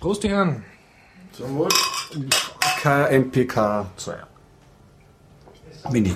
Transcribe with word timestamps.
Prost, 0.00 0.22
die 0.22 0.28
Herren. 0.28 0.62
Zum 1.32 1.56
Wohl. 1.56 1.68
KMPK 2.82 3.86
2. 3.96 4.14
Mini. 5.90 6.12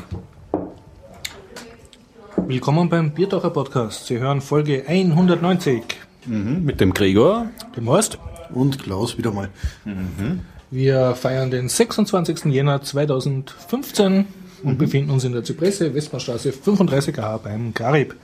Willkommen 2.46 2.88
beim 2.88 3.12
Biertaucher 3.12 3.50
Podcast. 3.50 4.06
Sie 4.06 4.18
hören 4.18 4.40
Folge 4.40 4.84
190. 4.86 5.82
Mhm, 6.26 6.64
mit 6.64 6.80
dem 6.80 6.92
Gregor. 6.92 7.46
Dem 7.76 7.88
Horst. 7.88 8.18
Und 8.50 8.82
Klaus 8.82 9.16
wieder 9.16 9.30
mal. 9.32 9.48
Wir 10.70 11.14
feiern 11.14 11.50
den 11.50 11.68
26. 11.68 12.46
Jänner 12.46 12.82
2015 12.82 14.26
und 14.64 14.76
befinden 14.78 15.10
uns 15.10 15.24
in 15.24 15.32
der 15.32 15.44
Zypresse, 15.44 15.94
Westbahnstraße 15.94 16.50
35a 16.50 17.38
beim 17.38 17.72
Garib. 17.72 18.16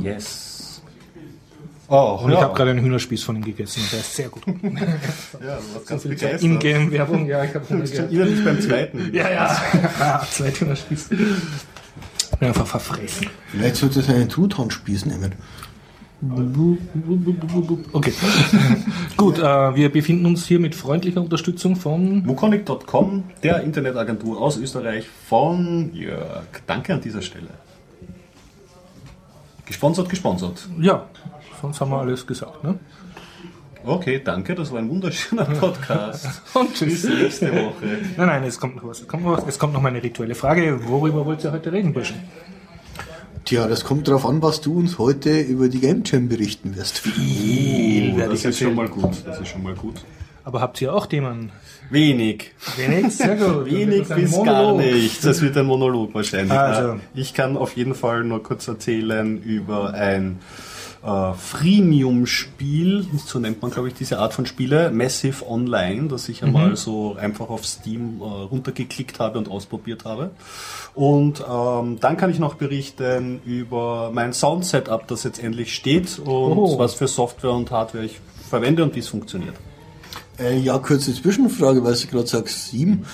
Yes. 0.00 0.55
Oh, 1.88 2.20
Und 2.22 2.32
ich 2.32 2.38
habe 2.38 2.54
gerade 2.54 2.70
einen 2.72 2.80
Hühnerspieß 2.80 3.22
von 3.22 3.36
ihm 3.36 3.44
gegessen 3.44 3.80
der 3.92 4.00
ist 4.00 4.14
sehr 4.16 4.28
gut. 4.28 4.42
Ja, 4.46 5.56
du 5.56 5.74
warst 5.74 5.86
ganz 5.86 6.42
Ingame-Werbung, 6.42 7.26
ja, 7.26 7.44
ich 7.44 7.54
habe 7.54 7.68
Hunger 7.68 7.84
gehabt. 7.84 8.12
innerlich 8.12 8.44
beim 8.44 8.60
zweiten. 8.60 9.10
Ja, 9.12 9.30
ja. 9.30 9.62
Ah, 10.00 10.26
zwei 10.28 10.50
Hühnerspieß. 10.50 11.08
Bin 11.08 12.48
einfach 12.48 12.66
verfressen. 12.66 13.28
Vielleicht 13.48 13.76
sollte 13.76 14.00
es 14.00 14.08
einen 14.08 14.28
Truthahnspieß 14.28 15.06
nehmen. 15.06 15.34
Okay. 17.92 18.12
Gut, 19.16 19.38
äh, 19.38 19.42
wir 19.76 19.92
befinden 19.92 20.26
uns 20.26 20.46
hier 20.46 20.58
mit 20.58 20.74
freundlicher 20.74 21.20
Unterstützung 21.20 21.76
von 21.76 22.26
Wukonic.com, 22.26 23.24
der 23.42 23.60
Internetagentur 23.62 24.40
aus 24.40 24.56
Österreich 24.56 25.06
von 25.28 25.94
Jörg. 25.94 26.46
Danke 26.66 26.94
an 26.94 27.00
dieser 27.02 27.20
Stelle. 27.22 27.48
Gesponsert, 29.66 30.08
gesponsert. 30.08 30.68
Ja, 30.80 31.06
sonst 31.66 31.80
haben 31.80 31.90
wir 31.90 31.98
alles 32.00 32.26
gesagt. 32.26 32.62
Ne? 32.62 32.78
Okay, 33.84 34.20
danke, 34.24 34.54
das 34.54 34.70
war 34.72 34.78
ein 34.78 34.88
wunderschöner 34.88 35.44
Podcast. 35.60 36.42
Und 36.54 36.70
Bis 36.70 37.02
tschüss. 37.02 37.04
nächste 37.04 37.52
Woche. 37.52 37.86
Nein, 38.16 38.26
nein, 38.26 38.44
es 38.44 38.58
kommt 38.58 38.76
noch 38.76 38.84
was. 38.86 39.00
Es 39.00 39.08
kommt 39.08 39.24
noch, 39.24 39.36
was. 39.38 39.46
Es 39.46 39.58
kommt 39.58 39.72
noch 39.74 39.80
mal 39.82 39.88
eine 39.88 40.02
rituelle 40.02 40.34
Frage. 40.34 40.80
Worüber 40.88 41.24
wollt 41.26 41.42
ihr 41.44 41.52
heute 41.52 41.72
reden, 41.72 41.92
Burschen? 41.92 42.16
Tja, 43.44 43.68
das 43.68 43.84
kommt 43.84 44.08
darauf 44.08 44.26
an, 44.26 44.42
was 44.42 44.60
du 44.60 44.76
uns 44.78 44.98
heute 44.98 45.40
über 45.40 45.68
die 45.68 45.78
Game 45.80 46.02
Jam 46.04 46.28
berichten 46.28 46.76
wirst. 46.76 46.98
Viel 46.98 48.16
werde 48.16 48.30
Das 48.32 48.40
ich 48.40 48.46
ist 48.46 48.58
schon 48.58 48.76
erzählen. 48.76 48.76
mal 48.76 48.88
gut. 48.88 49.22
Das 49.24 49.40
ist 49.40 49.48
schon 49.48 49.62
mal 49.62 49.74
gut. 49.74 50.04
Aber 50.42 50.60
habt 50.60 50.80
ihr 50.80 50.92
auch 50.92 51.06
Themen? 51.06 51.50
Wenig. 51.90 52.52
Wenig? 52.76 53.14
Sehr 53.16 53.36
gut. 53.36 53.66
Wenig 53.70 54.08
bis 54.08 54.32
gar 54.42 54.74
nichts. 54.76 55.20
Das 55.20 55.40
wird 55.42 55.56
ein 55.56 55.66
Monolog 55.66 56.12
wahrscheinlich. 56.14 56.52
Also. 56.52 56.98
Ich 57.14 57.34
kann 57.34 57.56
auf 57.56 57.76
jeden 57.76 57.94
Fall 57.94 58.24
nur 58.24 58.42
kurz 58.42 58.66
erzählen 58.66 59.40
über 59.42 59.94
ein 59.94 60.38
äh, 61.06 61.34
Freemium-Spiel, 61.34 63.06
so 63.24 63.38
nennt 63.38 63.62
man 63.62 63.70
glaube 63.70 63.88
ich 63.88 63.94
diese 63.94 64.18
Art 64.18 64.34
von 64.34 64.44
Spiele, 64.46 64.90
Massive 64.90 65.48
Online, 65.48 66.08
das 66.08 66.28
ich 66.28 66.42
einmal 66.42 66.76
so 66.76 67.16
einfach 67.16 67.48
auf 67.48 67.64
Steam 67.64 68.20
äh, 68.20 68.24
runtergeklickt 68.24 69.20
habe 69.20 69.38
und 69.38 69.48
ausprobiert 69.50 70.04
habe. 70.04 70.30
Und 70.94 71.44
ähm, 71.48 71.98
dann 72.00 72.16
kann 72.16 72.30
ich 72.30 72.38
noch 72.38 72.54
berichten 72.54 73.40
über 73.44 74.10
mein 74.12 74.32
Sound-Setup, 74.32 75.06
das 75.06 75.22
jetzt 75.24 75.42
endlich 75.42 75.74
steht 75.74 76.18
und 76.18 76.26
Oh. 76.26 76.78
was 76.78 76.94
für 76.94 77.06
Software 77.06 77.52
und 77.52 77.70
Hardware 77.70 78.04
ich 78.04 78.20
verwende 78.48 78.82
und 78.82 78.94
wie 78.94 79.00
es 79.00 79.08
funktioniert. 79.08 79.54
Äh, 80.38 80.58
ja, 80.58 80.78
kurze 80.78 81.14
Zwischenfrage, 81.14 81.82
weil 81.84 81.94
du 81.94 82.06
gerade 82.08 82.26
sagst, 82.26 82.68
sieben. 82.68 83.04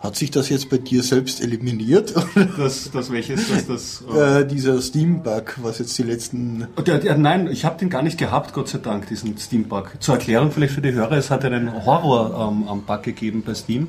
Hat 0.00 0.14
sich 0.14 0.30
das 0.30 0.48
jetzt 0.48 0.70
bei 0.70 0.78
dir 0.78 1.02
selbst 1.02 1.40
eliminiert? 1.40 2.14
Das, 2.56 2.90
das 2.90 3.10
welches, 3.12 3.48
das, 3.48 3.66
das 3.66 4.04
äh, 4.16 4.46
dieser 4.46 4.80
Steam-Bug, 4.80 5.58
was 5.62 5.78
jetzt 5.78 5.96
die 5.98 6.02
letzten... 6.02 6.66
Der, 6.86 6.98
der, 6.98 7.16
nein, 7.16 7.48
ich 7.50 7.64
habe 7.64 7.78
den 7.78 7.90
gar 7.90 8.02
nicht 8.02 8.18
gehabt, 8.18 8.52
Gott 8.52 8.68
sei 8.68 8.78
Dank, 8.78 9.06
diesen 9.08 9.36
Steam-Bug. 9.36 9.92
Zur 10.00 10.14
Erklärung 10.14 10.50
vielleicht 10.50 10.74
für 10.74 10.80
die 10.80 10.92
Hörer, 10.92 11.12
es 11.12 11.30
hat 11.30 11.44
einen 11.44 11.84
Horror-Bug 11.84 13.02
gegeben 13.02 13.42
bei 13.44 13.54
Steam, 13.54 13.88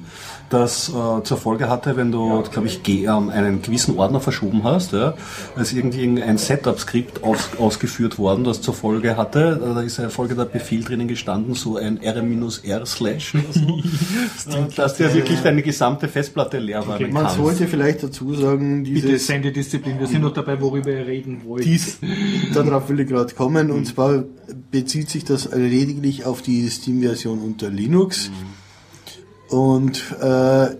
das 0.49 0.89
äh, 0.89 1.23
zur 1.23 1.37
Folge 1.37 1.69
hatte, 1.69 1.95
wenn 1.95 2.11
du, 2.11 2.43
glaube 2.43 2.67
ich, 2.67 2.81
ähm, 2.87 3.29
einen 3.29 3.61
gewissen 3.61 3.97
Ordner 3.97 4.19
verschoben 4.19 4.63
hast, 4.63 4.93
ja, 4.93 5.13
ist 5.55 5.73
irgendwie 5.73 6.21
ein 6.21 6.37
Setup-Skript 6.37 7.23
aus, 7.23 7.49
ausgeführt 7.57 8.17
worden, 8.17 8.43
das 8.43 8.61
zur 8.61 8.73
Folge 8.73 9.17
hatte, 9.17 9.61
äh, 9.63 9.73
da 9.75 9.81
ist 9.81 9.99
eine 9.99 10.09
Folge 10.09 10.35
der 10.35 10.45
Befehl 10.45 10.83
drinnen 10.83 11.07
gestanden, 11.07 11.55
so 11.55 11.77
ein 11.77 12.01
R-R-Slash 12.01 13.35
oder 13.35 13.53
so, 13.53 14.57
und 14.57 14.77
dass 14.77 14.95
der 14.97 15.13
wirklich 15.13 15.41
deine 15.41 15.61
gesamte 15.61 15.98
Festplatte 16.07 16.59
leer 16.59 16.87
war. 16.87 16.99
Man 16.99 17.29
sollte 17.35 17.67
vielleicht 17.67 18.03
dazu 18.03 18.33
sagen, 18.33 18.83
Bitte 18.83 19.07
dieses, 19.07 19.27
Sendedisziplin. 19.27 19.99
Wir 19.99 20.07
sind 20.07 20.21
noch 20.21 20.33
dabei, 20.33 20.61
worüber 20.61 20.91
ihr 20.91 21.05
reden 21.05 21.41
wollt. 21.43 21.65
dies, 21.65 21.99
darauf 22.53 22.89
will 22.89 22.99
ich 23.01 23.07
gerade 23.07 23.33
kommen, 23.35 23.71
und 23.71 23.85
zwar 23.85 24.23
bezieht 24.71 25.09
sich 25.09 25.25
das 25.25 25.49
lediglich 25.53 26.25
auf 26.25 26.41
die 26.41 26.69
Steam-Version 26.69 27.39
unter 27.39 27.69
Linux. 27.69 28.31
Und 29.49 30.15
äh, 30.21 30.75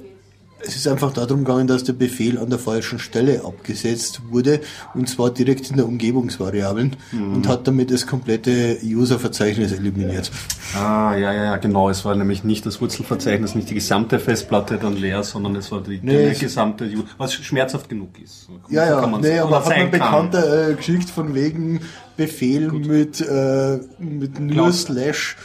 es 0.66 0.75
ist 0.75 0.88
einfach 0.88 1.14
darum 1.14 1.46
gegangen, 1.46 1.68
dass 1.68 1.84
der 1.84 1.94
Befehl 1.94 2.38
an 2.38 2.50
der 2.50 2.59
falschen 2.59 3.00
Stelle 3.00 3.44
abgesetzt 3.46 4.22
wurde, 4.30 4.59
und 4.94 5.08
zwar 5.09 5.30
direkt 5.31 5.70
in 5.72 5.78
der 5.78 5.86
Umgebungsvariablen, 5.88 6.96
und 7.14 7.47
hat 7.47 7.68
damit 7.68 7.92
das 7.92 8.06
komplette 8.08 8.78
User-Verzeichnis 8.84 9.72
eliminiert. 9.72 10.31
Ah, 10.75 11.16
ja, 11.16 11.34
ja, 11.34 11.44
ja, 11.46 11.58
genau. 11.58 11.90
Es 11.90 12.06
war 12.06 12.16
nämlich 12.16 12.44
nicht 12.44 12.66
das 12.66 12.80
Wurzelverzeichnis, 12.81 13.56
nicht 13.56 13.69
die 13.69 13.75
gesamte 13.75 14.19
Festplatte 14.19 14.78
dann 14.78 14.96
leer, 14.98 15.24
sondern 15.24 15.56
es 15.56 15.72
war 15.72 15.81
die, 15.81 16.00
Nee, 16.02 16.34
gesamte, 16.34 16.86
U- 16.86 17.03
was 17.18 17.34
schmerzhaft 17.34 17.90
genug 17.90 18.09
ist. 18.24 18.48
Ja, 18.69 18.86
ja, 18.86 19.02
kann 19.02 19.22
nee, 19.22 19.40
aber 19.40 19.66
hat 19.66 19.74
kann. 19.74 19.92
Bekannter 19.92 20.69
äh, 20.69 20.74
geschickt 20.75 21.09
von 21.09 21.34
wegen 21.34 21.80
Befehl 22.18 22.72
mit, 22.72 23.22
äh, 23.22 23.80
mit 23.98 24.40
nur. 24.40 24.72
Slash. 24.74 25.38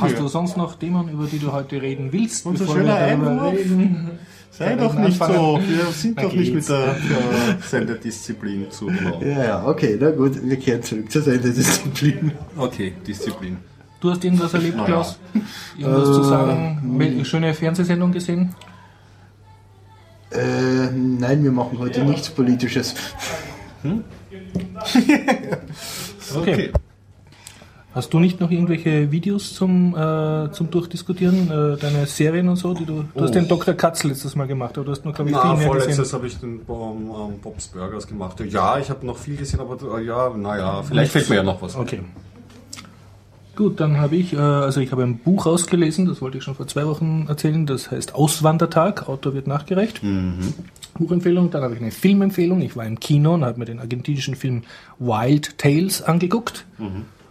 Hast 0.00 0.18
du 0.18 0.28
sonst 0.28 0.56
noch 0.56 0.76
Themen, 0.76 1.08
über 1.08 1.26
die 1.26 1.38
du 1.38 1.52
heute 1.52 1.80
reden 1.82 2.12
willst? 2.12 2.46
Unser 2.46 2.66
schöner 2.66 2.94
Einwurf. 2.96 3.52
reden? 3.54 4.10
Sei 4.50 4.70
Ja, 4.70 4.76
doch 4.76 4.94
nicht 4.94 5.20
anfangen. 5.20 5.34
so. 5.34 5.60
Wir 5.66 5.84
sind 5.92 6.22
doch 6.22 6.32
nicht 6.32 6.54
mit 6.54 6.68
der, 6.68 6.94
der 6.94 7.58
Senderdisziplin 7.68 8.70
zu. 8.70 8.88
Ja, 9.20 9.44
ja, 9.44 9.66
okay, 9.66 9.98
na 10.00 10.10
gut, 10.12 10.40
wir 10.42 10.56
kehren 10.58 10.82
zurück 10.82 11.10
zur 11.10 11.22
Sendedisziplin. 11.22 12.32
Okay, 12.56 12.92
Disziplin. 13.06 13.56
Du 14.00 14.10
hast 14.10 14.22
irgendwas 14.24 14.54
erlebt, 14.54 14.74
Na 14.76 14.82
ja. 14.82 14.86
Klaus? 14.86 15.18
Irgendwas 15.76 16.04
zu 16.04 16.22
sagen? 16.24 16.96
Wel- 16.98 17.24
Schöne 17.24 17.52
Fernsehsendung 17.54 18.12
gesehen? 18.12 18.54
Äh, 20.30 20.90
nein, 20.92 21.42
wir 21.42 21.52
machen 21.52 21.78
heute 21.78 22.04
nichts 22.04 22.28
Politisches. 22.30 22.94
Okay. 26.36 26.70
Hast 27.94 28.12
du 28.12 28.18
nicht 28.18 28.40
noch 28.40 28.50
irgendwelche 28.50 29.12
Videos 29.12 29.54
zum, 29.54 29.94
äh, 29.96 30.50
zum 30.50 30.68
Durchdiskutieren, 30.70 31.48
äh, 31.48 31.76
deine 31.76 32.06
Serien 32.06 32.48
und 32.48 32.56
so? 32.56 32.74
Die 32.74 32.84
du, 32.84 33.04
du 33.14 33.20
hast 33.22 33.30
Oh. 33.30 33.32
den 33.32 33.46
Dr. 33.46 33.74
Katz 33.74 34.02
letztes 34.02 34.34
Mal 34.34 34.48
gemacht, 34.48 34.76
aber 34.76 34.84
du 34.86 34.90
hast 34.90 35.04
nur, 35.04 35.14
glaube 35.14 35.30
ich, 35.30 35.36
viel 35.36 35.54
mehr 35.56 35.66
vorletztes 35.68 36.12
habe 36.12 36.26
ich 36.26 36.36
den 36.38 36.54
ähm, 36.54 36.60
ähm, 36.68 37.38
Bob's 37.40 37.68
Burgers 37.68 38.08
gemacht. 38.08 38.40
Ja, 38.50 38.78
ich 38.78 38.90
habe 38.90 39.06
noch 39.06 39.16
viel 39.16 39.36
gesehen, 39.36 39.60
aber 39.60 39.78
äh, 39.98 40.04
ja, 40.04 40.28
naja, 40.36 40.82
vielleicht 40.82 41.12
fällt 41.12 41.28
mir 41.30 41.36
ja 41.36 41.42
noch 41.44 41.62
was. 41.62 41.76
Okay. 41.76 42.00
Gut, 43.54 43.78
dann 43.78 43.98
habe 43.98 44.16
ich, 44.16 44.32
äh, 44.32 44.38
also 44.38 44.80
ich 44.80 44.90
habe 44.90 45.04
ein 45.04 45.18
Buch 45.18 45.46
ausgelesen, 45.46 46.06
das 46.06 46.20
wollte 46.20 46.38
ich 46.38 46.42
schon 46.44 46.56
vor 46.56 46.66
zwei 46.66 46.86
Wochen 46.88 47.26
erzählen, 47.28 47.64
das 47.66 47.92
heißt 47.92 48.16
Auswandertag, 48.16 49.08
Autor 49.08 49.34
wird 49.34 49.46
nachgereicht. 49.46 50.00
Buchempfehlung, 50.98 51.50
dann 51.52 51.62
habe 51.62 51.74
ich 51.74 51.80
eine 51.80 51.92
Filmempfehlung, 51.92 52.60
ich 52.62 52.76
war 52.76 52.84
im 52.84 52.98
Kino 52.98 53.34
und 53.34 53.44
habe 53.44 53.60
mir 53.60 53.64
den 53.66 53.78
argentinischen 53.78 54.34
Film 54.34 54.62
Wild 54.98 55.58
Tales 55.58 56.02
angeguckt. 56.02 56.66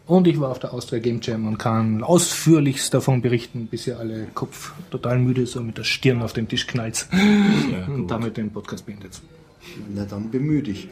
Und 0.06 0.28
ich 0.28 0.40
war 0.40 0.52
auf 0.52 0.60
der 0.60 0.74
Austria 0.74 1.00
Game 1.00 1.20
Jam 1.22 1.48
und 1.48 1.58
kann 1.58 2.04
ausführlichst 2.04 2.94
davon 2.94 3.22
berichten, 3.22 3.68
bis 3.68 3.88
ihr 3.88 4.00
alle 4.00 4.28
Kopf 4.34 4.74
total 4.92 5.18
müde 5.18 5.46
so 5.46 5.62
mit 5.62 5.78
der 5.78 5.86
Stirn 5.86 6.22
auf 6.22 6.34
den 6.34 6.48
Tisch 6.48 6.68
knallt. 6.68 7.08
und 7.88 8.08
damit 8.08 8.36
den 8.36 8.52
Podcast 8.52 8.86
beendet. 8.86 9.22
Na 9.96 10.04
dann 10.04 10.30
bemühe 10.30 10.62
dich. 10.62 10.90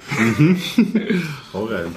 Hau 1.53 1.65
rein. 1.65 1.93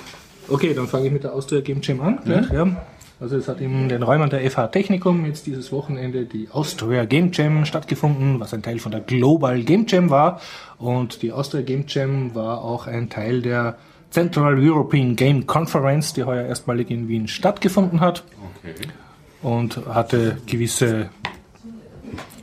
Okay, 0.48 0.74
dann 0.74 0.88
fange 0.88 1.06
ich 1.06 1.12
mit 1.12 1.22
der 1.22 1.32
Austria 1.34 1.60
Game 1.60 1.80
Jam 1.82 2.00
an. 2.00 2.18
Gleich, 2.24 2.50
ja. 2.50 2.84
Also 3.20 3.36
es 3.36 3.46
hat 3.46 3.60
in 3.60 3.88
den 3.88 4.02
Räumen 4.02 4.28
der 4.28 4.50
FH 4.50 4.68
Technikum 4.68 5.24
jetzt 5.24 5.46
dieses 5.46 5.70
Wochenende 5.70 6.24
die 6.24 6.48
Austria 6.50 7.04
Game 7.04 7.30
Jam 7.32 7.64
stattgefunden, 7.64 8.40
was 8.40 8.52
ein 8.52 8.62
Teil 8.62 8.80
von 8.80 8.90
der 8.90 9.00
Global 9.00 9.62
Game 9.62 9.86
Jam 9.86 10.10
war. 10.10 10.40
Und 10.78 11.22
die 11.22 11.30
Austria 11.30 11.62
Game 11.62 11.84
Jam 11.86 12.34
war 12.34 12.62
auch 12.62 12.88
ein 12.88 13.08
Teil 13.08 13.40
der 13.40 13.78
Central 14.14 14.58
European 14.60 15.16
Game 15.16 15.44
Conference, 15.44 16.12
die 16.12 16.22
heuer 16.22 16.44
erstmalig 16.46 16.88
in 16.88 17.08
Wien 17.08 17.26
stattgefunden 17.26 17.98
hat 17.98 18.22
Okay. 18.62 18.86
und 19.42 19.86
hatte 19.88 20.38
gewisse, 20.46 21.10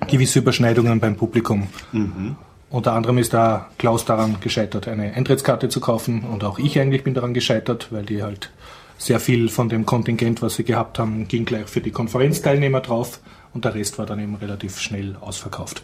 gewisse 0.09 0.39
Überschneidungen 0.39 0.99
beim 0.99 1.15
Publikum. 1.15 1.67
Unter 2.69 2.91
anderem 2.91 3.17
ist 3.19 3.33
da 3.33 3.69
Klaus 3.77 4.03
daran 4.03 4.35
gescheitert, 4.41 4.89
eine 4.89 5.13
Eintrittskarte 5.13 5.69
zu 5.69 5.79
kaufen 5.79 6.23
und 6.23 6.43
auch 6.43 6.59
ich 6.59 6.77
eigentlich 6.77 7.05
bin 7.05 7.13
daran 7.13 7.33
gescheitert, 7.33 7.87
weil 7.91 8.03
die 8.03 8.21
halt 8.21 8.51
sehr 8.97 9.21
viel 9.21 9.47
von 9.47 9.69
dem 9.69 9.85
Kontingent, 9.85 10.41
was 10.41 10.55
sie 10.55 10.65
gehabt 10.65 10.99
haben, 10.99 11.27
ging 11.29 11.45
gleich 11.45 11.67
für 11.67 11.79
die 11.79 11.91
Konferenzteilnehmer 11.91 12.81
drauf 12.81 13.21
und 13.53 13.63
der 13.63 13.75
Rest 13.75 13.97
war 13.97 14.05
dann 14.05 14.19
eben 14.19 14.35
relativ 14.35 14.77
schnell 14.77 15.15
ausverkauft. 15.21 15.83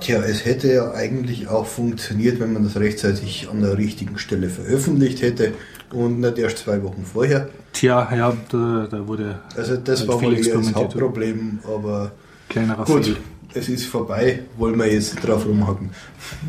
Tja, 0.00 0.20
es 0.20 0.44
hätte 0.44 0.72
ja 0.72 0.92
eigentlich 0.92 1.48
auch 1.48 1.66
funktioniert, 1.66 2.40
wenn 2.40 2.52
man 2.52 2.64
das 2.64 2.76
rechtzeitig 2.76 3.48
an 3.50 3.60
der 3.60 3.78
richtigen 3.78 4.18
Stelle 4.18 4.48
veröffentlicht 4.48 5.22
hätte. 5.22 5.52
und 5.92 6.20
nicht 6.20 6.38
erst 6.38 6.58
zwei 6.58 6.82
Wochen 6.82 7.04
vorher. 7.04 7.48
Tja, 7.72 8.08
ja, 8.14 8.36
da, 8.50 8.86
da 8.90 9.06
wurde. 9.06 9.40
Also 9.56 9.76
das 9.76 10.00
halt 10.00 10.08
war 10.08 10.22
wohl 10.22 10.34
eher 10.34 10.56
das. 10.56 10.74
Hauptproblem, 10.74 11.60
aber 11.64 12.12
Kleinerer 12.48 12.84
gut, 12.84 13.16
es 13.54 13.68
ist 13.68 13.86
vorbei, 13.86 14.40
wollen 14.56 14.78
wir 14.78 14.92
jetzt 14.92 15.16
drauf 15.26 15.46
rumhacken. 15.46 15.90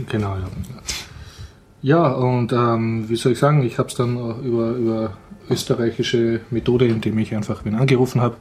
Genau, 0.09 0.35
ja. 0.35 0.47
Ja, 1.81 2.11
und 2.13 2.53
ähm, 2.53 3.09
wie 3.09 3.15
soll 3.17 3.33
ich 3.33 3.39
sagen, 3.39 3.61
ich 3.63 3.77
habe 3.77 3.89
es 3.89 3.95
dann 3.95 4.17
auch 4.17 4.41
über, 4.41 4.71
über 4.71 5.17
österreichische 5.49 6.39
Methode, 6.49 6.87
indem 6.87 7.17
ich 7.19 7.35
einfach 7.35 7.65
wen 7.65 7.75
angerufen 7.75 8.21
habe, 8.21 8.37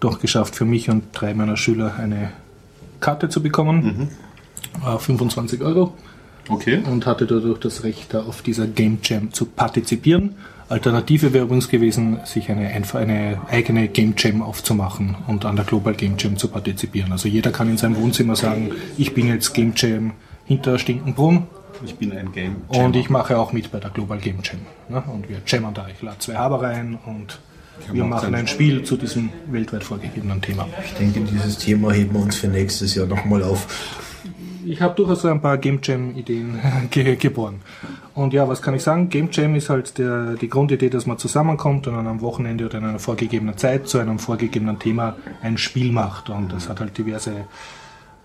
doch 0.00 0.18
geschafft, 0.18 0.56
für 0.56 0.64
mich 0.64 0.90
und 0.90 1.04
drei 1.12 1.32
meiner 1.32 1.56
Schüler 1.56 1.94
eine 1.96 2.32
Karte 3.02 3.28
zu 3.28 3.42
bekommen. 3.42 4.08
Äh, 4.86 4.98
25 4.98 5.60
Euro. 5.60 5.92
Okay. 6.48 6.82
und 6.84 7.06
hatte 7.06 7.26
dadurch 7.26 7.60
das 7.60 7.84
Recht, 7.84 8.14
da 8.14 8.22
auf 8.22 8.42
dieser 8.42 8.66
Game 8.66 8.98
Jam 9.02 9.32
zu 9.32 9.46
partizipieren. 9.46 10.34
Alternative 10.68 11.32
wäre 11.32 11.44
übrigens 11.44 11.68
gewesen, 11.68 12.18
sich 12.24 12.50
eine, 12.50 12.66
einfach 12.68 12.98
eine 12.98 13.42
eigene 13.48 13.88
Game 13.88 14.14
Jam 14.16 14.42
aufzumachen 14.42 15.16
und 15.26 15.44
an 15.44 15.54
der 15.56 15.64
Global 15.64 15.94
Game 15.94 16.14
Jam 16.18 16.36
zu 16.36 16.48
partizipieren. 16.48 17.12
Also 17.12 17.28
jeder 17.28 17.52
kann 17.52 17.68
in 17.68 17.76
seinem 17.76 17.96
Wohnzimmer 17.96 18.36
sagen, 18.36 18.72
ich 18.96 19.14
bin 19.14 19.28
jetzt 19.28 19.52
Game 19.52 19.74
Jam 19.76 20.12
hinter 20.46 20.78
Stinkenbrunn 20.78 21.44
Ich 21.84 21.94
bin 21.96 22.12
ein 22.12 22.32
Game. 22.32 22.56
und 22.68 22.96
ich 22.96 23.08
mache 23.10 23.38
auch 23.38 23.52
mit 23.52 23.70
bei 23.70 23.78
der 23.78 23.90
Global 23.90 24.18
Game 24.18 24.38
Jam. 24.42 24.60
Ne? 24.88 25.02
Und 25.12 25.28
wir 25.28 25.42
jammen 25.46 25.74
da. 25.74 25.86
Ich 25.94 26.02
lade 26.02 26.18
zwei 26.18 26.34
Haber 26.34 26.62
rein 26.62 26.98
und 27.06 27.38
wir 27.90 28.04
machen 28.04 28.34
ein 28.34 28.46
Spiel 28.46 28.82
zu 28.82 28.96
diesem 28.96 29.30
weltweit 29.50 29.84
vorgegebenen 29.84 30.40
Thema. 30.40 30.68
Ich 30.84 30.92
denke, 30.94 31.20
dieses 31.20 31.58
Thema 31.58 31.92
heben 31.92 32.14
wir 32.14 32.20
uns 32.20 32.36
für 32.36 32.48
nächstes 32.48 32.94
Jahr 32.94 33.06
nochmal 33.06 33.42
auf. 33.42 33.66
ich 34.64 34.80
habe 34.80 34.94
durchaus 34.94 35.22
so 35.22 35.28
ein 35.28 35.40
paar 35.40 35.58
Game 35.58 35.80
Jam 35.82 36.16
Ideen 36.16 36.58
ge 36.90 37.16
geboren. 37.16 37.60
Und 38.14 38.32
ja, 38.32 38.46
was 38.48 38.60
kann 38.60 38.74
ich 38.74 38.82
sagen? 38.82 39.08
Game 39.08 39.28
Jam 39.32 39.54
ist 39.54 39.70
halt 39.70 39.98
der, 39.98 40.34
die 40.34 40.48
Grundidee, 40.48 40.90
dass 40.90 41.06
man 41.06 41.18
zusammenkommt 41.18 41.86
und 41.86 41.94
an 41.94 42.06
einem 42.06 42.20
Wochenende 42.20 42.66
oder 42.66 42.78
in 42.78 42.84
einer 42.84 42.98
vorgegebenen 42.98 43.56
Zeit 43.56 43.88
zu 43.88 43.98
einem 43.98 44.18
vorgegebenen 44.18 44.78
Thema 44.78 45.16
ein 45.42 45.56
Spiel 45.56 45.92
macht. 45.92 46.30
Und 46.30 46.52
das 46.52 46.68
hat 46.68 46.80
halt 46.80 46.96
diverse 46.96 47.46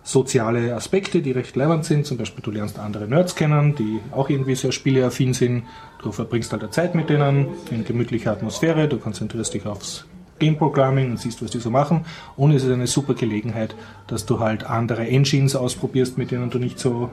soziale 0.07 0.73
Aspekte, 0.73 1.21
die 1.21 1.33
recht 1.33 1.55
leibend 1.57 1.83
sind. 1.83 2.05
Zum 2.05 2.17
Beispiel, 2.17 2.41
du 2.41 2.51
lernst 2.51 2.79
andere 2.79 3.07
Nerds 3.07 3.35
kennen, 3.35 3.75
die 3.75 3.99
auch 4.11 4.29
irgendwie 4.29 4.55
sehr 4.55 4.71
spieleaffin 4.71 5.33
sind. 5.33 5.63
Du 6.01 6.13
verbringst 6.13 6.53
halt 6.53 6.73
Zeit 6.73 6.95
mit 6.95 7.09
denen 7.09 7.47
in 7.71 7.83
gemütlicher 7.83 8.31
Atmosphäre. 8.31 8.87
Du 8.87 8.99
konzentrierst 8.99 9.53
dich 9.53 9.65
aufs 9.65 10.05
Game 10.39 10.57
Programming 10.57 11.11
und 11.11 11.19
siehst, 11.19 11.43
was 11.43 11.51
die 11.51 11.59
so 11.59 11.69
machen. 11.69 12.05
Und 12.37 12.51
es 12.51 12.63
ist 12.63 12.71
eine 12.71 12.87
super 12.87 13.15
Gelegenheit, 13.15 13.75
dass 14.07 14.25
du 14.25 14.39
halt 14.39 14.63
andere 14.63 15.05
Engines 15.05 15.57
ausprobierst, 15.57 16.17
mit 16.17 16.31
denen 16.31 16.49
du 16.49 16.57
nicht 16.57 16.79
so 16.79 17.11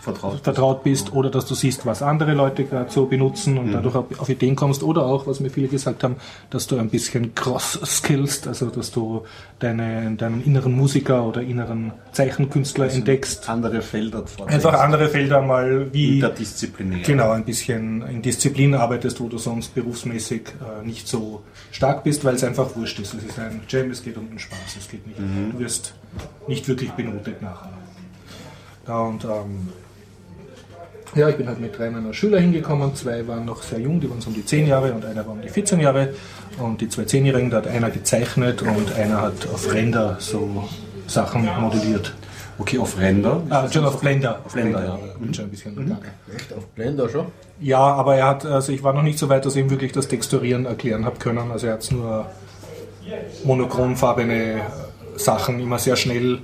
Vertraut. 0.00 0.40
vertraut 0.42 0.82
bist 0.82 1.12
oder 1.12 1.28
dass 1.30 1.44
du 1.44 1.54
siehst, 1.54 1.84
was 1.84 2.02
andere 2.02 2.32
Leute 2.32 2.64
gerade 2.64 2.90
so 2.90 3.04
benutzen 3.04 3.58
und 3.58 3.72
dadurch 3.72 3.94
auf, 3.94 4.28
Ideen 4.30 4.56
kommst 4.56 4.82
oder 4.82 5.04
auch, 5.04 5.26
was 5.26 5.40
mir 5.40 5.50
viele 5.50 5.68
gesagt 5.68 6.02
haben, 6.02 6.16
dass 6.48 6.66
du 6.66 6.78
ein 6.78 6.88
bisschen 6.88 7.34
cross-skillst, 7.34 8.48
also 8.48 8.70
dass 8.70 8.90
du 8.92 9.24
deine, 9.58 10.16
deinen 10.16 10.42
inneren 10.42 10.72
Musiker 10.72 11.24
oder 11.26 11.42
inneren 11.42 11.92
Zeichenkünstler 12.12 12.90
entdeckst. 12.90 13.48
Andere 13.50 13.82
Felder. 13.82 14.24
Einfach 14.46 14.72
andere 14.80 15.08
Felder 15.08 15.42
mal 15.42 15.92
wie 15.92 16.14
Interdisziplinär. 16.14 17.00
genau 17.00 17.32
ein 17.32 17.44
bisschen 17.44 18.02
in 18.08 18.22
Disziplin 18.22 18.74
arbeitest, 18.74 19.20
wo 19.20 19.28
du 19.28 19.36
sonst 19.36 19.74
berufsmäßig 19.74 20.42
äh, 20.42 20.86
nicht 20.86 21.08
so 21.08 21.42
stark 21.72 22.04
bist, 22.04 22.24
weil 22.24 22.36
es 22.36 22.44
einfach 22.44 22.74
wurscht 22.74 22.98
ist. 23.00 23.12
Es 23.12 23.22
ist 23.22 23.38
ein 23.38 23.60
Jam, 23.68 23.90
es 23.90 24.02
geht 24.02 24.16
um 24.16 24.30
den 24.30 24.38
Spaß, 24.38 24.76
es 24.78 24.88
geht 24.88 25.06
nicht. 25.06 25.18
Du 25.18 25.58
wirst 25.58 25.94
nicht 26.48 26.66
wirklich 26.68 26.90
benotet 26.92 27.42
nachher. 27.42 27.70
Ja, 28.88 29.00
und 29.00 29.24
ähm, 29.24 29.68
ja, 31.14 31.28
ich 31.28 31.36
bin 31.36 31.48
halt 31.48 31.60
mit 31.60 31.76
drei 31.76 31.90
meiner 31.90 32.12
Schüler 32.12 32.38
hingekommen. 32.38 32.94
Zwei 32.94 33.26
waren 33.26 33.44
noch 33.44 33.62
sehr 33.62 33.80
jung, 33.80 34.00
die 34.00 34.08
waren 34.08 34.20
so 34.20 34.28
um 34.28 34.34
die 34.34 34.44
10 34.44 34.66
Jahre 34.66 34.92
und 34.92 35.04
einer 35.04 35.26
war 35.26 35.32
um 35.32 35.42
die 35.42 35.48
14 35.48 35.80
Jahre. 35.80 36.14
Und 36.58 36.80
die 36.80 36.88
zwei 36.88 37.04
Zehnjährigen, 37.04 37.50
da 37.50 37.58
hat 37.58 37.68
einer 37.68 37.90
gezeichnet 37.90 38.62
und 38.62 38.92
einer 38.94 39.20
hat 39.20 39.48
auf 39.52 39.72
Render 39.72 40.16
so 40.18 40.68
Sachen 41.06 41.48
modelliert. 41.60 42.14
Okay, 42.58 42.78
auf 42.78 42.98
Ränder. 42.98 43.42
Ah, 43.48 43.70
schon 43.70 43.86
auf 43.86 44.00
Blender. 44.00 44.40
Auf 44.44 44.52
Blender, 44.52 44.84
ja. 44.84 44.98
Bin 45.18 45.32
schon 45.32 45.46
ein 45.46 45.50
bisschen 45.50 45.74
mhm. 45.74 45.96
Echt 46.36 46.52
auf 46.52 46.66
Blender 46.68 47.08
schon? 47.08 47.26
Ja, 47.58 47.78
aber 47.78 48.16
er 48.16 48.26
hat, 48.26 48.44
also 48.44 48.70
ich 48.72 48.82
war 48.82 48.92
noch 48.92 49.02
nicht 49.02 49.18
so 49.18 49.30
weit, 49.30 49.46
dass 49.46 49.56
ich 49.56 49.62
ihm 49.62 49.70
wirklich 49.70 49.92
das 49.92 50.08
Texturieren 50.08 50.66
erklären 50.66 51.06
habe 51.06 51.18
können. 51.18 51.50
Also 51.50 51.68
er 51.68 51.74
hat 51.74 51.90
nur 51.90 52.26
monochromfarbene 53.44 54.60
Sachen 55.16 55.58
immer 55.58 55.78
sehr 55.78 55.96
schnell 55.96 56.40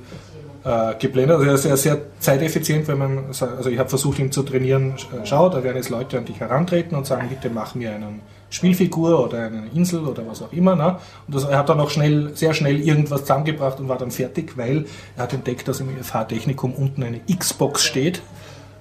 äh, 0.66 0.94
geblendet. 0.98 1.36
Also 1.36 1.48
er 1.48 1.54
ist 1.54 1.62
sehr, 1.62 1.76
sehr 1.76 1.98
zeiteffizient, 2.18 2.88
wenn 2.88 2.98
man, 2.98 3.26
also 3.28 3.70
ich 3.70 3.78
habe 3.78 3.88
versucht 3.88 4.18
ihm 4.18 4.32
zu 4.32 4.42
trainieren, 4.42 4.94
schau, 5.24 5.48
da 5.48 5.62
werden 5.62 5.76
jetzt 5.76 5.90
Leute 5.90 6.18
an 6.18 6.24
dich 6.24 6.40
herantreten 6.40 6.96
und 6.96 7.06
sagen, 7.06 7.28
bitte 7.28 7.50
mach 7.50 7.76
mir 7.76 7.94
einen 7.94 8.20
Spielfigur 8.50 9.24
oder 9.24 9.46
eine 9.46 9.68
Insel 9.74 10.04
oder 10.04 10.26
was 10.26 10.42
auch 10.42 10.52
immer. 10.52 10.74
Ne? 10.74 10.98
Und 11.26 11.36
das, 11.36 11.44
er 11.44 11.58
hat 11.58 11.68
dann 11.68 11.78
auch 11.78 11.90
schnell, 11.90 12.34
sehr 12.34 12.52
schnell 12.52 12.80
irgendwas 12.80 13.20
zusammengebracht 13.20 13.78
und 13.78 13.88
war 13.88 13.98
dann 13.98 14.10
fertig, 14.10 14.56
weil 14.56 14.86
er 15.16 15.24
hat 15.24 15.32
entdeckt, 15.32 15.68
dass 15.68 15.78
im 15.78 15.88
FH-Technikum 16.02 16.72
unten 16.74 17.04
eine 17.04 17.20
Xbox 17.20 17.84
steht. 17.84 18.22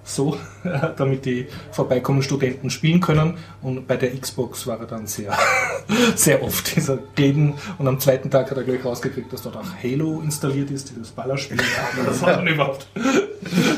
So, 0.07 0.38
damit 0.98 1.25
die 1.25 1.48
vorbeikommenden 1.72 2.24
Studenten 2.24 2.69
spielen 2.69 3.02
können. 3.02 3.38
Und 3.63 3.88
bei 3.88 3.98
der 3.98 4.16
Xbox 4.16 4.68
war 4.68 4.80
er 4.80 4.86
dann 4.86 5.07
sehr, 5.07 5.36
sehr 6.16 6.44
oft 6.44 6.75
dieser 6.75 7.00
Gleden. 7.16 7.56
Und 7.80 7.88
am 7.88 8.00
zweiten 8.00 8.30
Tag 8.30 8.52
hat 8.52 8.57
er 8.57 8.63
gleich 8.63 8.86
rausgekriegt, 8.86 9.34
dass 9.34 9.42
dort 9.42 9.57
auch 9.57 9.84
Halo 9.84 10.22
installiert 10.22 10.69
ist, 10.69 10.92
dieses 10.92 11.12
Ballerspiel. 11.12 11.57
Das 12.06 12.22
war 12.22 12.34
dann 12.34 12.48
überhaupt. 12.48 12.88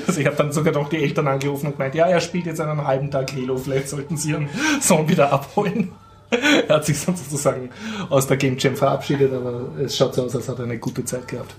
Also 0.06 0.19
ich 0.19 0.27
habe 0.27 0.35
dann 0.35 0.51
sogar 0.51 0.74
noch 0.74 0.89
die 0.89 0.97
Eltern 0.97 1.27
angerufen 1.27 1.68
und 1.68 1.77
gemeint, 1.77 1.95
ja, 1.95 2.07
er 2.07 2.19
spielt 2.19 2.45
jetzt 2.45 2.59
einen 2.59 2.85
halben 2.85 3.09
Tag 3.09 3.31
Halo, 3.33 3.57
vielleicht 3.57 3.88
sollten 3.89 4.18
sie 4.18 4.31
ihren 4.31 4.50
Sohn 4.81 5.07
wieder 5.07 5.31
abholen. 5.31 5.91
Er 6.29 6.68
hat 6.75 6.85
sich 6.85 7.00
sozusagen 7.00 7.69
aus 8.09 8.27
der 8.27 8.35
Game 8.38 8.57
Jam 8.59 8.75
verabschiedet, 8.75 9.31
aber 9.31 9.69
es 9.81 9.95
schaut 9.95 10.13
so 10.15 10.24
aus, 10.24 10.35
als 10.35 10.50
hat 10.50 10.59
er 10.59 10.65
eine 10.65 10.77
gute 10.77 11.06
Zeit 11.06 11.27
gehabt. 11.27 11.56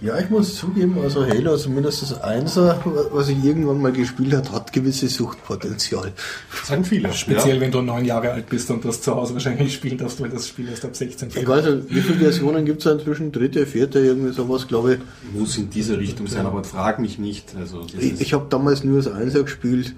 Ja, 0.00 0.18
ich 0.18 0.28
muss 0.28 0.56
zugeben, 0.56 0.98
also 1.02 1.24
Halo, 1.26 1.56
zumindest 1.56 2.02
das 2.02 2.20
Einser, 2.20 2.82
was 3.12 3.28
ich 3.30 3.42
irgendwann 3.42 3.80
mal 3.80 3.92
gespielt 3.92 4.34
habe, 4.34 4.52
hat 4.52 4.72
gewisse 4.72 5.08
Suchtpotenzial. 5.08 6.12
Das 6.50 6.68
sagen 6.68 6.84
viele. 6.84 7.12
Speziell 7.12 7.56
Ja. 7.56 7.60
wenn 7.62 7.70
du 7.70 7.80
neun 7.80 8.04
Jahre 8.04 8.32
alt 8.32 8.48
bist 8.48 8.70
und 8.70 8.84
das 8.84 9.00
zu 9.00 9.14
Hause 9.14 9.34
wahrscheinlich 9.34 9.72
spielen 9.74 9.98
darfst, 9.98 10.20
weil 10.20 10.28
das 10.30 10.48
Spiel 10.48 10.68
erst 10.68 10.84
ab 10.84 10.94
16 10.94 11.30
Ich 11.34 11.48
weiß 11.48 11.64
nicht, 11.66 11.90
wie 11.90 12.00
viele 12.00 12.18
Versionen 12.20 12.64
gibt 12.66 12.84
es 12.84 12.92
inzwischen? 12.92 13.32
Dritte, 13.32 13.66
vierte, 13.66 14.00
irgendwie 14.00 14.32
sowas, 14.32 14.68
glaube 14.68 14.94
ich. 14.94 15.00
Muss 15.38 15.56
in 15.56 15.70
diese 15.70 15.98
Richtung 15.98 16.26
sein, 16.26 16.44
aber 16.46 16.62
frag 16.64 16.98
mich 16.98 17.18
nicht. 17.18 17.54
Also, 17.58 17.86
Ich, 17.98 18.20
ich 18.20 18.32
habe 18.34 18.46
damals 18.50 18.84
nur 18.84 18.98
das 19.02 19.10
Einser 19.12 19.42
gespielt 19.44 19.94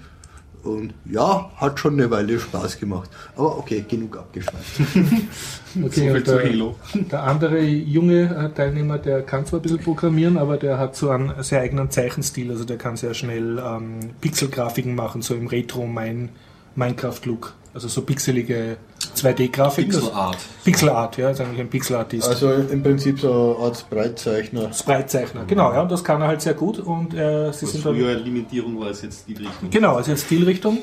und 0.62 0.94
ja, 1.04 1.50
hat 1.56 1.80
schon 1.80 1.94
eine 1.94 2.08
Weile 2.10 2.38
Spaß 2.38 2.78
gemacht. 2.78 3.10
Aber 3.36 3.58
okay, 3.58 3.84
genug 3.88 4.16
abgeschweift. 4.16 4.80
Okay, 5.82 6.10
So 6.10 6.18
der, 6.20 6.44
Halo. 6.44 6.76
der 6.92 7.22
andere 7.22 7.62
junge 7.62 8.24
äh, 8.24 8.50
Teilnehmer, 8.54 8.98
der 8.98 9.22
kann 9.22 9.46
zwar 9.46 9.60
ein 9.60 9.62
bisschen 9.62 9.78
programmieren, 9.78 10.36
aber 10.36 10.58
der 10.58 10.76
hat 10.78 10.94
so 10.96 11.08
einen 11.08 11.32
sehr 11.42 11.62
eigenen 11.62 11.90
Zeichenstil. 11.90 12.50
Also 12.50 12.64
der 12.64 12.76
kann 12.76 12.98
sehr 12.98 13.14
schnell 13.14 13.58
ähm, 13.58 14.00
Pixelgrafiken 14.20 14.94
machen, 14.94 15.22
so 15.22 15.34
im 15.34 15.46
Retro-Minecraft-Look. 15.46 17.54
Also 17.72 17.88
so 17.88 18.02
pixelige 18.02 18.76
2D-Grafik. 19.16 19.90
Pixelart. 19.90 20.38
Pixelart, 20.64 21.16
ja, 21.16 21.30
ist 21.30 21.40
eigentlich 21.40 21.60
ein 21.60 21.70
Pixelartist. 21.70 22.28
Also 22.28 22.52
im 22.52 22.82
Prinzip 22.82 23.20
so 23.20 23.56
eine 23.56 23.64
Art 23.66 23.90
Breitzeichner. 23.90 24.72
Spritzeichner, 24.72 25.44
genau, 25.46 25.72
ja, 25.72 25.82
und 25.82 25.90
das 25.90 26.02
kann 26.04 26.20
er 26.20 26.28
halt 26.28 26.42
sehr 26.42 26.54
gut. 26.54 26.78
Und 26.78 27.14
äh, 27.14 27.52
sie 27.52 27.62
Was 27.62 27.72
sind 27.72 27.84
dann 27.84 27.94
früher 27.94 28.14
Limitierung 28.14 28.80
war, 28.80 28.90
ist 28.90 29.02
jetzt 29.02 29.28
die 29.28 29.34
Richtung. 29.34 29.70
Genau, 29.70 29.96
also 29.96 30.10
jetzt 30.10 30.26
Stilrichtung. 30.26 30.78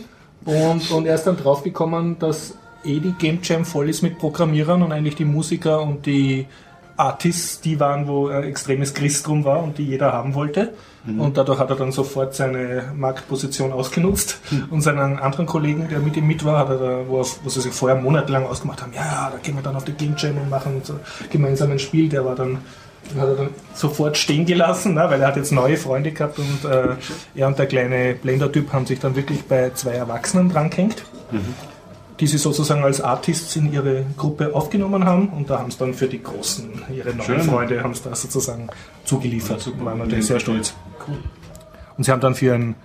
Und, 0.46 0.92
und 0.92 1.06
er 1.06 1.16
ist 1.16 1.24
dann 1.24 1.38
draufgekommen, 1.38 2.18
dass 2.20 2.56
eh 2.84 3.00
die 3.00 3.12
Game 3.14 3.40
Jam 3.44 3.66
voll 3.66 3.90
ist 3.90 4.02
mit 4.02 4.18
Programmierern 4.20 4.82
und 4.82 4.92
eigentlich 4.92 5.16
die 5.16 5.26
Musiker 5.26 5.82
und 5.82 6.06
die 6.06 6.48
Artists, 6.96 7.62
die 7.62 7.80
waren, 7.80 8.08
wo 8.08 8.28
ein 8.28 8.44
extremes 8.44 8.94
Christ 8.94 9.26
drum 9.26 9.46
war 9.46 9.64
und 9.64 9.78
die 9.78 9.86
jeder 9.86 10.12
haben 10.12 10.34
wollte. 10.34 10.74
Und 11.18 11.38
dadurch 11.38 11.60
hat 11.60 11.70
er 11.70 11.76
dann 11.76 11.92
sofort 11.92 12.36
seine 12.36 12.92
Marktposition 12.96 13.72
ausgenutzt. 13.72 14.40
Und 14.70 14.82
seinen 14.82 15.20
anderen 15.20 15.46
Kollegen, 15.46 15.88
der 15.90 16.00
mit 16.00 16.18
ihm 16.18 16.28
mit 16.28 16.44
war, 16.46 16.60
hat 16.60 16.70
er 16.70 16.78
da, 16.78 17.00
wo, 17.08 17.26
wo 17.44 17.50
sie 17.50 17.62
sich 17.62 17.74
vorher 17.74 18.00
monatelang 18.00 18.46
ausgemacht 18.46 18.82
haben, 18.82 18.94
ja, 18.94 19.02
ja, 19.02 19.30
da 19.32 19.38
gehen 19.42 19.56
wir 19.56 19.64
dann 19.64 19.76
auf 19.76 19.86
die 19.86 19.94
Game 19.94 20.16
Jam 20.18 20.38
und 20.38 20.50
machen 20.50 20.82
so 20.84 20.96
gemeinsam 21.32 21.72
ein 21.72 21.80
Spiel, 21.80 22.10
der 22.10 22.26
war 22.26 22.36
dann 22.36 22.60
hat 23.18 23.28
er 23.28 23.36
dann 23.36 23.50
sofort 23.74 24.18
stehen 24.18 24.46
gelassen, 24.46 24.94
ne, 24.94 25.06
weil 25.10 25.22
er 25.22 25.28
hat 25.30 25.38
jetzt 25.38 25.52
neue 25.52 25.78
Freunde 25.78 26.12
gehabt 26.12 26.38
und 26.38 26.70
äh, 26.70 26.96
er 27.36 27.48
und 27.48 27.58
der 27.58 27.66
kleine 27.66 28.14
Blender-Typ 28.14 28.72
haben 28.72 28.86
sich 28.86 29.00
dann 29.00 29.16
wirklich 29.16 29.44
bei 29.46 29.72
zwei 29.74 29.92
Erwachsenen 29.92 30.50
drangehängt, 30.50 31.04
die 32.20 32.28
sie 32.28 32.38
sozusagen 32.38 32.84
als 32.84 33.02
Artists 33.02 33.56
in 33.56 33.72
ihre 33.72 34.06
Gruppe 34.18 34.54
aufgenommen 34.54 35.06
haben 35.06 35.30
und 35.30 35.50
da 35.50 35.60
haben 35.60 35.72
sie 35.72 35.80
dann 35.80 35.94
für 35.94 36.08
die 36.08 36.22
Großen, 36.22 36.84
ihre 36.94 37.10
neuen 37.10 37.24
Schön. 37.24 37.42
Freunde, 37.42 37.82
haben 37.82 37.94
sie 37.94 38.04
da 38.04 38.16
sozusagen 38.16 38.68
zugeliefert. 39.06 39.62
super. 39.62 39.86
waren 39.86 40.00
natürlich 40.00 40.28
sehr 40.28 40.40
stolz. 40.40 40.74
Und 41.98 42.04
sie 42.04 42.12
haben 42.12 42.22
dann 42.22 42.36
für 42.36 42.54
einen 42.54 42.76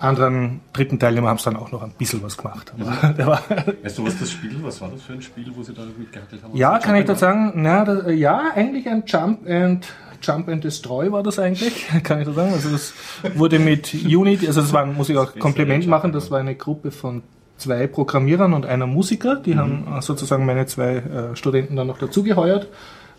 anderen 0.00 0.60
dritten 0.72 0.98
Teilnehmer 1.00 1.28
haben 1.28 1.38
sie 1.38 1.44
dann 1.46 1.56
auch 1.56 1.72
noch 1.72 1.82
ein 1.82 1.90
bisschen 1.98 2.22
was 2.22 2.36
gemacht. 2.36 2.72
Der 3.18 3.26
war, 3.26 3.42
Weißt 3.82 3.98
du, 3.98 4.06
was 4.06 4.18
das 4.18 4.30
Spiel, 4.30 4.56
was 4.62 4.80
war 4.80 4.90
das 4.90 5.02
für 5.02 5.12
ein 5.14 5.22
Spiel, 5.22 5.50
wo 5.54 5.62
sie 5.62 5.72
da 5.74 5.82
mitgehackelt 5.98 6.42
haben? 6.42 6.56
Ja, 6.56 6.78
kann 6.78 6.94
ich 6.96 7.04
da 7.04 7.16
sagen? 7.16 7.52
Na, 7.56 7.84
das, 7.84 8.04
ja, 8.14 8.42
eigentlich 8.54 8.88
ein 8.88 9.02
Jump 9.06 9.48
and 9.48 9.86
Jump 10.22 10.48
and 10.48 10.62
Destroy 10.64 11.10
war 11.12 11.22
das 11.24 11.38
eigentlich, 11.38 11.86
kann 12.04 12.20
ich 12.20 12.26
da 12.26 12.32
sagen. 12.32 12.52
Also 12.52 12.70
das 12.70 12.92
wurde 13.34 13.58
mit 13.58 13.92
Unity, 13.92 14.46
also 14.46 14.60
das 14.60 14.72
war, 14.72 14.86
muss 14.86 15.08
ich 15.08 15.16
auch 15.16 15.36
Kompliment 15.36 15.86
machen, 15.88 16.12
das 16.12 16.30
war 16.30 16.38
eine 16.38 16.54
Gruppe 16.54 16.90
von 16.92 17.22
zwei 17.56 17.88
Programmierern 17.88 18.52
und 18.52 18.66
einer 18.66 18.86
Musiker. 18.86 19.34
Die 19.36 19.54
Mhm. 19.54 19.58
haben 19.58 20.00
sozusagen 20.00 20.46
meine 20.46 20.66
zwei 20.66 20.96
äh, 20.96 21.36
Studenten 21.36 21.74
dann 21.74 21.88
noch 21.88 21.98
dazugeheuert. 21.98 22.68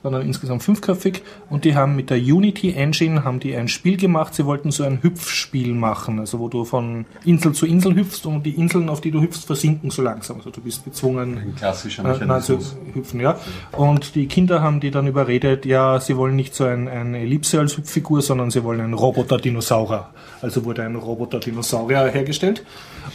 Dann 0.03 0.13
insgesamt 0.21 0.63
fünfköpfig 0.63 1.21
und 1.49 1.65
die 1.65 1.75
haben 1.75 1.95
mit 1.95 2.09
der 2.09 2.17
Unity 2.17 2.71
Engine 2.71 3.23
haben 3.23 3.39
die 3.39 3.55
ein 3.55 3.67
Spiel 3.67 3.97
gemacht. 3.97 4.33
Sie 4.33 4.45
wollten 4.45 4.71
so 4.71 4.83
ein 4.83 5.03
Hüpfspiel 5.03 5.73
machen, 5.73 6.19
also 6.19 6.39
wo 6.39 6.47
du 6.47 6.63
von 6.63 7.05
Insel 7.25 7.51
zu 7.53 7.65
Insel 7.65 7.95
hüpfst 7.95 8.25
und 8.25 8.45
die 8.45 8.51
Inseln, 8.51 8.89
auf 8.89 9.01
die 9.01 9.11
du 9.11 9.21
hüpfst, 9.21 9.45
versinken 9.45 9.89
so 9.89 10.01
langsam. 10.01 10.37
Also 10.37 10.51
du 10.51 10.61
bist 10.61 10.85
gezwungen, 10.85 11.37
Ein 11.37 11.55
klassischer 11.55 12.05
äh, 12.05 12.13
Mechanismus. 12.13 12.77
hüpfen, 12.93 13.19
ja. 13.19 13.37
Und 13.73 14.15
die 14.15 14.27
Kinder 14.27 14.61
haben 14.61 14.79
die 14.79 14.91
dann 14.91 15.07
überredet, 15.07 15.65
ja, 15.65 15.99
sie 15.99 16.15
wollen 16.15 16.35
nicht 16.35 16.55
so 16.55 16.63
ein, 16.63 16.87
eine 16.87 17.19
Ellipse 17.19 17.59
als 17.59 17.77
Hüpffigur, 17.77 18.21
sondern 18.21 18.51
sie 18.51 18.63
wollen 18.63 18.79
einen 18.81 18.93
Roboter-Dinosaurier. 18.93 20.09
Also 20.41 20.63
wurde 20.65 20.83
ein 20.83 20.95
Roboter-Dinosaurier 20.95 22.07
hergestellt. 22.07 22.65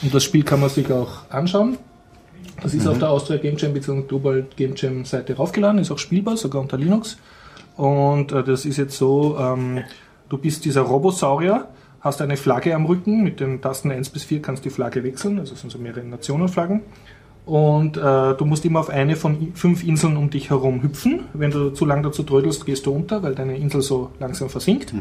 Und 0.02 0.12
das 0.14 0.22
Spiel 0.24 0.42
kann 0.42 0.60
man 0.60 0.68
sich 0.68 0.90
auch 0.92 1.30
anschauen. 1.30 1.78
Das 2.62 2.74
ist 2.74 2.86
auf 2.86 2.98
der 2.98 3.10
Austria 3.10 3.38
Game 3.38 3.56
Jam 3.56 3.72
bzw. 3.72 4.02
Global 4.02 4.46
Game 4.56 4.74
Jam 4.76 5.04
Seite 5.04 5.36
raufgeladen, 5.36 5.80
ist 5.80 5.90
auch 5.90 5.98
spielbar, 5.98 6.36
sogar 6.36 6.62
unter 6.62 6.76
Linux. 6.76 7.18
Und 7.76 8.32
äh, 8.32 8.44
das 8.44 8.64
ist 8.64 8.76
jetzt 8.76 8.96
so, 8.96 9.36
ähm, 9.38 9.80
du 10.28 10.38
bist 10.38 10.64
dieser 10.64 10.82
Robosaurier, 10.82 11.68
hast 12.00 12.22
eine 12.22 12.36
Flagge 12.36 12.74
am 12.74 12.86
Rücken, 12.86 13.22
mit 13.22 13.40
den 13.40 13.60
Tasten 13.60 13.90
1 13.90 14.10
bis 14.10 14.24
4 14.24 14.42
kannst 14.42 14.64
du 14.64 14.68
die 14.68 14.74
Flagge 14.74 15.02
wechseln, 15.02 15.38
also 15.38 15.54
es 15.54 15.60
sind 15.60 15.70
so 15.70 15.78
mehrere 15.78 16.04
Nationenflaggen. 16.04 16.82
Und 17.46 17.98
äh, 17.98 18.00
du 18.34 18.44
musst 18.46 18.64
immer 18.64 18.80
auf 18.80 18.88
eine 18.88 19.16
von 19.16 19.52
fünf 19.54 19.84
Inseln 19.84 20.16
um 20.16 20.30
dich 20.30 20.48
herum 20.48 20.82
hüpfen. 20.82 21.24
Wenn 21.34 21.50
du 21.50 21.70
zu 21.70 21.84
lang 21.84 22.02
dazu 22.02 22.22
trödelst, 22.22 22.64
gehst 22.64 22.86
du 22.86 22.92
unter, 22.92 23.22
weil 23.22 23.34
deine 23.34 23.58
Insel 23.58 23.82
so 23.82 24.10
langsam 24.18 24.48
versinkt. 24.48 24.94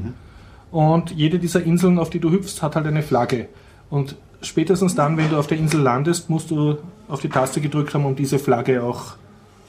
Und 0.72 1.12
jede 1.12 1.40
dieser 1.40 1.64
Inseln, 1.64 2.00
auf 2.00 2.10
die 2.10 2.20
du 2.20 2.32
hüpfst, 2.32 2.62
hat 2.62 2.76
halt 2.76 2.86
eine 2.86 3.02
Flagge. 3.02 3.48
Und 3.90 4.18
spätestens 4.42 4.96
dann, 4.96 5.16
wenn 5.16 5.30
du 5.30 5.38
auf 5.38 5.48
der 5.48 5.58
Insel 5.58 5.82
landest, 5.82 6.30
musst 6.30 6.52
du 6.52 6.78
auf 7.08 7.22
die 7.22 7.30
Taste 7.30 7.62
gedrückt 7.62 7.94
haben, 7.94 8.06
um 8.06 8.16
diese 8.16 8.40
Flagge 8.40 8.84
auch 8.84 9.16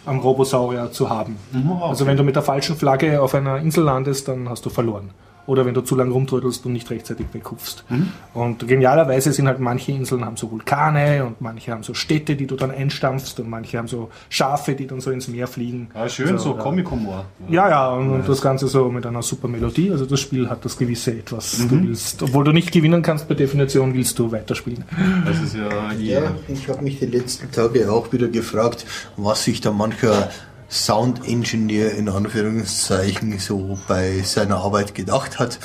am 0.07 0.19
Robosaurier 0.19 0.93
zu 0.93 1.09
haben. 1.09 1.37
Also 1.83 2.07
wenn 2.07 2.17
du 2.17 2.23
mit 2.23 2.37
der 2.37 2.43
falschen 2.43 2.77
Flagge 2.77 3.21
auf 3.23 3.35
einer 3.35 3.59
Insel 3.59 3.85
landest, 3.85 4.29
dann 4.29 4.49
hast 4.49 4.65
du 4.67 4.71
verloren. 4.71 5.11
Oder 5.47 5.67
wenn 5.67 5.75
du 5.75 5.83
zu 5.83 5.95
lang 5.97 6.11
rumtrödelst 6.11 6.65
und 6.67 6.73
nicht 6.73 6.91
rechtzeitig 6.91 7.27
weghupfst. 7.33 7.85
Und 8.33 8.67
genialerweise 8.67 9.33
sind 9.33 9.47
halt 9.47 9.61
manche 9.61 9.93
Inseln 9.93 10.25
haben 10.25 10.37
so 10.37 10.51
Vulkane 10.51 11.25
und 11.25 11.41
manche 11.41 11.71
haben 11.73 11.83
so 11.83 11.93
Städte, 11.95 12.35
die 12.37 12.47
du 12.47 12.57
dann 12.57 12.71
einstampfst 12.71 13.39
und 13.41 13.49
manche 13.51 13.77
haben 13.79 13.89
so 13.89 14.11
Schafe, 14.31 14.75
die 14.75 14.87
dann 14.87 15.01
so 15.01 15.11
ins 15.11 15.29
Meer 15.29 15.47
fliegen. 15.47 15.89
Ah, 15.95 16.09
schön, 16.09 16.31
Also, 16.31 16.53
so 16.53 16.57
ja. 16.57 16.63
Comic-Humor. 16.63 17.27
Ja, 17.51 17.69
ja, 17.69 17.89
und, 17.91 18.11
und 18.11 18.29
das 18.29 18.41
Ganze 18.41 18.69
so 18.69 18.89
mit 18.89 19.05
einer 19.07 19.23
super 19.23 19.49
Melodie. 19.49 19.91
Also 19.91 20.07
das 20.07 20.21
Spiel 20.21 20.49
hat 20.49 20.65
das 20.65 20.77
gewisse 20.79 21.13
Etwas. 21.13 21.59
Mhm. 21.59 21.69
Du 21.69 21.89
willst, 21.89 22.23
obwohl 22.23 22.45
du 22.45 22.53
nicht 22.53 22.73
gewinnen 22.73 23.03
kannst 23.03 23.27
per 23.27 23.37
Definition, 23.37 23.93
willst 23.95 24.19
du 24.19 24.33
weiterspielen. 24.33 24.85
Das 25.27 25.41
ist 25.43 25.55
ja 25.55 25.69
Ja, 25.69 25.91
hier. 25.93 26.35
ich 26.49 26.69
habe 26.69 26.83
mich 26.83 26.99
die 27.01 27.07
letzten 27.07 27.51
Tage 27.53 27.93
auch 27.93 28.13
wieder 28.13 28.29
gefragt, 28.29 28.87
was 29.17 29.45
sich 29.45 29.61
da 29.61 29.73
mancher 29.73 30.31
Sound 30.75 31.25
Engineer 31.25 31.93
in 31.93 32.09
Anführungszeichen 32.09 33.39
so 33.39 33.79
bei 33.87 34.23
seiner 34.23 34.57
Arbeit 34.57 34.93
gedacht 34.93 35.39
hat. 35.39 35.61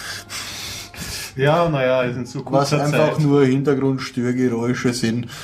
Ja, 1.40 1.70
naja, 1.70 2.04
in 2.04 2.26
so 2.26 2.40
Was 2.40 2.46
kurzer 2.70 2.84
einfach 2.84 3.14
Zeit. 3.14 3.20
nur 3.22 3.46
Hintergrundstörgeräusche 3.46 4.94
sind. 4.94 5.28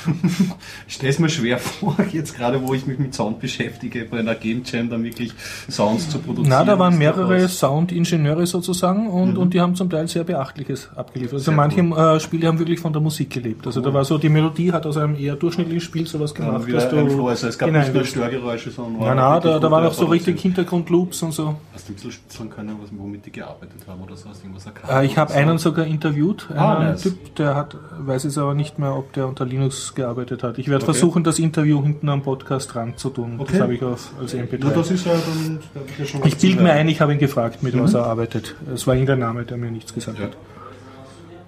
Ich 0.88 0.94
stelle 0.94 1.10
es 1.10 1.18
mir 1.18 1.28
schwer 1.28 1.58
vor, 1.58 1.96
jetzt 2.12 2.36
gerade 2.36 2.62
wo 2.62 2.72
ich 2.74 2.86
mich 2.86 2.98
mit 2.98 3.14
Sound 3.14 3.40
beschäftige, 3.40 4.04
bei 4.04 4.18
einer 4.20 4.34
Game 4.34 4.62
Jam 4.64 4.88
dann 4.88 5.02
wirklich 5.04 5.32
Sounds 5.70 6.08
zu 6.08 6.18
produzieren. 6.18 6.48
Na, 6.50 6.64
da 6.64 6.78
waren 6.78 6.92
Ist 6.94 6.98
mehrere 6.98 7.48
Soundingenieure 7.48 8.46
sozusagen 8.46 9.08
und, 9.08 9.36
und 9.36 9.52
die 9.54 9.60
haben 9.60 9.74
zum 9.74 9.90
Teil 9.90 10.06
sehr 10.08 10.24
Beachtliches 10.24 10.90
abgeliefert. 10.94 11.34
Also 11.34 11.50
Mhm. 11.52 11.70
Sehr 11.70 11.82
manche 11.82 12.16
äh, 12.16 12.20
Spiele 12.20 12.46
haben 12.48 12.58
wirklich 12.58 12.80
von 12.80 12.92
der 12.92 13.02
Musik 13.02 13.30
gelebt. 13.30 13.66
Also 13.66 13.80
da 13.80 13.92
war 13.92 14.04
so, 14.04 14.18
die 14.18 14.28
Melodie 14.28 14.72
hat 14.72 14.86
aus 14.86 14.96
einem 14.96 15.16
eher 15.16 15.34
durchschnittlichen 15.36 15.80
Spiel 15.80 16.06
sowas 16.06 16.34
gemacht, 16.34 16.66
wieder 16.66 16.78
dass 16.78 16.88
du 16.90 17.08
Flow. 17.08 17.28
Also 17.28 17.48
es 17.48 17.58
gab 17.58 17.70
nicht 17.70 17.92
nur. 17.94 18.04
Störgeräusche, 18.04 18.70
sondern 18.70 19.00
Nein, 19.00 19.16
nein, 19.16 19.40
da, 19.42 19.58
da 19.58 19.70
waren 19.70 19.86
auch 19.86 19.92
so 19.92 20.06
richtig. 20.06 20.40
Hintergrundloops 20.40 21.22
und 21.22 21.32
so. 21.32 21.56
Hast 21.74 21.88
du 21.88 21.92
ein 21.92 21.94
bisschen 21.96 22.12
spitzeln 22.12 22.50
können, 22.50 22.76
was, 22.82 22.90
womit 22.96 23.26
die 23.26 23.32
gearbeitet 23.32 23.82
haben 23.86 24.00
oder 24.02 24.16
so? 24.16 24.28
Hast 24.28 24.40
du 24.42 24.46
irgendwas 24.46 24.66
erkannt? 24.66 24.92
Äh, 24.92 25.06
ich 25.06 25.18
habe 25.18 25.32
einen 25.34 25.58
sogar 25.58 25.85
interviewt, 25.86 26.46
einen 26.50 26.58
Ah, 26.58 26.78
nice. 26.84 27.02
Typ, 27.02 27.34
der 27.36 27.54
hat, 27.54 27.76
weiß 27.98 28.24
es 28.24 28.36
aber 28.38 28.54
nicht 28.54 28.78
mehr, 28.78 28.94
ob 28.96 29.12
der 29.14 29.26
unter 29.28 29.44
Linux 29.44 29.94
gearbeitet 29.94 30.42
hat. 30.42 30.58
Ich 30.58 30.68
werde 30.68 30.84
Okay. 30.84 30.92
versuchen, 30.92 31.24
das 31.24 31.38
Interview 31.38 31.82
hinten 31.82 32.08
am 32.08 32.22
Podcast 32.22 32.74
dran 32.74 32.94
zu 32.96 33.10
tun. 33.10 33.36
Okay. 33.38 33.52
Das 33.52 33.60
habe 33.62 33.74
ich 33.74 33.82
auf, 33.82 34.10
als 34.20 34.34
MP3. 34.34 34.58
Na, 34.60 34.70
das 34.70 34.90
ist 34.90 35.06
ja 35.06 35.12
dann. 35.12 35.58
ich 35.88 35.98
ja 35.98 36.04
schon 36.04 36.26
ich 36.26 36.36
bilde 36.36 36.62
mir 36.62 36.72
ein, 36.72 36.88
ich 36.88 37.00
habe 37.00 37.12
ihn 37.12 37.18
gefragt, 37.18 37.62
mit 37.62 37.78
was 37.78 37.94
er 37.94 38.04
arbeitet. 38.06 38.54
Es 38.74 38.86
war 38.86 38.94
irgendein 38.94 39.20
Name, 39.20 39.44
der 39.44 39.56
mir 39.56 39.70
nichts 39.70 39.94
gesagt 39.94 40.18
Ja. 40.18 40.24
hat. 40.26 40.36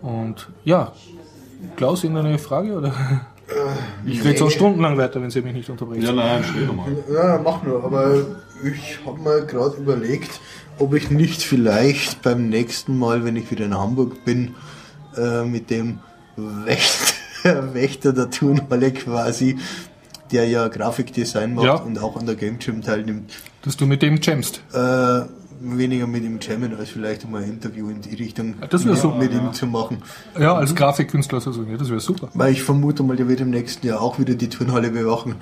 Und 0.03 0.49
ja, 0.65 0.93
Klaus, 1.77 2.05
irgendeine 2.05 2.39
Frage? 2.39 2.75
Oder? 2.77 2.93
Ich 4.07 4.23
rede 4.25 4.39
so 4.39 4.51
stundenlang 4.51 4.99
weiter, 4.99 5.21
wenn 5.23 5.31
Sie 5.31 5.41
mich 5.43 5.55
nicht 5.55 5.71
unterbrechen. 5.71 6.03
Ja, 6.03 6.13
nein, 6.13 6.45
doch 6.67 6.75
mal. 6.75 6.87
Ja, 7.13 7.41
mach 7.43 7.63
nur, 7.63 7.83
aber 7.83 8.15
ich 8.63 8.99
habe 9.07 9.19
mal 9.21 9.45
gerade 9.47 9.77
überlegt, 9.79 10.41
ob 10.79 10.95
ich 10.95 11.11
nicht 11.11 11.43
vielleicht 11.43 12.23
beim 12.23 12.49
nächsten 12.49 12.99
Mal, 12.99 13.25
wenn 13.25 13.37
ich 13.37 13.51
wieder 13.51 13.65
in 13.67 13.75
Hamburg 13.77 14.25
bin, 14.25 14.55
äh, 15.17 15.45
mit 15.45 15.71
dem 15.71 15.99
Wächter, 16.37 17.15
Wächter 17.75 18.13
der 18.13 18.31
Turnhalle 18.31 18.93
quasi, 18.93 19.57
der 20.33 20.47
ja 20.49 20.69
Grafikdesign 20.69 21.55
macht 21.55 21.67
Ja. 21.67 21.75
und 21.77 21.99
auch 22.01 22.17
an 22.17 22.27
der 22.27 22.35
Game 22.35 22.59
Jam 22.61 22.83
teilnimmt, 22.83 23.33
Dass 23.63 23.77
du 23.77 23.87
mit 23.87 24.03
dem 24.03 24.19
jammst. 24.21 24.63
äh, 24.73 25.21
weniger 25.61 26.07
mit 26.07 26.23
ihm 26.23 26.39
jammen, 26.41 26.77
als 26.77 26.91
vielleicht 26.91 27.29
mal 27.29 27.43
ein 27.43 27.49
Interview 27.49 27.89
in 27.91 28.01
die 28.01 28.15
Richtung 28.15 28.55
das 28.71 28.85
wär 28.85 28.93
mit, 28.93 29.01
super, 29.01 29.17
mit 29.19 29.33
ja. 29.33 29.39
ihm 29.41 29.53
zu 29.53 29.67
machen. 29.67 29.99
Ja, 30.39 30.55
als 30.55 30.75
Grafikkünstler 30.75 31.41
so, 31.41 31.51
ja, 31.65 31.77
das 31.77 31.89
wäre 31.89 31.99
super. 32.01 32.29
Weil 32.35 32.53
ich 32.53 32.63
vermute 32.63 33.03
mal, 33.03 33.17
der 33.17 33.29
wird 33.29 33.41
im 33.41 33.51
nächsten 33.51 33.85
Jahr 33.87 34.01
auch 34.01 34.19
wieder 34.21 34.35
die 34.37 34.49
Turnhalle 34.49 34.91
bewachen. 34.91 35.35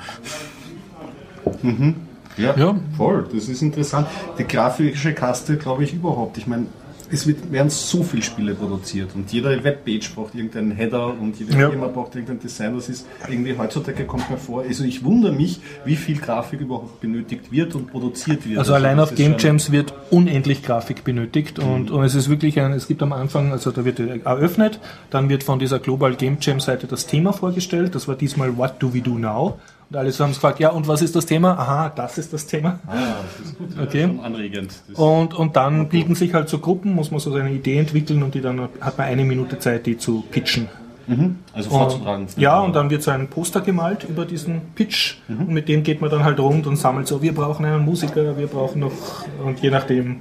Ja, 2.36 2.54
Ja. 2.56 2.74
voll. 2.96 3.26
Das 3.32 3.48
ist 3.48 3.62
interessant. 3.62 4.06
Die 4.38 4.44
grafische 4.44 5.12
Kaste, 5.14 5.56
glaube 5.56 5.84
ich, 5.84 5.94
überhaupt. 5.94 6.38
Ich 6.38 6.46
meine, 6.46 6.66
es 7.08 7.24
wird, 7.24 7.52
werden 7.52 7.70
so 7.70 8.02
viele 8.02 8.22
Spiele 8.24 8.52
produziert 8.54 9.10
und 9.14 9.30
jede 9.32 9.62
Webpage 9.62 10.12
braucht 10.12 10.34
irgendeinen 10.34 10.72
Header 10.72 11.14
und 11.20 11.38
jede 11.38 11.56
Ja. 11.56 11.70
Firma 11.70 11.86
braucht 11.86 12.16
irgendein 12.16 12.40
Design. 12.40 12.74
Das 12.74 12.88
ist 12.88 13.06
irgendwie 13.28 13.56
heutzutage 13.56 14.04
kommt 14.06 14.28
mir 14.28 14.36
vor. 14.36 14.62
Also 14.66 14.82
ich 14.82 15.04
wundere 15.04 15.30
mich, 15.32 15.60
wie 15.84 15.94
viel 15.94 16.18
Grafik 16.18 16.60
überhaupt 16.60 17.00
benötigt 17.00 17.52
wird 17.52 17.76
und 17.76 17.92
produziert 17.92 18.44
wird. 18.48 18.58
Also 18.58 18.74
allein 18.74 18.96
das 18.96 19.10
auf 19.10 19.16
Game 19.16 19.36
Jams 19.38 19.70
wird 19.70 19.94
unendlich 20.10 20.64
Grafik 20.64 21.04
benötigt 21.04 21.60
und, 21.60 21.92
und 21.92 22.02
es 22.02 22.16
ist 22.16 22.28
wirklich 22.28 22.60
ein, 22.60 22.72
es 22.72 22.88
gibt 22.88 23.00
am 23.04 23.12
Anfang, 23.12 23.52
also 23.52 23.70
da 23.70 23.84
wird 23.84 24.00
eröffnet, 24.00 24.80
dann 25.10 25.28
wird 25.28 25.44
von 25.44 25.60
dieser 25.60 25.78
Global 25.78 26.16
Game 26.16 26.38
Jam 26.40 26.58
Seite 26.58 26.88
das 26.88 27.06
Thema 27.06 27.32
vorgestellt, 27.32 27.94
das 27.94 28.08
war 28.08 28.16
diesmal 28.16 28.56
What 28.58 28.74
Do 28.82 28.92
We 28.92 29.00
Do 29.00 29.16
Now? 29.16 29.60
Und 29.88 29.96
alle 29.96 30.10
so 30.10 30.24
haben 30.24 30.32
gefragt, 30.32 30.58
ja, 30.58 30.70
und 30.70 30.88
was 30.88 31.00
ist 31.00 31.14
das 31.14 31.26
Thema? 31.26 31.52
Aha, 31.52 31.92
das 31.94 32.18
ist 32.18 32.32
das 32.32 32.46
Thema. 32.46 32.80
Ah, 32.88 32.94
das 33.38 33.46
ist 33.46 33.58
gut. 33.58 33.68
Okay. 33.80 34.00
Ja, 34.02 34.22
anregend. 34.24 34.72
Und, 34.94 35.32
und 35.34 35.54
dann 35.54 35.88
bilden 35.88 36.14
sich 36.16 36.34
halt 36.34 36.48
so 36.48 36.58
Gruppen, 36.58 36.94
muss 36.94 37.10
man 37.12 37.20
so 37.20 37.30
seine 37.30 37.52
Idee 37.52 37.78
entwickeln 37.78 38.22
und 38.24 38.34
die 38.34 38.40
dann 38.40 38.68
hat 38.80 38.98
man 38.98 39.06
eine 39.06 39.24
Minute 39.24 39.58
Zeit, 39.60 39.86
die 39.86 39.96
zu 39.96 40.24
pitchen. 40.30 40.68
also 41.52 41.70
Und, 41.70 41.76
vorzutragen. 41.78 42.26
ja, 42.36 42.58
und 42.58 42.74
dann 42.74 42.90
wird 42.90 43.04
so 43.04 43.12
ein 43.12 43.28
Poster 43.28 43.60
gemalt 43.60 44.02
über 44.08 44.24
diesen 44.24 44.60
Pitch 44.74 45.18
und 45.28 45.50
mit 45.50 45.68
dem 45.68 45.84
geht 45.84 46.00
man 46.00 46.10
dann 46.10 46.24
halt 46.24 46.40
rund 46.40 46.66
und 46.66 46.74
sammelt 46.74 47.06
so, 47.06 47.22
wir 47.22 47.32
brauchen 47.32 47.64
einen 47.64 47.84
Musiker, 47.84 48.36
wir 48.36 48.48
brauchen 48.48 48.80
noch, 48.80 48.90
und 49.44 49.60
je 49.60 49.70
nachdem, 49.70 50.16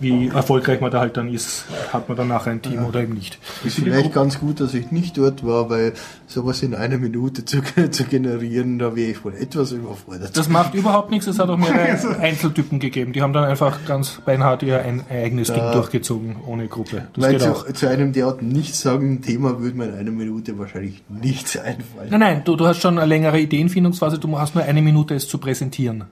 wie 0.00 0.28
erfolgreich 0.28 0.80
man 0.80 0.90
da 0.90 1.00
halt 1.00 1.16
dann 1.16 1.32
ist, 1.32 1.64
hat 1.92 2.08
man 2.08 2.16
dann 2.16 2.28
nachher 2.28 2.52
ein 2.52 2.62
Team 2.62 2.84
oder 2.84 3.02
eben 3.02 3.14
nicht. 3.14 3.38
Ist 3.64 3.76
vielleicht 3.76 4.12
ganz 4.12 4.40
gut, 4.40 4.60
dass 4.60 4.74
ich 4.74 4.90
nicht 4.90 5.18
dort 5.18 5.44
war, 5.44 5.70
weil 5.70 5.92
sowas 6.26 6.62
in 6.62 6.74
einer 6.74 6.98
Minute 6.98 7.44
zu, 7.44 7.60
zu 7.90 8.04
generieren, 8.04 8.78
da 8.78 8.96
wäre 8.96 9.10
ich 9.10 9.24
wohl 9.24 9.34
etwas 9.34 9.72
überfordert. 9.72 10.36
Das 10.36 10.48
macht 10.48 10.74
überhaupt 10.74 11.10
nichts, 11.10 11.26
es 11.26 11.38
hat 11.38 11.50
auch 11.50 11.56
mehrere 11.56 12.18
Einzeltypen 12.20 12.80
gegeben, 12.80 13.12
die 13.12 13.22
haben 13.22 13.32
dann 13.32 13.44
einfach 13.44 13.84
ganz 13.86 14.20
beinhart 14.24 14.62
ihr 14.62 14.80
ein 14.80 15.04
eigenes 15.10 15.48
Ding 15.52 15.72
durchgezogen, 15.72 16.36
ohne 16.46 16.68
Gruppe. 16.68 17.08
Das 17.14 17.24
weil 17.24 17.38
zu, 17.38 17.50
auch. 17.50 17.72
zu 17.72 17.88
einem 17.88 18.12
derart 18.12 18.42
nichtssagenden 18.42 19.22
Thema 19.22 19.60
würde 19.60 19.76
mir 19.76 19.86
in 19.86 19.94
einer 19.94 20.10
Minute 20.10 20.58
wahrscheinlich 20.58 21.02
nichts 21.08 21.56
einfallen. 21.56 22.10
Nein, 22.10 22.20
nein, 22.20 22.42
du, 22.44 22.56
du 22.56 22.66
hast 22.66 22.80
schon 22.80 22.98
eine 22.98 23.06
längere 23.06 23.38
Ideenfindungsphase, 23.38 24.18
du 24.18 24.38
hast 24.38 24.54
nur 24.54 24.64
eine 24.64 24.82
Minute, 24.82 25.14
es 25.14 25.28
zu 25.28 25.38
präsentieren, 25.38 26.04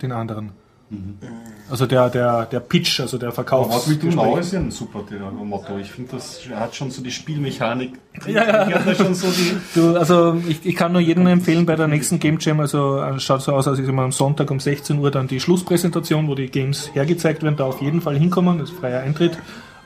den 0.00 0.12
anderen. 0.12 0.52
Also 1.72 1.86
der, 1.86 2.10
der, 2.10 2.44
der 2.44 2.60
Pitch, 2.60 3.00
also 3.00 3.16
der 3.16 3.32
Verkauf. 3.32 3.70
Was 3.70 3.88
will 3.88 3.96
du 3.96 4.08
Now 4.08 4.36
ist 4.36 4.52
ja 4.52 4.60
ein 4.60 4.70
super 4.70 5.04
Motto. 5.42 5.78
Ich 5.78 5.90
finde, 5.90 6.10
das 6.12 6.42
hat 6.54 6.74
schon 6.74 6.90
so 6.90 7.02
die 7.02 7.10
Spielmechanik. 7.10 7.94
Ja, 8.26 8.68
ja. 8.68 8.94
Schon 8.94 9.14
so 9.14 9.28
die. 9.28 9.56
Du, 9.74 9.96
also 9.96 10.36
ich, 10.46 10.66
ich 10.66 10.76
kann 10.76 10.92
nur 10.92 11.00
jedem 11.00 11.26
empfehlen 11.26 11.64
bei 11.64 11.74
der 11.74 11.88
nächsten 11.88 12.18
Game 12.18 12.36
Jam, 12.38 12.60
also 12.60 12.98
äh, 12.98 13.18
schaut 13.18 13.40
so 13.40 13.54
aus, 13.54 13.66
als 13.66 13.78
ist 13.78 13.88
immer 13.88 14.02
am 14.02 14.12
Sonntag 14.12 14.50
um 14.50 14.60
16 14.60 14.98
Uhr 14.98 15.10
dann 15.10 15.28
die 15.28 15.40
Schlusspräsentation, 15.40 16.28
wo 16.28 16.34
die 16.34 16.50
Games 16.50 16.90
hergezeigt 16.94 17.42
werden, 17.42 17.56
da 17.56 17.64
auf 17.64 17.80
jeden 17.80 18.02
Fall 18.02 18.18
hinkommen, 18.18 18.58
das 18.58 18.68
ist 18.68 18.78
freier 18.78 19.00
Eintritt. 19.00 19.38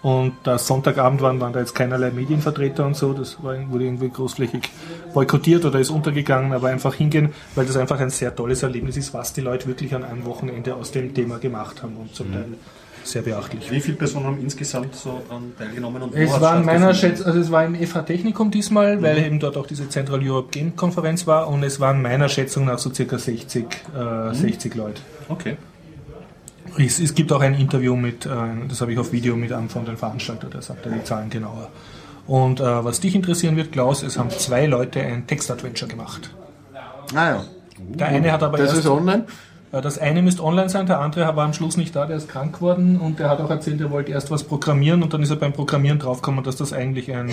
Und 0.02 0.34
da 0.44 0.58
Sonntagabend 0.58 1.20
waren, 1.20 1.40
waren 1.40 1.52
da 1.52 1.60
jetzt 1.60 1.74
keinerlei 1.74 2.10
Medienvertreter 2.10 2.86
und 2.86 2.96
so. 2.96 3.12
Das 3.12 3.42
war, 3.42 3.56
wurde 3.70 3.84
irgendwie 3.84 4.08
großflächig 4.08 4.70
boykottiert 5.12 5.64
oder 5.64 5.80
ist 5.80 5.90
untergegangen, 5.90 6.52
aber 6.52 6.68
einfach 6.68 6.94
hingehen, 6.94 7.30
weil 7.54 7.66
das 7.66 7.76
einfach 7.76 7.98
ein 7.98 8.10
sehr 8.10 8.34
tolles 8.34 8.62
Erlebnis 8.62 8.96
ist, 8.96 9.14
was 9.14 9.32
die 9.32 9.40
Leute 9.40 9.66
wirklich 9.66 9.94
an 9.94 10.04
einem 10.04 10.24
Wochenende 10.24 10.74
aus 10.74 10.92
dem 10.92 11.12
Thema 11.14 11.38
gemacht 11.38 11.82
haben 11.82 11.96
und 11.96 12.14
zum 12.14 12.32
Teil 12.32 12.46
sehr 13.06 13.22
beachtlich. 13.22 13.70
Wie 13.70 13.80
viele 13.80 13.96
Personen 13.96 14.26
haben 14.26 14.40
insgesamt 14.40 14.94
so 14.94 15.22
daran 15.28 15.52
teilgenommen? 15.56 16.02
Und 16.02 16.14
Es 16.14 16.30
hat's 16.32 16.40
war 16.40 16.58
in 16.58 16.66
meiner? 16.66 16.94
Schätzung, 16.94 17.26
also 17.26 17.38
es 17.38 17.50
war 17.50 17.64
im 17.64 17.74
FH 17.74 18.02
Technikum 18.02 18.50
diesmal, 18.50 19.00
weil 19.02 19.18
eben 19.18 19.38
dort 19.38 19.56
auch 19.56 19.66
diese 19.66 19.88
Central 19.88 20.20
Europe 20.22 20.48
Game 20.50 20.76
Konferenz 20.76 21.26
war 21.26 21.48
und 21.48 21.62
es 21.62 21.80
waren 21.80 22.02
meiner 22.02 22.28
Schätzung 22.28 22.64
nach 22.66 22.78
so 22.78 22.92
circa 22.92 23.18
60, 23.18 23.64
äh, 23.94 24.34
60 24.34 24.74
Leute. 24.74 25.00
Okay. 25.28 25.56
Es, 26.78 26.98
es 27.00 27.14
gibt 27.14 27.32
auch 27.32 27.40
ein 27.40 27.54
Interview 27.54 27.96
mit, 27.96 28.26
äh, 28.26 28.30
das 28.68 28.80
habe 28.80 28.92
ich 28.92 28.98
auf 28.98 29.12
Video 29.12 29.36
mit 29.36 29.52
einem 29.52 29.68
von 29.68 29.84
den 29.84 29.96
Veranstaltern, 29.96 30.50
der 30.50 30.62
sagt 30.62 30.84
da 30.84 30.90
die 30.90 31.02
Zahlen 31.04 31.30
genauer. 31.30 31.70
Und 32.26 32.60
äh, 32.60 32.84
was 32.84 33.00
dich 33.00 33.14
interessieren 33.14 33.56
wird, 33.56 33.72
Klaus, 33.72 34.02
es 34.02 34.18
haben 34.18 34.30
zwei 34.30 34.66
Leute 34.66 35.00
ein 35.00 35.26
Textadventure 35.26 35.90
gemacht. 35.90 36.30
Ah 37.14 37.30
ja. 37.30 37.44
Der 37.78 38.08
eine 38.08 38.32
hat 38.32 38.42
aber 38.42 38.58
Das 38.58 38.68
erst, 38.68 38.80
ist 38.80 38.86
online? 38.86 39.26
äh, 39.72 39.80
das 39.80 39.98
eine 39.98 40.22
müsste 40.22 40.42
online 40.42 40.68
sein, 40.68 40.86
der 40.86 41.00
andere 41.00 41.36
war 41.36 41.44
am 41.44 41.52
Schluss 41.52 41.76
nicht 41.76 41.94
da, 41.94 42.06
der 42.06 42.16
ist 42.16 42.28
krank 42.28 42.56
geworden 42.56 42.98
und 42.98 43.18
der 43.20 43.30
hat 43.30 43.40
auch 43.40 43.50
erzählt, 43.50 43.80
er 43.80 43.90
wollte 43.90 44.12
erst 44.12 44.30
was 44.30 44.44
programmieren 44.44 45.02
und 45.02 45.14
dann 45.14 45.22
ist 45.22 45.30
er 45.30 45.36
beim 45.36 45.52
Programmieren 45.52 45.98
draufgekommen, 45.98 46.42
dass 46.44 46.56
das 46.56 46.72
eigentlich 46.72 47.12
ein 47.14 47.30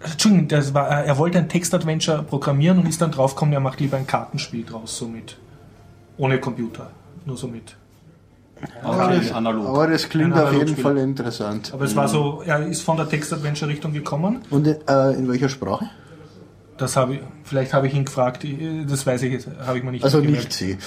Entschuldigung, 0.00 0.46
das 0.48 0.74
war, 0.74 1.02
äh, 1.02 1.06
er 1.06 1.18
wollte 1.18 1.38
ein 1.38 1.48
Textadventure 1.48 2.22
programmieren 2.22 2.78
und 2.78 2.86
ist 2.88 3.02
dann 3.02 3.10
draufgekommen, 3.10 3.52
er 3.52 3.60
macht 3.60 3.80
lieber 3.80 3.96
ein 3.96 4.06
Kartenspiel 4.06 4.64
draus, 4.64 4.96
somit. 4.96 5.36
Ohne 6.18 6.38
Computer, 6.38 6.90
nur 7.24 7.36
somit. 7.36 7.76
Aber 8.82 9.08
das, 9.12 9.32
analog. 9.32 9.66
aber 9.68 9.86
das 9.88 10.08
klingt 10.08 10.32
auf 10.32 10.38
jeden 10.38 10.48
Analogspiel. 10.48 10.82
Fall 10.84 10.98
interessant. 10.98 11.70
Aber 11.72 11.84
es 11.84 11.94
war 11.96 12.08
so, 12.08 12.42
er 12.44 12.66
ist 12.66 12.82
von 12.82 12.96
der 12.96 13.08
Textadventure-Richtung 13.08 13.92
gekommen. 13.92 14.42
Und 14.50 14.66
äh, 14.66 15.10
in 15.12 15.28
welcher 15.28 15.48
Sprache? 15.48 15.88
Das 16.76 16.96
habe 16.96 17.14
ich, 17.14 17.20
vielleicht 17.44 17.74
habe 17.74 17.86
ich 17.88 17.94
ihn 17.94 18.04
gefragt, 18.04 18.44
ich- 18.44 18.58
das 18.88 19.06
weiß 19.06 19.22
ich 19.22 19.32
jetzt, 19.32 19.48
habe 19.66 19.78
ich 19.78 19.84
mir 19.84 19.92
nicht 19.92 20.04
Also 20.04 20.20
gemerkt. 20.22 20.44
nicht 20.44 20.52
sie. 20.52 20.78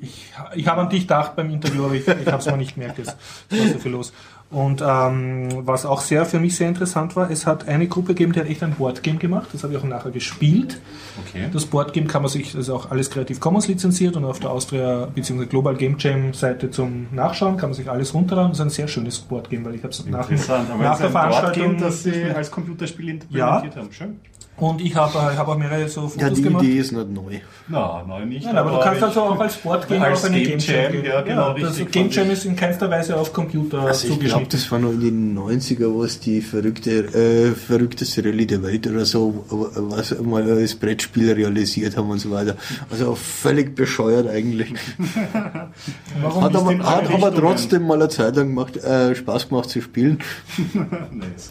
Ich, 0.00 0.32
ich 0.54 0.68
habe 0.68 0.82
an 0.82 0.90
dich 0.90 1.02
gedacht 1.02 1.34
beim 1.36 1.50
Interview, 1.50 1.84
aber 1.86 1.94
ich, 1.94 2.06
ich 2.06 2.26
habe 2.26 2.38
es 2.38 2.46
mir 2.46 2.56
nicht 2.56 2.74
gemerkt. 2.74 2.98
Es 2.98 3.08
es 3.50 3.58
war 3.58 3.66
so 3.72 3.78
viel 3.78 3.92
los. 3.92 4.12
Und 4.48 4.80
ähm, 4.80 5.48
was 5.66 5.84
auch 5.84 6.00
sehr 6.00 6.24
für 6.24 6.38
mich 6.38 6.54
sehr 6.54 6.68
interessant 6.68 7.16
war, 7.16 7.30
es 7.30 7.46
hat 7.46 7.66
eine 7.66 7.88
Gruppe 7.88 8.08
gegeben, 8.08 8.32
die 8.32 8.40
hat 8.40 8.46
echt 8.46 8.62
ein 8.62 8.74
Boardgame 8.74 9.18
gemacht. 9.18 9.48
Das 9.52 9.64
habe 9.64 9.72
ich 9.72 9.78
auch 9.78 9.84
nachher 9.84 10.12
gespielt. 10.12 10.80
Okay. 11.26 11.48
Das 11.52 11.66
Boardgame 11.66 12.06
kann 12.06 12.22
man 12.22 12.30
sich, 12.30 12.52
das 12.52 12.62
ist 12.62 12.70
auch 12.70 12.90
alles 12.90 13.10
Creative 13.10 13.40
Commons 13.40 13.66
lizenziert 13.66 14.16
und 14.16 14.24
auf 14.24 14.38
der 14.38 14.50
Austria 14.50 15.06
bzw. 15.06 15.46
Global 15.46 15.74
Game 15.74 15.96
Jam 15.98 16.32
Seite 16.32 16.70
zum 16.70 17.08
Nachschauen 17.10 17.56
kann 17.56 17.70
man 17.70 17.74
sich 17.74 17.90
alles 17.90 18.14
runterladen. 18.14 18.52
Das 18.52 18.60
ist 18.60 18.64
ein 18.66 18.70
sehr 18.70 18.88
schönes 18.88 19.18
Boardgame, 19.18 19.64
weil 19.64 19.74
ich 19.74 19.82
habe 19.82 19.90
es 19.90 20.06
nach, 20.06 20.30
nach 20.30 20.98
der 20.98 21.10
Veranstaltung 21.10 21.62
Boardgame, 21.64 21.76
das 21.80 22.02
Sie 22.04 22.24
als 22.34 22.50
Computerspiel 22.50 23.08
implementiert 23.08 23.76
haben. 23.76 23.92
Schön. 23.92 24.20
Und 24.58 24.80
ich 24.80 24.94
habe 24.96 25.18
äh, 25.18 25.36
habe 25.36 25.52
auch 25.52 25.58
mehrere 25.58 25.88
so 25.88 26.02
Fotos 26.08 26.20
Ja, 26.22 26.30
die 26.30 26.42
gemacht. 26.42 26.64
Idee 26.64 26.78
ist 26.78 26.92
nicht 26.92 27.10
neu. 27.10 27.38
Na, 27.68 28.04
nein, 28.08 28.28
nicht. 28.28 28.44
Nein, 28.46 28.56
aber 28.56 28.70
du 28.70 28.78
kannst 28.80 28.98
ich- 28.98 29.04
also 29.04 29.22
auch 29.22 29.38
als 29.40 29.56
Boardgame 29.56 30.04
als 30.04 30.20
auf 30.20 30.30
eine 30.30 30.38
Game 30.42 30.58
Game 30.58 30.58
Jam 30.60 30.82
Jam, 30.82 30.92
gehen. 30.92 31.04
ja, 31.04 31.20
genau, 31.22 31.52
richtig, 31.52 31.90
Game 31.92 32.10
Jam 32.10 32.26
ich. 32.26 32.32
ist 32.34 32.44
in 32.46 32.56
keinster 32.56 32.90
Weise 32.90 33.16
auf 33.16 33.32
Computer 33.32 33.80
Also 33.82 34.08
ich 34.08 34.20
glaube, 34.20 34.46
das 34.48 34.70
war 34.72 34.78
noch 34.78 34.92
in 34.92 35.00
den 35.00 35.34
90er, 35.38 35.92
wo 35.92 36.04
es 36.04 36.20
die 36.20 36.40
verrückte, 36.40 36.90
äh, 37.14 37.52
verrückteste 37.54 38.24
Rallye 38.24 38.46
der 38.46 38.62
Welt 38.62 38.86
oder 38.86 39.04
so, 39.04 39.44
was 39.48 40.18
mal 40.20 40.48
als 40.50 40.74
Brettspiel 40.74 41.32
realisiert 41.32 41.96
haben 41.96 42.10
und 42.10 42.18
so 42.18 42.30
weiter. 42.30 42.56
Also 42.90 43.14
völlig 43.14 43.74
bescheuert 43.74 44.28
eigentlich. 44.28 44.72
Warum 46.22 46.44
Hat 46.44 46.56
aber, 46.56 46.78
hat 46.78 47.12
aber 47.12 47.34
trotzdem 47.34 47.86
mal 47.86 47.94
eine 47.94 48.08
Zeit 48.08 48.36
lang 48.36 48.48
gemacht, 48.48 48.76
äh, 48.78 49.14
Spaß 49.14 49.48
gemacht 49.48 49.68
zu 49.70 49.80
spielen. 49.82 50.18
Nice. 51.12 51.50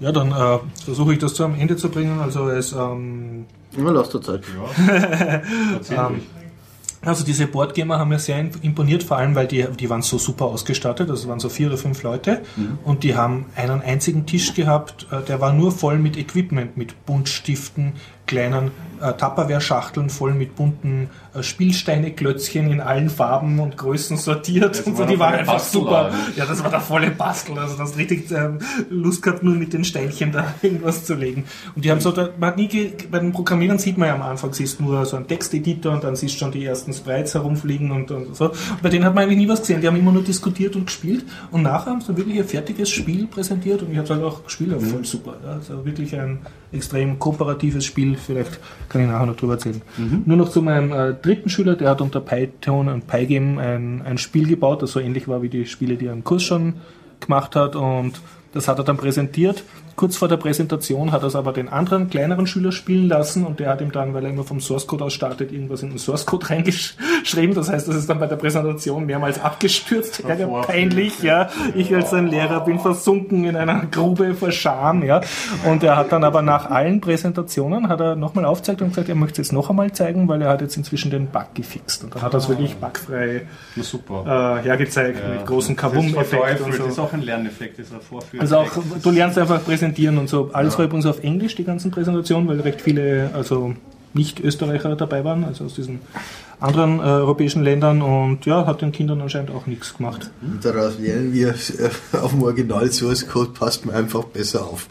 Ja, 0.00 0.12
dann 0.12 0.32
äh, 0.32 0.58
versuche 0.84 1.12
ich 1.12 1.18
das 1.18 1.34
zu 1.34 1.44
am 1.44 1.54
Ende 1.54 1.76
zu 1.76 1.88
bringen. 1.90 2.20
Also 2.20 2.48
es, 2.48 2.72
ähm, 2.72 3.46
Ja, 3.76 3.90
lass 3.90 4.10
dir 4.10 4.20
Zeit. 4.20 4.42
Erzähl 4.88 5.96
Ähm, 5.98 6.20
also 7.02 7.24
diese 7.24 7.46
Boardgamer 7.46 7.98
haben 7.98 8.10
mir 8.10 8.18
sehr 8.18 8.38
imponiert, 8.60 9.02
vor 9.02 9.16
allem 9.16 9.34
weil 9.34 9.46
die, 9.46 9.64
die 9.78 9.88
waren 9.88 10.02
so 10.02 10.18
super 10.18 10.44
ausgestattet. 10.46 11.08
Das 11.08 11.26
waren 11.26 11.40
so 11.40 11.48
vier 11.48 11.68
oder 11.68 11.78
fünf 11.78 12.02
Leute 12.02 12.42
und 12.84 13.04
die 13.04 13.14
haben 13.14 13.46
einen 13.56 13.80
einzigen 13.80 14.26
Tisch 14.26 14.52
gehabt, 14.54 15.06
äh, 15.10 15.22
der 15.22 15.40
war 15.40 15.54
nur 15.54 15.72
voll 15.72 15.98
mit 15.98 16.18
Equipment, 16.18 16.76
mit 16.76 17.06
Buntstiften, 17.06 17.94
kleinen 18.30 18.70
äh, 19.00 19.12
Tupperware-Schachteln 19.14 20.08
voll 20.08 20.34
mit 20.34 20.54
bunten 20.54 21.10
äh, 21.34 21.42
Spielsteine, 21.42 22.12
Klötzchen 22.12 22.70
in 22.70 22.80
allen 22.80 23.10
Farben 23.10 23.58
und 23.58 23.76
Größen 23.76 24.16
sortiert. 24.16 24.78
Das 24.78 24.86
und 24.86 24.96
so, 24.96 25.04
die 25.04 25.18
waren 25.18 25.34
einfach 25.34 25.54
Bastelladen. 25.54 26.12
super. 26.12 26.32
Ja, 26.36 26.46
das 26.46 26.62
war 26.62 26.70
der 26.70 26.80
volle 26.80 27.10
Bastel. 27.10 27.58
Also 27.58 27.76
das 27.76 27.96
richtig 27.96 28.30
ähm, 28.30 28.60
Lust 28.88 29.22
gehabt, 29.22 29.42
nur 29.42 29.56
mit 29.56 29.72
den 29.72 29.82
Steinchen 29.84 30.30
da 30.30 30.54
irgendwas 30.62 31.04
zu 31.04 31.14
legen. 31.14 31.44
Und 31.74 31.84
die 31.84 31.90
haben 31.90 32.00
so, 32.00 32.12
da, 32.12 32.28
man 32.38 32.50
hat 32.50 32.56
nie 32.56 32.92
bei 33.10 33.18
den 33.18 33.32
Programmierern 33.32 33.78
sieht 33.78 33.98
man 33.98 34.08
ja 34.08 34.14
am 34.14 34.22
Anfang, 34.22 34.52
siehst 34.52 34.80
nur 34.80 35.04
so 35.06 35.16
einen 35.16 35.26
Texteditor 35.26 35.92
und 35.92 36.04
dann 36.04 36.14
siehst 36.14 36.36
du 36.36 36.38
schon 36.38 36.52
die 36.52 36.64
ersten 36.64 36.92
Sprites 36.92 37.34
herumfliegen 37.34 37.90
und, 37.90 38.12
und 38.12 38.36
so. 38.36 38.50
Und 38.50 38.82
bei 38.82 38.90
denen 38.90 39.04
hat 39.04 39.14
man 39.14 39.24
eigentlich 39.24 39.38
nie 39.38 39.48
was 39.48 39.60
gesehen. 39.60 39.80
Die 39.80 39.88
haben 39.88 39.96
immer 39.96 40.12
nur 40.12 40.22
diskutiert 40.22 40.76
und 40.76 40.86
gespielt. 40.86 41.24
Und 41.50 41.62
nachher 41.62 41.90
haben 41.90 42.00
sie 42.00 42.16
wirklich 42.16 42.38
ein 42.38 42.46
fertiges 42.46 42.90
Spiel 42.90 43.26
präsentiert 43.26 43.82
und 43.82 43.90
ich 43.90 43.96
habe 43.96 44.04
es 44.04 44.10
halt 44.10 44.22
auch 44.22 44.44
gespielt. 44.44 44.70
Ja, 44.72 44.78
voll 44.78 45.04
super. 45.04 45.34
Ja, 45.44 45.54
also 45.54 45.84
wirklich 45.84 46.14
ein 46.14 46.38
extrem 46.72 47.18
kooperatives 47.18 47.84
Spiel. 47.84 48.16
Vielleicht 48.16 48.58
kann 48.88 49.02
ich 49.02 49.08
nachher 49.08 49.26
noch 49.26 49.36
drüber 49.36 49.54
erzählen. 49.54 49.82
Nur 50.26 50.36
noch 50.36 50.48
zu 50.50 50.62
meinem 50.62 50.92
äh, 50.92 51.14
dritten 51.14 51.48
Schüler, 51.48 51.76
der 51.76 51.90
hat 51.90 52.00
unter 52.00 52.20
Python 52.20 52.88
und 52.88 53.06
Pygame 53.06 53.60
ein, 53.60 54.02
ein 54.02 54.18
Spiel 54.18 54.46
gebaut, 54.46 54.82
das 54.82 54.92
so 54.92 55.00
ähnlich 55.00 55.28
war 55.28 55.42
wie 55.42 55.48
die 55.48 55.66
Spiele, 55.66 55.96
die 55.96 56.06
er 56.06 56.12
im 56.12 56.24
Kurs 56.24 56.42
schon 56.42 56.74
gemacht 57.20 57.56
hat 57.56 57.76
und 57.76 58.20
das 58.52 58.66
hat 58.68 58.78
er 58.78 58.84
dann 58.84 58.96
präsentiert. 58.96 59.62
Kurz 60.00 60.16
vor 60.16 60.28
der 60.28 60.38
Präsentation 60.38 61.12
hat 61.12 61.24
er 61.24 61.26
es 61.26 61.36
aber 61.36 61.52
den 61.52 61.68
anderen 61.68 62.08
kleineren 62.08 62.46
Schüler 62.46 62.72
spielen 62.72 63.06
lassen 63.06 63.44
und 63.44 63.60
der 63.60 63.68
hat 63.68 63.82
ihm 63.82 63.92
dann, 63.92 64.14
weil 64.14 64.24
er 64.24 64.30
immer 64.30 64.44
vom 64.44 64.58
Source 64.58 64.86
Code 64.86 65.04
aus 65.04 65.12
startet, 65.12 65.52
irgendwas 65.52 65.82
in 65.82 65.90
den 65.90 65.98
Source 65.98 66.24
Code 66.24 66.48
reingeschrieben. 66.48 67.54
Das 67.54 67.68
heißt, 67.68 67.86
das 67.86 67.96
ist 67.96 68.08
dann 68.08 68.18
bei 68.18 68.26
der 68.26 68.36
Präsentation 68.36 69.04
mehrmals 69.04 69.38
abgestürzt. 69.38 70.24
Ärger, 70.24 70.46
peinlich, 70.62 71.22
ja. 71.22 71.50
Ich 71.74 71.94
als 71.94 72.08
sein 72.08 72.28
Lehrer 72.28 72.64
bin 72.64 72.78
versunken 72.78 73.44
in 73.44 73.56
einer 73.56 73.84
Grube 73.90 74.32
vor 74.32 74.50
Scham, 74.52 75.04
ja. 75.04 75.20
Und 75.66 75.82
er 75.82 75.98
hat 75.98 76.12
dann 76.12 76.24
aber 76.24 76.40
nach 76.40 76.70
allen 76.70 77.02
Präsentationen 77.02 77.90
hat 77.90 78.00
er 78.00 78.16
nochmal 78.16 78.46
aufgezeigt 78.46 78.80
und 78.80 78.88
gesagt, 78.88 79.10
er 79.10 79.16
möchte 79.16 79.42
es 79.42 79.48
jetzt 79.48 79.52
noch 79.52 79.68
einmal 79.68 79.92
zeigen, 79.92 80.28
weil 80.28 80.40
er 80.40 80.48
hat 80.48 80.62
jetzt 80.62 80.78
inzwischen 80.78 81.10
den 81.10 81.26
Bug 81.26 81.48
gefixt. 81.52 82.04
Und 82.04 82.14
dann 82.14 82.22
hat 82.22 82.32
er 82.32 82.38
es 82.38 82.48
wirklich 82.48 82.74
bugfrei 82.76 83.42
Na, 83.76 83.82
super. 83.82 84.60
äh, 84.60 84.64
hergezeigt 84.64 85.20
mit 85.28 85.44
großen 85.44 85.76
Kabum-Effekten 85.76 86.56
Das 86.56 86.68
ist 86.68 86.76
so. 86.76 86.84
Das 86.84 86.92
ist 86.92 86.98
auch 86.98 87.12
ein 87.12 87.20
Lerneffekt, 87.20 87.78
das 87.78 87.88
ist 87.88 87.92
ein 87.92 88.00
Vorführeffekt. 88.00 88.40
Also 88.40 88.56
auch, 88.56 89.00
du 89.02 89.10
lernst 89.10 89.36
einfach 89.36 89.60
präsentieren 89.90 90.18
und 90.18 90.28
so. 90.28 90.50
Alles 90.52 90.78
war 90.78 90.84
übrigens 90.84 91.06
auf 91.06 91.22
Englisch, 91.22 91.54
die 91.56 91.64
ganzen 91.64 91.90
Präsentationen, 91.90 92.48
weil 92.48 92.60
recht 92.60 92.80
viele, 92.80 93.30
also 93.34 93.74
Nicht-Österreicher 94.14 94.96
dabei 94.96 95.24
waren, 95.24 95.44
also 95.44 95.64
aus 95.64 95.74
diesen 95.74 96.00
anderen 96.58 96.98
äh, 96.98 97.02
europäischen 97.02 97.62
Ländern 97.62 98.02
und 98.02 98.44
ja, 98.44 98.66
hat 98.66 98.82
den 98.82 98.92
Kindern 98.92 99.20
anscheinend 99.20 99.50
auch 99.50 99.66
nichts 99.66 99.96
gemacht. 99.96 100.30
Und 100.42 100.64
daraus 100.64 100.98
lernen 100.98 101.32
wir, 101.32 101.48
äh, 101.48 102.16
auf 102.16 102.32
dem 102.32 102.42
Original 102.42 102.90
Source 102.92 103.26
Code 103.26 103.50
passt 103.52 103.86
man 103.86 103.94
einfach 103.94 104.24
besser 104.24 104.64
auf. 104.64 104.88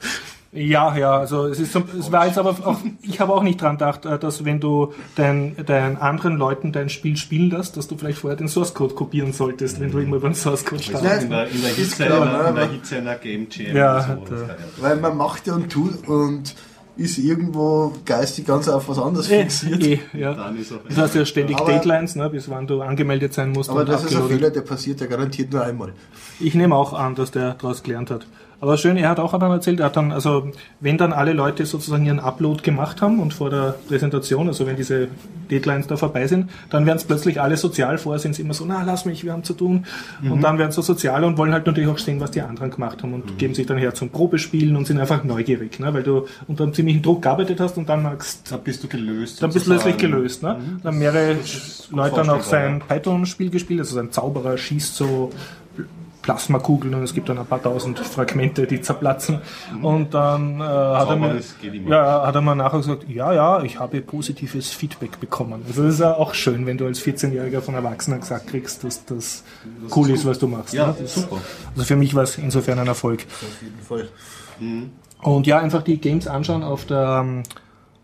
Ja, 0.52 0.98
ja, 0.98 1.16
also 1.20 1.46
es 1.46 1.60
ist 1.60 1.74
so, 1.74 1.84
es 2.00 2.12
war 2.12 2.26
jetzt 2.26 2.40
aber 2.40 2.50
auch, 2.66 2.80
ich 3.04 3.20
habe 3.20 3.34
auch 3.34 3.44
nicht 3.44 3.62
dran 3.62 3.78
gedacht, 3.78 4.06
äh, 4.08 4.18
dass 4.18 4.44
wenn 4.46 4.60
du 4.60 4.94
dein, 5.16 5.56
deinen 5.66 5.98
anderen 5.98 6.38
Leuten 6.38 6.72
dein 6.72 6.90
Spiel 6.90 7.18
spielen 7.18 7.52
lässt, 7.52 7.78
dass 7.78 7.88
du 7.88 7.96
vielleicht 7.98 8.18
vorher 8.18 8.36
den 8.36 8.48
Source 8.48 8.74
Code 8.74 8.96
kopieren 8.96 9.32
solltest, 9.32 9.80
wenn 9.80 9.92
du 9.92 10.00
immer 10.00 10.16
über 10.16 10.30
den 10.30 10.34
Source 10.36 10.66
Code 10.66 10.82
startest. 10.82 11.24
in, 11.26 11.30
der, 11.30 11.48
in, 11.50 11.62
der 11.62 11.70
Ist 11.70 11.76
Hitze, 11.78 12.06
klar, 12.06 12.22
einer, 12.24 12.48
in 12.50 12.56
der 12.56 12.64
aber- 12.64 12.72
Hitze 12.74 12.98
einer 12.98 13.16
Game 13.16 13.48
Jam. 13.52 13.76
Ja, 13.76 14.02
so, 14.28 14.36
ja- 14.36 14.48
Weil 14.78 14.96
man 14.96 15.18
macht 15.18 15.46
ja 15.46 15.54
und 15.54 15.72
tut 15.72 16.08
und 16.08 16.56
ist 16.98 17.18
irgendwo 17.20 17.94
geistig 18.04 18.46
ganz 18.48 18.68
auf 18.68 18.90
was 18.90 18.98
anderes 18.98 19.30
Eh, 19.30 19.44
fixiert. 19.44 19.84
eh, 19.86 20.00
ja. 20.18 20.34
Dann 20.34 20.58
ist 20.58 20.74
auch 20.74 20.78
Du 20.90 20.98
hast 20.98 21.14
ja 21.14 21.26
ständig 21.26 21.58
Aber- 21.58 21.72
Deadlines, 21.74 22.16
ne, 22.16 22.28
bis 22.30 22.50
wann 22.50 22.66
du 22.66 22.82
angemeldet 22.82 23.36
sein 23.36 23.52
musst. 23.52 23.70
Aber 23.70 23.82
und 23.82 23.90
das 23.90 24.04
ist 24.04 24.16
ein. 24.16 24.28
Fehler, 24.28 24.50
der 24.50 24.62
passiert 24.62 25.00
ja 25.00 25.06
garantiert 25.06 25.54
nur 25.54 25.64
einmal. 25.64 25.94
Ich 26.40 26.56
nehme 26.56 26.74
auch 26.76 26.94
an, 26.94 27.14
dass 27.14 27.30
der 27.30 27.54
daraus 27.54 27.84
gelernt 27.84 28.10
hat. 28.10 28.26
Aber 28.62 28.78
schön, 28.78 28.98
er 28.98 29.10
hat 29.10 29.20
auch 29.20 29.38
dann 29.38 29.52
erzählt, 29.52 29.80
er 29.80 29.86
hat 29.88 29.96
dann, 29.96 30.12
also 30.12 30.52
wenn 30.80 30.98
dann 30.98 31.14
alle 31.14 31.34
Leute 31.34 31.66
sozusagen 31.66 32.06
ihren 32.06 32.20
Upload 32.20 32.62
gemacht 32.62 33.02
haben 33.02 33.20
und 33.20 33.34
vor 33.34 33.50
der 33.50 33.76
Präsentation, 33.88 34.48
also 34.48 34.68
wenn 34.68 34.76
diese 34.76 35.08
Deadlines 35.50 35.88
da 35.88 35.96
vorbei 35.96 36.28
sind, 36.28 36.50
dann 36.70 36.86
werden 36.86 36.98
es 36.98 37.06
plötzlich 37.06 37.40
alle 37.40 37.56
sozial 37.58 37.98
vor, 37.98 38.20
sind 38.20 38.36
sie 38.36 38.42
immer 38.42 38.54
so, 38.54 38.66
na 38.66 38.84
lass 38.84 39.06
mich, 39.06 39.24
wir 39.24 39.32
haben 39.32 39.44
zu 39.44 39.54
tun. 39.54 39.86
Und 40.22 40.42
dann 40.42 40.58
werden 40.58 40.72
sie 40.72 40.76
so 40.76 40.82
sozial 40.82 41.24
und 41.24 41.38
wollen 41.38 41.54
halt 41.54 41.66
natürlich 41.66 41.90
auch 41.90 41.98
sehen, 41.98 42.20
was 42.20 42.32
die 42.32 42.42
anderen 42.42 42.72
gemacht 42.72 43.02
haben 43.02 43.14
und 43.14 43.38
geben 43.38 43.56
sich 43.56 43.66
dann 43.66 43.78
her 43.78 43.94
zum 43.94 44.10
Probespielen 44.10 44.76
und 44.76 44.86
sind 44.86 45.00
einfach 45.00 45.24
neugierig, 45.24 45.80
ne? 45.80 45.94
weil 45.94 46.04
du 46.04 46.28
unter 46.48 46.66
einem 46.66 46.74
ziemlichen 46.74 47.02
Druck 47.02 47.22
gearbeitet 47.22 47.60
hast 47.60 47.78
und 47.78 47.88
dann 47.88 48.04
magst 48.04 48.52
Da 48.52 48.58
bist 48.58 48.84
du 48.84 48.88
gelöst. 48.88 49.42
dann 49.42 49.52
bist 49.52 49.66
du 49.68 49.72
plötzlich 49.72 49.94
sozusagen. 49.94 50.14
gelöst. 50.14 50.44
Ne? 50.44 50.58
Dann 50.84 51.00
mehrere 51.00 51.38
Leute 51.92 52.16
dann 52.16 52.30
auch 52.30 52.44
sein 52.44 52.82
Python-Spiel 52.88 53.50
gespielt. 53.50 53.80
Also 53.80 53.96
sein 53.96 54.12
Zauberer 54.12 54.58
schießt 54.58 54.96
so 54.96 55.32
Plasmakugeln 56.30 56.94
und 56.94 57.02
es 57.02 57.16
gibt 57.16 57.28
dann 57.28 57.40
ein 57.40 57.46
paar 57.48 57.62
tausend 57.62 57.98
Fragmente, 57.98 58.68
die 58.68 58.82
zerplatzen. 58.82 59.42
Und 59.82 60.14
dann 60.14 60.62
äh, 60.62 60.64
hat, 60.64 61.10
er 61.10 61.16
mir, 61.16 61.34
das 61.34 61.56
ja, 61.88 62.28
hat 62.28 62.36
er 62.36 62.42
mir 62.42 62.56
nachher 62.56 62.78
gesagt, 62.78 63.10
ja, 63.10 63.34
ja, 63.34 63.64
ich 63.64 63.80
habe 63.80 64.00
positives 64.02 64.70
Feedback 64.70 65.20
bekommen. 65.20 65.64
Also 65.68 65.82
das 65.82 65.96
ist 65.96 66.00
ja 66.02 66.14
auch 66.14 66.36
schön, 66.36 66.68
wenn 66.68 66.78
du 66.78 66.86
als 66.86 67.02
14-Jähriger 67.02 67.62
von 67.62 67.74
Erwachsenen 67.74 68.20
gesagt 68.20 68.46
kriegst, 68.46 68.84
dass 68.84 69.04
das 69.06 69.44
cool 69.96 70.12
ist, 70.12 70.24
was 70.24 70.38
du 70.38 70.48
machst. 70.48 70.76
Ja, 70.76 70.88
ne? 70.88 70.96
das, 71.00 71.16
super. 71.16 71.38
Also 71.72 71.84
für 71.84 71.96
mich 71.96 72.14
war 72.14 72.22
es 72.22 72.38
insofern 72.38 72.78
ein 72.78 72.88
Erfolg. 72.88 73.22
Auf 73.22 73.62
jeden 73.64 73.80
Fall. 73.80 74.10
Und 75.24 75.48
ja, 75.48 75.58
einfach 75.58 75.82
die 75.82 76.00
Games 76.00 76.28
anschauen 76.28 76.62
auf 76.62 76.86
der 76.86 77.24
ähm, 77.24 77.44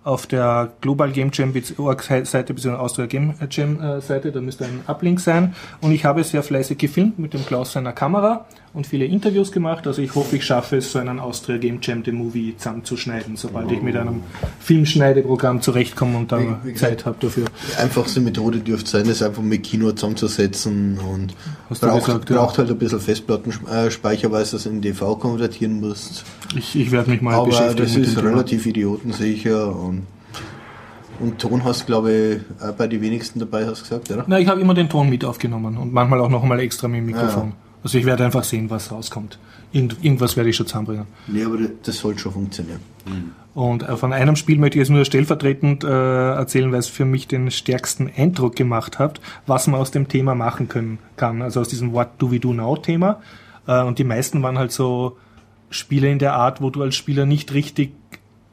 auf 0.06 0.28
der 0.28 0.72
Global 0.82 1.12
Game 1.12 1.32
Jam 1.34 1.52
Seite 1.52 2.54
bzw. 2.54 2.76
Austria 2.76 3.08
Game 3.08 3.34
Jam 3.50 3.82
äh, 3.82 4.02
Seite, 4.02 4.32
da 4.32 4.40
müsste 4.40 4.66
ein 4.66 4.82
Uplink 4.88 5.20
sein. 5.20 5.56
Und 5.82 5.92
ich 5.92 6.06
habe 6.06 6.24
sehr 6.24 6.44
fleißig 6.44 6.78
gefilmt 6.78 7.18
mit 7.18 7.34
dem 7.34 7.46
Klaus 7.46 7.74
seiner 7.74 7.92
Kamera 7.92 8.46
und 8.76 8.86
viele 8.86 9.06
Interviews 9.06 9.52
gemacht. 9.52 9.88
Also 9.88 10.02
ich 10.02 10.14
hoffe, 10.16 10.36
ich 10.36 10.46
schaffe 10.46 10.78
es, 10.78 10.92
so 10.92 11.00
einen 11.00 11.20
Austria 11.20 11.58
Game 11.58 11.80
Jam 11.82 12.04
den 12.04 12.16
Movie 12.16 12.56
zusammenzuschneiden, 12.58 13.38
sobald 13.38 13.72
ich 13.72 13.82
mit 13.82 13.96
einem 13.96 14.22
Filmschneideprogramm 14.60 15.62
zurechtkomme 15.62 16.18
und 16.18 16.32
da 16.32 16.40
Wie- 16.40 16.56
wie 16.64 16.74
Zeit 16.74 17.06
habe 17.06 17.16
dafür. 17.20 17.46
Die 17.72 17.78
einfachste 17.82 18.20
Methode 18.20 18.60
dürfte 18.60 18.90
sein, 18.90 19.08
das 19.08 19.22
einfach 19.24 19.42
mit 19.42 19.64
Kino 19.64 19.92
zusammenzusetzen 19.94 20.98
und 21.00 21.34
Hast 21.70 21.82
du 21.84 21.88
braucht, 21.88 22.06
gesagt, 22.06 22.26
braucht 22.28 22.58
halt 22.58 22.70
ein 22.70 22.78
bisschen 22.78 23.00
Festplattenspeicher, 23.00 24.32
weil 24.32 24.44
du 24.44 24.52
das 24.52 24.66
in 24.66 24.82
DV 24.82 25.16
konvertieren 25.20 25.80
musst. 25.80 26.26
Ich, 26.58 26.76
ich 26.76 26.92
werde 26.92 27.10
mich 27.12 27.22
mal 27.22 27.36
Aber 27.36 27.46
beschäftigen 27.48 27.78
das 27.84 27.96
ist 27.96 28.16
dem 28.18 28.22
Thema. 28.22 28.30
relativ 28.32 28.66
idiotensicher 28.66 29.76
und, 29.76 30.04
und 31.20 31.40
Ton 31.40 31.64
hast 31.64 31.86
glaube 31.88 32.12
ich 32.12 32.74
bei 32.78 32.88
den 32.88 33.02
wenigsten 33.02 33.40
dabei, 33.40 33.66
hast 33.66 33.80
du 33.80 33.84
gesagt, 33.84 34.12
oder? 34.12 34.26
Na, 34.28 34.40
ich 34.40 34.48
habe 34.48 34.60
immer 34.60 34.74
den 34.74 34.90
Ton 34.90 35.10
mit 35.10 35.24
aufgenommen 35.24 35.78
und 35.78 35.94
manchmal 35.94 36.20
auch 36.20 36.30
noch 36.30 36.44
einmal 36.44 36.60
extra 36.60 36.88
mit 36.90 37.00
dem 37.00 37.06
Mikrofon. 37.06 37.50
Ja. 37.50 37.54
Also 37.86 38.00
ich 38.00 38.06
werde 38.06 38.26
einfach 38.26 38.44
sehen, 38.44 38.70
was 38.72 38.92
rauskommt. 38.92 39.38
Irgend, 39.72 40.04
irgendwas 40.04 40.36
werde 40.36 40.50
ich 40.50 40.56
schon 40.56 40.66
zusammenbringen. 40.66 41.06
Nee, 41.28 41.44
aber 41.44 41.58
das- 41.84 41.98
sollte 42.00 42.20
schon 42.20 42.32
funktionieren. 42.34 42.80
Und 43.54 43.84
äh, 43.84 43.96
von 43.96 44.12
einem 44.12 44.36
Spiel 44.36 44.58
möchte 44.58 44.78
ich 44.78 44.80
jetzt 44.80 44.90
nur 44.90 45.06
stellvertretend 45.06 45.84
äh, 45.84 45.88
erzählen, 46.34 46.72
weil 46.72 46.80
es 46.80 46.88
für 46.88 47.06
mich 47.06 47.28
den 47.28 47.52
stärksten 47.52 48.10
Eindruck 48.18 48.56
gemacht 48.56 48.98
hat, 48.98 49.22
was 49.46 49.68
man 49.68 49.80
aus 49.80 49.92
dem 49.92 50.08
Thema 50.08 50.34
machen 50.34 50.68
können 50.68 50.98
kann. 51.16 51.44
Also 51.44 51.62
aus 51.62 51.70
diesem 51.70 51.94
What 51.94 52.10
Do 52.18 52.32
We 52.32 52.40
Do 52.40 52.54
Now 52.54 52.76
Thema. 52.76 53.22
Äh, 53.68 53.84
und 53.84 54.00
die 54.00 54.04
meisten 54.04 54.42
waren 54.42 54.58
halt 54.58 54.72
so 54.72 55.18
Spiele 55.70 56.10
in 56.12 56.18
der 56.20 56.34
Art, 56.34 56.62
wo 56.62 56.72
du 56.72 56.82
als 56.82 56.96
Spieler 56.96 57.28
nicht 57.28 57.54
richtig 57.54 57.92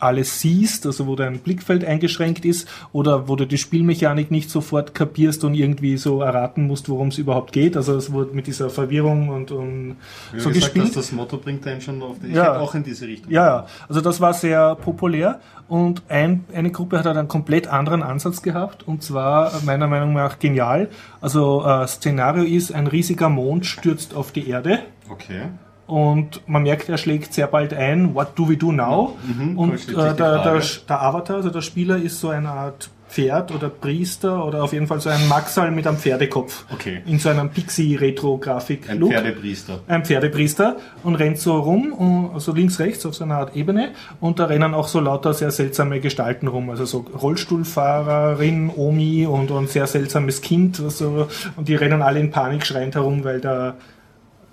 alles 0.03 0.41
siehst, 0.41 0.87
also 0.87 1.07
wo 1.07 1.17
dein 1.17 1.39
Blickfeld 1.39 1.85
eingeschränkt 1.85 2.45
ist 2.45 2.69
oder 2.93 3.29
wo 3.29 3.37
du 3.37 3.47
die 3.47 3.59
Spielmechanik 3.59 4.31
nicht 4.31 4.51
sofort 4.51 4.95
kapierst 4.95 5.45
und 5.45 5.55
irgendwie 5.55 5.97
so 5.97 6.21
erraten 6.23 6.67
musst, 6.67 6.89
worum 6.89 7.09
es 7.09 7.19
überhaupt 7.19 7.53
geht. 7.53 7.77
Also 7.77 7.95
es 7.97 8.13
wurde 8.13 8.35
mit 8.35 8.47
dieser 8.47 8.71
Verwirrung 8.71 9.29
und, 9.29 9.51
und 9.51 9.97
Wie 10.33 10.41
so 10.41 10.49
gesagt 10.49 10.75
gespielt. 10.75 10.87
hast, 10.87 10.97
das 10.97 11.13
Motto 11.13 11.37
bringt 11.37 11.67
einen 11.67 11.81
schon 11.81 12.03
auf 12.03 12.19
den. 12.19 12.31
Ich 12.31 12.37
Ja. 12.37 12.59
auch 12.59 12.75
in 12.75 12.83
diese 12.83 13.07
Richtung. 13.07 13.31
Ja, 13.33 13.47
ja, 13.47 13.67
also 13.89 14.01
das 14.01 14.21
war 14.21 14.35
sehr 14.35 14.75
populär 14.77 15.41
und 15.69 16.03
ein, 16.09 16.45
eine 16.55 16.71
Gruppe 16.71 16.99
hat 16.99 17.07
halt 17.07 17.17
einen 17.17 17.29
komplett 17.29 17.69
anderen 17.69 18.03
Ansatz 18.03 18.43
gehabt 18.43 18.87
und 18.87 19.03
zwar 19.03 19.53
meiner 19.65 19.87
Meinung 19.87 20.13
nach 20.13 20.39
genial. 20.39 20.89
Also 21.21 21.65
äh, 21.65 21.87
Szenario 21.87 22.45
ist, 22.45 22.73
ein 22.73 22.87
riesiger 22.87 23.29
Mond 23.29 23.67
stürzt 23.67 24.15
auf 24.15 24.33
die 24.33 24.49
Erde 24.49 24.81
Okay. 25.11 25.43
Und 25.87 26.41
man 26.49 26.63
merkt, 26.63 26.89
er 26.89 26.99
schlägt 26.99 27.35
sehr 27.35 27.47
bald 27.47 27.75
ein, 27.75 28.15
what 28.15 28.39
do 28.39 28.49
we 28.49 28.57
do 28.57 28.73
now? 28.73 29.17
Mhm, 29.25 29.59
und 29.59 29.89
äh, 29.89 29.95
der, 29.95 30.15
der, 30.15 30.63
der 30.89 31.03
Avatar, 31.03 31.37
also 31.37 31.51
der 31.51 31.63
Spieler 31.63 31.97
ist 31.97 32.21
so 32.21 32.29
eine 32.29 32.51
Art 32.51 32.91
Pferd 33.13 33.53
oder 33.55 33.69
Priester 33.69 34.45
oder 34.45 34.63
auf 34.65 34.73
jeden 34.73 34.87
Fall 34.87 34.99
so 34.99 35.11
ein 35.11 35.29
Maxal 35.29 35.71
mit 35.71 35.87
einem 35.87 35.99
Pferdekopf. 35.99 36.65
Okay. 36.73 37.03
In 37.05 37.19
so 37.19 37.29
einem 37.29 37.51
Pixie-Retro-Grafik. 37.51 38.89
Ein 38.89 39.01
Pferdepriester. 39.07 39.81
ein 39.87 40.05
Pferdepriester 40.05 40.77
und 41.03 41.17
rennt 41.17 41.39
so 41.39 41.59
rum, 41.59 42.31
also 42.33 42.53
links, 42.53 42.79
rechts 42.79 43.05
auf 43.05 43.15
so 43.15 43.25
einer 43.25 43.37
Art 43.37 43.55
Ebene 43.55 43.91
und 44.21 44.39
da 44.39 44.47
rennen 44.47 44.73
auch 44.73 44.89
so 44.89 44.99
lauter 44.99 45.35
sehr 45.35 45.51
seltsame 45.51 46.01
Gestalten 46.01 46.49
rum, 46.49 46.71
also 46.71 46.87
so 46.87 46.99
Rollstuhlfahrerin, 47.01 48.71
Omi 48.75 49.27
und, 49.27 49.51
und 49.51 49.69
sehr 49.69 49.87
seltsames 49.87 50.41
Kind, 50.41 50.81
also, 50.81 51.29
und 51.57 51.69
die 51.69 51.75
rennen 51.75 52.01
alle 52.01 52.19
in 52.19 52.31
Panik 52.31 52.65
schreiend 52.65 52.95
herum, 52.95 53.25
weil 53.25 53.43
der 53.43 53.77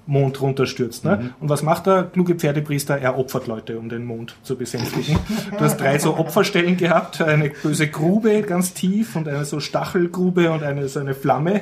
Mond 0.09 0.41
runterstürzt. 0.41 1.05
Ne? 1.05 1.33
Und 1.39 1.49
was 1.49 1.61
macht 1.61 1.85
der 1.85 2.03
kluge 2.03 2.35
Pferdepriester? 2.35 2.97
Er 2.97 3.17
opfert 3.17 3.45
Leute, 3.45 3.77
um 3.77 3.89
den 3.89 4.05
Mond 4.05 4.35
zu 4.41 4.55
besänftigen. 4.55 5.19
Du 5.51 5.59
hast 5.59 5.77
drei 5.77 5.99
so 5.99 6.17
Opferstellen 6.17 6.77
gehabt, 6.77 7.21
eine 7.21 7.49
böse 7.49 7.87
Grube 7.87 8.41
ganz 8.41 8.73
tief 8.73 9.15
und 9.15 9.27
eine 9.27 9.45
so 9.45 9.59
Stachelgrube 9.59 10.49
und 10.51 10.63
eine 10.63 10.87
so 10.87 10.99
eine 10.99 11.13
Flamme. 11.13 11.61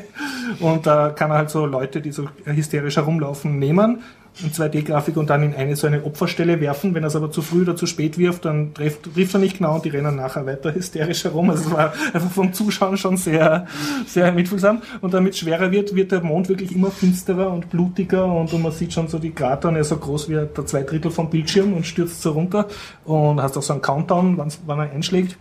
Und 0.62 0.88
da 0.88 1.10
kann 1.10 1.29
er 1.29 1.38
halt 1.38 1.49
so 1.49 1.65
Leute, 1.65 1.99
die 2.01 2.12
so 2.12 2.29
hysterisch 2.45 2.95
herumlaufen, 2.95 3.60
nehmen 3.60 4.01
in 4.41 4.52
2D-Grafik 4.52 5.17
und 5.17 5.30
dann 5.30 5.43
in 5.43 5.56
eine 5.56 5.76
so 5.76 5.88
eine 5.88 6.04
Opferstelle 6.04 6.60
werfen. 6.62 6.93
Wenn 6.93 7.04
er 7.04 7.08
es 7.08 7.15
aber 7.15 7.32
zu 7.32 7.41
früh 7.41 7.62
oder 7.62 7.76
zu 7.76 7.86
spät 7.86 8.17
wirft, 8.17 8.45
dann 8.45 8.73
trifft, 8.73 9.13
trifft 9.13 9.34
er 9.34 9.39
nicht 9.39 9.58
genau 9.58 9.76
und 9.76 9.86
die 9.86 9.89
rennen 9.89 10.15
nachher 10.15 10.45
weiter 10.45 10.73
hysterisch 10.73 11.23
herum. 11.23 11.50
Also 11.50 11.69
es 11.69 11.71
war 11.71 11.93
einfach 12.13 12.32
vom 12.32 12.54
Zuschauen 12.54 12.97
schon 12.97 13.17
sehr, 13.17 13.67
sehr 14.06 14.32
mitfühlsam. 14.32 14.82
Und 15.02 15.13
damit 15.13 15.36
schwerer 15.36 15.71
wird, 15.71 15.95
wird 15.95 16.12
der 16.12 16.21
Mond 16.21 16.50
wirklich 16.50 16.76
immer 16.76 16.91
finsterer 16.91 17.52
und 17.52 17.69
blutiger 17.69 18.26
und, 18.26 18.54
und 18.54 18.62
man 18.62 18.71
sieht 18.71 18.93
schon 18.93 19.08
so 19.08 19.19
die 19.19 19.32
Krater 19.32 19.69
und 19.69 19.76
er 19.76 19.82
ist 19.82 19.89
so 19.89 19.97
groß 19.97 20.30
wie 20.30 20.34
der 20.34 20.65
zwei 20.65 20.84
Drittel 20.84 21.12
vom 21.12 21.30
Bildschirm 21.30 21.73
und 21.73 21.86
stürzt 21.86 22.21
so 22.21 22.32
runter 22.32 22.67
und 23.06 23.41
hast 23.41 23.58
auch 23.58 23.63
so 23.63 23.73
einen 23.73 23.82
Countdown, 23.82 24.38
wann 24.38 24.80
er 24.80 24.91
einschlägt. 24.91 25.38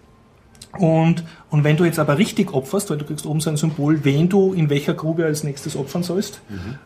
Und, 0.78 1.24
und 1.50 1.62
wenn 1.62 1.76
du 1.76 1.84
jetzt 1.84 1.98
aber 1.98 2.18
richtig 2.18 2.52
opferst, 2.52 2.90
weil 2.90 2.98
du 2.98 3.04
kriegst 3.04 3.26
oben 3.26 3.40
so 3.40 3.50
ein 3.50 3.56
Symbol, 3.56 4.04
wen 4.04 4.28
du 4.28 4.52
in 4.52 4.70
welcher 4.70 4.94
Grube 4.94 5.24
als 5.24 5.44
nächstes 5.44 5.76
opfern 5.76 6.02
sollst, 6.02 6.40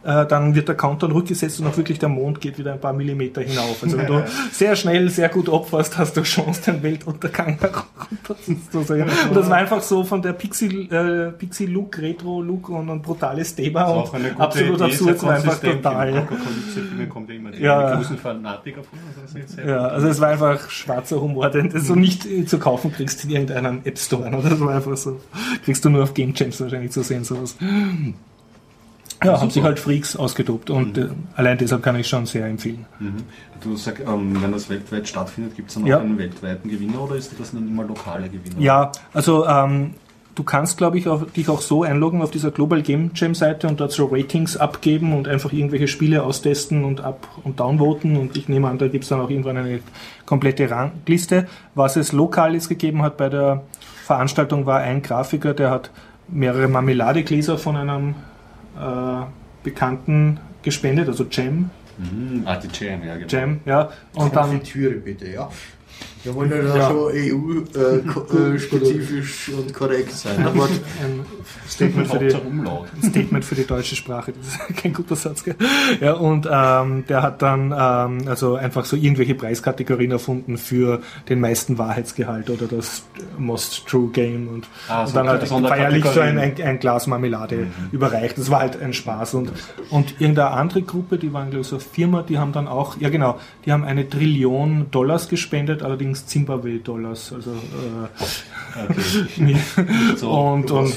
äh, 0.04 0.26
dann 0.26 0.54
wird 0.54 0.68
der 0.68 0.74
Countdown 0.74 1.12
rückgesetzt 1.12 1.60
und 1.60 1.66
auch 1.66 1.76
wirklich 1.76 1.98
der 1.98 2.08
Mond 2.08 2.40
geht 2.40 2.58
wieder 2.58 2.72
ein 2.72 2.80
paar 2.80 2.92
Millimeter 2.92 3.40
hinauf. 3.40 3.82
Also 3.82 3.96
wenn 3.96 4.06
du 4.06 4.24
sehr 4.52 4.76
schnell, 4.76 5.08
sehr 5.08 5.28
gut 5.28 5.48
opferst, 5.48 5.96
hast 5.96 6.16
du 6.16 6.22
Chance, 6.22 6.72
den 6.72 6.82
Weltuntergang 6.82 7.58
herunterzusehen. 7.58 9.08
Und 9.28 9.36
das 9.36 9.48
war 9.48 9.56
einfach 9.56 9.82
so 9.82 10.04
von 10.04 10.22
der 10.22 10.32
Pixie, 10.32 10.88
äh, 10.90 11.30
Pixie-Look, 11.32 11.98
Retro-Look 11.98 12.68
und 12.68 12.90
ein 12.90 13.02
brutales 13.02 13.54
Thema 13.54 13.84
und 13.84 14.10
absolut 14.38 14.74
Idee, 14.76 14.84
absurd, 14.84 15.22
war 15.22 15.34
einfach 15.34 15.58
total. 15.58 16.26
Ja. 19.66 19.88
Also 19.88 20.00
also 20.00 20.08
es 20.08 20.20
war 20.20 20.28
einfach 20.28 20.70
schwarzer 20.70 21.20
Humor, 21.20 21.50
den 21.50 21.68
du 21.68 21.78
so 21.78 21.94
nicht 21.94 22.24
äh, 22.26 22.46
zu 22.46 22.58
kaufen 22.58 22.92
kriegst 22.92 23.24
in 23.24 23.30
irgendeinem 23.30 23.82
App 23.84 23.98
Store. 23.98 24.28
Oder? 24.28 24.49
Das 24.50 24.60
war 24.60 24.74
einfach 24.74 24.96
so. 24.96 25.20
Kriegst 25.64 25.84
du 25.84 25.90
nur 25.90 26.02
auf 26.02 26.12
Game 26.12 26.32
Jams 26.34 26.60
wahrscheinlich 26.60 26.90
zu 26.90 27.02
sehen, 27.02 27.24
sowas. 27.24 27.56
Ja, 29.22 29.38
haben 29.38 29.50
sich 29.50 29.62
halt 29.62 29.78
Freaks 29.78 30.16
ausgetobt 30.16 30.70
und 30.70 30.96
äh, 30.96 31.08
allein 31.36 31.58
deshalb 31.58 31.82
kann 31.82 31.94
ich 31.96 32.08
schon 32.08 32.24
sehr 32.24 32.46
empfehlen. 32.46 32.86
Mhm. 32.98 33.16
Du 33.60 33.76
sagst, 33.76 34.02
ähm, 34.06 34.40
wenn 34.40 34.50
das 34.52 34.70
weltweit 34.70 35.06
stattfindet, 35.06 35.54
gibt 35.56 35.68
es 35.68 35.74
dann 35.74 35.84
auch 35.84 35.88
Ja. 35.88 35.98
einen 36.00 36.16
weltweiten 36.16 36.70
Gewinner 36.70 37.02
oder 37.02 37.16
ist 37.16 37.38
das 37.38 37.50
dann 37.52 37.68
immer 37.68 37.84
lokale 37.84 38.30
Gewinner? 38.30 38.58
Ja, 38.58 38.90
also 39.12 39.46
ähm, 39.46 39.90
du 40.36 40.42
kannst, 40.42 40.78
glaube 40.78 40.96
ich, 40.96 41.06
auch, 41.06 41.22
dich 41.32 41.50
auch 41.50 41.60
so 41.60 41.82
einloggen 41.82 42.22
auf 42.22 42.30
dieser 42.30 42.50
Global 42.50 42.80
Game 42.80 43.10
Jam 43.14 43.34
Seite 43.34 43.68
und 43.68 43.78
dort 43.78 43.92
so 43.92 44.06
Ratings 44.06 44.56
abgeben 44.56 45.12
und 45.12 45.28
einfach 45.28 45.52
irgendwelche 45.52 45.86
Spiele 45.88 46.22
austesten 46.22 46.82
und 46.84 47.02
ab- 47.02 47.28
und 47.44 47.60
downvoten 47.60 48.16
und 48.16 48.38
ich 48.38 48.48
nehme 48.48 48.68
an, 48.68 48.78
da 48.78 48.88
gibt 48.88 49.04
es 49.04 49.10
dann 49.10 49.20
auch 49.20 49.28
irgendwann 49.28 49.58
eine 49.58 49.80
komplette 50.24 50.70
Rangliste. 50.70 51.46
Was 51.74 51.96
es 51.96 52.12
lokal 52.12 52.54
jetzt 52.54 52.70
gegeben 52.70 53.02
hat 53.02 53.18
bei 53.18 53.28
der 53.28 53.64
Veranstaltung 54.10 54.66
war 54.66 54.80
ein 54.80 55.02
Grafiker, 55.02 55.54
der 55.54 55.70
hat 55.70 55.92
mehrere 56.26 56.66
Marmeladegläser 56.66 57.58
von 57.58 57.76
einem 57.76 58.16
äh, 58.76 59.22
Bekannten 59.62 60.40
gespendet, 60.62 61.06
also 61.06 61.26
Jam, 61.30 61.70
Mhm. 61.96 62.44
Ah, 62.46 62.56
die 62.56 62.68
Jam, 62.72 63.04
ja, 63.04 63.14
genau. 63.16 63.28
Jam, 63.28 63.60
ja, 63.66 63.90
und 64.14 64.34
dann 64.34 64.48
Konfitüre 64.48 64.94
bitte, 64.94 65.28
ja. 65.28 65.50
Wir 66.22 66.34
wollen 66.34 66.50
ja, 66.50 66.76
Ja. 66.76 66.90
schon 66.90 67.12
EU-spezifisch 67.14 69.50
und 69.56 69.72
korrekt 69.72 70.12
sein. 70.12 70.46
ein, 70.46 70.54
Wort, 70.56 70.70
ein 71.02 71.20
Statement 71.68 72.08
für 72.08 72.18
die. 72.18 72.30
Statement 73.06 73.44
für 73.44 73.54
die 73.54 73.66
deutsche 73.66 73.96
Sprache. 73.96 74.32
Das 74.32 74.46
ist 74.68 74.76
kein 74.82 74.92
guter 74.92 75.16
Satz. 75.16 75.44
Gell? 75.44 75.56
Ja, 76.00 76.14
und 76.14 76.48
ähm, 76.50 77.04
der 77.08 77.22
hat 77.22 77.42
dann 77.42 77.72
ähm, 77.76 78.28
also 78.28 78.56
einfach 78.56 78.84
so 78.84 78.96
irgendwelche 78.96 79.34
Preiskategorien 79.34 80.10
erfunden 80.10 80.58
für 80.58 81.00
den 81.28 81.40
meisten 81.40 81.78
Wahrheitsgehalt 81.78 82.50
oder 82.50 82.66
das 82.66 83.04
Most 83.38 83.86
True 83.86 84.08
Game 84.12 84.48
und, 84.48 84.66
Ah, 84.88 85.02
und 85.02 85.08
so 85.08 85.14
dann 85.14 85.28
halt 85.28 85.46
feierlich 85.48 86.04
so 86.04 86.20
ein, 86.20 86.38
ein, 86.38 86.54
ein 86.62 86.78
Glas 86.78 87.06
Marmelade 87.06 87.66
überreicht. 87.92 88.38
Das 88.38 88.50
war 88.50 88.60
halt 88.60 88.80
ein 88.80 88.92
Spaß. 88.92 89.34
Und, 89.34 89.52
und 89.90 90.20
irgendeine 90.20 90.50
andere 90.50 90.82
Gruppe, 90.82 91.18
die 91.18 91.32
waren 91.32 91.50
glaube 91.50 91.62
ich 91.62 91.68
so 91.68 91.76
eine 91.76 91.84
Firma, 91.84 92.22
die 92.22 92.38
haben 92.38 92.52
dann 92.52 92.68
auch, 92.68 92.98
ja 93.00 93.08
genau, 93.08 93.38
die 93.64 93.72
haben 93.72 93.84
eine 93.84 94.08
Trillion 94.08 94.86
Dollars 94.90 95.28
gespendet, 95.28 95.82
allerdings 95.82 96.09
Dings 96.10 96.26
Zimbabwe-Dollars. 96.26 97.32
Also, 97.34 97.50
äh, 97.50 98.08
Okay. 98.88 99.56
So, 100.16 100.30
und, 100.30 100.70
und 100.70 100.92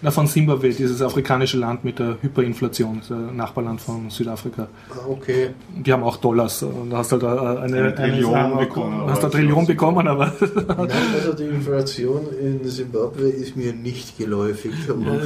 na, 0.00 0.10
von 0.10 0.26
Zimbabwe, 0.26 0.70
dieses 0.70 1.02
afrikanische 1.02 1.58
Land 1.58 1.84
mit 1.84 1.98
der 1.98 2.16
Hyperinflation, 2.22 3.00
das 3.00 3.10
ein 3.10 3.36
Nachbarland 3.36 3.80
von 3.82 4.08
Südafrika. 4.08 4.68
Ah, 4.90 4.94
okay. 5.08 5.50
Die 5.76 5.92
haben 5.92 6.02
auch 6.02 6.16
Dollars 6.16 6.62
und 6.62 6.90
da 6.90 6.98
hast 6.98 7.12
halt 7.12 7.24
eine, 7.24 7.40
eine, 7.40 7.62
Eine 7.62 7.94
Trillion 7.94 8.34
eine, 8.34 8.56
bekommen, 8.56 9.10
Hast 9.10 9.22
eine 9.24 9.30
Trillion 9.32 9.66
bekommen, 9.66 10.08
aber 10.08 10.32
Nein, 10.78 10.88
also 11.14 11.32
die 11.34 11.44
Inflation 11.44 12.22
in 12.40 12.64
Simbabwe 12.68 13.28
ist 13.28 13.56
mir 13.56 13.72
nicht 13.74 14.16
geläufig. 14.16 14.72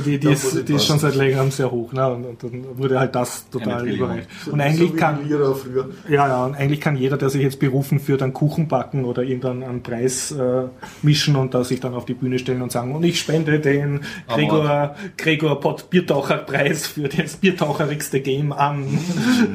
die, 0.05 0.19
die, 0.19 0.29
ist, 0.29 0.69
die 0.69 0.73
ist 0.75 0.87
schon 0.87 0.99
seit 0.99 1.15
längerem 1.15 1.51
sehr 1.53 1.71
hoch. 1.71 1.93
Ne? 1.93 2.09
Und, 2.13 2.25
und 2.25 2.43
dann 2.43 2.65
wurde 2.79 2.99
halt 2.99 3.15
das 3.15 3.49
total 3.51 3.87
überreicht. 3.89 4.29
So- 4.45 4.53
Und 4.53 4.61
eigentlich 4.61 4.89
so 4.91 4.95
wie 4.97 4.99
kann, 4.99 5.19
die 5.23 5.29
Lira 5.29 5.55
früher. 5.55 5.89
Ja, 6.09 6.27
ja, 6.29 6.45
und 6.47 6.55
eigentlich 6.57 6.81
kann 6.81 6.97
jeder, 6.97 7.17
der 7.17 7.31
sich 7.31 7.43
jetzt 7.43 7.61
berufen 7.61 8.01
fühlt, 8.01 8.23
einen 8.23 8.33
Kuchen 8.33 8.67
backen 8.69 9.05
oder 9.05 9.16
irgendeinen 9.23 9.63
einen 9.63 9.83
Preis 9.83 10.33
äh, 10.33 10.65
mischen 11.03 11.37
und 11.37 11.55
da 11.55 11.65
sich 11.65 11.81
dann 11.81 11.95
auf 11.95 12.05
die 12.05 12.15
Bühne 12.15 12.39
stellen 12.39 12.63
und 12.63 12.73
sagen, 12.73 12.95
und 12.95 13.05
ich 13.05 13.19
spende 13.21 13.61
den 13.61 14.01
Gregor, 14.29 14.95
Gregor 15.17 15.61
Pott 15.61 15.91
Biertaucher 15.91 16.39
Preis 16.39 16.87
für 16.87 17.09
das 17.09 17.37
biertaucherigste 17.37 18.21
Game 18.21 18.53
an. 18.53 18.85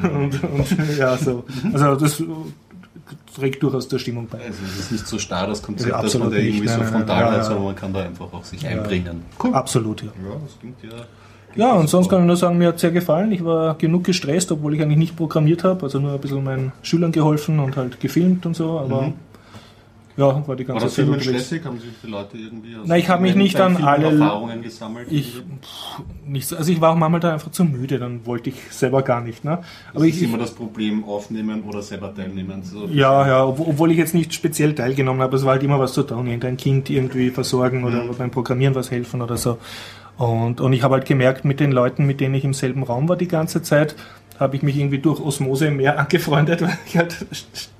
und, 0.02 0.42
und 0.42 0.98
ja, 0.98 1.16
so. 1.16 1.44
Also 1.72 1.96
das 1.96 2.22
trägt 3.34 3.62
durchaus 3.62 3.88
der 3.88 3.98
Stimmung 3.98 4.26
bei. 4.30 4.38
Also 4.38 4.58
es 4.64 4.78
ist 4.80 4.92
nicht 4.92 5.06
so 5.06 5.18
starr 5.18 5.46
das 5.46 5.62
Konzept, 5.62 5.90
Ja, 5.90 6.02
dass 6.02 6.18
man 6.18 6.30
da 6.30 6.36
irgendwie 6.36 6.60
nicht. 6.60 6.70
so 6.70 6.78
Nein, 6.80 6.90
nein, 6.90 6.92
frontal 6.98 7.24
nein. 7.24 7.32
hat, 7.34 7.44
sondern 7.44 7.64
man 7.64 7.76
kann 7.76 7.92
da 7.92 8.04
einfach 8.04 8.32
auch 8.32 8.44
sich 8.44 8.66
einbringen. 8.66 9.22
Absolut, 9.52 10.02
ja. 10.02 10.08
Ja, 10.08 10.36
das 10.44 10.58
klingt 10.58 10.82
ja. 10.82 11.06
Ja, 11.54 11.72
und 11.74 11.88
sonst 11.90 12.08
kann 12.08 12.20
ich 12.20 12.26
nur 12.26 12.36
sagen, 12.36 12.56
mir 12.56 12.68
hat 12.68 12.78
sehr 12.80 12.92
gefallen. 12.92 13.30
Ich 13.30 13.44
war 13.44 13.74
genug 13.76 14.04
gestresst, 14.04 14.50
obwohl 14.52 14.74
ich 14.74 14.80
eigentlich 14.80 14.96
nicht 14.96 15.16
programmiert 15.16 15.64
habe, 15.64 15.82
also 15.82 15.98
nur 15.98 16.12
ein 16.14 16.20
bisschen 16.20 16.42
meinen 16.42 16.72
Schülern 16.82 17.12
geholfen 17.12 17.58
und 17.58 17.76
halt 17.76 18.00
gefilmt 18.00 18.46
und 18.46 18.56
so, 18.56 18.78
aber 18.78 19.12
ja, 20.16 20.46
war 20.46 20.56
die 20.56 20.66
War 20.68 20.74
ganze 20.74 20.86
das 20.86 20.94
Zeit 20.94 21.06
unterwegs. 21.06 21.26
stressig? 21.26 21.64
Haben 21.64 21.78
sich 21.80 21.90
die 22.02 22.06
Leute 22.10 22.36
irgendwie 22.36 22.76
aus 22.76 22.82
Na, 22.86 22.96
ich 22.98 23.08
habe 23.08 23.22
mich 23.22 23.34
nicht 23.34 23.58
an 23.60 23.76
alle- 23.82 24.08
Filmerfahrungen 24.10 24.62
gesammelt? 24.62 25.06
Ich, 25.10 25.36
pff, 25.36 26.02
nicht 26.26 26.46
so, 26.48 26.56
also 26.56 26.70
ich 26.70 26.80
war 26.80 26.90
auch 26.92 26.96
manchmal 26.96 27.20
da 27.20 27.32
einfach 27.32 27.50
zu 27.50 27.64
müde, 27.64 27.98
dann 27.98 28.26
wollte 28.26 28.50
ich 28.50 28.56
selber 28.70 29.02
gar 29.02 29.20
nicht. 29.20 29.44
Ne? 29.44 29.52
Aber 29.52 30.00
das 30.00 30.04
ich, 30.08 30.16
ist 30.16 30.22
immer 30.22 30.38
das 30.38 30.52
Problem, 30.52 31.04
aufnehmen 31.04 31.62
oder 31.62 31.82
selber 31.82 32.14
teilnehmen. 32.14 32.62
So, 32.62 32.86
ja, 32.86 33.26
ja, 33.26 33.46
ob, 33.46 33.60
obwohl 33.60 33.90
ich 33.90 33.98
jetzt 33.98 34.14
nicht 34.14 34.32
speziell 34.34 34.74
teilgenommen 34.74 35.22
habe, 35.22 35.36
es 35.36 35.44
war 35.44 35.52
halt 35.52 35.62
immer 35.62 35.78
was 35.78 35.92
zu 35.94 36.02
tun, 36.02 36.26
irgendein 36.26 36.56
Kind 36.56 36.90
irgendwie 36.90 37.30
versorgen 37.30 37.84
oder 37.84 38.04
beim 38.18 38.30
Programmieren 38.30 38.74
was 38.74 38.90
helfen 38.90 39.22
oder 39.22 39.36
so. 39.36 39.58
Und, 40.18 40.60
und 40.60 40.72
ich 40.74 40.82
habe 40.82 40.94
halt 40.94 41.06
gemerkt, 41.06 41.44
mit 41.44 41.58
den 41.58 41.72
Leuten, 41.72 42.06
mit 42.06 42.20
denen 42.20 42.34
ich 42.34 42.44
im 42.44 42.52
selben 42.54 42.82
Raum 42.82 43.08
war 43.08 43.16
die 43.16 43.28
ganze 43.28 43.62
Zeit, 43.62 43.96
habe 44.42 44.56
ich 44.56 44.62
mich 44.62 44.76
irgendwie 44.76 44.98
durch 44.98 45.20
Osmose 45.20 45.70
mehr 45.70 45.98
angefreundet, 45.98 46.62
weil 46.62 46.76
ich 46.86 46.96
halt 46.96 47.16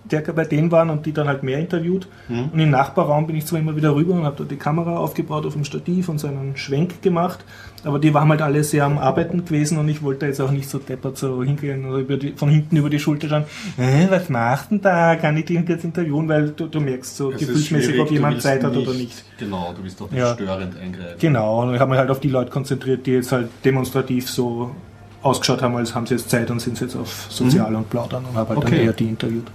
stärker 0.06 0.32
bei 0.32 0.44
denen 0.44 0.70
waren 0.70 0.90
und 0.90 1.06
die 1.06 1.12
dann 1.12 1.26
halt 1.28 1.42
mehr 1.42 1.58
interviewt. 1.58 2.06
Und 2.28 2.58
im 2.58 2.70
Nachbarraum 2.70 3.26
bin 3.26 3.36
ich 3.36 3.46
zwar 3.46 3.60
immer 3.60 3.74
wieder 3.76 3.94
rüber 3.94 4.14
und 4.14 4.24
habe 4.24 4.36
da 4.38 4.44
die 4.44 4.56
Kamera 4.56 4.96
aufgebaut 4.98 5.46
auf 5.46 5.54
dem 5.54 5.64
Stativ 5.64 6.08
und 6.08 6.18
so 6.18 6.26
einen 6.26 6.56
Schwenk 6.56 7.00
gemacht, 7.02 7.44
aber 7.84 7.98
die 7.98 8.12
waren 8.12 8.28
halt 8.28 8.42
alle 8.42 8.62
sehr 8.62 8.84
am 8.84 8.98
Arbeiten 8.98 9.44
gewesen 9.44 9.78
und 9.78 9.88
ich 9.88 10.02
wollte 10.02 10.26
jetzt 10.26 10.40
auch 10.40 10.50
nicht 10.50 10.68
so 10.68 10.78
deppert 10.78 11.16
so 11.16 11.42
hingehen 11.42 11.86
oder 11.86 12.16
die, 12.16 12.32
von 12.32 12.48
hinten 12.50 12.76
über 12.76 12.90
die 12.90 12.98
Schulter 12.98 13.28
schauen, 13.28 13.44
äh, 13.78 14.06
was 14.10 14.28
macht 14.28 14.70
denn 14.70 14.80
da, 14.82 15.16
kann 15.16 15.36
ich 15.36 15.46
dich 15.46 15.66
jetzt 15.66 15.84
interviewen, 15.84 16.28
weil 16.28 16.50
du, 16.50 16.66
du 16.66 16.80
merkst 16.80 17.16
so 17.16 17.30
gefühlsmäßig, 17.30 17.98
ob 17.98 18.10
jemand 18.10 18.42
Zeit 18.42 18.62
hat 18.64 18.76
oder 18.76 18.92
nicht. 18.92 19.24
Genau, 19.38 19.72
du 19.76 19.82
willst 19.82 20.00
doch 20.00 20.10
nicht 20.10 20.20
Ja. 20.20 20.34
störend 20.34 20.76
eingreifen. 20.78 21.16
Genau, 21.18 21.62
und 21.62 21.74
ich 21.74 21.80
habe 21.80 21.90
mich 21.90 21.98
halt 21.98 22.10
auf 22.10 22.20
die 22.20 22.28
Leute 22.28 22.50
konzentriert, 22.50 23.06
die 23.06 23.12
jetzt 23.12 23.32
halt 23.32 23.48
demonstrativ 23.64 24.28
so 24.28 24.72
ausgeschaut 25.22 25.62
haben, 25.62 25.76
als 25.76 25.94
haben 25.94 26.06
sie 26.06 26.14
jetzt 26.14 26.28
Zeit 26.30 26.50
und 26.50 26.60
sind 26.60 26.80
jetzt 26.80 26.96
auf 26.96 27.26
Sozial 27.30 27.74
und 27.74 27.88
Plaudern 27.90 28.24
und 28.24 28.36
habe 28.36 28.50
halt 28.50 28.58
Okay. 28.58 28.70
dann 28.76 28.84
eher 28.86 28.92
die 28.92 29.08
interviewt. 29.08 29.46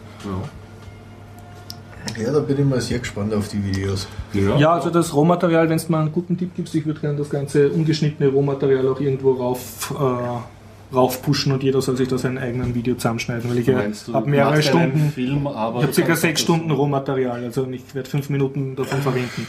Ja, 2.17 2.31
da 2.31 2.39
bin 2.39 2.57
ich 2.59 2.65
mal 2.65 2.79
sehr 2.81 2.99
gespannt 2.99 3.33
auf 3.33 3.47
die 3.49 3.63
Videos. 3.63 4.07
Ja, 4.33 4.55
Ja, 4.57 4.73
also 4.73 4.89
das 4.89 5.13
Rohmaterial, 5.13 5.69
wenn 5.69 5.75
es 5.75 5.87
mal 5.89 6.01
einen 6.01 6.11
guten 6.11 6.37
Tipp 6.37 6.55
gibt, 6.55 6.73
ich 6.73 6.85
würde 6.85 6.99
gerne 6.99 7.17
das 7.17 7.29
ganze 7.29 7.69
ungeschnittene 7.69 8.29
Rohmaterial 8.29 8.87
auch 8.87 8.99
irgendwo 8.99 9.33
rauf, 9.33 9.93
äh, 9.99 10.03
raufpushen 10.93 11.51
und 11.51 11.63
jeder 11.63 11.81
soll 11.81 11.97
sich 11.97 12.07
da 12.07 12.17
seinen 12.17 12.37
eigenen 12.37 12.73
Video 12.73 12.95
zusammenschneiden, 12.95 13.49
weil 13.49 13.57
ich 13.59 13.65
du, 13.65 14.13
habe 14.13 14.29
mehrere 14.29 14.61
Stunden. 14.63 15.11
Film, 15.13 15.45
aber 15.47 15.79
Ich 15.79 15.83
habe 15.83 15.93
circa 15.93 16.15
sechs 16.15 16.41
Stunden 16.41 16.71
Rohmaterial, 16.71 17.43
also 17.43 17.67
ich 17.69 17.93
werde 17.93 18.09
fünf 18.09 18.29
Minuten 18.29 18.75
davon 18.75 19.01
verwenden. 19.01 19.47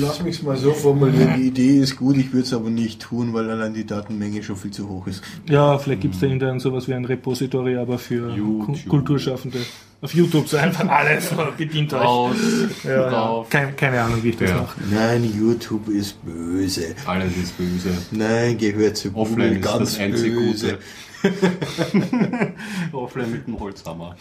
Lass 0.00 0.22
mich 0.22 0.42
mal 0.42 0.56
so 0.56 0.72
formulieren, 0.72 1.34
die 1.36 1.46
Idee 1.48 1.78
ist 1.78 1.96
gut, 1.96 2.16
ich 2.16 2.32
würde 2.32 2.44
es 2.44 2.52
aber 2.52 2.70
nicht 2.70 3.00
tun, 3.02 3.32
weil 3.32 3.48
allein 3.50 3.74
die 3.74 3.86
Datenmenge 3.86 4.42
schon 4.42 4.56
viel 4.56 4.70
zu 4.72 4.88
hoch 4.88 5.06
ist. 5.06 5.22
Ja, 5.48 5.78
vielleicht 5.78 6.00
gibt 6.02 6.14
es 6.14 6.20
da 6.20 6.26
irgendein 6.26 6.58
sowas 6.60 6.88
wie 6.88 6.94
ein 6.94 7.04
Repository, 7.04 7.76
aber 7.76 7.98
für 7.98 8.34
YouTube. 8.34 8.66
Ku- 8.84 8.88
Kulturschaffende. 8.88 9.58
Auf 10.02 10.14
YouTube 10.14 10.48
so 10.48 10.56
einfach 10.56 10.88
alles 10.88 11.30
bedient 11.58 11.92
euch. 11.92 12.00
Raus, 12.00 12.36
Ja, 12.84 12.90
ja. 12.90 13.10
drauf. 13.10 13.50
Kein, 13.50 13.76
keine 13.76 14.00
Ahnung, 14.00 14.22
wie 14.22 14.30
ich 14.30 14.36
das 14.38 14.48
Ja. 14.50 14.56
mache. 14.62 14.80
Nein, 14.90 15.24
YouTube 15.38 15.88
ist 15.88 16.16
böse. 16.24 16.94
Alles 17.04 17.36
ist 17.36 17.56
böse. 17.58 17.90
Nein, 18.10 18.56
gehört 18.56 18.96
zu 18.96 19.14
Offline 19.14 19.36
Google 19.36 19.56
ist 19.56 19.62
ganz 19.62 19.90
das 19.92 19.98
einzig 20.00 20.32
böse. 20.32 20.66
Gute. 20.72 20.78
Offline 22.92 23.30
mit 23.30 23.46
dem 23.46 23.60
Holzhammer. 23.60 24.16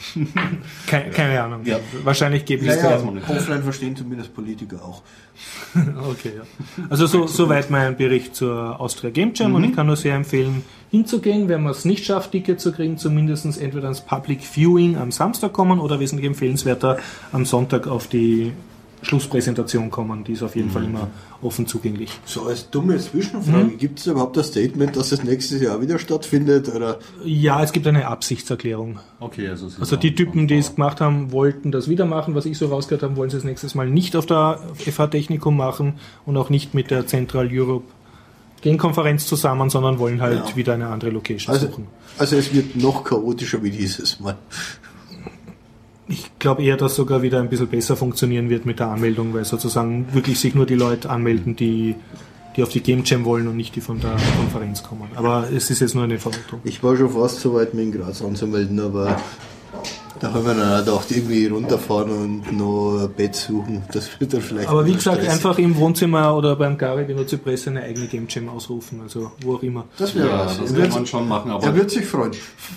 Keine, 0.86 1.10
keine 1.12 1.42
Ahnung. 1.42 1.62
Ja. 1.64 1.80
Wahrscheinlich 2.04 2.44
gebe 2.44 2.66
ich 2.66 2.72
es 2.72 2.84
Naja, 2.84 2.98
offline 3.30 3.64
verstehen 3.64 3.96
zumindest 3.96 4.34
Politiker 4.36 4.84
auch. 4.84 5.02
Okay, 6.12 6.34
ja. 6.36 6.84
Also 6.90 7.06
so, 7.08 7.26
soweit 7.26 7.70
mein 7.70 7.96
Bericht 7.96 8.36
zur 8.36 8.78
Austria 8.82 9.12
Game 9.12 9.32
Jam 9.34 9.56
und 9.56 9.64
ich 9.64 9.74
kann 9.74 9.88
nur 9.88 9.96
sehr 9.96 10.16
empfehlen, 10.16 10.64
hinzugehen, 10.92 11.48
wenn 11.50 11.64
man 11.64 11.72
es 11.72 11.86
nicht 11.86 12.06
schafft, 12.06 12.32
Ticket 12.32 12.60
zu 12.60 12.72
kriegen, 12.72 12.98
zumindest 12.98 13.46
entweder 13.62 13.86
ans 13.86 14.02
Public 14.02 14.42
Viewing 14.42 14.98
am 14.98 15.12
Samstag 15.12 15.54
kommen 15.54 15.80
oder 15.80 16.00
wesentlich 16.00 16.28
empfehlenswerter 16.28 16.98
am 17.32 17.46
Sonntag 17.46 17.88
auf 17.88 18.08
die 18.08 18.54
Schlusspräsentation 19.02 19.90
kommen. 19.90 20.24
Die 20.24 20.34
ist 20.34 20.44
auf 20.44 20.56
jeden 20.56 20.70
Fall 20.70 20.84
immer 20.84 21.08
offen 21.42 21.68
zugänglich. 21.68 22.12
So 22.26 22.44
als 22.44 22.70
dumme 22.70 22.98
Zwischenfrage, 22.98 23.70
gibt 23.78 24.00
es 24.00 24.08
überhaupt 24.08 24.36
das 24.36 24.48
Statement, 24.48 24.96
dass 24.96 25.14
es 25.14 25.24
nächstes 25.24 25.62
Jahr 25.62 25.82
wieder 25.82 26.00
stattfindet? 26.00 26.74
Oder 26.74 27.00
Ja, 27.24 27.64
es 27.64 27.72
gibt 27.72 27.88
eine 27.88 28.08
Absichtserklärung. 28.08 29.00
Okay, 29.22 29.48
also, 29.48 29.70
Also 29.80 29.96
die 29.96 30.16
Typen, 30.16 30.48
die 30.48 30.58
es 30.58 30.76
gemacht 30.76 31.00
haben, 31.00 31.32
wollten 31.32 31.72
das 31.72 31.88
wieder 31.88 32.06
machen. 32.06 32.36
Was 32.36 32.46
ich 32.46 32.58
so 32.58 32.68
rausgehört 32.68 33.04
habe, 33.04 33.16
wollen 33.16 33.30
sie 33.30 33.38
es 33.38 33.46
nächstes 33.46 33.74
Mal 33.74 33.90
nicht 33.90 34.18
auf 34.18 34.26
der 34.26 34.60
FH 34.76 35.08
Technikum 35.08 35.56
machen 35.56 35.94
und 36.26 36.36
auch 36.36 36.50
nicht 36.50 36.74
mit 36.74 36.92
der 36.92 37.08
Central 37.08 37.50
Europe 37.52 37.86
Game 38.62 38.78
Konferenz 38.78 39.26
zusammen, 39.26 39.70
sondern 39.70 40.00
wollen 40.00 40.22
halt 40.22 40.50
Ja. 40.50 40.56
wieder 40.56 40.74
eine 40.74 40.88
andere 40.88 41.10
Location 41.12 41.54
also, 41.54 41.68
suchen. 41.68 41.88
also 42.18 42.36
es 42.36 42.54
wird 42.54 42.76
noch 42.76 43.04
chaotischer 43.04 43.62
wie 43.64 43.72
dieses 43.72 44.20
Mal. 44.20 44.38
Ich 46.08 46.32
glaube 46.40 46.64
eher, 46.64 46.76
dass 46.76 46.96
sogar 46.96 47.22
wieder 47.22 47.40
ein 47.40 47.50
bisschen 47.50 47.68
besser 47.68 47.96
funktionieren 47.96 48.50
wird 48.50 48.66
mit 48.66 48.80
der 48.80 48.88
Anmeldung, 48.88 49.34
weil 49.34 49.46
sozusagen 49.46 50.08
wirklich 50.14 50.40
sich 50.40 50.56
nur 50.56 50.66
die 50.66 50.74
Leute 50.76 51.10
anmelden, 51.10 51.56
die, 51.56 51.96
die 52.56 52.64
auf 52.64 52.70
die 52.70 52.82
Game 52.82 53.04
Jam 53.06 53.26
wollen 53.26 53.48
und 53.48 53.56
nicht 53.58 53.76
die 53.76 53.82
von 53.82 54.00
der 54.00 54.16
Konferenz 54.38 54.82
kommen. 54.82 55.08
Aber 55.16 55.48
es 55.56 55.70
ist 55.70 55.82
jetzt 55.82 55.94
nur 55.94 56.04
eine 56.06 56.18
Vermutung. 56.18 56.62
Ich 56.64 56.82
war 56.84 56.98
schon 56.98 57.12
fast 57.12 57.40
so 57.42 57.54
weit, 57.54 57.76
mich 57.76 57.86
in 57.86 57.92
Graz 57.92 58.24
anzumelden, 58.24 58.80
aber 58.80 59.18
da 60.20 60.34
haben 60.34 60.46
wir 60.46 60.54
dann 60.54 60.74
auch 60.74 60.86
gedacht, 60.86 61.12
irgendwie 61.12 61.48
runterfahren 61.48 62.12
und 62.12 62.58
noch 62.58 63.00
ein 63.04 63.12
Bett 63.14 63.36
suchen. 63.36 63.84
Das 63.92 64.10
wird 64.20 64.34
dann 64.34 64.42
vielleicht. 64.42 64.68
Aber 64.70 64.86
wie 64.86 64.94
gesagt, 64.94 65.22
Stress. 65.22 65.34
einfach 65.34 65.58
im 65.60 65.76
Wohnzimmer 65.78 66.36
oder 66.36 66.56
beim 66.56 66.78
Gary 66.78 67.06
die 67.06 67.26
Zypresse 67.26 67.70
eine 67.70 67.84
eigene 67.84 68.08
Game 68.08 68.26
Jam 68.30 68.50
ausrufen, 68.50 69.02
also 69.02 69.32
wo 69.44 69.56
auch 69.56 69.64
immer. 69.64 69.86
Das 69.98 70.16
wäre 70.16 70.28
Ja, 70.28 70.40
was. 70.46 70.58
das 70.60 70.68
kann 70.68 70.76
wird, 70.76 70.94
man 70.94 71.06
schon 71.06 71.28
machen, 71.28 71.52
aber 71.52 71.64
er 71.64 71.76
wird 71.76 71.90
sich 71.92 72.06
freuen. 72.06 72.32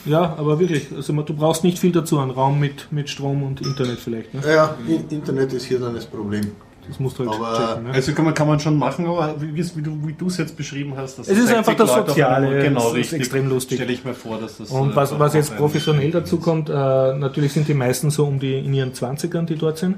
Ja, 0.05 0.35
aber 0.37 0.59
wirklich, 0.61 0.87
also 0.95 1.13
man- 1.13 1.27
du 1.27 1.35
brauchst 1.35 1.65
nicht 1.65 1.79
viel 1.79 1.93
dazu, 1.93 2.19
einen 2.19 2.31
Raum 2.31 2.61
mit, 2.61 2.89
mit 2.93 3.11
Strom 3.11 3.43
und 3.43 3.61
Internet 3.61 3.99
vielleicht. 3.99 4.33
Ne? 4.35 4.41
Ja, 4.47 4.75
Internet 5.11 5.53
ist 5.53 5.65
hier 5.67 5.79
dann 5.81 5.95
das 5.95 6.07
Problem. 6.07 6.53
Das 6.89 6.99
musst 6.99 7.19
du 7.19 7.29
halt 7.29 7.39
Aber- 7.41 7.57
checken. 7.57 7.85
Ne? 7.85 7.93
Also 7.93 8.13
kann 8.13 8.25
man, 8.25 8.35
kann 8.35 8.49
man 8.49 8.59
schon 8.59 8.77
machen, 8.77 9.07
aber 9.07 9.37
wie, 9.41 9.57
wie, 9.57 10.13
du 10.13 10.27
es 10.27 10.37
jetzt 10.37 10.57
beschrieben 10.57 10.95
hast, 10.97 11.19
dass 11.19 11.29
Es 11.29 11.39
ist 11.39 11.49
60 11.49 11.59
einfach 11.59 11.75
das 11.75 11.97
Leute 11.97 12.09
Soziale, 12.11 12.63
genau, 12.63 12.81
es 12.81 12.87
ist 12.87 12.95
richtig. 12.95 13.19
extrem 13.21 13.49
lustig. 13.49 13.79
Stelle 13.79 13.93
ich 13.93 14.05
mir 14.05 14.15
vor, 14.15 14.39
dass 14.39 14.59
das. 14.59 14.71
Und 14.71 14.93
äh, 14.93 14.97
was, 14.97 15.17
was 15.19 15.35
jetzt 15.35 15.57
professionell 15.57 16.11
dazu 16.11 16.39
kommt, 16.39 16.69
äh, 16.69 16.73
natürlich 16.73 17.53
sind 17.53 17.69
die 17.69 17.75
meisten 17.75 18.11
so 18.11 18.25
um 18.25 18.41
die 18.41 18.59
in 18.59 18.75
ihren 18.75 18.93
20ern, 18.93 19.45
die 19.47 19.57
dort 19.57 19.79
sind. 19.79 19.97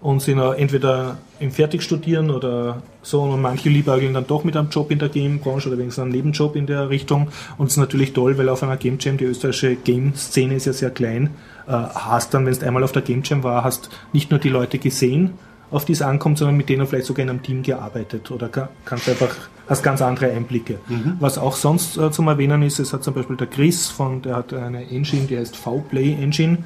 Und 0.00 0.20
sind 0.20 0.38
auch 0.38 0.52
entweder 0.52 1.16
im 1.40 1.50
Fertigstudieren 1.50 2.30
oder 2.30 2.82
so. 3.00 3.22
Und 3.22 3.40
manche 3.40 3.70
liebäugeln 3.70 4.12
dann 4.12 4.26
doch 4.26 4.44
mit 4.44 4.54
einem 4.54 4.68
Job 4.68 4.90
in 4.90 4.98
der 4.98 5.08
Game-Branche 5.08 5.68
oder 5.68 5.78
wenigstens 5.78 6.02
einen 6.02 6.12
Nebenjob 6.12 6.56
in 6.56 6.66
der 6.66 6.90
Richtung. 6.90 7.28
Und 7.56 7.68
es 7.68 7.72
ist 7.72 7.78
natürlich 7.78 8.12
toll, 8.12 8.36
weil 8.36 8.50
auf 8.50 8.62
einer 8.62 8.76
Game 8.76 8.98
Jam, 9.00 9.16
die 9.16 9.24
österreichische 9.24 9.76
Game-Szene 9.76 10.56
ist 10.56 10.66
ja 10.66 10.74
sehr 10.74 10.90
klein, 10.90 11.30
äh, 11.66 11.70
hast 11.72 12.34
dann, 12.34 12.44
wenn 12.44 12.52
du 12.52 12.66
einmal 12.66 12.84
auf 12.84 12.92
der 12.92 13.00
Game 13.00 13.22
Jam 13.24 13.42
war, 13.44 13.64
hast 13.64 13.88
nicht 14.12 14.30
nur 14.30 14.38
die 14.38 14.50
Leute 14.50 14.76
gesehen, 14.78 15.30
auf 15.70 15.84
die 15.84 15.92
es 15.92 16.02
ankommt, 16.02 16.38
sondern 16.38 16.56
mit 16.56 16.68
denen 16.68 16.86
vielleicht 16.86 17.06
sogar 17.06 17.22
in 17.24 17.30
einem 17.30 17.42
Team 17.42 17.62
gearbeitet 17.62 18.30
oder 18.30 18.48
ka- 18.48 18.68
kannst 18.84 19.08
einfach, 19.08 19.34
hast 19.68 19.82
ganz 19.82 20.00
andere 20.02 20.30
Einblicke. 20.30 20.78
Was 21.20 21.38
auch 21.38 21.56
sonst 21.56 21.96
äh, 21.96 22.10
zum 22.10 22.28
Erwähnen 22.28 22.62
ist, 22.62 22.78
es 22.78 22.92
hat 22.92 23.02
zum 23.04 23.14
Beispiel 23.14 23.36
der 23.36 23.46
Chris 23.48 23.88
von, 23.88 24.22
der 24.22 24.36
hat 24.36 24.52
eine 24.54 24.88
Engine, 24.90 25.26
die 25.26 25.36
heißt 25.38 25.56
V-Play 25.56 26.12
Engine 26.20 26.58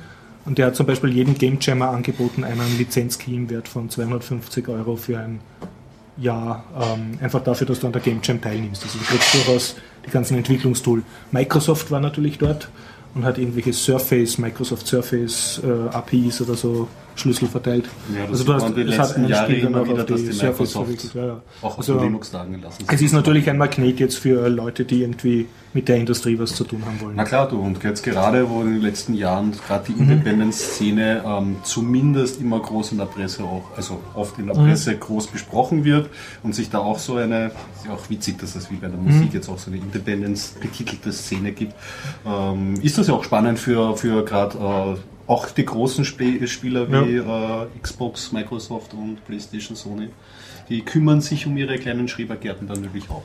und 0.44 0.58
der 0.58 0.66
hat 0.66 0.76
zum 0.76 0.86
Beispiel 0.86 1.10
jedem 1.10 1.36
Game 1.38 1.58
Jammer 1.60 1.90
angeboten 1.90 2.44
einen 2.44 2.76
Lizenzkey 2.78 3.34
im 3.34 3.48
Wert 3.50 3.68
von 3.68 3.88
250 3.88 4.68
Euro 4.68 4.96
für 4.96 5.18
ein 5.18 5.40
Jahr, 6.16 6.64
ähm, 6.80 7.18
einfach 7.22 7.42
dafür, 7.44 7.66
dass 7.66 7.80
du 7.80 7.86
an 7.86 7.92
der 7.92 8.02
Game 8.02 8.20
Jam 8.22 8.40
teilnimmst. 8.40 8.82
Also 8.82 8.98
du 8.98 9.04
kriegst 9.04 9.34
durchaus 9.34 9.76
die 10.04 10.10
ganzen 10.10 10.36
Entwicklungstool. 10.36 11.02
Microsoft 11.30 11.90
war 11.92 12.00
natürlich 12.00 12.38
dort 12.38 12.68
und 13.14 13.24
hat 13.24 13.38
irgendwelche 13.38 13.72
Surface, 13.72 14.36
Microsoft 14.38 14.86
Surface 14.88 15.60
äh, 15.64 15.94
APIs 15.94 16.40
oder 16.40 16.54
so 16.54 16.88
Schlüssel 17.18 17.48
verteilt. 17.48 17.84
Ja, 18.14 18.22
das 18.22 18.40
also 18.40 18.44
sieht 18.52 18.62
man 18.62 18.74
die 18.74 18.82
letzten 18.84 19.16
einen 19.22 19.28
Jahre 19.28 19.44
Spiel 19.50 19.62
dann 19.62 19.72
immer 19.72 19.82
auch 19.82 19.88
wieder, 19.88 20.04
dass 20.04 20.20
die 20.22 20.46
Microsoft. 20.46 21.14
Ja, 21.14 21.26
ja. 21.26 21.42
Auch 21.62 21.78
Also, 21.78 21.94
den 21.94 22.04
Linux 22.04 22.30
da 22.30 22.42
angelassen 22.42 22.84
es 22.90 23.02
ist 23.02 23.12
natürlich 23.12 23.48
ein 23.50 23.58
Magnet 23.58 23.98
jetzt 24.00 24.18
für 24.18 24.48
Leute, 24.48 24.84
die 24.84 25.02
irgendwie 25.02 25.46
mit 25.74 25.88
der 25.88 25.96
Industrie 25.96 26.38
was 26.38 26.54
zu 26.54 26.64
tun 26.64 26.82
haben 26.86 27.00
wollen. 27.00 27.14
Na 27.16 27.24
klar, 27.24 27.46
du, 27.48 27.60
und 27.60 27.82
jetzt 27.84 28.02
gerade, 28.02 28.48
wo 28.48 28.62
in 28.62 28.74
den 28.74 28.82
letzten 28.82 29.12
Jahren 29.14 29.52
gerade 29.66 29.84
die 29.88 29.92
Mhm. 29.92 30.10
Independent-Szene 30.10 31.22
ähm, 31.26 31.56
zumindest 31.62 32.40
immer 32.40 32.58
groß 32.60 32.92
in 32.92 32.98
der 32.98 33.04
Presse 33.04 33.42
auch, 33.44 33.64
also 33.76 34.00
oft 34.14 34.38
in 34.38 34.46
der 34.46 34.56
Mhm. 34.56 34.66
Presse 34.68 34.96
groß 34.96 35.26
besprochen 35.26 35.84
wird 35.84 36.08
und 36.42 36.54
sich 36.54 36.70
da 36.70 36.78
auch 36.78 36.98
so 36.98 37.16
eine, 37.16 37.46
ist 37.76 37.84
ja 37.86 37.92
auch 37.92 38.08
witzig, 38.08 38.38
dass 38.38 38.56
es 38.56 38.70
wie 38.70 38.76
bei 38.76 38.88
der 38.88 38.98
Mhm. 38.98 39.06
Musik 39.12 39.34
jetzt 39.34 39.48
auch 39.48 39.58
so 39.58 39.70
eine 39.70 39.78
Independence 39.80 40.54
betitelte 40.60 41.12
Szene 41.12 41.52
gibt, 41.52 41.74
ähm, 42.26 42.74
ist 42.82 42.96
das 42.98 43.08
ja 43.08 43.14
auch 43.14 43.24
spannend 43.24 43.58
für, 43.58 43.96
für 43.96 44.24
gerade 44.24 44.56
äh, 44.58 44.96
auch 45.28 45.50
die 45.50 45.64
großen 45.64 46.02
Sp 46.08 46.42
Spieler 46.48 46.90
wie 46.90 47.16
äh, 47.16 47.66
Xbox, 47.80 48.32
Microsoft 48.32 48.94
und 48.94 49.24
PlayStation, 49.26 49.76
Sony. 49.76 50.08
Die 50.68 50.82
kümmern 50.82 51.20
sich 51.20 51.46
um 51.46 51.56
ihre 51.56 51.78
kleinen 51.78 52.08
Schrebergärten 52.08 52.66
dann 52.66 52.80
natürlich 52.80 53.08
auch. 53.10 53.22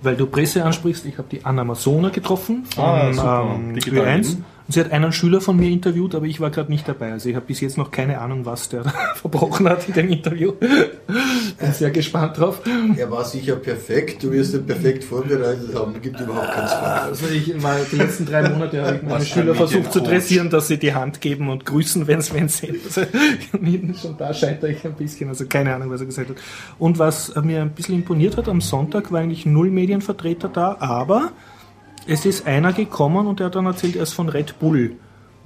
Weil 0.00 0.14
du 0.14 0.26
Presse 0.26 0.64
ansprichst, 0.64 1.04
ich 1.06 1.18
habe 1.18 1.28
die 1.30 1.44
Anna 1.44 1.64
Masona 1.64 2.10
getroffen 2.10 2.64
von 2.66 2.84
Ah, 2.84 3.12
super. 3.12 3.54
ähm, 3.56 3.74
Digital 3.74 4.06
Q1 4.06 4.16
Leben. 4.28 4.44
Und 4.68 4.74
sie 4.74 4.80
hat 4.80 4.92
einen 4.92 5.12
Schüler 5.12 5.40
von 5.40 5.56
mir 5.56 5.70
interviewt, 5.70 6.14
aber 6.14 6.26
ich 6.26 6.40
war 6.40 6.50
gerade 6.50 6.70
nicht 6.70 6.86
dabei. 6.86 7.12
Also 7.12 7.30
ich 7.30 7.34
habe 7.34 7.46
bis 7.46 7.62
jetzt 7.62 7.78
noch 7.78 7.90
keine 7.90 8.20
Ahnung, 8.20 8.44
was 8.44 8.68
der 8.68 8.84
verbrochen 9.14 9.66
hat 9.66 9.88
in 9.88 9.94
dem 9.94 10.10
Interview. 10.10 10.52
Bin 10.52 11.72
sehr 11.72 11.90
gespannt 11.90 12.36
drauf. 12.36 12.60
Er 12.94 13.10
war 13.10 13.24
sicher 13.24 13.56
perfekt, 13.56 14.22
du 14.22 14.30
wirst 14.30 14.52
ihn 14.52 14.66
perfekt 14.66 15.04
vorbereitet 15.04 15.74
haben, 15.74 15.98
gibt 16.02 16.20
überhaupt 16.20 16.52
keinen 16.52 16.68
Zweifel. 16.68 17.08
Also 17.08 17.26
ich 17.28 17.62
war 17.62 17.76
die 17.90 17.96
letzten 17.96 18.26
drei 18.26 18.46
Monate 18.46 18.82
habe 18.82 18.96
ich 18.96 19.02
meine 19.04 19.14
Was 19.14 19.28
Schüler 19.28 19.54
versucht 19.54 19.90
zu 19.90 20.00
dressieren, 20.02 20.50
dass 20.50 20.68
sie 20.68 20.76
die 20.76 20.92
Hand 20.92 21.22
geben 21.22 21.48
und 21.48 21.64
grüßen, 21.64 22.06
wenn 22.06 22.18
es 22.18 22.34
wenn 22.34 22.50
sehen. 22.50 22.76
Also 22.84 23.00
schon 24.02 24.18
da 24.18 24.34
scheitere 24.34 24.72
ich 24.72 24.84
ein 24.84 24.92
bisschen, 24.92 25.30
also 25.30 25.46
keine 25.46 25.74
Ahnung, 25.74 25.88
was 25.88 26.02
er 26.02 26.06
gesagt 26.08 26.28
hat. 26.28 26.36
Und 26.78 26.98
was 26.98 27.34
mir 27.36 27.62
ein 27.62 27.70
bisschen 27.70 27.94
imponiert 27.94 28.36
hat, 28.36 28.50
am 28.50 28.60
Sonntag 28.60 29.12
war 29.12 29.20
eigentlich 29.20 29.46
null 29.46 29.70
Medienvertreter 29.70 30.50
da, 30.50 30.76
aber 30.78 31.32
es 32.08 32.24
ist 32.24 32.46
einer 32.46 32.72
gekommen 32.72 33.26
und 33.26 33.38
der 33.38 33.46
hat 33.46 33.54
dann 33.54 33.66
erzählt, 33.66 33.96
er 33.96 34.02
ist 34.02 34.14
von 34.14 34.28
Red 34.28 34.58
Bull. 34.58 34.96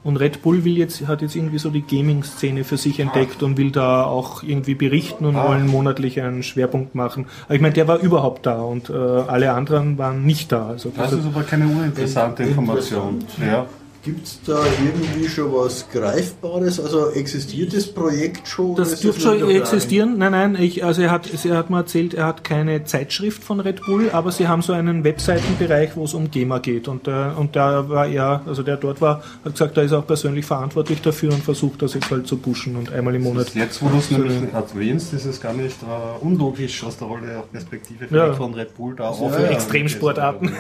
Und 0.05 0.16
Red 0.16 0.42
Bull 0.42 0.64
will 0.64 0.77
jetzt, 0.79 1.07
hat 1.07 1.22
jetzt 1.22 1.37
irgendwie 1.37 1.59
so 1.59 1.70
die 1.70 1.83
Gaming-Szene 1.83 2.64
für 2.64 2.77
sich 2.77 2.98
entdeckt 2.98 3.42
und 3.42 3.57
will 3.57 3.70
da 3.70 4.05
auch 4.05 4.42
irgendwie 4.42 4.75
berichten 4.75 5.27
und 5.27 5.37
wollen 5.37 5.68
monatlich 5.68 6.20
einen 6.20 6.42
Schwerpunkt 6.42 6.96
machen. 6.96 7.27
Aber 7.44 7.55
ich 7.55 7.61
meine, 7.61 7.75
der 7.75 7.87
war 7.87 7.98
überhaupt 8.01 8.46
da 8.46 8.62
und 8.62 8.90
äh, 8.90 8.94
alle 8.94 9.53
anderen 9.53 9.98
waren 9.98 10.25
nicht 10.25 10.51
da. 10.51 10.66
Also 10.66 10.90
Das 10.96 11.12
ist 11.12 11.25
aber 11.25 11.44
keine 11.44 11.66
uninteressante 11.66 12.42
Information. 12.42 13.25
Ja. 13.40 13.66
Gibt 14.05 14.27
es 14.27 14.41
da 14.45 14.59
irgendwie 14.85 15.29
schon 15.29 15.53
was 15.53 15.88
Greifbares? 15.93 16.81
Also 16.81 17.11
existiert 17.11 17.73
das 17.73 17.87
Projekt 17.87 18.49
schon? 18.49 18.75
Das 18.75 18.99
dürfte 19.01 19.21
schon 19.23 19.49
existieren. 19.49 20.19
Nein, 20.19 20.33
nein, 20.33 20.57
ich, 20.59 20.85
also 20.85 21.03
er 21.03 21.12
hat, 21.12 21.29
er 21.45 21.57
hat 21.57 21.71
mir 21.71 21.77
erzählt, 21.77 22.12
er 22.15 22.27
hat 22.27 22.43
keine 22.43 22.83
Zeitschrift 22.83 23.45
von 23.45 23.61
Red 23.61 23.81
Bull, 23.87 24.11
aber 24.12 24.33
sie 24.33 24.49
haben 24.49 24.61
so 24.62 24.73
einen 24.73 25.05
Webseitenbereich, 25.05 25.91
wo 25.95 26.03
es 26.05 26.15
um 26.15 26.33
Gamer 26.33 26.59
geht. 26.59 26.88
Und, 26.88 27.07
äh, 27.07 27.12
und 27.38 27.55
da 27.55 27.88
war 27.88 28.09
er, 28.09 28.43
also 28.45 28.65
der 28.65 28.77
dort 28.77 29.01
war, 29.01 29.23
hat 29.45 29.53
gesagt, 29.53 29.77
er 29.77 29.85
ist 29.85 29.93
auch 29.93 30.05
persönlich 30.05 30.47
verantwortlich 30.47 31.01
dafür 31.01 31.33
und 31.33 31.45
versucht 31.45 31.81
das 31.83 31.95
jetzt 31.95 32.11
halt 32.11 32.27
zu 32.27 32.38
pushen 32.38 32.75
und 32.75 32.93
einmal 32.93 33.15
im 33.15 33.23
Monat. 33.23 33.55
Jetzt, 33.55 33.81
wo 33.85 33.88
du 33.88 33.99
es 33.99 34.11
nämlich 34.11 34.35
erwähnst, 34.53 35.12
ist 35.12 35.27
es 35.27 35.41
gar 35.41 35.53
nicht 35.53 35.77
äh, 35.81 36.25
unlogisch 36.25 36.83
aus 36.83 36.97
der 36.97 37.07
Rolle 37.07 37.45
Perspektive 37.53 38.07
Ja. 38.11 38.33
von 38.33 38.53
Red 38.55 38.77
Bull 38.77 38.97
da 38.97 39.12
für 39.12 39.27
aufhören. 39.27 39.45
Extremsportarten. 39.53 40.51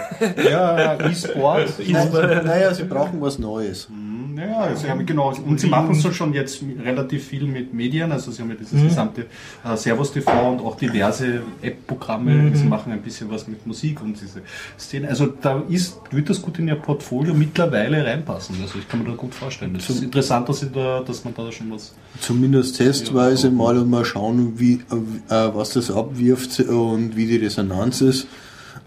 Ja, 0.48 0.96
E-Sport. 1.08 1.72
Grund? 1.78 2.44
Naja, 2.44 2.72
sie 2.72 2.84
brauchen 2.84 3.20
was 3.20 3.31
Neues. 3.38 3.88
Ja, 4.36 4.74
sie 4.74 4.88
haben 4.88 5.04
genau, 5.04 5.32
und 5.32 5.60
sie 5.60 5.68
machen 5.68 5.94
so 5.94 6.12
schon 6.12 6.32
jetzt 6.32 6.62
relativ 6.82 7.26
viel 7.26 7.46
mit 7.46 7.74
Medien, 7.74 8.10
also 8.12 8.30
sie 8.30 8.42
haben 8.42 8.50
ja 8.50 8.56
dieses 8.56 8.82
gesamte 8.82 9.26
äh, 9.64 9.76
Servus 9.76 10.12
TV 10.12 10.50
und 10.50 10.60
auch 10.60 10.76
diverse 10.76 11.42
App-Programme, 11.60 12.54
sie 12.54 12.64
machen 12.64 12.92
ein 12.92 13.02
bisschen 13.02 13.30
was 13.30 13.46
mit 13.46 13.66
Musik 13.66 14.02
und 14.02 14.20
diese 14.20 14.42
Szene. 14.78 15.08
Also 15.08 15.26
da 15.26 15.62
ist, 15.68 16.00
wird 16.10 16.30
das 16.30 16.40
gut 16.40 16.58
in 16.58 16.68
ihr 16.68 16.76
Portfolio 16.76 17.34
mittlerweile 17.34 18.04
reinpassen. 18.04 18.56
Also 18.62 18.78
ich 18.78 18.88
kann 18.88 19.02
mir 19.02 19.10
das 19.10 19.16
gut 19.16 19.34
vorstellen. 19.34 19.74
Das 19.74 19.90
ist 19.90 20.02
interessant, 20.02 20.48
dass, 20.48 20.64
da, 20.72 21.00
dass 21.00 21.24
man 21.24 21.34
da 21.34 21.50
schon 21.52 21.70
was. 21.70 21.94
Zumindest 22.20 22.76
testweise 22.76 23.50
mal 23.50 23.76
und 23.76 23.90
mal 23.90 24.04
schauen, 24.04 24.58
wie, 24.58 24.74
äh, 24.74 25.54
was 25.54 25.70
das 25.70 25.90
abwirft 25.90 26.60
und 26.60 27.16
wie 27.16 27.26
die 27.26 27.36
Resonanz 27.36 28.00
ist. 28.00 28.26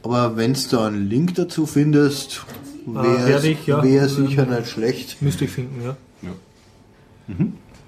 Aber 0.03 0.37
wenn 0.37 0.53
du 0.53 0.59
da 0.69 0.87
einen 0.87 1.09
Link 1.09 1.33
dazu 1.35 1.65
findest, 1.65 2.45
wäre 2.85 3.47
ich, 3.47 3.67
ja. 3.67 3.83
wär 3.83 4.07
sicher 4.09 4.45
nicht 4.45 4.69
schlecht. 4.69 5.21
Müsste 5.21 5.45
ich 5.45 5.51
finden, 5.51 5.81
ja. 5.83 5.95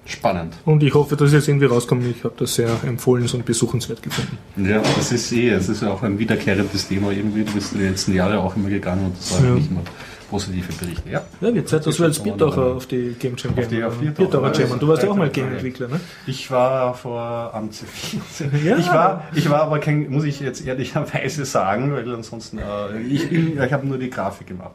Spannend. 0.06 0.54
Und 0.64 0.84
ich 0.84 0.94
hoffe, 0.94 1.18
dass 1.18 1.28
es 1.28 1.34
jetzt 1.34 1.48
irgendwie 1.50 1.66
rauskommt. 1.66 2.06
Ich 2.06 2.24
habe 2.24 2.34
das 2.38 2.56
sehr 2.56 2.70
empfohlen 2.86 3.28
und 3.34 3.44
besuchenswert 3.46 4.02
gefunden. 4.02 4.38
Ja, 4.56 4.82
das 4.96 5.12
ist 5.12 5.32
eh, 5.34 5.50
es 5.50 5.68
ist 5.68 5.82
ja 5.82 5.92
auch 5.92 6.02
ein 6.02 6.18
wiederkehrendes 6.18 6.88
Thema 6.88 7.12
irgendwie. 7.12 7.44
Du 7.44 7.52
bist 7.52 7.74
die 7.74 7.80
letzten 7.80 8.14
Jahre 8.14 8.40
auch 8.40 8.56
immer 8.56 8.70
gegangen 8.70 9.08
und 9.08 9.18
das 9.18 9.34
war 9.34 9.50
Ja. 9.50 9.56
nicht 9.56 9.70
immer 9.70 9.82
positive 10.30 10.72
Berichte. 10.74 11.10
Ja. 11.10 11.22
Ja, 11.42 11.54
wird 11.54 11.68
Zeit, 11.70 11.86
dass 11.86 11.98
wir 12.00 12.06
als 12.06 12.20
Biertaucher 12.20 12.64
auf 12.76 12.86
die 12.88 13.16
Game 13.20 13.36
Jam 13.38 13.56
gehen. 13.56 13.68
die- 13.70 13.84
auf 13.84 13.98
Biertaucher, 13.98 14.30
Biertaucher 14.30 14.54
Jam. 14.60 14.68
ja. 14.68 14.74
Und 14.74 14.82
du 14.82 14.88
warst 14.88 15.04
ja 15.04 15.10
auch 15.10 15.16
mal. 15.16 15.30
Game-Entwickler, 15.30 15.88
ne? 15.88 16.00
Ich 16.26 16.50
war 16.52 16.94
vor 16.94 17.52
am 17.54 17.70
C4. 17.70 18.20
Ja. 18.64 18.78
Ich 18.78 18.88
war, 18.88 19.24
ich 19.34 19.50
war 19.50 19.62
aber 19.62 19.80
kein, 19.80 20.10
muss 20.10 20.24
ich 20.24 20.40
jetzt 20.40 20.66
ehrlicherweise 20.66 21.46
sagen, 21.46 21.94
weil 21.94 22.12
ansonsten, 22.14 22.58
äh, 22.60 23.00
ich, 23.08 23.32
ich, 23.32 23.72
habe 23.72 23.88
nur 23.88 23.98
die 23.98 24.10
Grafik 24.10 24.48
gemacht. 24.48 24.72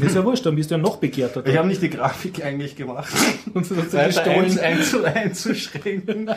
Ist 0.00 0.14
ja 0.14 0.24
wurscht, 0.24 0.46
dann 0.46 0.56
bist 0.56 0.70
du 0.70 0.76
ja 0.76 0.80
noch 0.80 0.96
begehrter. 0.96 1.44
Ich 1.46 1.56
habe 1.56 1.68
nicht 1.68 1.82
die 1.82 1.90
Grafik 1.90 2.44
eigentlich 2.44 2.76
gemacht, 2.76 3.12
Und 3.54 3.66
so 3.66 3.74
eins, 3.74 4.16
eins, 4.58 4.94
einzuschränken. 5.04 6.30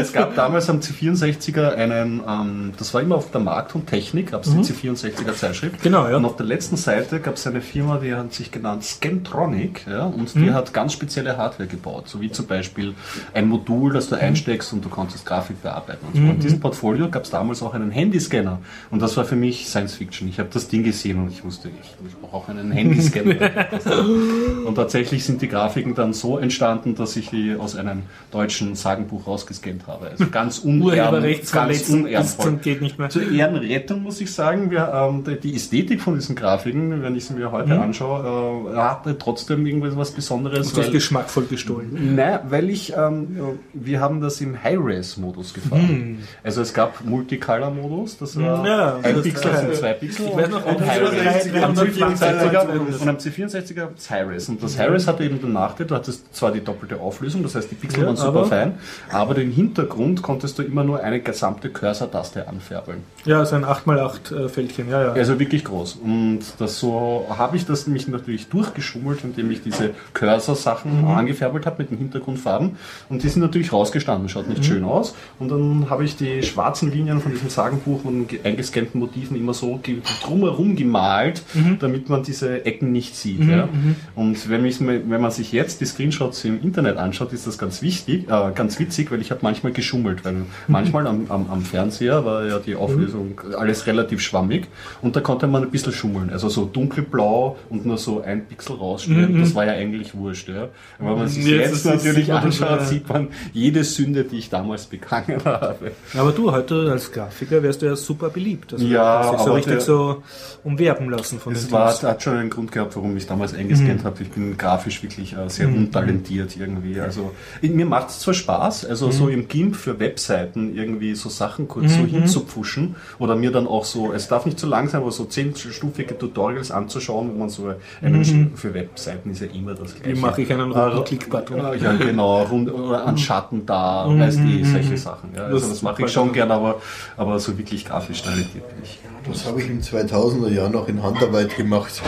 Es 0.00 0.12
gab 0.12 0.34
damals 0.34 0.68
am 0.70 0.80
C64er 0.80 1.74
einen, 1.74 2.22
ähm, 2.26 2.72
das 2.78 2.94
war 2.94 3.00
immer 3.00 3.16
auf 3.16 3.30
der 3.30 3.40
Markt 3.40 3.74
und 3.74 3.86
Technik, 3.86 4.30
gab 4.30 4.44
es 4.44 4.50
die 4.52 4.60
C64er 4.60 5.34
Zeitschrift. 5.34 5.74
Mhm. 5.78 5.82
Genau, 5.82 6.08
ja. 6.08 6.16
Und 6.16 6.24
auf 6.24 6.36
der 6.36 6.46
letzten 6.46 6.76
Seite 6.76 7.20
gab 7.20 7.34
es 7.34 7.46
eine 7.46 7.60
Firma, 7.60 7.98
die 7.98 8.13
hat 8.16 8.32
sich 8.32 8.50
genannt 8.50 8.84
Scantronic, 8.84 9.86
ja, 9.88 10.04
und 10.06 10.34
die 10.34 10.38
Mhm. 10.40 10.54
hat 10.54 10.72
ganz 10.72 10.92
spezielle 10.92 11.36
Hardware 11.36 11.68
gebaut, 11.68 12.08
so 12.08 12.20
wie 12.20 12.30
zum 12.30 12.46
Beispiel 12.46 12.94
ein 13.32 13.48
Modul, 13.48 13.92
das 13.92 14.08
du 14.08 14.16
einsteckst 14.16 14.72
und 14.72 14.84
du 14.84 14.88
konntest 14.88 15.24
Grafik 15.26 15.62
bearbeiten. 15.62 16.06
Und 16.06 16.14
so. 16.16 16.20
Mhm. 16.22 16.30
In 16.30 16.40
diesem 16.40 16.60
Portfolio 16.60 17.08
gab 17.10 17.24
es 17.24 17.30
damals 17.30 17.62
auch 17.62 17.74
einen 17.74 17.90
Handyscanner 17.90 18.60
und 18.90 19.00
das 19.02 19.16
war 19.16 19.24
für 19.24 19.36
mich 19.36 19.66
Science 19.68 19.94
Fiction. 19.94 20.28
Ich 20.28 20.38
habe 20.38 20.48
das 20.52 20.68
Ding 20.68 20.82
gesehen 20.84 21.18
und 21.22 21.30
ich 21.30 21.44
wusste, 21.44 21.68
ich, 21.68 21.94
ich 22.06 22.14
brauche 22.20 22.36
auch 22.36 22.48
einen 22.48 22.70
Handyscanner. 22.72 23.34
und 24.66 24.74
tatsächlich 24.74 25.24
sind 25.24 25.42
die 25.42 25.48
Grafiken 25.48 25.94
dann 25.94 26.12
so 26.12 26.38
entstanden, 26.38 26.94
dass 26.94 27.16
ich 27.16 27.30
die 27.30 27.54
aus 27.58 27.76
einem 27.76 28.02
deutschen 28.30 28.74
Sagenbuch 28.74 29.26
rausgescannt 29.26 29.86
habe. 29.86 30.08
Also 30.08 30.26
ganz 30.28 30.58
unehren, 30.64 31.22
ganz 31.52 31.88
unehrenvoll. 31.88 32.44
zum 32.44 32.60
geht 32.60 32.82
nicht 32.82 32.98
mehr. 32.98 33.08
Zur 33.10 33.30
Ehrenrettung 33.30 34.02
muss 34.02 34.20
ich 34.20 34.32
sagen, 34.32 34.70
wir, 34.70 34.92
ähm, 34.94 35.24
die- 35.24 35.40
die 35.40 35.54
Ästhetik 35.56 36.00
von 36.00 36.14
diesen 36.14 36.34
Grafiken, 36.36 37.02
wenn 37.02 37.14
ich 37.16 37.24
sie 37.26 37.34
mir 37.34 37.50
heute 37.52 37.78
anschaue, 37.80 38.03
äh, 38.04 38.76
hatte 38.76 39.16
trotzdem 39.18 39.66
irgendwie 39.66 39.96
was 39.96 40.10
Besonderes. 40.12 40.72
Du 40.72 40.78
hast 40.78 40.86
weil- 40.86 40.92
geschmackvoll 40.92 41.44
gestohlen. 41.46 42.14
Nein, 42.16 42.40
weil 42.48 42.70
ich, 42.70 42.92
ähm, 42.96 43.36
wir 43.72 44.00
haben 44.00 44.20
das 44.20 44.40
im 44.40 44.62
High-Res-Modus 44.62 45.54
gefahren. 45.54 46.18
Also 46.42 46.62
es 46.62 46.72
gab 46.74 47.04
Multicolor-Modus, 47.04 48.18
das 48.18 48.38
war 48.40 48.58
Hm. 48.58 48.64
Ja, 48.66 48.96
ein 49.02 49.14
das 49.14 49.22
Pixel, 49.22 49.50
also 49.50 49.66
geil. 49.66 49.74
zwei 49.76 49.92
Pixel 49.94 50.26
Ich 50.26 50.36
weiß 50.36 50.48
noch, 50.50 50.66
und 50.66 50.80
ein 50.82 50.86
High-Res. 50.86 51.10
320, 51.50 51.64
Am 51.64 51.72
C64er 51.74 52.16
200. 52.50 53.00
und 53.02 53.08
am 53.08 53.16
C64er 53.16 53.88
das 53.94 54.10
High-Res. 54.10 54.48
Und 54.48 54.62
das 54.62 54.78
High-Res 54.78 55.06
hatte 55.06 55.24
eben 55.24 55.40
den 55.40 55.52
Nachteil, 55.52 55.86
du 55.86 55.94
hattest 55.94 56.34
zwar 56.34 56.52
die 56.52 56.60
doppelte 56.62 57.00
Auflösung, 57.00 57.42
das 57.42 57.54
heißt 57.54 57.70
die 57.70 57.74
Pixel 57.74 58.00
Ja, 58.00 58.06
waren 58.08 58.16
super 58.16 58.28
aber- 58.40 58.44
fein, 58.46 58.74
aber 59.10 59.34
den 59.34 59.50
Hintergrund 59.50 60.22
konntest 60.22 60.58
du 60.58 60.62
immer 60.62 60.84
nur 60.84 61.00
eine 61.02 61.20
gesamte 61.20 61.70
Cursor-Taste 61.70 62.48
anfärbeln. 62.48 63.02
Ja, 63.24 63.44
so 63.44 63.56
ein 63.56 63.64
8x8 63.64 64.32
äh, 64.32 64.90
ja, 64.90 65.02
ja. 65.02 65.12
Also 65.12 65.38
wirklich 65.38 65.64
groß. 65.64 65.96
Und 66.02 66.40
das 66.58 66.78
so 66.78 67.26
habe 67.30 67.56
ich 67.56 67.66
das 67.66 67.86
mich 67.94 68.06
natürlich 68.08 68.48
durchgeschummelt, 68.48 69.24
indem 69.24 69.50
ich 69.50 69.62
diese 69.62 69.90
Cursor-Sachen 70.12 71.06
angefärbelt 71.06 71.64
habe 71.64 71.76
mit 71.82 71.90
den 71.90 71.98
Hintergrundfarben. 71.98 72.72
Und 73.08 73.22
die 73.22 73.28
sind 73.30 73.40
natürlich 73.40 73.72
rausgestanden, 73.72 74.28
schaut 74.28 74.48
nicht 74.48 74.64
schön 74.64 74.84
aus. 74.84 75.14
Und 75.38 75.50
dann 75.50 75.88
habe 75.88 76.04
ich 76.04 76.16
die 76.16 76.42
schwarzen 76.42 76.92
Linien 76.92 77.20
von 77.20 77.32
diesem 77.32 77.48
Sagenbuch 77.48 78.04
und 78.04 78.28
ge- 78.28 78.40
eingescannten 78.44 79.00
Motiven 79.00 79.36
immer 79.36 79.54
so 79.54 79.80
drumherum 80.22 80.76
gemalt, 80.76 81.42
damit 81.80 82.10
man 82.10 82.22
diese 82.22 82.66
Ecken 82.66 82.92
nicht 82.92 83.16
sieht. 83.16 83.44
Ja. 83.44 83.68
Und 84.14 84.48
wenn, 84.50 84.62
mich, 84.62 84.80
wenn 84.80 85.20
man 85.20 85.30
sich 85.30 85.52
jetzt 85.52 85.80
die 85.80 85.86
Screenshots 85.86 86.44
im 86.44 86.60
Internet 86.62 86.96
anschaut, 86.96 87.32
ist 87.32 87.46
das 87.46 87.56
ganz 87.56 87.80
wichtig, 87.80 88.28
äh, 88.28 88.50
ganz 88.54 88.78
witzig, 88.80 89.10
weil 89.12 89.20
ich 89.20 89.30
habe 89.30 89.40
manchmal 89.42 89.72
geschummelt, 89.72 90.24
weil 90.24 90.42
manchmal 90.68 91.06
am, 91.06 91.26
am, 91.28 91.48
am 91.50 91.62
Fernseher 91.62 92.24
war 92.24 92.44
ja 92.46 92.58
die 92.58 92.74
Auflösung 92.74 93.40
alles 93.56 93.86
relativ 93.86 94.20
schwammig 94.20 94.66
und 95.02 95.14
da 95.14 95.20
konnte 95.20 95.46
man 95.46 95.62
ein 95.62 95.70
bisschen 95.70 95.92
schummeln. 95.92 96.30
Also 96.30 96.48
so 96.48 96.64
dunkelblau 96.64 97.56
und 97.70 97.83
und 97.84 97.88
nur 97.88 97.98
so 97.98 98.20
ein 98.22 98.46
Pixel 98.46 98.76
rausschneidet, 98.76 99.30
Mhm. 99.30 99.40
das 99.40 99.54
war 99.54 99.66
ja 99.66 99.72
eigentlich 99.72 100.14
wurscht. 100.14 100.48
Ja. 100.48 100.68
Aber 100.98 101.10
wenn 101.10 101.18
man 101.18 101.28
sich 101.28 101.44
Jetzt 101.46 101.70
jetzt, 101.72 101.84
natürlich 101.86 102.26
das, 102.28 102.44
anschaut, 102.44 102.80
ja. 102.80 102.84
sieht 102.84 103.08
man 103.08 103.28
jede 103.52 103.84
Sünde, 103.84 104.24
die 104.24 104.38
ich 104.38 104.50
damals 104.50 104.86
begangen 104.86 105.40
habe. 105.44 105.92
Aber 106.16 106.32
du, 106.32 106.50
heute 106.52 106.90
als 106.90 107.12
Grafiker 107.12 107.62
wärst 107.62 107.82
du 107.82 107.86
ja 107.86 107.96
super 107.96 108.30
beliebt. 108.30 108.72
Also 108.72 108.86
Ja, 108.86 109.22
du 109.22 109.28
hast 109.28 109.32
dich 109.34 109.40
so 109.46 109.52
richtig 109.52 109.72
der- 109.74 109.80
so 109.82 110.22
umwerben 110.64 111.10
lassen 111.10 111.38
von 111.38 111.54
den 111.54 111.70
war, 111.70 111.92
hat 112.02 112.22
schon 112.22 112.36
einen 112.36 112.50
Grund 112.50 112.72
gehabt, 112.72 112.96
warum 112.96 113.16
ich 113.16 113.26
damals 113.26 113.54
eingescannt 113.54 114.00
Mhm. 114.02 114.04
habe. 114.06 114.22
Ich 114.22 114.30
bin 114.30 114.56
grafisch 114.56 115.02
wirklich 115.02 115.34
äh, 115.36 115.48
sehr 115.48 115.68
untalentiert 115.68 116.56
irgendwie. 116.56 117.00
Also 117.00 117.32
mir 117.62 117.86
macht 117.86 118.08
es 118.10 118.20
zwar 118.20 118.34
Spaß, 118.34 118.86
also 118.86 119.06
Mhm. 119.08 119.12
so 119.12 119.28
im 119.28 119.48
GIMP 119.48 119.76
für 119.76 119.98
Webseiten 120.00 120.74
irgendwie 120.74 121.14
so 121.14 121.28
Sachen 121.28 121.68
kurz 121.68 121.92
so 121.94 122.00
Mhm. 122.02 122.06
hinzupfuschen 122.06 122.96
oder 123.18 123.36
mir 123.36 123.50
dann 123.50 123.66
auch 123.66 123.84
so, 123.84 124.12
es 124.12 124.28
darf 124.28 124.46
nicht 124.46 124.58
zu 124.58 124.66
lang 124.66 124.88
sein, 124.88 125.02
aber 125.02 125.10
so 125.12 125.24
zehnstufige 125.24 126.16
Tutorials 126.16 126.70
anzuschauen, 126.70 127.30
wo 127.34 127.38
man 127.38 127.48
so 127.50 127.73
einen 128.02 128.52
für 128.56 128.74
Webseiten 128.74 129.30
ist 129.30 129.40
ja 129.40 129.46
immer 129.54 129.74
das 129.74 129.94
gleiche. 129.94 130.16
Wie 130.16 130.20
mache 130.20 130.42
ich 130.42 130.52
einen 130.52 130.72
Äh, 130.72 130.78
roten 130.78 131.04
Klickbutton? 131.04 131.56
Ja, 131.56 131.74
ja, 131.74 131.92
genau, 131.92 132.42
rund, 132.42 132.72
oder 132.72 133.06
an 133.06 133.16
Schatten 133.18 133.66
da, 133.66 134.06
weißt 134.08 134.38
du, 134.38 134.64
solche 134.64 134.96
Sachen. 134.96 135.30
Ja. 135.34 135.44
Also 135.44 135.58
Das 135.60 135.68
das 135.70 135.82
mache 135.82 136.04
ich 136.04 136.12
schon 136.12 136.32
gern, 136.32 136.50
aber, 136.50 136.80
aber 137.16 137.38
so 137.38 137.56
wirklich 137.58 137.84
grafisch 137.84 138.22
talentiert 138.22 138.68
bin 138.68 138.78
ich. 138.82 138.98
Das 139.30 139.46
habe 139.46 139.60
ich 139.60 139.70
im 139.70 139.80
2000er 139.80 140.50
Jahr 140.50 140.68
noch 140.68 140.86
in 140.86 141.02
Handarbeit 141.02 141.56
gemacht, 141.56 142.02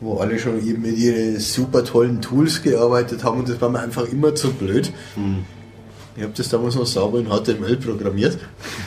wo 0.00 0.18
alle 0.18 0.38
schon 0.38 0.66
eben 0.66 0.82
mit 0.82 0.96
ihren 0.98 1.38
super 1.38 1.84
tollen 1.84 2.20
Tools 2.20 2.62
gearbeitet 2.62 3.22
haben 3.22 3.38
und 3.38 3.48
das 3.48 3.60
war 3.60 3.68
mir 3.68 3.78
einfach 3.80 4.04
immer 4.06 4.34
zu 4.34 4.52
blöd. 4.52 4.92
Ich 6.20 6.24
habe 6.24 6.34
das 6.36 6.50
damals 6.50 6.74
noch 6.74 6.84
sauber 6.84 7.18
in 7.18 7.28
HTML 7.30 7.78
programmiert. 7.78 8.36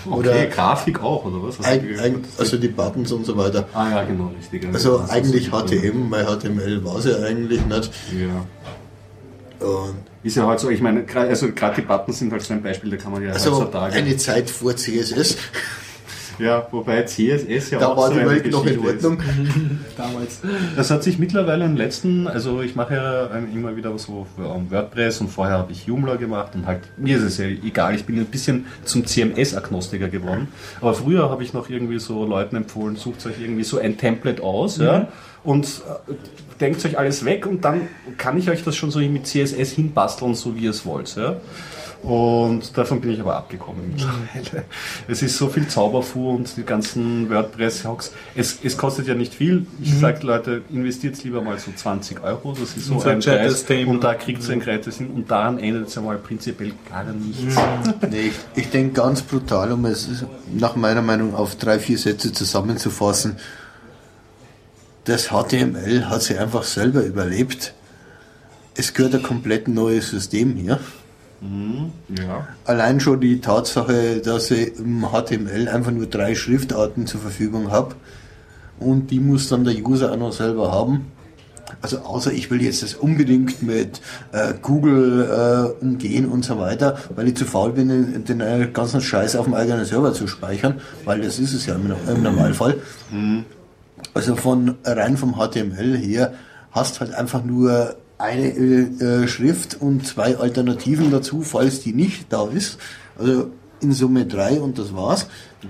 Okay, 0.07 0.47
Grafik 0.51 1.01
auch, 1.01 1.25
oder 1.25 1.41
was? 1.41 1.59
Ein, 1.65 1.99
ein, 1.99 2.23
also 2.37 2.57
die 2.57 2.67
Buttons 2.67 3.11
und 3.11 3.25
so 3.25 3.35
weiter. 3.35 3.67
Ah 3.73 3.89
ja, 3.89 4.03
genau, 4.03 4.31
richtig. 4.37 4.67
Also 4.71 4.99
ist 4.99 5.09
eigentlich 5.09 5.49
HTML, 5.49 6.11
weil 6.11 6.25
HTML 6.25 6.85
war 6.85 6.97
es 6.97 7.05
ja 7.05 7.17
eigentlich 7.25 7.65
nicht. 7.65 7.91
Ja. 8.11 9.65
Und 9.67 9.95
Ist 10.21 10.35
ja 10.35 10.45
halt 10.45 10.59
so, 10.59 10.69
ich 10.69 10.79
meine, 10.79 11.05
also 11.11 11.51
gerade 11.53 11.81
die 11.81 11.87
Buttons 11.87 12.19
sind 12.19 12.31
halt 12.31 12.43
so 12.43 12.53
ein 12.53 12.61
Beispiel, 12.61 12.91
da 12.91 12.97
kann 12.97 13.11
man 13.11 13.23
ja 13.23 13.31
also 13.31 13.57
heutzutage. 13.57 13.95
eine 13.95 14.15
Zeit 14.17 14.47
vor 14.51 14.75
CSS, 14.75 15.35
ja, 16.39 16.67
wobei 16.71 17.03
CSS 17.03 17.71
ja 17.71 17.79
da 17.79 17.87
auch 17.87 17.97
war 17.97 18.07
so 18.07 18.19
die 18.19 18.25
Welt 18.25 18.51
noch 18.51 18.65
in. 18.65 18.79
Ordnung. 18.79 19.19
Damals. 19.97 20.41
Das 20.75 20.91
hat 20.91 21.03
sich 21.03 21.19
mittlerweile 21.19 21.65
im 21.65 21.75
letzten, 21.75 22.27
also 22.27 22.61
ich 22.61 22.75
mache 22.75 22.95
ja 22.95 23.35
ähm, 23.35 23.49
immer 23.53 23.75
wieder 23.75 23.97
so 23.97 24.27
ähm, 24.37 24.69
WordPress 24.69 25.21
und 25.21 25.29
vorher 25.29 25.57
habe 25.57 25.71
ich 25.71 25.85
Joomla 25.85 26.15
gemacht 26.15 26.55
und 26.55 26.65
halt, 26.65 26.81
mir 26.97 27.17
ist 27.17 27.23
es 27.23 27.37
ja 27.37 27.45
egal, 27.45 27.95
ich 27.95 28.05
bin 28.05 28.17
ein 28.17 28.25
bisschen 28.25 28.65
zum 28.83 29.05
CMS-Agnostiker 29.05 30.07
geworden. 30.07 30.47
Aber 30.81 30.93
früher 30.93 31.29
habe 31.29 31.43
ich 31.43 31.53
noch 31.53 31.69
irgendwie 31.69 31.99
so 31.99 32.25
Leuten 32.25 32.55
empfohlen, 32.55 32.95
sucht 32.95 33.25
euch 33.25 33.39
irgendwie 33.41 33.63
so 33.63 33.79
ein 33.79 33.97
Template 33.97 34.41
aus 34.43 34.77
ja, 34.77 35.07
und 35.43 35.65
äh, 35.65 36.13
denkt 36.59 36.83
euch 36.85 36.97
alles 36.97 37.25
weg 37.25 37.45
und 37.45 37.63
dann 37.65 37.87
kann 38.17 38.37
ich 38.37 38.49
euch 38.49 38.63
das 38.63 38.75
schon 38.75 38.91
so 38.91 38.99
mit 38.99 39.27
CSS 39.27 39.71
hinbasteln, 39.71 40.35
so 40.35 40.55
wie 40.55 40.61
ihr 40.61 40.69
es 40.71 40.85
wollt. 40.85 41.15
Ja. 41.15 41.37
Und 42.03 42.77
davon 42.77 42.99
bin 42.99 43.11
ich 43.11 43.21
aber 43.21 43.37
abgekommen 43.37 43.91
mittlerweile. 43.91 44.65
Es 45.07 45.21
ist 45.21 45.37
so 45.37 45.47
viel 45.47 45.69
Zauberfuhr 45.69 46.33
und 46.33 46.57
die 46.57 46.63
ganzen 46.63 47.29
WordPress-Hocks. 47.29 48.11
Es, 48.35 48.59
es 48.61 48.77
kostet 48.77 49.07
ja 49.07 49.15
nicht 49.15 49.33
viel. 49.33 49.65
Ich 49.81 49.97
sage 49.97 50.27
Leute, 50.27 50.63
investiert 50.69 51.23
lieber 51.23 51.41
mal 51.41 51.57
so 51.59 51.71
20 51.73 52.21
Euro. 52.21 52.51
Das 52.59 52.75
ist 52.75 52.87
so 52.87 52.95
Und 52.95 53.01
so 53.01 53.09
ein 53.09 53.19
Preis. 53.21 53.63
Thema. 53.63 53.91
Und 53.91 54.03
da 54.03 54.15
kriegt 54.15 54.43
ihr 54.43 54.49
ein 54.51 54.59
gescheites 54.59 54.97
hin. 54.97 55.11
Und 55.11 55.31
daran 55.31 55.59
ändert 55.59 55.87
es 55.87 55.95
ja 55.95 56.01
mal 56.01 56.17
prinzipiell 56.17 56.73
gar 56.89 57.05
nichts. 57.05 57.55
Nee, 58.11 58.27
ich, 58.27 58.33
ich 58.63 58.69
denke 58.69 58.93
ganz 58.93 59.21
brutal, 59.21 59.71
um 59.71 59.85
es 59.85 60.25
nach 60.53 60.75
meiner 60.75 61.01
Meinung 61.01 61.33
auf 61.33 61.55
drei, 61.55 61.79
vier 61.79 61.97
Sätze 61.97 62.33
zusammenzufassen. 62.33 63.37
Das 65.05 65.29
HTML 65.29 66.09
hat 66.09 66.21
sich 66.21 66.37
einfach 66.37 66.63
selber 66.63 67.01
überlebt. 67.03 67.73
Es 68.75 68.93
gehört 68.93 69.15
ein 69.15 69.23
komplett 69.23 69.69
neues 69.69 70.09
System 70.09 70.55
hier. 70.55 70.79
Ja. 72.17 72.47
Allein 72.65 72.99
schon 72.99 73.19
die 73.19 73.41
Tatsache, 73.41 74.21
dass 74.23 74.51
ich 74.51 74.77
im 74.79 75.05
HTML 75.11 75.67
einfach 75.67 75.91
nur 75.91 76.05
drei 76.05 76.35
Schriftarten 76.35 77.05
zur 77.05 77.21
Verfügung 77.21 77.71
habe 77.71 77.95
und 78.79 79.11
die 79.11 79.19
muss 79.19 79.49
dann 79.49 79.63
der 79.63 79.75
User 79.75 80.11
auch 80.11 80.17
noch 80.17 80.31
selber 80.31 80.71
haben. 80.71 81.11
Also 81.81 81.99
außer 81.99 82.31
ich 82.31 82.49
will 82.51 82.61
jetzt 82.61 82.83
das 82.83 82.93
unbedingt 82.93 83.61
mit 83.61 83.99
äh, 84.31 84.53
Google 84.61 85.75
äh, 85.81 85.83
umgehen 85.83 86.29
und 86.29 86.45
so 86.45 86.59
weiter, 86.59 86.97
weil 87.15 87.27
ich 87.27 87.35
zu 87.35 87.45
faul 87.45 87.71
bin, 87.71 87.89
den, 87.89 88.25
den 88.25 88.41
äh, 88.41 88.69
ganzen 88.71 89.01
Scheiß 89.01 89.35
auf 89.35 89.45
dem 89.45 89.53
eigenen 89.53 89.83
Server 89.83 90.13
zu 90.13 90.27
speichern, 90.27 90.79
weil 91.03 91.21
das 91.21 91.39
ist 91.39 91.53
es 91.53 91.65
ja 91.65 91.75
im, 91.75 91.91
im 92.07 92.23
Normalfall. 92.23 92.75
Also 94.13 94.35
von 94.35 94.75
rein 94.85 95.17
vom 95.17 95.35
HTML 95.35 95.97
her 95.97 96.33
hast 96.71 96.99
halt 96.99 97.13
einfach 97.13 97.43
nur 97.43 97.95
eine 98.23 98.47
äh, 98.47 99.27
Schrift 99.27 99.79
und 99.81 100.07
zwei 100.07 100.37
Alternativen 100.37 101.11
dazu, 101.11 101.41
falls 101.41 101.81
die 101.81 101.93
nicht 101.93 102.31
da 102.31 102.47
ist. 102.47 102.77
Also 103.17 103.51
in 103.81 103.91
Summe 103.91 104.25
drei 104.25 104.61
und 104.61 104.79
das 104.79 104.95
war's. 104.95 105.27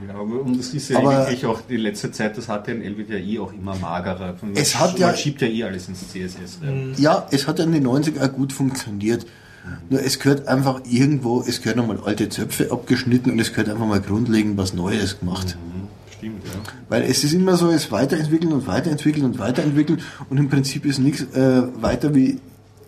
Ja, 0.08 0.14
aber 0.14 0.42
und 0.42 0.60
es 0.60 0.72
ist 0.74 0.90
ja 0.90 1.00
Aber- 1.00 1.18
wirklich 1.26 1.46
auch 1.48 1.62
die 1.68 1.78
letzte 1.78 2.12
Zeit, 2.12 2.38
das 2.38 2.48
wird 2.48 3.10
ja 3.10 3.18
eh 3.18 3.40
auch 3.40 3.52
immer 3.54 3.76
magerer. 3.76 4.36
Man, 4.42 4.56
Es 4.56 4.80
hat 4.80 5.00
ja- 5.00 5.08
man 5.08 5.18
schiebt 5.18 5.42
ja 5.42 5.48
eh 5.48 5.64
alles 5.64 5.88
ins 5.88 6.08
CSS. 6.12 6.60
rein. 6.62 6.94
Ja, 6.98 7.28
es 7.32 7.48
hat 7.48 7.60
in 7.60 7.72
den 7.72 7.84
90er 7.88 8.24
auch 8.24 8.32
gut 8.34 8.54
funktioniert. 8.54 9.26
Nur 9.90 10.02
es 10.04 10.20
gehört 10.20 10.48
einfach 10.48 10.82
irgendwo, 10.88 11.42
es 11.42 11.62
gehört 11.62 11.78
nochmal 11.78 11.98
alte 12.06 12.28
Zöpfe 12.30 12.72
abgeschnitten 12.72 13.32
und 13.32 13.40
es 13.40 13.52
gehört 13.52 13.70
einfach 13.70 13.88
mal 13.88 14.02
grundlegend 14.02 14.58
was 14.58 14.74
Neues 14.74 15.20
gemacht. 15.20 15.58
Mhm, 15.58 15.73
Stimmt, 16.24 16.46
ja. 16.46 16.52
Weil 16.88 17.04
es 17.04 17.24
ist 17.24 17.34
immer 17.34 17.58
so, 17.58 17.70
es 17.70 17.92
weiterentwickeln 17.92 18.54
und 18.54 18.66
weiterentwickeln 18.66 19.26
und 19.26 19.40
weiterentwickeln 19.40 20.02
und 20.30 20.38
im 20.38 20.50
Prinzip 20.50 20.86
ist 20.86 21.00
nichts 21.00 21.24
äh, 21.36 21.64
weiter 21.82 22.16
wie 22.16 22.40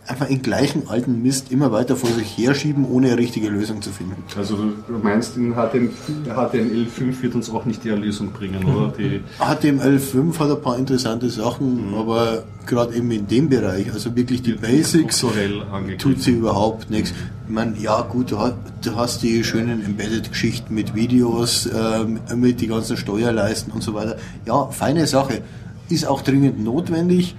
einfach 0.07 0.27
den 0.27 0.41
gleichen 0.41 0.87
alten 0.87 1.21
Mist 1.23 1.51
immer 1.51 1.71
weiter 1.71 1.95
vor 1.95 2.09
sich 2.11 2.37
herschieben, 2.37 2.85
ohne 2.85 3.07
eine 3.07 3.17
richtige 3.17 3.49
Lösung 3.49 3.81
zu 3.81 3.89
finden. 3.91 4.23
Also 4.37 4.55
du 4.55 4.97
meinst, 5.01 5.35
in 5.37 5.53
HTML, 5.53 5.89
HTML5 6.27 7.21
wird 7.21 7.35
uns 7.35 7.49
auch 7.49 7.65
nicht 7.65 7.83
die 7.83 7.89
Erlösung 7.89 8.31
bringen, 8.31 8.63
oder? 8.65 8.93
Die, 8.97 9.21
HTML5 9.39 10.37
hat 10.39 10.51
ein 10.51 10.61
paar 10.61 10.77
interessante 10.77 11.29
Sachen, 11.29 11.93
aber 11.97 12.43
gerade 12.65 12.95
eben 12.95 13.09
in 13.11 13.27
dem 13.27 13.49
Bereich, 13.49 13.91
also 13.91 14.15
wirklich 14.15 14.41
die 14.41 14.53
Basics, 14.53 15.17
strukturell 15.19 15.61
angegriffen. 15.71 15.97
tut 15.99 16.21
sie 16.21 16.31
überhaupt 16.31 16.89
nichts. 16.89 17.11
Ich 17.47 17.53
meine, 17.53 17.77
ja 17.77 18.01
gut, 18.01 18.31
du 18.31 18.39
hast, 18.39 19.21
die 19.23 19.43
schönen 19.43 19.83
Embedded-Geschichten 19.85 20.73
mit 20.73 20.95
Videos, 20.95 21.67
ähm, 21.73 22.19
mit 22.35 22.61
die 22.61 22.67
ganzen 22.67 22.97
Steuerleisten 22.97 23.71
und 23.71 23.83
so 23.83 23.93
weiter. 23.93 24.17
Ja, 24.45 24.65
feine 24.71 25.05
Sache. 25.07 25.41
Ist 25.89 26.07
auch 26.07 26.21
dringend 26.21 26.63
notwendig. 26.63 27.35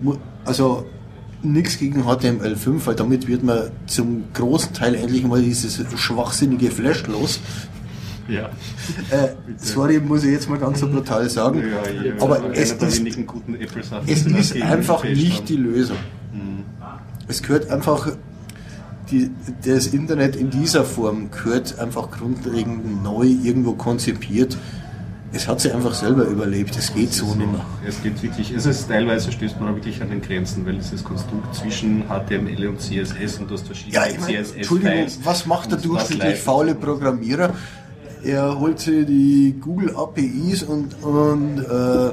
Mu- 0.00 0.14
Also 0.44 0.84
nichts 1.42 1.78
gegen 1.78 2.04
HTML5, 2.04 2.86
weil 2.86 2.94
damit 2.94 3.28
wird 3.28 3.42
man 3.42 3.70
zum 3.86 4.24
großen 4.34 4.72
Teil 4.72 4.94
endlich 4.94 5.24
mal 5.24 5.42
dieses 5.42 5.80
schwachsinnige 5.96 6.70
Flash 6.70 7.06
los. 7.06 7.40
Ja. 8.28 8.50
Äh, 9.10 9.28
sorry, 9.58 10.00
muss 10.00 10.24
ich 10.24 10.32
jetzt 10.32 10.48
mal 10.48 10.58
ganz 10.58 10.80
so 10.80 10.88
brutal 10.88 11.28
sagen. 11.28 11.60
Ja, 11.60 12.02
ja, 12.02 12.12
aber 12.20 12.54
es 12.54 12.72
ist, 12.72 12.82
es 12.82 14.26
ist 14.26 14.62
einfach 14.62 15.04
nicht 15.04 15.38
haben. 15.38 15.46
die 15.46 15.56
Lösung. 15.56 15.96
Es 17.28 17.42
gehört 17.42 17.70
einfach, 17.70 18.12
die, 19.10 19.30
das 19.64 19.88
Internet 19.88 20.36
in 20.36 20.48
dieser 20.48 20.84
Form 20.84 21.30
gehört 21.30 21.78
einfach 21.78 22.10
grundlegend 22.10 23.02
neu 23.02 23.26
irgendwo 23.26 23.72
konzipiert. 23.74 24.56
Es 25.32 25.46
hat 25.46 25.60
sich 25.60 25.74
einfach 25.74 25.94
selber 25.94 26.24
überlebt, 26.24 26.74
es 26.76 26.92
geht 26.94 27.12
so 27.12 27.26
nicht 27.34 27.52
mehr. 27.52 27.64
Es 27.86 28.02
geht 28.02 28.22
wirklich, 28.22 28.50
es 28.50 28.64
ist 28.64 28.88
teilweise 28.88 29.30
stößt 29.30 29.60
man 29.60 29.74
wirklich 29.74 30.00
an 30.00 30.08
den 30.08 30.22
Grenzen, 30.22 30.64
weil 30.64 30.76
dieses 30.76 31.04
Konstrukt 31.04 31.54
zwischen 31.54 32.04
HTML 32.08 32.68
und 32.68 32.80
CSS 32.80 33.38
und 33.38 33.50
du 33.50 33.54
hast 33.54 33.66
verschiedene 33.66 33.94
Ja, 33.94 34.06
ich 34.10 34.18
meine, 34.20 34.38
Entschuldigung, 34.38 35.06
CSS-Files. 35.06 35.20
was 35.24 35.46
macht 35.46 35.70
der 35.70 35.76
das 35.78 35.86
durchschnittlich 35.86 36.38
faule 36.40 36.74
Programmierer? 36.74 37.52
Er 38.24 38.58
holt 38.58 38.80
sich 38.80 39.06
die 39.06 39.54
Google 39.60 39.94
APIs 39.94 40.62
und, 40.62 41.02
und 41.04 41.58
äh, 41.58 42.08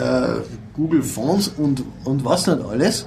äh, 0.00 0.40
Google 0.74 1.02
Fonts 1.02 1.48
und, 1.48 1.84
und 2.04 2.24
was 2.24 2.46
nicht 2.46 2.60
alles. 2.62 3.06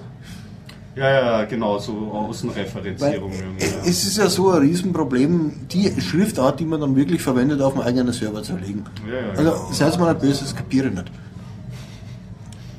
Ja, 0.96 1.10
ja, 1.10 1.46
genau, 1.46 1.80
so 1.80 1.92
Außenreferenzierungen. 2.12 3.58
ja. 3.58 3.68
es 3.84 4.04
ist 4.04 4.18
ja 4.18 4.30
so 4.30 4.52
ein 4.52 4.62
Riesenproblem, 4.62 5.68
die 5.72 5.90
Schriftart, 6.00 6.60
die 6.60 6.66
man 6.66 6.82
dann 6.82 6.96
wirklich 6.96 7.22
verwendet, 7.22 7.62
auf 7.62 7.74
dem 7.74 7.82
eigenen 7.82 8.14
Server 8.14 8.44
zu 8.44 8.56
legen. 8.58 8.86
Ja, 9.08 9.14
ja, 9.14 9.30
also, 9.32 9.44
genau. 9.44 9.72
seid 9.72 10.00
mal 10.00 10.14
ein 10.14 10.20
böses, 10.20 10.56
kapiere 10.56 10.90
ich 10.90 10.94
nicht. 10.94 11.12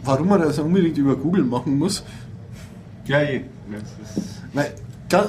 Warum 0.05 0.29
man 0.29 0.41
das 0.43 0.59
unbedingt 0.59 0.97
über 0.97 1.17
Google 1.17 1.45
machen 1.45 1.77
muss? 1.77 2.05
Ja, 3.07 3.23
je. 3.23 3.43
Das 3.73 4.17
ist 4.17 4.43
Weil, 4.53 4.75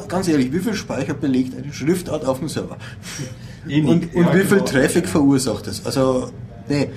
ganz, 0.07 0.27
ehrlich, 0.27 0.51
wie 0.51 0.59
viel 0.59 0.73
Speicher 0.75 1.13
belegt 1.15 1.57
eine 1.57 1.73
Schriftart 1.73 2.25
auf 2.25 2.39
dem 2.39 2.49
Server? 2.49 2.77
eh 3.67 3.81
nicht. 3.81 3.89
Und, 3.89 4.15
und 4.15 4.33
wie 4.35 4.41
viel 4.41 4.57
genau. 4.57 4.65
Traffic 4.65 5.07
verursacht 5.07 5.65
es? 5.67 5.83
Also, 5.85 6.29
nee, 6.69 6.89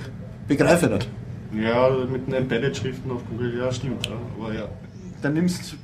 begreife 0.47 0.85
ich 0.85 0.91
nicht. 0.91 1.09
Ja, 1.63 1.89
mit 1.89 2.27
den 2.27 2.33
Embedded-Schriften 2.33 3.09
auf 3.09 3.21
Google, 3.29 3.57
ja, 3.57 3.71
stimmt. 3.71 4.07
Aber 4.37 4.53
ja. 4.53 4.69
Dann 5.21 5.33
nimmst 5.33 5.75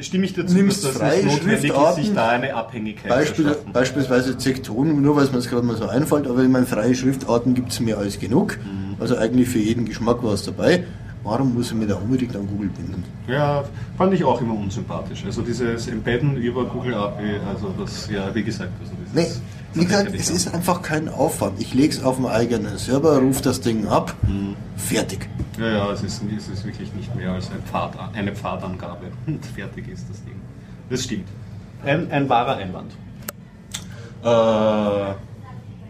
Stimme 0.00 0.24
ich 0.24 0.34
dazu, 0.34 0.54
Nimmst 0.54 0.84
dass 0.84 0.92
das 0.92 1.00
freie 1.00 1.24
nicht 1.24 1.36
notwendig 1.36 1.54
ist, 1.54 1.60
Schriftarten, 1.60 2.04
sich 2.04 2.14
da 2.14 2.28
eine 2.30 2.54
Abhängigkeit 2.54 3.08
Beispiel, 3.08 3.44
zu 3.44 3.50
schaffen. 3.52 3.72
beispielsweise 3.72 4.36
Zekton, 4.36 5.00
nur 5.00 5.16
weil 5.16 5.24
es 5.24 5.30
mir 5.30 5.38
jetzt 5.38 5.48
gerade 5.48 5.64
mal 5.64 5.76
so 5.76 5.86
einfällt, 5.86 6.26
aber 6.26 6.42
ich 6.42 6.48
meine, 6.48 6.66
freie 6.66 6.94
Schriftarten 6.94 7.54
gibt 7.54 7.70
es 7.70 7.80
mehr 7.80 7.96
als 7.98 8.18
genug. 8.18 8.58
Mhm. 8.58 8.96
Also 9.00 9.16
eigentlich 9.16 9.48
für 9.48 9.58
jeden 9.60 9.84
Geschmack 9.84 10.18
was 10.22 10.42
dabei. 10.44 10.84
Warum 11.22 11.54
muss 11.54 11.68
ich 11.68 11.74
mir 11.74 11.86
da 11.86 11.96
unbedingt 11.96 12.36
an 12.36 12.46
Google 12.46 12.68
binden? 12.68 13.02
Ja, 13.26 13.64
fand 13.96 14.14
ich 14.14 14.22
auch 14.22 14.40
immer 14.40 14.54
unsympathisch. 14.54 15.24
Also 15.24 15.42
dieses 15.42 15.88
Embedden 15.88 16.36
über 16.36 16.64
Google 16.64 16.94
API, 16.94 17.40
also 17.48 17.74
das, 17.78 18.08
ja, 18.08 18.32
wie 18.34 18.44
gesagt, 18.44 18.70
also 18.80 18.92
Nee, 19.12 19.22
dieses 19.22 19.42
wie 19.76 19.84
gesagt, 19.84 20.14
es 20.14 20.30
ist 20.30 20.52
einfach 20.52 20.82
kein 20.82 21.08
Aufwand. 21.08 21.60
Ich 21.60 21.74
lege 21.74 21.94
es 21.94 22.02
auf 22.02 22.16
den 22.16 22.26
eigenen 22.26 22.78
Server, 22.78 23.18
rufe 23.18 23.42
das 23.42 23.60
Ding 23.60 23.86
ab, 23.86 24.14
fertig. 24.76 25.28
auch. 25.56 25.60
Ja, 25.60 25.68
ja, 25.68 25.92
es 25.92 26.02
ist, 26.02 26.22
es 26.36 26.48
ist 26.48 26.64
wirklich 26.64 26.92
nicht 26.94 27.14
mehr 27.14 27.32
als 27.32 27.50
ein 27.50 27.62
Pfad, 27.62 27.92
eine 28.14 28.34
Pfadangabe. 28.34 29.06
Und 29.26 29.44
fertig 29.44 29.88
ist 29.88 30.08
das 30.10 30.22
Ding. 30.24 30.40
Das 30.90 31.04
stimmt. 31.04 31.28
Ein, 31.84 32.10
ein 32.10 32.28
wahrer 32.28 32.56
Einwand. 32.56 32.92
Äh, 34.24 35.14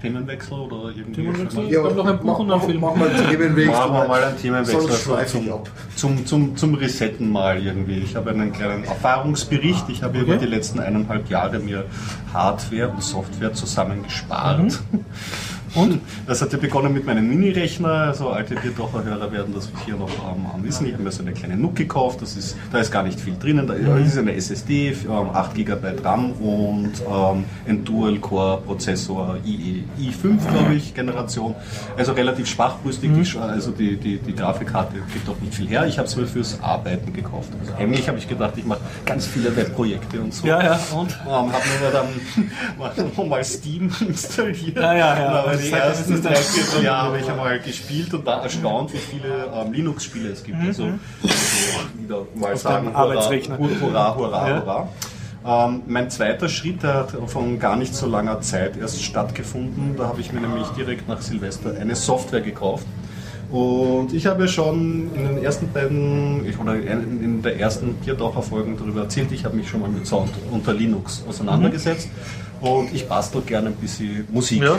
Themenwechsel 0.00 0.58
oder 0.58 0.90
irgendwie? 0.96 1.22
Themenwechsel? 1.22 1.70
Ja, 1.70 1.82
noch 1.82 2.06
ein 2.06 2.18
Buch 2.18 2.38
und 2.38 2.50
ein 2.50 2.60
Film. 2.60 2.80
Machen 2.80 3.00
wir 3.00 3.10
einen 3.10 3.30
Themenwechsel. 3.30 3.72
Machen 3.72 3.92
wir 3.94 4.08
mal 4.08 4.22
einen 4.22 4.38
Themenwechsel 4.38 4.80
Sonst 4.80 5.10
also 5.10 5.38
zum, 5.38 5.52
ab. 5.52 5.70
zum, 5.94 6.26
zum, 6.26 6.56
zum 6.56 6.74
Resetten 6.74 7.30
mal 7.30 7.62
irgendwie. 7.62 7.98
Ich 7.98 8.16
habe 8.16 8.30
einen 8.30 8.52
kleinen 8.52 8.84
Erfahrungsbericht. 8.84 9.88
Ich 9.88 10.02
habe 10.02 10.18
über 10.18 10.36
die 10.36 10.46
letzten 10.46 10.80
eineinhalb 10.80 11.28
Jahre 11.28 11.58
mir 11.58 11.84
Hardware 12.32 12.88
und 12.88 13.02
Software 13.02 13.52
zusammengespart. 13.52 14.80
Und 15.76 16.00
das 16.26 16.42
hat 16.42 16.52
ja 16.52 16.58
begonnen 16.58 16.92
mit 16.92 17.04
meinem 17.06 17.28
Mini-Rechner. 17.28 17.88
Also 17.88 18.30
alte 18.30 18.54
Bierdocher-Hörer 18.56 19.30
werden 19.32 19.54
das 19.54 19.70
hier 19.84 19.96
noch 19.96 20.08
ähm, 20.08 20.64
wissen. 20.64 20.86
Ich 20.86 20.92
habe 20.94 21.02
mir 21.02 21.12
so 21.12 21.22
eine 21.22 21.32
kleine 21.32 21.56
NUC 21.56 21.76
gekauft. 21.76 22.22
Das 22.22 22.36
ist, 22.36 22.56
da 22.72 22.78
ist 22.78 22.90
gar 22.90 23.02
nicht 23.02 23.20
viel 23.20 23.36
drinnen. 23.38 23.66
Da 23.66 23.74
ist 23.74 24.16
eine 24.18 24.34
SSD, 24.34 24.88
ähm, 25.08 25.30
8 25.32 25.54
GB 25.54 25.88
RAM 26.02 26.32
und 26.32 26.92
ähm, 27.08 27.44
ein 27.68 27.84
Dual-Core-Prozessor 27.84 29.36
IE, 29.44 29.84
i5, 30.00 30.38
glaube 30.50 30.74
ich, 30.74 30.94
Generation. 30.94 31.54
Also 31.96 32.12
relativ 32.12 32.46
schwachbrüstig. 32.48 33.10
Die, 33.14 33.22
Sch- 33.24 33.38
also 33.38 33.70
die, 33.70 33.96
die, 33.96 34.18
die 34.18 34.34
Grafikkarte 34.34 34.94
gibt 35.12 35.28
auch 35.28 35.38
nicht 35.40 35.54
viel 35.54 35.68
her. 35.68 35.86
Ich 35.86 35.98
habe 35.98 36.08
es 36.08 36.16
mir 36.16 36.26
fürs 36.26 36.58
Arbeiten 36.62 37.12
gekauft. 37.12 37.50
Also 37.60 37.72
eigentlich 37.78 38.08
habe 38.08 38.18
ich 38.18 38.28
gedacht, 38.28 38.54
ich 38.56 38.64
mache 38.64 38.80
ganz 39.04 39.26
viele 39.26 39.54
Webprojekte 39.54 40.20
und 40.20 40.32
so. 40.34 40.46
Ja, 40.46 40.62
ja, 40.62 40.80
und? 40.94 41.10
Ähm, 41.26 41.28
habe 41.28 41.64
mir 41.82 41.90
dann 41.92 42.06
mal, 43.18 43.26
mal 43.26 43.44
Steam 43.44 43.90
installiert. 44.08 44.76
Ja, 44.76 44.94
ja, 44.94 45.18
ja. 45.18 45.44
Aber 45.72 45.88
Das 45.88 46.06
die 46.06 46.12
ist 46.14 46.24
halt- 46.24 46.36
das 46.36 46.40
ersten 46.56 46.60
drei, 46.70 46.76
vier 46.78 46.82
Jahre 46.84 47.06
habe 47.08 47.18
ich 47.20 47.30
einmal 47.30 47.60
gespielt 47.60 48.14
und 48.14 48.26
war 48.26 48.42
erstaunt, 48.42 48.92
wie 48.92 48.98
viele 48.98 49.46
ähm, 49.54 49.72
Linux-Spiele 49.72 50.28
es 50.30 50.42
gibt. 50.44 50.58
Also, 50.60 50.84
so 51.22 52.02
wieder 52.02 52.22
mal 52.34 52.56
sagen, 52.56 52.88
Mhm. 52.90 52.96
Arbeitsrechner. 52.96 53.58
Hurra, 53.58 53.80
hurra, 53.80 54.16
hurra, 54.16 54.48
Ja. 54.50 54.60
hurra. 54.62 54.88
Ähm, 55.66 55.82
mein 55.86 56.10
zweiter 56.10 56.48
Schritt, 56.48 56.82
hat 56.82 57.12
von 57.28 57.58
gar 57.60 57.76
nicht 57.76 57.94
so 57.94 58.06
langer 58.08 58.40
Zeit 58.40 58.76
erst 58.76 59.02
stattgefunden. 59.02 59.94
Da 59.96 60.08
habe 60.08 60.20
ich 60.20 60.32
mir 60.32 60.40
nämlich 60.40 60.66
direkt 60.70 61.08
nach 61.08 61.20
Silvester 61.22 61.72
eine 61.80 61.94
Software 61.94 62.40
gekauft. 62.40 62.86
Und 63.48 64.12
ich 64.12 64.26
habe 64.26 64.48
schon 64.48 65.08
in 65.14 65.28
den 65.28 65.44
ersten 65.44 65.70
beiden, 65.72 66.44
ich- 66.48 66.58
oder 66.58 66.74
in 66.74 67.42
der 67.42 67.60
ersten 67.60 67.94
Biertaucher-Folgen 67.94 68.76
darüber 68.76 69.02
erzählt, 69.02 69.30
ich 69.30 69.44
habe 69.44 69.56
mich 69.56 69.68
schon 69.68 69.82
mal 69.82 69.88
mit 69.88 70.04
Sound 70.04 70.30
unter 70.50 70.74
Linux 70.74 71.22
auseinandergesetzt. 71.28 72.08
Und 72.66 72.92
ich 72.92 73.06
bastel 73.06 73.42
gerne 73.42 73.68
ein 73.68 73.76
bisschen 73.76 74.26
Musik. 74.30 74.62
Ja, 74.62 74.76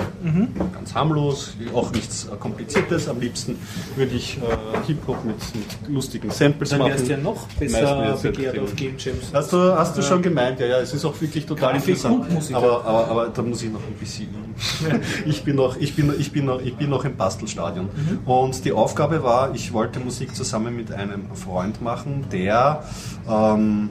Ganz 0.74 0.94
harmlos, 0.94 1.56
auch 1.74 1.92
nichts 1.92 2.26
äh, 2.26 2.36
Kompliziertes. 2.36 3.08
Am 3.08 3.20
liebsten 3.20 3.58
würde 3.96 4.16
ich 4.16 4.38
äh, 4.38 4.88
Hip-Hop 4.88 5.24
mit, 5.24 5.36
mit 5.56 5.96
lustigen 5.96 6.30
Samples 6.30 6.72
Dann 6.72 6.80
machen. 6.80 6.92
wärst 6.92 7.08
du 7.08 7.12
ja 7.12 7.18
noch 7.18 7.48
besser 7.60 8.18
begehrt 8.22 8.60
auf 8.60 8.76
Game 8.76 8.96
Jams. 8.98 9.32
Hast 9.34 9.54
du, 9.54 9.58
hast 9.58 9.98
du 9.98 10.02
schon 10.02 10.22
gemeint, 10.22 10.60
ja, 10.60 10.68
ja, 10.68 10.80
es 10.80 10.94
ist 10.94 11.06
auch 11.06 11.20
wirklich 11.20 11.46
total 11.46 11.76
interessant. 11.76 12.26
Aber, 12.54 12.86
aber, 12.86 13.08
aber 13.08 13.28
da 13.30 13.42
muss 13.42 13.62
ich 13.64 13.72
noch 13.72 13.84
ein 13.86 13.94
bisschen 13.94 14.28
üben. 14.30 15.02
ich, 15.26 15.44
bin 15.44 15.56
noch, 15.56 15.78
ich, 15.78 15.96
bin, 15.96 16.14
ich, 16.18 16.32
bin 16.32 16.46
noch, 16.46 16.62
ich 16.62 16.76
bin 16.76 16.90
noch 16.90 17.06
im 17.06 17.16
Bastelstadion. 17.16 17.90
Und 18.26 18.66
die 18.66 18.72
Aufgabe 18.72 19.24
war, 19.24 19.54
ich 19.54 19.74
wollte 19.74 20.00
Musik 20.00 20.36
zusammen 20.36 20.76
mit 20.76 20.92
einem 20.92 21.34
Freund 21.36 21.82
machen, 21.82 22.26
der 22.32 22.84
ähm, 23.30 23.90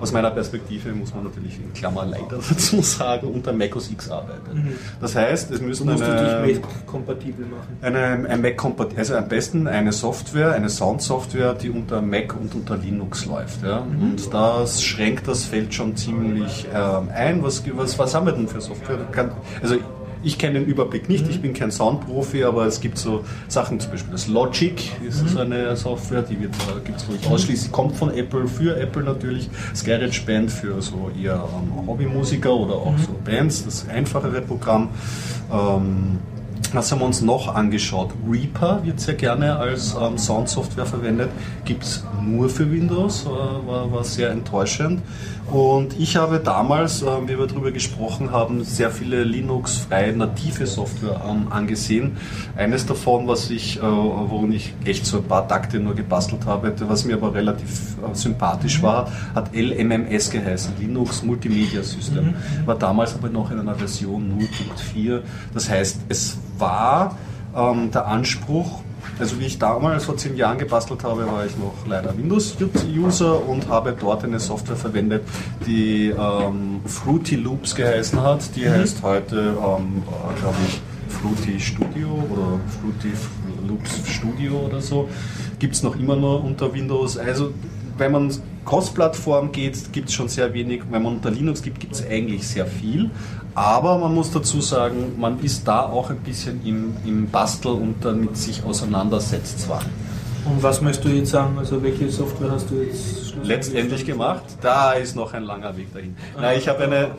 aus 0.00 0.12
meiner 0.12 0.30
Perspektive, 0.30 0.92
muss 0.92 1.14
man 1.14 1.24
natürlich 1.24 1.58
in 1.58 1.72
Klammer 1.72 2.06
leider 2.06 2.38
dazu 2.48 2.82
sagen, 2.82 3.28
unter 3.28 3.52
Mac 3.52 3.74
OS 3.76 3.90
X 3.90 4.10
arbeitet. 4.10 4.54
Das 5.00 5.14
heißt, 5.14 5.50
es 5.50 5.60
müssen 5.60 5.88
eine, 5.88 6.46
dich 6.46 6.60
kompatibel 6.86 7.46
machen. 7.46 7.76
eine, 7.80 8.28
ein 8.28 8.42
Mac 8.42 8.62
also 8.96 9.16
am 9.16 9.28
besten 9.28 9.66
eine 9.66 9.92
Software, 9.92 10.52
eine 10.52 10.68
Soundsoftware, 10.68 11.54
die 11.54 11.70
unter 11.70 12.02
Mac 12.02 12.34
und 12.38 12.54
unter 12.54 12.76
Linux 12.76 13.26
läuft. 13.26 13.62
Ja? 13.62 13.78
Und 13.78 14.32
das 14.32 14.82
schränkt 14.82 15.28
das 15.28 15.44
Feld 15.44 15.74
schon 15.74 15.96
ziemlich 15.96 16.66
ähm, 16.74 17.08
ein. 17.14 17.42
Was, 17.42 17.62
was, 17.76 17.98
was 17.98 18.14
haben 18.14 18.26
wir 18.26 18.32
denn 18.32 18.48
für 18.48 18.60
Software? 18.60 18.98
Kann, 19.12 19.32
also 19.62 19.76
ich 20.22 20.38
kenne 20.38 20.60
den 20.60 20.68
Überblick 20.68 21.08
nicht, 21.08 21.28
ich 21.28 21.40
bin 21.40 21.54
kein 21.54 21.70
Soundprofi, 21.70 22.44
aber 22.44 22.66
es 22.66 22.80
gibt 22.80 22.98
so 22.98 23.24
Sachen, 23.48 23.80
zum 23.80 23.92
Beispiel 23.92 24.12
das 24.12 24.28
Logic 24.28 24.90
ist 25.06 25.28
so 25.28 25.40
eine 25.40 25.76
Software, 25.76 26.22
die 26.22 26.40
wird, 26.40 26.54
gibt 26.84 26.98
es 26.98 27.08
wirklich 27.08 27.30
ausschließlich, 27.30 27.72
kommt 27.72 27.96
von 27.96 28.12
Apple, 28.12 28.48
für 28.48 28.76
Apple 28.78 29.02
natürlich, 29.02 29.48
das 29.70 29.84
GarageBand 29.84 30.50
für 30.50 30.80
so 30.82 31.10
eher 31.20 31.34
ähm, 31.34 31.86
Hobbymusiker 31.86 32.52
oder 32.52 32.74
auch 32.74 32.98
so 32.98 33.14
Bands, 33.24 33.64
das 33.64 33.88
einfachere 33.88 34.40
Programm. 34.40 34.88
Ähm, 35.52 36.18
was 36.72 36.92
haben 36.92 37.00
wir 37.00 37.06
uns 37.06 37.22
noch 37.22 37.54
angeschaut? 37.54 38.10
Reaper 38.28 38.84
wird 38.84 39.00
sehr 39.00 39.14
gerne 39.14 39.56
als 39.56 39.96
ähm, 39.98 40.18
Soundsoftware 40.18 40.84
verwendet. 40.84 41.30
Gibt 41.64 41.84
es 41.84 42.04
nur 42.22 42.50
für 42.50 42.70
Windows, 42.70 43.24
äh, 43.24 43.28
war, 43.28 43.90
war 43.90 44.04
sehr 44.04 44.30
enttäuschend. 44.30 45.00
Und 45.50 45.98
ich 45.98 46.16
habe 46.16 46.40
damals, 46.40 47.00
äh, 47.00 47.06
wie 47.26 47.38
wir 47.38 47.46
darüber 47.46 47.72
gesprochen 47.72 48.32
haben, 48.32 48.64
sehr 48.64 48.90
viele 48.90 49.24
Linux-freie 49.24 50.14
native 50.14 50.66
Software 50.66 51.22
ähm, 51.26 51.50
angesehen. 51.50 52.18
Eines 52.54 52.84
davon, 52.84 53.26
was 53.26 53.48
ich, 53.48 53.78
äh, 53.78 53.82
worin 53.82 54.52
ich 54.52 54.74
echt 54.84 55.06
so 55.06 55.18
ein 55.18 55.24
paar 55.24 55.48
Takte 55.48 55.80
nur 55.80 55.94
gebastelt 55.94 56.44
habe, 56.44 56.74
was 56.86 57.06
mir 57.06 57.14
aber 57.14 57.32
relativ 57.32 57.96
äh, 57.96 58.14
sympathisch 58.14 58.82
war, 58.82 59.10
hat 59.34 59.54
LMMS 59.54 60.30
geheißen, 60.30 60.74
Linux 60.78 61.22
Multimedia 61.22 61.82
System. 61.82 62.34
War 62.66 62.74
damals 62.76 63.14
aber 63.14 63.30
noch 63.30 63.50
in 63.50 63.58
einer 63.58 63.74
Version 63.74 64.38
0.4. 64.94 65.22
Das 65.54 65.70
heißt, 65.70 66.00
es 66.10 66.36
war 66.58 67.16
ähm, 67.56 67.90
der 67.90 68.06
Anspruch, 68.06 68.82
also 69.18 69.38
wie 69.40 69.46
ich 69.46 69.58
damals 69.58 70.04
vor 70.04 70.16
zehn 70.16 70.36
Jahren 70.36 70.58
gebastelt 70.58 71.02
habe, 71.04 71.26
war 71.26 71.44
ich 71.44 71.56
noch 71.58 71.74
leider 71.86 72.16
Windows-User 72.16 73.46
und 73.48 73.68
habe 73.68 73.94
dort 73.98 74.24
eine 74.24 74.38
Software 74.38 74.76
verwendet, 74.76 75.24
die 75.66 76.08
ähm, 76.08 76.80
Fruity 76.86 77.36
Loops 77.36 77.74
geheißen 77.74 78.20
hat. 78.22 78.54
Die 78.56 78.68
heißt 78.68 79.02
heute, 79.02 79.56
ähm, 79.58 80.02
glaube 80.40 80.56
ich, 80.66 80.80
Fruity 81.08 81.58
Studio 81.58 82.08
oder 82.30 82.60
Fruity 82.80 83.12
Loops 83.66 84.08
Studio 84.08 84.66
oder 84.66 84.80
so. 84.80 85.08
Gibt 85.58 85.74
es 85.74 85.82
noch 85.82 85.98
immer 85.98 86.16
nur 86.16 86.44
unter 86.44 86.72
Windows. 86.72 87.18
Also 87.18 87.52
wenn 87.96 88.12
man 88.12 88.32
Cross-Plattform 88.64 89.50
geht, 89.50 89.92
gibt 89.92 90.08
es 90.08 90.14
schon 90.14 90.28
sehr 90.28 90.52
wenig. 90.54 90.82
Wenn 90.90 91.02
man 91.02 91.14
unter 91.14 91.30
Linux 91.30 91.62
gibt, 91.62 91.80
gibt 91.80 91.94
es 91.94 92.06
eigentlich 92.06 92.46
sehr 92.46 92.66
viel. 92.66 93.10
Aber 93.54 93.98
man 93.98 94.14
muss 94.14 94.30
dazu 94.30 94.60
sagen, 94.60 95.14
man 95.18 95.40
ist 95.40 95.66
da 95.66 95.82
auch 95.82 96.10
ein 96.10 96.18
bisschen 96.18 96.64
im, 96.64 96.96
im 97.04 97.28
Bastel 97.28 97.72
und 97.72 98.04
damit 98.04 98.36
sich 98.36 98.62
auseinandersetzt 98.64 99.60
zwar. 99.60 99.82
Und 100.44 100.62
was 100.62 100.80
möchtest 100.80 101.04
du 101.04 101.08
jetzt 101.10 101.30
sagen? 101.30 101.58
Also 101.58 101.82
welche 101.82 102.08
Software 102.08 102.50
hast 102.50 102.70
du 102.70 102.76
jetzt 102.76 103.28
Letztendlich 103.42 104.04
gemacht, 104.04 104.42
da 104.60 104.92
ist 104.92 105.16
noch 105.16 105.32
ein 105.34 105.44
langer 105.44 105.76
Weg 105.76 105.92
dahin. 105.92 106.16
Nein, 106.40 106.58
ich 106.58 106.68
habe 106.68 106.84
eine. 106.84 107.10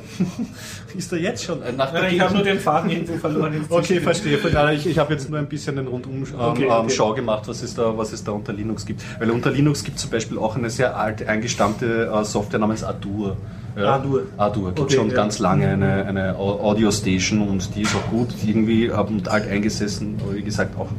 ist 0.97 1.11
da 1.11 1.15
jetzt 1.15 1.43
schon? 1.43 1.61
Äh, 1.61 1.71
Nach 1.71 1.93
Nein, 1.93 2.15
ich 2.15 2.19
habe 2.19 2.33
nur 2.33 2.43
den 2.43 2.59
Faden 2.59 2.89
irgendwo 2.89 3.17
verloren. 3.17 3.65
Okay, 3.69 3.99
verstehe. 3.99 4.37
Ich, 4.73 4.85
ich 4.85 4.99
habe 4.99 5.13
jetzt 5.13 5.29
nur 5.29 5.39
ein 5.39 5.47
bisschen 5.47 5.75
den 5.75 5.87
rundum 5.87 6.15
ähm, 6.15 6.39
Okay, 6.39 6.65
ähm, 6.65 6.71
okay. 6.71 6.89
Schau 6.89 7.13
gemacht, 7.13 7.47
was 7.47 7.61
es, 7.61 7.75
da, 7.75 7.97
was 7.97 8.11
es 8.11 8.23
da 8.23 8.31
unter 8.31 8.53
Linux 8.53 8.85
gibt. 8.85 9.01
Weil 9.19 9.31
unter 9.31 9.51
Linux 9.51 9.83
gibt 9.83 9.97
es 9.97 10.03
zum 10.03 10.11
Beispiel 10.11 10.37
auch 10.37 10.55
eine 10.55 10.69
sehr 10.69 10.97
alte, 10.97 11.27
eingestammte 11.27 12.11
äh, 12.13 12.25
Software 12.25 12.59
namens 12.59 12.83
Adur. 12.83 13.37
Adur. 13.75 14.23
Adur. 14.37 14.67
Gibt 14.69 14.79
Okay, 14.79 14.95
schon 14.95 15.09
ja. 15.09 15.15
ganz 15.15 15.39
lange 15.39 15.67
eine, 15.67 16.05
eine 16.05 16.35
Au- 16.37 16.59
Audio 16.61 16.91
Station 16.91 17.47
und 17.47 17.75
die 17.75 17.81
ist 17.83 17.95
auch 17.95 18.09
gut. 18.11 18.29
Irgendwie 18.45 18.91
haben 18.91 19.21
alt 19.27 19.47
eingesessen, 19.49 20.17
aber 20.23 20.35
wie 20.35 20.41
gesagt 20.43 20.75
auch, 20.79 20.89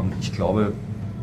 ähm, 0.00 0.12
ich 0.20 0.32
glaube, 0.32 0.72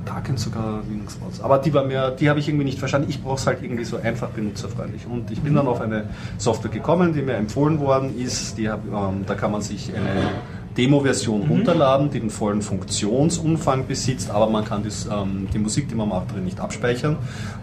da 0.05 0.19
kennt 0.21 0.39
sogar 0.39 0.81
Linux 0.89 1.17
raus. 1.25 1.39
Aber 1.41 1.57
die 1.57 1.73
war 1.73 1.83
mir, 1.83 2.11
die 2.11 2.29
habe 2.29 2.39
ich 2.39 2.47
irgendwie 2.47 2.65
nicht 2.65 2.77
verstanden. 2.77 3.07
Ich 3.09 3.23
brauche 3.23 3.37
es 3.37 3.47
halt 3.47 3.63
irgendwie 3.63 3.85
so 3.85 3.97
einfach 3.97 4.27
benutzerfreundlich. 4.29 5.07
Und 5.09 5.31
ich 5.31 5.39
bin 5.41 5.55
dann 5.55 5.67
auf 5.67 5.81
eine 5.81 6.03
Software 6.37 6.69
gekommen, 6.71 7.13
die 7.13 7.21
mir 7.23 7.33
empfohlen 7.33 7.79
worden 7.79 8.13
ist. 8.19 8.57
Die 8.57 8.69
hab, 8.69 8.85
ähm, 8.85 9.23
da 9.25 9.33
kann 9.33 9.51
man 9.51 9.61
sich 9.61 9.91
eine 9.95 10.29
Demo-Version 10.77 11.43
Mhm. 11.43 11.49
runterladen, 11.51 12.09
die 12.11 12.19
den 12.19 12.29
vollen 12.29 12.61
Funktionsumfang 12.61 13.87
besitzt, 13.87 14.29
aber 14.29 14.49
man 14.49 14.65
kann 14.65 14.83
das, 14.83 15.05
ähm, 15.11 15.47
die 15.53 15.59
Musik, 15.59 15.87
die 15.89 15.95
man 15.95 16.09
macht, 16.09 16.33
drin 16.33 16.45
nicht 16.45 16.59
abspeichern. 16.59 17.17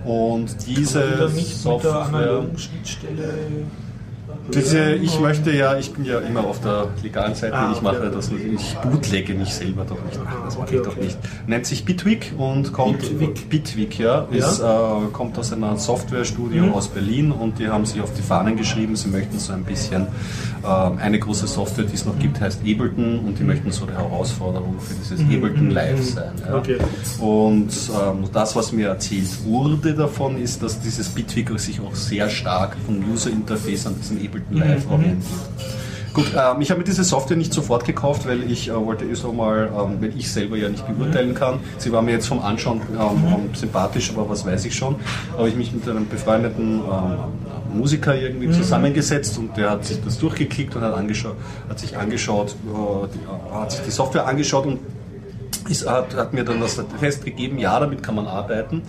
Und 0.05 0.57
diese 0.67 1.01
Wieder 1.15 1.29
nicht 1.29 1.37
mit 1.37 1.47
der 1.49 1.55
Software. 1.57 1.95
analogen 2.07 2.59
Schnittstelle 2.59 3.35
Diese, 4.53 4.93
ich 4.95 5.21
möchte 5.21 5.53
ja, 5.53 5.77
ich 5.79 5.93
bin 5.93 6.05
ja 6.05 6.19
immer 6.19 6.41
auf 6.45 6.61
der 6.61 6.89
legalen 7.03 7.35
Seite, 7.35 7.55
Ah, 7.55 7.73
ich 7.75 7.81
mache 7.81 7.99
okay. 7.99 8.11
das 8.13 8.31
nicht, 8.31 8.45
ich 8.47 8.75
bootlegge 8.79 9.35
mich 9.35 9.55
selber 9.55 9.85
doch 9.85 10.03
nicht. 10.05 10.19
Das 10.45 10.59
mache 10.59 10.67
okay, 10.69 10.77
ich 10.77 10.83
doch 10.83 10.93
okay. 10.97 11.05
nicht. 11.05 11.19
Nennt 11.47 11.67
sich 11.67 11.85
Bitwig 11.85 12.33
und 12.37 12.73
kommt 12.73 12.99
Bitwig. 13.01 13.49
Bitwig, 13.49 13.99
ja, 13.99 14.27
Ist, 14.33 14.61
äh, 14.61 14.65
kommt 15.13 15.39
aus 15.39 15.53
einem 15.53 15.77
Softwarestudio 15.77 16.65
Mhm. 16.65 16.73
aus 16.75 16.89
Berlin 16.89 17.31
und 17.31 17.59
die 17.59 17.69
haben 17.69 17.87
sich 17.87 18.01
auf 18.01 18.13
die 18.15 18.23
Fahnen 18.23 18.57
geschrieben, 18.57 18.97
sie 18.97 19.09
möchten 19.09 19.39
so 19.39 19.53
ein 19.53 19.65
bisschen 19.65 20.07
ähm, 20.65 20.99
eine 20.99 21.19
große 21.19 21.47
Software, 21.47 21.85
die 21.85 21.95
es 21.95 22.05
noch 22.05 22.19
gibt, 22.19 22.41
heißt 22.41 22.61
Ableton 22.61 23.21
und 23.21 23.39
die 23.39 23.45
möchten 23.45 23.71
so 23.71 23.87
die 23.87 23.93
Herausforderung 23.93 24.77
für 24.81 24.95
dieses 24.95 25.21
Ableton 25.21 25.71
Live 25.71 26.03
sein. 26.03 26.33
Ja. 26.45 26.51
Mhm. 26.51 26.55
Okay. 26.59 26.77
Und 27.21 27.69
ähm, 27.91 28.25
das, 28.33 28.57
was 28.57 28.73
mir 28.73 28.89
erzählt 28.89 29.29
wurde 29.45 29.95
davon, 29.95 30.37
ist, 30.41 30.63
dass 30.63 30.81
dieses 30.81 31.09
Bitwig 31.11 31.49
sich 31.61 31.81
auch 31.81 31.95
sehr 31.95 32.29
stark 32.29 32.77
vom 32.87 32.99
User 33.13 33.31
Interface 33.31 33.87
an 33.87 33.95
diesem 34.01 34.17
Ableton 34.17 34.32
Live 34.51 34.91
orientiert. 34.91 35.23
Gut, 36.15 36.27
ähm, 36.37 36.61
ich 36.61 36.71
habe 36.71 36.81
mir 36.81 36.85
diese 36.85 37.05
Software 37.05 37.39
nicht 37.39 37.55
sofort 37.55 37.87
gekauft, 37.87 38.27
weil 38.27 38.51
ich 38.51 38.69
äh, 38.69 38.75
wollte 38.75 39.07
eh 39.07 39.15
so 39.15 39.33
mal, 39.33 39.71
ähm, 39.75 39.97
weil 40.01 40.13
ich 40.17 40.31
selber 40.31 40.59
ja 40.59 40.69
nicht 40.69 40.87
beurteilen 40.87 41.35
kann. 41.35 41.61
Sie 41.79 41.91
war 41.91 42.03
mir 42.03 42.13
jetzt 42.13 42.27
vom 42.27 42.41
Anschauen 42.41 42.83
ähm, 42.93 43.25
ähm, 43.27 43.55
sympathisch, 43.55 44.13
aber 44.15 44.29
was 44.29 44.45
weiß 44.45 44.67
ich 44.67 44.75
schon. 44.75 44.97
Habe 45.39 45.49
ich 45.49 45.57
mich 45.57 45.73
mit 45.73 45.89
einem 45.89 46.07
befreundeten 46.07 46.81
ähm, 46.81 47.79
Musiker 47.79 48.15
irgendwie 48.15 48.51
zusammengesetzt 48.51 49.39
und 49.39 49.57
der 49.57 49.71
hat 49.71 49.87
sich 49.87 50.03
das 50.05 50.19
durchgeklickt 50.19 50.77
und 50.77 50.83
hat, 50.83 50.95
angeschaut, 50.95 51.37
hat 51.71 51.79
sich 51.79 51.97
angeschaut, 51.97 52.51
äh, 52.51 53.09
die, 53.15 53.19
äh, 53.19 53.55
hat 53.55 53.73
sich 53.73 53.81
die 53.81 53.91
Software 53.91 54.27
angeschaut 54.27 54.67
und 54.67 54.81
ist, 55.71 55.89
hat, 55.89 56.15
hat 56.15 56.35
mir 56.35 56.45
dann 56.45 56.61
das 56.61 56.79
festgegeben, 57.01 57.59
ja, 57.59 57.81
damit 57.81 58.03
kann 58.03 58.17
man 58.17 58.27
arbeiten. 58.27 58.83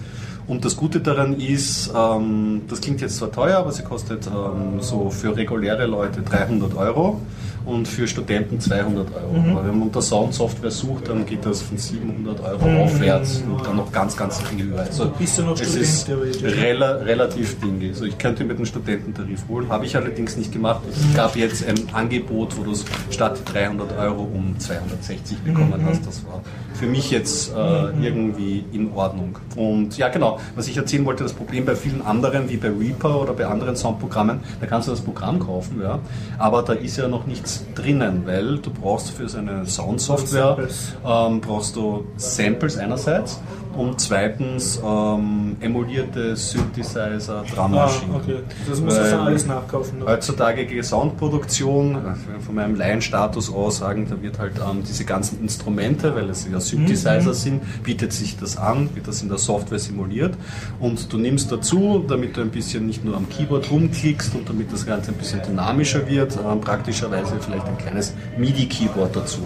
Und 0.45 0.65
das 0.65 0.75
Gute 0.75 0.99
daran 0.99 1.39
ist, 1.39 1.91
ähm, 1.95 2.63
das 2.67 2.81
klingt 2.81 3.01
jetzt 3.01 3.17
zwar 3.17 3.31
teuer, 3.31 3.59
aber 3.59 3.71
sie 3.71 3.83
kostet 3.83 4.27
ähm, 4.27 4.81
so 4.81 5.09
für 5.09 5.35
reguläre 5.35 5.85
Leute 5.85 6.21
300 6.21 6.75
Euro 6.75 7.21
und 7.65 7.87
für 7.87 8.07
Studenten 8.07 8.59
200 8.59 9.07
Euro. 9.13 9.51
Aber 9.51 9.65
wenn 9.65 9.79
man 9.79 9.83
unter 9.83 10.01
Soundsoftware 10.01 10.71
sucht, 10.71 11.09
dann 11.09 11.25
geht 11.25 11.45
das 11.45 11.61
von 11.61 11.77
700 11.77 12.39
Euro 12.41 12.83
aufwärts 12.83 13.43
und 13.49 13.65
dann 13.65 13.77
noch 13.77 13.91
ganz, 13.91 14.15
ganz 14.17 14.41
viel. 14.41 14.73
Also 14.75 15.11
Bist 15.17 15.37
du 15.37 15.43
noch 15.43 15.59
es 15.59 16.01
Student, 16.01 16.35
ist 16.35 16.43
rela 16.43 16.91
relativ 16.97 17.59
Dinge. 17.59 17.89
Also 17.89 18.05
ich 18.05 18.17
könnte 18.17 18.43
mit 18.43 18.57
dem 18.57 18.65
Studententarif 18.65 19.47
holen, 19.47 19.69
habe 19.69 19.85
ich 19.85 19.95
allerdings 19.95 20.35
nicht 20.37 20.51
gemacht. 20.51 20.81
Es 20.89 21.15
gab 21.15 21.35
jetzt 21.35 21.67
ein 21.67 21.75
Angebot, 21.93 22.57
wo 22.57 22.63
du 22.63 22.71
es 22.71 22.85
statt 23.09 23.39
300 23.45 23.97
Euro 23.97 24.23
um 24.23 24.57
260 24.57 25.39
bekommen 25.39 25.83
hast. 25.85 26.05
Das 26.05 26.25
war 26.25 26.41
für 26.73 26.87
mich 26.87 27.11
jetzt 27.11 27.53
äh, 27.53 28.05
irgendwie 28.05 28.65
in 28.73 28.91
Ordnung. 28.93 29.37
Und 29.55 29.97
ja, 29.97 30.09
genau, 30.09 30.39
was 30.55 30.67
ich 30.67 30.75
erzählen 30.75 31.05
wollte, 31.05 31.23
das 31.23 31.33
Problem 31.33 31.65
bei 31.65 31.75
vielen 31.75 32.01
anderen, 32.01 32.49
wie 32.49 32.57
bei 32.57 32.69
Reaper 32.69 33.21
oder 33.21 33.33
bei 33.33 33.45
anderen 33.45 33.75
Soundprogrammen, 33.75 34.39
da 34.59 34.65
kannst 34.67 34.87
du 34.87 34.91
das 34.91 35.01
Programm 35.01 35.39
kaufen, 35.39 35.81
ja, 35.81 35.99
aber 36.37 36.63
da 36.63 36.73
ist 36.73 36.97
ja 36.97 37.07
noch 37.07 37.25
nichts 37.25 37.52
drinnen, 37.75 38.25
weil 38.25 38.57
du 38.57 38.69
brauchst 38.69 39.11
für 39.11 39.27
so 39.27 39.37
eine 39.37 39.65
Soundsoftware 39.65 40.67
ähm, 41.05 41.41
brauchst 41.41 41.75
du 41.75 42.05
Samples 42.17 42.77
einerseits 42.77 43.39
und 43.75 43.99
zweitens 43.99 44.79
ähm, 44.85 45.57
emulierte 45.59 46.35
Synthesizer, 46.35 47.43
Ah, 47.43 47.55
Drummaschinen. 47.55 48.15
okay. 48.15 48.35
Das 48.69 48.85
Weil- 48.85 49.11
dann 49.11 49.19
alles 49.27 49.45
nachkaufen. 49.45 50.01
oder? 50.01 50.11
Heutzutage 50.13 50.65
Soundproduktion, 50.83 51.97
von 52.45 52.55
meinem 52.55 52.75
Laienstatus 52.75 53.51
aus 53.51 53.77
sagen, 53.77 54.07
da 54.09 54.21
wird 54.21 54.39
halt 54.39 54.53
ähm, 54.57 54.83
diese 54.87 55.05
ganzen 55.05 55.41
Instrumente, 55.41 56.15
weil 56.15 56.29
es 56.29 56.47
ja 56.51 56.59
Synthesizer 56.59 57.33
sind, 57.33 57.61
bietet 57.83 58.13
sich 58.13 58.37
das 58.37 58.57
an, 58.57 58.89
wird 58.95 59.07
das 59.07 59.21
in 59.21 59.29
der 59.29 59.37
Software 59.37 59.79
simuliert 59.79 60.35
und 60.79 61.11
du 61.11 61.17
nimmst 61.17 61.51
dazu, 61.51 62.03
damit 62.07 62.37
du 62.37 62.41
ein 62.41 62.49
bisschen 62.49 62.85
nicht 62.85 63.03
nur 63.05 63.15
am 63.17 63.27
Keyboard 63.29 63.69
rumklickst 63.71 64.35
und 64.35 64.47
damit 64.49 64.71
das 64.71 64.85
Ganze 64.85 65.11
ein 65.11 65.17
bisschen 65.17 65.41
dynamischer 65.41 66.07
wird, 66.07 66.37
ähm, 66.37 66.61
praktischerweise 66.61 67.35
vielleicht 67.39 67.65
ein 67.67 67.77
kleines 67.77 68.13
MIDI-Keyboard 68.37 69.15
dazu. 69.15 69.39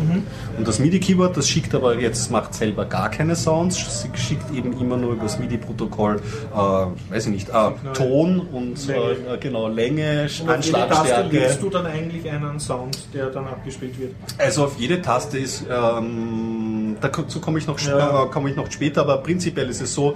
Und 0.57 0.67
das 0.67 0.79
MIDI-Keyboard, 0.79 1.35
das 1.37 1.47
schickt 1.47 1.73
aber 1.75 1.99
jetzt, 1.99 2.31
macht 2.31 2.53
selber 2.53 2.85
gar 2.85 3.09
keine 3.09 3.35
Sounds, 3.35 3.77
schickt 4.17 4.51
eben 4.53 4.73
immer 4.79 4.97
nur 4.97 5.13
über 5.13 5.23
das 5.23 5.39
MIDI-Protokoll, 5.39 6.17
äh, 6.53 6.57
weiß 6.57 7.25
ich 7.27 7.31
nicht, 7.31 7.49
äh, 7.49 7.71
Ton 7.93 8.39
und 8.51 8.85
Länge. 8.87 9.01
äh, 9.33 9.37
genau 9.39 9.67
Länge, 9.67 10.27
Und 10.41 10.49
auf 10.49 10.65
jede 10.65 10.77
Taste 10.77 10.87
Anschlagstärke. 10.87 11.37
legst 11.37 11.61
du 11.61 11.69
dann 11.69 11.85
eigentlich 11.85 12.29
einen 12.29 12.59
Sound, 12.59 12.97
der 13.13 13.27
dann 13.27 13.45
abgespielt 13.47 13.99
wird. 13.99 14.11
Also 14.37 14.65
auf 14.65 14.77
jede 14.77 15.01
Taste 15.01 15.37
ist, 15.37 15.65
ähm, 15.69 16.97
dazu 17.01 17.39
komme 17.39 17.59
ich, 17.59 17.67
noch 17.67 17.79
Ja. 17.79 18.23
äh, 18.23 18.27
komme 18.27 18.49
ich 18.49 18.55
noch 18.55 18.69
später, 18.71 19.01
aber 19.01 19.17
prinzipiell 19.17 19.69
ist 19.69 19.81
es 19.81 19.93
so, 19.93 20.15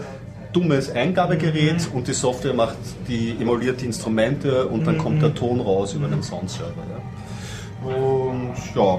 dummes 0.53 0.89
Eingabegerät 0.91 1.89
Mhm. 1.91 1.97
und 1.97 2.07
die 2.09 2.13
Software 2.13 2.53
macht 2.53 2.75
die 3.07 3.37
emuliert 3.39 3.79
die 3.79 3.85
Instrumente 3.85 4.65
und 4.67 4.81
Mhm. 4.81 4.85
dann 4.85 4.97
kommt 4.97 5.21
der 5.21 5.33
Ton 5.33 5.61
raus 5.61 5.93
über 5.93 6.07
den 6.09 6.21
Soundserver. 6.21 6.73
Ja. 6.89 7.95
Und 7.95 8.51
ja, 8.75 8.95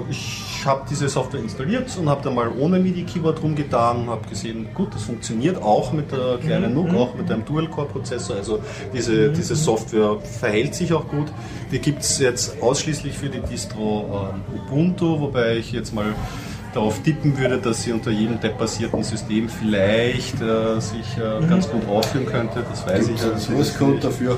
äh, 0.00 0.02
ich 0.66 0.72
habe 0.72 0.84
diese 0.90 1.08
Software 1.08 1.38
installiert 1.38 1.96
und 1.96 2.08
habe 2.08 2.22
da 2.24 2.30
mal 2.32 2.50
ohne 2.58 2.80
MIDI-Keyboard 2.80 3.40
rumgetan, 3.40 4.08
habe 4.08 4.28
gesehen, 4.28 4.66
gut, 4.74 4.92
das 4.92 5.04
funktioniert 5.04 5.62
auch 5.62 5.92
mit 5.92 6.10
der 6.10 6.38
kleinen 6.38 6.74
Mhm. 6.74 6.88
NUC, 6.88 6.94
auch 6.96 7.14
mit 7.14 7.30
einem 7.30 7.44
Dual-Core-Prozessor, 7.44 8.34
also 8.34 8.58
diese, 8.92 9.30
diese 9.30 9.54
Software 9.54 10.18
verhält 10.40 10.74
sich 10.74 10.92
auch 10.92 11.06
gut. 11.06 11.28
Die 11.70 11.78
gibt 11.78 12.02
es 12.02 12.18
jetzt 12.18 12.60
ausschließlich 12.60 13.16
für 13.16 13.28
die 13.28 13.38
Distro 13.42 14.32
ähm, 14.34 14.42
Ubuntu, 14.58 15.20
wobei 15.20 15.56
ich 15.58 15.70
jetzt 15.70 15.94
mal 15.94 16.16
darauf 16.76 17.02
tippen 17.02 17.36
würde, 17.38 17.58
dass 17.58 17.82
sie 17.82 17.92
unter 17.92 18.10
jedem 18.10 18.38
debbasierten 18.40 19.02
System 19.02 19.48
vielleicht 19.48 20.40
äh, 20.40 20.80
sich 20.80 21.16
äh, 21.18 21.40
Mhm. 21.40 21.48
ganz 21.48 21.68
gut 21.68 21.88
aufführen 21.88 22.26
könnte, 22.26 22.64
das 22.70 22.86
weiß 22.86 23.08
ich. 23.08 23.22
Ein 23.22 23.38
Source 23.38 23.76
Code 23.78 23.98
dafür. 24.00 24.36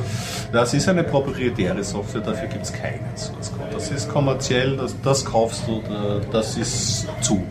Das 0.53 0.73
ist 0.75 0.89
eine 0.89 1.05
proprietäre 1.05 1.83
Software, 1.85 2.23
dafür 2.23 2.49
gibt 2.49 2.65
es 2.65 2.73
keinen 2.73 3.01
Source 3.17 3.53
Code. 3.53 3.69
Das 3.73 3.91
ist 3.91 4.09
kommerziell, 4.09 4.77
das, 4.77 4.95
das 5.03 5.25
kaufst 5.25 5.63
du, 5.67 5.83
da- 5.89 6.21
das 6.33 6.57
ist 6.57 7.07
zu. 7.21 7.43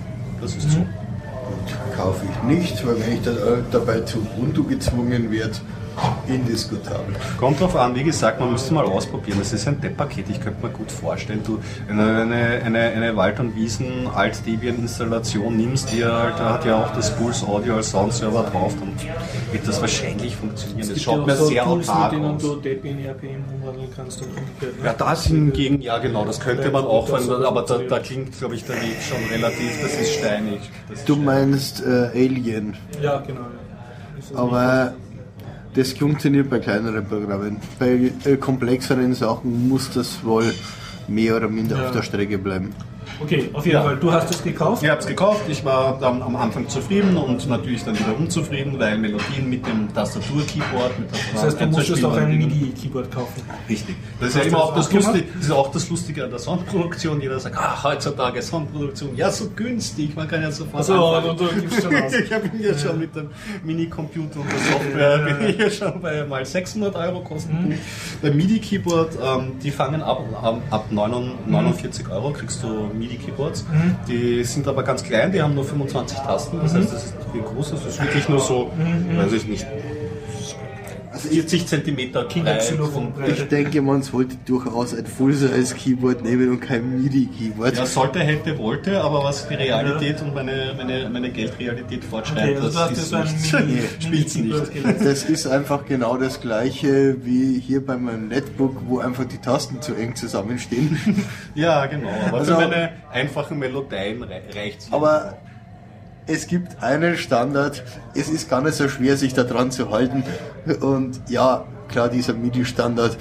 Das 0.41 0.55
ist 0.55 0.71
zu. 0.71 0.85
Kaufe 1.95 2.21
ich 2.31 2.43
nicht, 2.43 2.85
weil 2.85 2.95
wenn 2.99 3.13
ich 3.13 3.25
äh, 3.27 3.31
dabei 3.71 4.01
zu 4.01 4.19
Ubuntu 4.19 4.63
gezwungen 4.63 5.31
werde, 5.31 5.53
indiskutabel. 6.27 7.15
Kommt 7.37 7.59
drauf 7.59 7.75
an, 7.75 7.95
wie 7.95 8.03
gesagt, 8.03 8.39
man 8.39 8.51
müsste 8.51 8.73
mal 8.73 8.85
ausprobieren. 8.85 9.39
Das 9.39 9.53
ist 9.53 9.67
ein 9.67 9.79
Depp-Paket, 9.81 10.25
ich 10.29 10.39
könnte 10.41 10.65
mir 10.65 10.71
gut 10.71 10.91
vorstellen, 10.91 11.41
du 11.45 11.59
eine, 11.89 12.21
eine, 12.21 12.61
eine, 12.65 12.79
eine 12.79 13.15
Wald- 13.15 13.39
und 13.39 13.55
Wiesen 13.55 14.07
alt 14.13 14.45
Debian 14.45 14.77
Installation 14.77 15.55
nimmst, 15.57 15.91
die 15.91 16.03
halt, 16.05 16.37
da 16.39 16.53
hat 16.53 16.65
ja 16.65 16.83
auch 16.83 16.93
das 16.93 17.15
Pulse 17.15 17.45
Audio 17.47 17.75
als 17.75 17.91
Soundserver 17.91 18.43
drauf, 18.51 18.73
dann 18.79 18.93
wird 19.51 19.67
das 19.67 19.79
wahrscheinlich 19.81 20.35
funktionieren. 20.35 20.89
Das 20.89 21.01
schaut 21.01 21.19
ja 21.19 21.25
mir 21.25 21.35
so 21.35 21.45
sehr 21.45 21.63
Tools, 21.63 21.89
autark 21.89 22.11
mit 22.13 22.21
denen 22.21 22.35
aus. 22.35 22.41
du 22.41 22.55
Debian 22.57 22.99
RPM 22.99 23.43
umwandeln 23.55 23.89
kannst 23.95 24.21
und 24.21 24.27
umgekehrt. 24.29 24.79
ne? 24.79 24.85
Ja, 24.85 24.93
das 24.93 25.25
hingegen, 25.27 25.81
ja 25.81 25.97
genau, 25.97 26.25
das 26.25 26.39
könnte 26.39 26.69
man 26.71 26.83
auch, 26.85 27.07
soll 27.19 27.45
aber 27.45 27.61
da, 27.63 27.77
da 27.79 27.99
klingt, 27.99 28.37
glaube 28.37 28.55
ich, 28.55 28.63
der 28.65 28.75
Weg 28.75 28.97
schon 29.01 29.17
relativ, 29.31 29.81
das 29.81 29.93
ist 29.99 30.13
steinig. 30.15 30.59
Das 30.89 30.99
ist 30.99 31.09
Du 31.09 31.13
steinig. 31.13 31.25
meinst 31.25 31.83
äh, 31.85 32.09
Alien, 32.13 32.75
Ja, 33.01 33.19
genau. 33.25 33.41
Ja. 33.41 34.37
Aber 34.39 34.93
das 35.75 35.93
funktioniert 35.93 36.49
bei 36.49 36.59
kleineren 36.59 37.05
Programmen. 37.05 37.57
Bei 37.79 38.11
äh, 38.25 38.37
komplexeren 38.37 39.13
Sachen 39.13 39.67
muss 39.69 39.91
das 39.91 40.23
wohl 40.23 40.53
mehr 41.07 41.37
oder 41.37 41.47
minder 41.49 41.77
Ja. 41.77 41.85
auf 41.87 41.91
der 41.91 42.01
Strecke 42.01 42.37
bleiben. 42.37 42.73
Okay, 43.19 43.49
auf 43.53 43.65
jeden 43.65 43.77
Ja. 43.77 43.83
Fall. 43.83 43.95
Du 43.97 44.11
hast 44.11 44.29
es 44.31 44.43
gekauft. 44.43 44.83
Ich 44.83 44.89
habe 44.89 44.99
es 45.01 45.07
gekauft, 45.07 45.41
ich 45.49 45.63
war 45.65 45.97
dann 45.99 46.21
am 46.21 46.35
Anfang 46.35 46.67
zufrieden 46.69 47.17
und 47.17 47.47
natürlich 47.49 47.83
dann 47.83 47.97
wieder 47.97 48.15
unzufrieden, 48.17 48.77
weil 48.79 48.97
Melodien 48.97 49.49
mit 49.49 49.65
dem 49.65 49.91
Tastatur-Keyboard, 49.93 50.99
mit 50.99 51.11
der 51.11 51.19
Das 51.33 51.43
heißt, 51.43 51.61
du 51.61 51.65
musstest 51.67 52.05
auch 52.05 52.15
ein 52.15 52.37
MIDI-Keyboard 52.37 53.11
kaufen. 53.11 53.41
Richtig. 53.69 53.95
Das 54.19 54.29
ist 54.29 54.35
ja 54.35 54.41
du 54.43 54.47
immer 54.49 54.63
auch 54.63 54.75
das? 54.75 54.91
Lustige, 54.93 55.25
das 55.35 55.45
ist 55.45 55.51
auch 55.51 55.71
das 55.71 55.89
Lustige 55.89 56.23
an 56.25 56.29
der 56.29 56.39
Soundproduktion. 56.39 57.21
Jeder 57.21 57.39
sagt, 57.39 57.55
ach, 57.59 57.83
heutzutage 57.83 58.41
Soundproduktion, 58.41 59.15
ja, 59.15 59.31
so 59.31 59.49
günstig, 59.55 60.15
man 60.15 60.27
kann 60.27 60.41
ja 60.41 60.51
sofort 60.51 60.77
Also, 60.77 60.93
anfangen. 60.93 61.29
und 61.31 61.39
du 61.41 61.47
gibst 61.61 61.81
schon 61.83 61.95
aus. 61.95 62.13
Ich 62.27 62.29
bin 62.51 62.61
ja 62.61 62.77
schon 62.77 62.99
mit 62.99 63.15
dem 63.15 63.29
Minicomputer 63.63 64.39
und 64.39 64.45
der 64.51 64.59
Software 64.59 65.17
bin 65.39 65.49
ich 65.49 65.57
ja 65.57 65.69
schon 65.69 66.01
bei 66.01 66.23
mal 66.25 66.45
600 66.45 66.95
Euro 66.95 67.21
Kosten. 67.21 67.73
Beim 68.21 68.35
MIDI-Keyboard, 68.37 69.17
ähm, 69.23 69.51
die 69.63 69.71
fangen 69.71 70.01
ab, 70.01 70.21
ab, 70.41 70.61
ab 70.69 70.85
49 70.91 72.09
Euro 72.09 72.31
kriegst 72.31 72.63
du 72.63 72.89
MIDI-Keyboards. 72.97 73.65
Die 74.07 74.43
sind 74.43 74.67
aber 74.67 74.83
ganz 74.83 75.03
klein, 75.03 75.31
die 75.31 75.41
haben 75.41 75.55
nur 75.55 75.63
25 75.63 76.17
Tasten, 76.19 76.59
das 76.61 76.73
heißt, 76.73 76.93
das 76.93 77.05
ist 77.05 77.15
nicht 77.17 77.31
viel 77.31 77.41
groß, 77.41 77.71
das 77.71 77.85
ist 77.85 78.01
wirklich 78.01 78.27
nur 78.29 78.39
so, 78.39 78.71
weiß 79.15 79.33
ich 79.33 79.47
nicht, 79.47 79.65
40 81.17 81.67
Zentimeter 81.67 82.25
King 82.25 82.43
breit. 82.43 82.59
Xylophon 82.59 83.07
und- 83.07 83.15
breit. 83.15 83.29
Ich 83.37 83.47
denke, 83.47 83.81
man 83.81 84.01
sollte 84.01 84.35
durchaus 84.45 84.93
ein 84.93 85.05
Full-Size-Keyboard 85.05 86.23
nehmen 86.23 86.49
und 86.49 86.59
kein 86.59 87.01
MIDI-Keyboard. 87.01 87.77
Ja, 87.77 87.85
sollte, 87.85 88.19
hätte, 88.19 88.57
wollte, 88.57 89.01
aber 89.01 89.23
was 89.23 89.47
die 89.47 89.55
Realität 89.55 90.21
und 90.21 90.33
meine, 90.33 90.73
meine, 90.77 91.09
meine 91.09 91.29
Geldrealität 91.29 91.99
Okay, 91.99 92.07
fortschreibt, 92.09 92.61
also 92.61 92.79
das 92.79 92.91
ist 92.97 93.09
so 93.09 93.15
ein 93.57 93.67
nicht, 93.67 93.83
spielt's 94.03 94.35
Mini-Keyboard 94.35 94.75
nicht. 94.75 95.05
Das 95.05 95.23
ist 95.23 95.47
einfach 95.47 95.85
genau 95.85 96.17
das 96.17 96.41
gleiche 96.41 97.17
wie 97.25 97.59
hier 97.59 97.85
bei 97.85 97.97
meinem 97.97 98.27
Netbook, 98.27 98.75
wo 98.87 98.99
einfach 98.99 99.25
die 99.25 99.37
Tasten 99.39 99.81
zu 99.81 99.93
eng 99.95 100.15
zusammenstehen. 100.15 100.97
Ja, 101.55 101.85
genau. 101.87 102.09
Aber 102.27 102.37
Also- 102.39 102.55
für 102.55 102.61
meine 102.67 102.89
einfachen 103.11 103.57
Melodien 103.59 104.21
rei 104.23 104.41
reicht's. 104.53 104.87
Aber 104.91 105.37
es 106.27 106.47
gibt 106.47 106.83
einen 106.83 107.17
Standard, 107.17 107.83
es 108.13 108.29
ist 108.29 108.49
gar 108.49 108.61
nicht 108.61 108.75
so 108.75 108.87
schwer, 108.89 109.17
sich 109.17 109.33
da 109.33 109.43
dran 109.43 109.71
zu 109.71 109.89
halten. 109.89 110.23
Und 110.81 111.21
ja, 111.29 111.65
klar, 111.87 112.09
dieser 112.09 112.33
MIDI-Standard, 112.33 113.17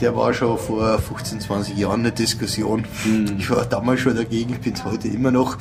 der 0.00 0.14
war 0.16 0.32
schon 0.34 0.58
vor 0.58 0.98
15, 0.98 1.40
20 1.40 1.76
Jahren 1.76 2.00
eine 2.00 2.12
Diskussion. 2.12 2.84
Hm. 3.04 3.36
Ich 3.38 3.50
war 3.50 3.64
damals 3.66 4.00
schon 4.00 4.16
dagegen, 4.16 4.54
ich 4.54 4.60
bin 4.60 4.72
es 4.74 4.84
heute 4.84 5.08
immer 5.08 5.30
noch. 5.30 5.56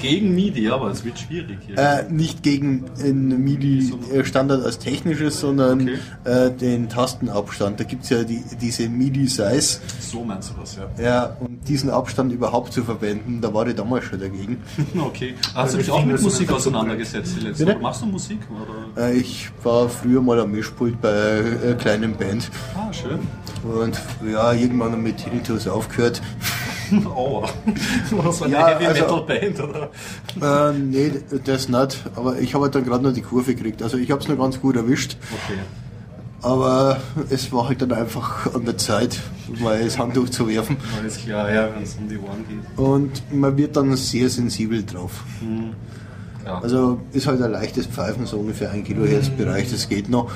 Gegen 0.00 0.34
MIDI, 0.34 0.68
aber 0.70 0.90
es 0.90 1.04
wird 1.04 1.18
schwierig 1.18 1.58
hier. 1.66 1.78
Äh, 1.78 2.04
nicht 2.10 2.42
gegen 2.42 2.84
einen 3.00 3.42
MIDI-Standard 3.42 4.64
als 4.64 4.78
technisches, 4.78 5.40
sondern 5.40 5.82
Okay. 5.82 5.98
äh, 6.24 6.50
den 6.50 6.88
Tastenabstand. 6.88 7.80
Da 7.80 7.84
gibt 7.84 8.04
es 8.04 8.10
ja 8.10 8.22
die, 8.24 8.42
diese 8.60 8.88
MIDI-Size. 8.88 9.80
so 10.00 10.22
meinst 10.24 10.50
du 10.50 10.54
das, 10.60 10.76
ja. 10.76 11.02
Ja, 11.02 11.36
und 11.40 11.66
diesen 11.68 11.90
Abstand 11.90 12.32
überhaupt 12.32 12.72
zu 12.72 12.84
verwenden, 12.84 13.40
da 13.40 13.52
war 13.54 13.66
ich 13.66 13.74
damals 13.74 14.04
schon 14.04 14.20
dagegen. 14.20 14.62
Okay. 14.96 15.34
Hast 15.54 15.74
du 15.74 15.78
dich 15.78 15.90
auch 15.90 16.04
mit 16.04 16.20
Musik 16.20 16.50
auseinandergesetzt 16.50 17.36
die? 17.58 17.64
Machst 17.80 18.02
du 18.02 18.06
Musik? 18.06 18.38
Oder? 18.94 19.08
Äh, 19.08 19.16
ich 19.16 19.50
war 19.62 19.88
früher 19.88 20.20
mal 20.20 20.38
am 20.40 20.50
Mischpult 20.52 21.00
bei 21.00 21.42
einer 21.62 21.74
kleinen 21.74 22.14
Band 22.16 22.50
Ah, 22.74 22.92
schön. 22.92 23.18
Und 23.64 24.00
ja, 24.30 24.52
irgendwann 24.52 25.02
mit 25.02 25.18
Tinnitus 25.18 25.66
aufgehört. 25.66 26.20
Aua. 27.06 27.48
War 28.10 28.42
eine 28.44 28.52
Ja, 28.52 28.66
Heavy 28.68 28.86
also- 28.86 29.02
Metal 29.02 29.22
Band, 29.22 29.60
oder? 30.40 30.70
Äh, 30.70 30.78
nee, 30.78 31.12
das 31.44 31.68
nicht, 31.68 31.98
aber 32.14 32.38
ich 32.38 32.54
habe 32.54 32.64
halt 32.64 32.74
dann 32.74 32.84
gerade 32.84 33.02
noch 33.02 33.12
die 33.12 33.22
Kurve 33.22 33.54
gekriegt. 33.54 33.82
Also 33.82 33.96
ich 33.96 34.10
habe 34.10 34.20
es 34.20 34.28
noch 34.28 34.36
ganz 34.38 34.60
gut 34.60 34.76
erwischt, 34.76 35.16
Okay. 35.46 35.58
aber 36.42 36.98
es 37.30 37.50
war 37.52 37.68
halt 37.68 37.80
dann 37.80 37.92
einfach 37.92 38.54
an 38.54 38.64
der 38.66 38.76
Zeit, 38.76 39.18
mal 39.60 39.82
das 39.82 39.98
Handtuch 39.98 40.28
zu 40.28 40.46
werfen. 40.46 40.76
Alles 41.00 41.16
klar, 41.18 41.50
ja, 41.52 41.68
wenn 41.74 41.82
es 41.82 41.94
um 41.94 42.08
die 42.08 42.18
Ohren 42.18 42.44
geht. 42.48 42.78
Und 42.78 43.22
man 43.34 43.56
wird 43.56 43.76
dann 43.76 43.96
sehr 43.96 44.28
sensibel 44.28 44.84
drauf. 44.84 45.24
Ja. 46.44 46.58
Also 46.60 47.00
ist 47.12 47.26
halt 47.26 47.40
ein 47.40 47.52
leichtes 47.52 47.86
Pfeifen, 47.86 48.26
so 48.26 48.36
ungefähr 48.36 48.70
ein 48.70 48.84
Kilohertz 48.84 49.30
Bereich, 49.30 49.70
das 49.70 49.88
geht 49.88 50.10
noch. 50.10 50.30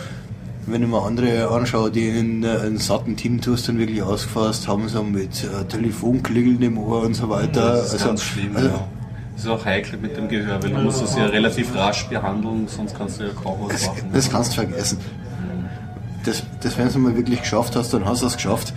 Wenn 0.70 0.82
ich 0.82 0.88
mir 0.88 1.02
andere 1.02 1.48
anschaue, 1.48 1.90
die 1.90 2.10
einen, 2.10 2.44
äh, 2.44 2.48
einen 2.48 2.78
satten 2.78 3.16
Tinnitus 3.16 3.64
dann 3.64 3.78
wirklich 3.78 4.02
ausgefasst 4.02 4.68
haben, 4.68 4.88
so 4.88 5.02
mit 5.02 5.44
äh, 5.44 5.64
Telefonklingeln 5.64 6.62
im 6.62 6.78
Ohr 6.78 7.02
und 7.02 7.14
so 7.14 7.28
weiter. 7.28 7.72
das 7.72 7.86
ist 7.86 7.92
also, 7.94 8.06
ganz 8.08 8.22
schlimm, 8.22 8.56
also, 8.56 8.68
ja. 8.68 8.88
Das 9.34 9.44
ist 9.44 9.50
auch 9.50 9.64
heikel 9.64 9.98
mit 10.00 10.16
dem 10.16 10.28
Gehör, 10.28 10.62
weil 10.62 10.70
du 10.70 10.80
musst 10.80 11.00
das 11.00 11.16
ja 11.16 11.26
relativ 11.26 11.74
rasch 11.74 12.08
behandeln, 12.08 12.66
sonst 12.66 12.96
kannst 12.98 13.20
du 13.20 13.24
ja 13.24 13.30
kaum 13.30 13.58
was 13.62 13.86
machen. 13.86 14.10
Das 14.12 14.28
kannst 14.28 14.50
du 14.52 14.54
vergessen. 14.56 14.98
Das, 16.24 16.42
das 16.60 16.76
wenn 16.76 16.92
du 16.92 16.98
mal 16.98 17.16
wirklich 17.16 17.40
geschafft 17.40 17.76
hast, 17.76 17.94
dann 17.94 18.04
hast 18.04 18.22
du 18.22 18.26
es 18.26 18.34
geschafft. 18.34 18.74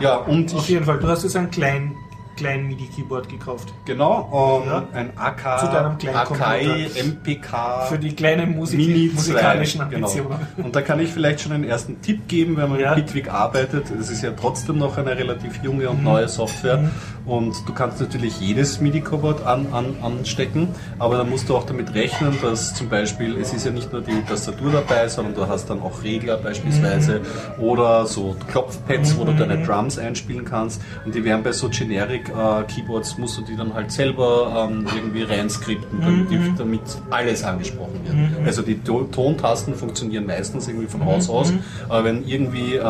Ja, 0.00 0.16
und 0.16 0.52
Auf 0.54 0.68
jeden 0.68 0.84
Fall, 0.84 0.98
du 0.98 1.06
hast 1.06 1.22
jetzt 1.22 1.36
ein 1.36 1.50
klein, 1.50 1.93
klein 2.36 2.66
MIDI-Keyboard 2.66 3.28
gekauft. 3.28 3.72
genau, 3.84 4.60
ähm, 4.64 4.68
Ja. 4.68 4.82
ein 4.92 5.10
AK, 5.16 5.96
kleinen 5.98 6.16
Akai. 6.16 6.86
MPK 7.02 7.86
Für 7.88 7.98
die 7.98 8.14
kleinen 8.14 8.54
Musik 8.56 8.78
Mini 8.78 9.08
2, 9.10 9.14
musikalischen 9.14 9.88
genau. 9.90 10.06
Ambitionen. 10.08 10.38
Und 10.56 10.74
da 10.76 10.82
kann 10.82 11.00
ich 11.00 11.10
vielleicht 11.10 11.40
schon 11.40 11.52
einen 11.52 11.64
ersten 11.64 12.00
Tipp 12.02 12.26
geben, 12.28 12.56
wenn 12.56 12.70
man 12.70 12.80
Ja. 12.80 12.94
mit 12.94 13.06
Bitwig 13.06 13.30
arbeitet. 13.32 13.86
Es 13.98 14.10
ist 14.10 14.22
ja 14.22 14.30
trotzdem 14.32 14.78
noch 14.78 14.96
eine 14.96 15.16
relativ 15.16 15.62
junge 15.62 15.84
Mhm. 15.84 15.90
und 15.90 16.02
neue 16.04 16.28
Software. 16.28 16.90
Und 17.26 17.54
du 17.66 17.72
kannst 17.72 18.00
natürlich 18.00 18.38
jedes 18.40 18.80
MIDI-Keyboard 18.80 19.46
an, 19.46 19.66
an, 19.72 19.96
anstecken, 20.02 20.68
aber 20.98 21.16
da 21.16 21.24
musst 21.24 21.48
du 21.48 21.56
auch 21.56 21.64
damit 21.64 21.94
rechnen, 21.94 22.36
dass 22.42 22.74
zum 22.74 22.88
Beispiel, 22.90 23.38
es 23.38 23.54
ist 23.54 23.64
ja 23.64 23.72
nicht 23.72 23.90
nur 23.92 24.02
die 24.02 24.20
Tastatur 24.28 24.72
dabei, 24.72 25.08
sondern 25.08 25.34
du 25.34 25.48
hast 25.48 25.70
dann 25.70 25.80
auch 25.80 26.02
Regler 26.02 26.36
beispielsweise 26.36 27.20
Mhm. 27.58 27.62
oder 27.64 28.04
so 28.06 28.36
Klopfpads, 28.50 29.16
wo 29.16 29.24
du 29.24 29.32
deine 29.32 29.62
Drums 29.64 29.98
einspielen 29.98 30.44
kannst. 30.44 30.82
Und 31.06 31.14
die 31.14 31.24
werden 31.24 31.42
bei 31.42 31.52
so 31.52 31.68
Generic-Keyboards, 32.24 33.18
musst 33.18 33.38
du 33.38 33.42
die 33.42 33.56
dann 33.56 33.74
halt 33.74 33.90
selber 33.92 34.68
ähm, 34.70 34.86
irgendwie 34.94 35.22
reinskripten, 35.22 36.00
damit, 36.00 36.30
die, 36.30 36.38
damit 36.58 36.80
alles 37.10 37.44
angesprochen 37.44 38.00
wird. 38.04 38.46
Also 38.46 38.62
die 38.62 38.78
To- 38.80 39.04
Tontasten 39.04 39.74
funktionieren 39.74 40.26
meistens 40.26 40.68
irgendwie 40.68 40.86
von 40.86 41.04
Haus 41.04 41.28
aus, 41.28 41.52
aber 41.88 42.04
wenn 42.04 42.26
irgendwie 42.26 42.76
äh, 42.76 42.82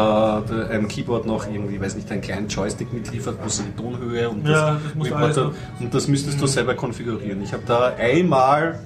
ein 0.73 0.89
Keyboard 0.89 1.27
noch 1.27 1.47
irgendwie, 1.47 1.81
weiß 1.81 1.97
nicht, 1.97 2.11
einen 2.11 2.21
kleinen 2.21 2.49
Joystick 2.49 2.93
mitliefert, 2.93 3.43
muss 3.43 3.63
die 3.63 3.83
Tonhöhe 3.83 4.29
und 4.29 4.47
Ja, 4.47 4.81
das 5.29 5.37
und 5.81 5.95
das 5.95 6.09
müsstest 6.09 6.41
du 6.41 6.47
selber 6.47 6.75
konfigurieren. 6.75 7.43
Ich 7.43 7.53
habe 7.53 7.63
da 7.67 7.93
einmal 7.99 8.79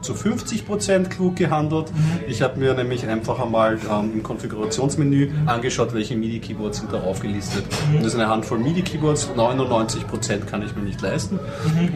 zu 0.00 0.12
50% 0.14 1.08
klug 1.08 1.36
gehandelt. 1.36 1.86
Ich 2.28 2.42
habe 2.42 2.58
mir 2.58 2.74
nämlich 2.74 3.06
einfach 3.06 3.40
einmal 3.40 3.78
ähm, 3.90 4.12
im 4.14 4.22
Konfigurationsmenü 4.22 5.30
angeschaut, 5.46 5.92
welche 5.94 6.14
MIDI-Keyboards 6.16 6.78
sind 6.78 6.92
da 6.92 7.00
aufgelistet. 7.00 7.64
Und 7.92 7.98
das 8.04 8.14
ist 8.14 8.14
eine 8.14 8.28
Handvoll 8.28 8.58
MIDI-Keyboards, 8.58 9.30
99% 9.36 10.44
kann 10.46 10.62
ich 10.62 10.74
mir 10.76 10.82
nicht 10.82 11.00
leisten. 11.00 11.38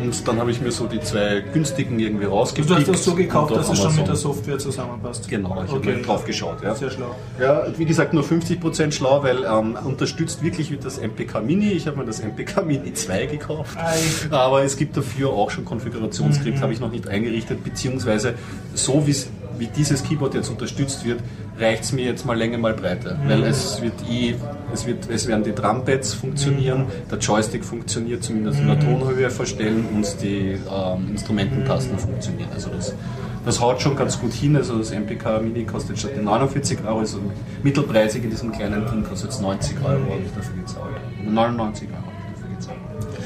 Und 0.03 0.27
dann 0.27 0.39
habe 0.39 0.51
ich 0.51 0.61
mir 0.61 0.73
so 0.73 0.87
die 0.87 1.01
zwei 1.01 1.43
günstigen 1.53 1.99
irgendwie 2.01 2.25
Du 2.25 2.31
rausgepickt. 2.33 2.75
hast 2.77 2.89
das 2.89 3.05
so 3.05 3.15
gekauft, 3.15 3.55
dass 3.55 3.69
es 3.71 3.79
schon 3.81 3.95
mit 3.95 4.09
der 4.09 4.17
Software 4.17 4.59
zusammenpasst. 4.59 5.29
Genau, 5.29 5.63
ich 5.65 5.71
habe 5.71 5.79
Okay. 5.83 6.03
drauf 6.03 6.25
geschaut. 6.25 6.63
Ja. 6.63 6.75
Sehr 6.75 6.91
schlau. 6.91 7.15
Ja, 7.41 7.67
wie 7.77 7.85
gesagt, 7.85 8.15
nur 8.15 8.23
50% 8.25 8.93
schlau, 8.93 9.23
weil 9.23 9.45
ähm, 9.45 9.77
unterstützt 9.85 10.43
wirklich 10.43 10.73
das 10.83 10.99
MPK 10.99 11.41
Mini. 11.41 11.71
Ich 11.73 11.87
habe 11.87 11.99
mir 11.99 12.05
das 12.05 12.21
MPK 12.21 12.63
Mini 12.63 12.93
2 12.93 13.27
gekauft. 13.27 13.77
Aber 14.31 14.63
es 14.65 14.77
gibt 14.77 14.97
dafür 14.97 15.31
auch 15.31 15.51
schon 15.51 15.65
Konfigurationsskript, 15.65 16.61
habe 16.61 16.73
ich 16.73 16.81
noch 16.81 16.91
nicht 16.91 17.07
eingerichtet, 17.09 17.63
beziehungsweise 17.63 17.92
so 18.75 19.03
wie's, 19.07 19.29
wie 19.59 19.67
dieses 19.67 20.03
Keyboard 20.03 20.35
jetzt 20.35 20.49
unterstützt 20.49 21.05
wird, 21.05 21.21
reicht 21.59 21.85
es 21.85 21.93
mir 21.93 22.05
jetzt 22.05 22.25
mal 22.27 22.37
Länge, 22.37 22.59
mal 22.59 22.75
Breite. 22.75 23.19
Weil 23.27 23.43
es 23.45 23.81
wird 23.83 23.95
eh, 24.11 24.35
es, 24.73 24.87
wird, 24.87 25.09
es 25.11 25.27
werden 25.29 25.45
die 25.45 25.55
Drumpads 25.55 26.15
funktionieren, 26.15 26.87
der 27.11 27.19
Joystick 27.19 27.65
funktioniert 27.65 28.23
zumindest 28.25 28.59
in 28.61 28.67
der 28.69 28.81
Tonhöhe 28.81 29.31
verstellen 29.31 29.87
und 29.95 30.07
die 30.23 30.57
ähm, 30.71 31.09
Instrumententasten 31.11 31.99
funktionieren. 31.99 32.49
Also 32.55 32.71
das, 32.71 32.95
das 33.45 33.61
haut 33.61 33.81
schon 33.83 33.95
ganz 33.97 34.19
gut 34.19 34.33
hin. 34.33 34.57
Also 34.57 34.79
das 34.79 34.91
MPK 34.91 35.41
Mini 35.43 35.65
kostet 35.65 35.99
statt 35.99 36.13
den 36.17 36.25
49 36.25 36.79
Euro, 36.87 37.01
also 37.01 37.19
mittelpreisig 37.63 38.25
in 38.25 38.31
diesem 38.31 38.53
kleinen 38.53 38.87
Ding 38.91 39.05
kostet 39.05 39.31
es 39.31 39.41
90 39.41 39.77
Euro, 39.85 39.91
habe 39.91 40.23
ich 40.25 40.33
dafür 40.35 40.57
gezahlt. 40.63 40.97
99 41.25 41.89
Euro. 41.91 42.03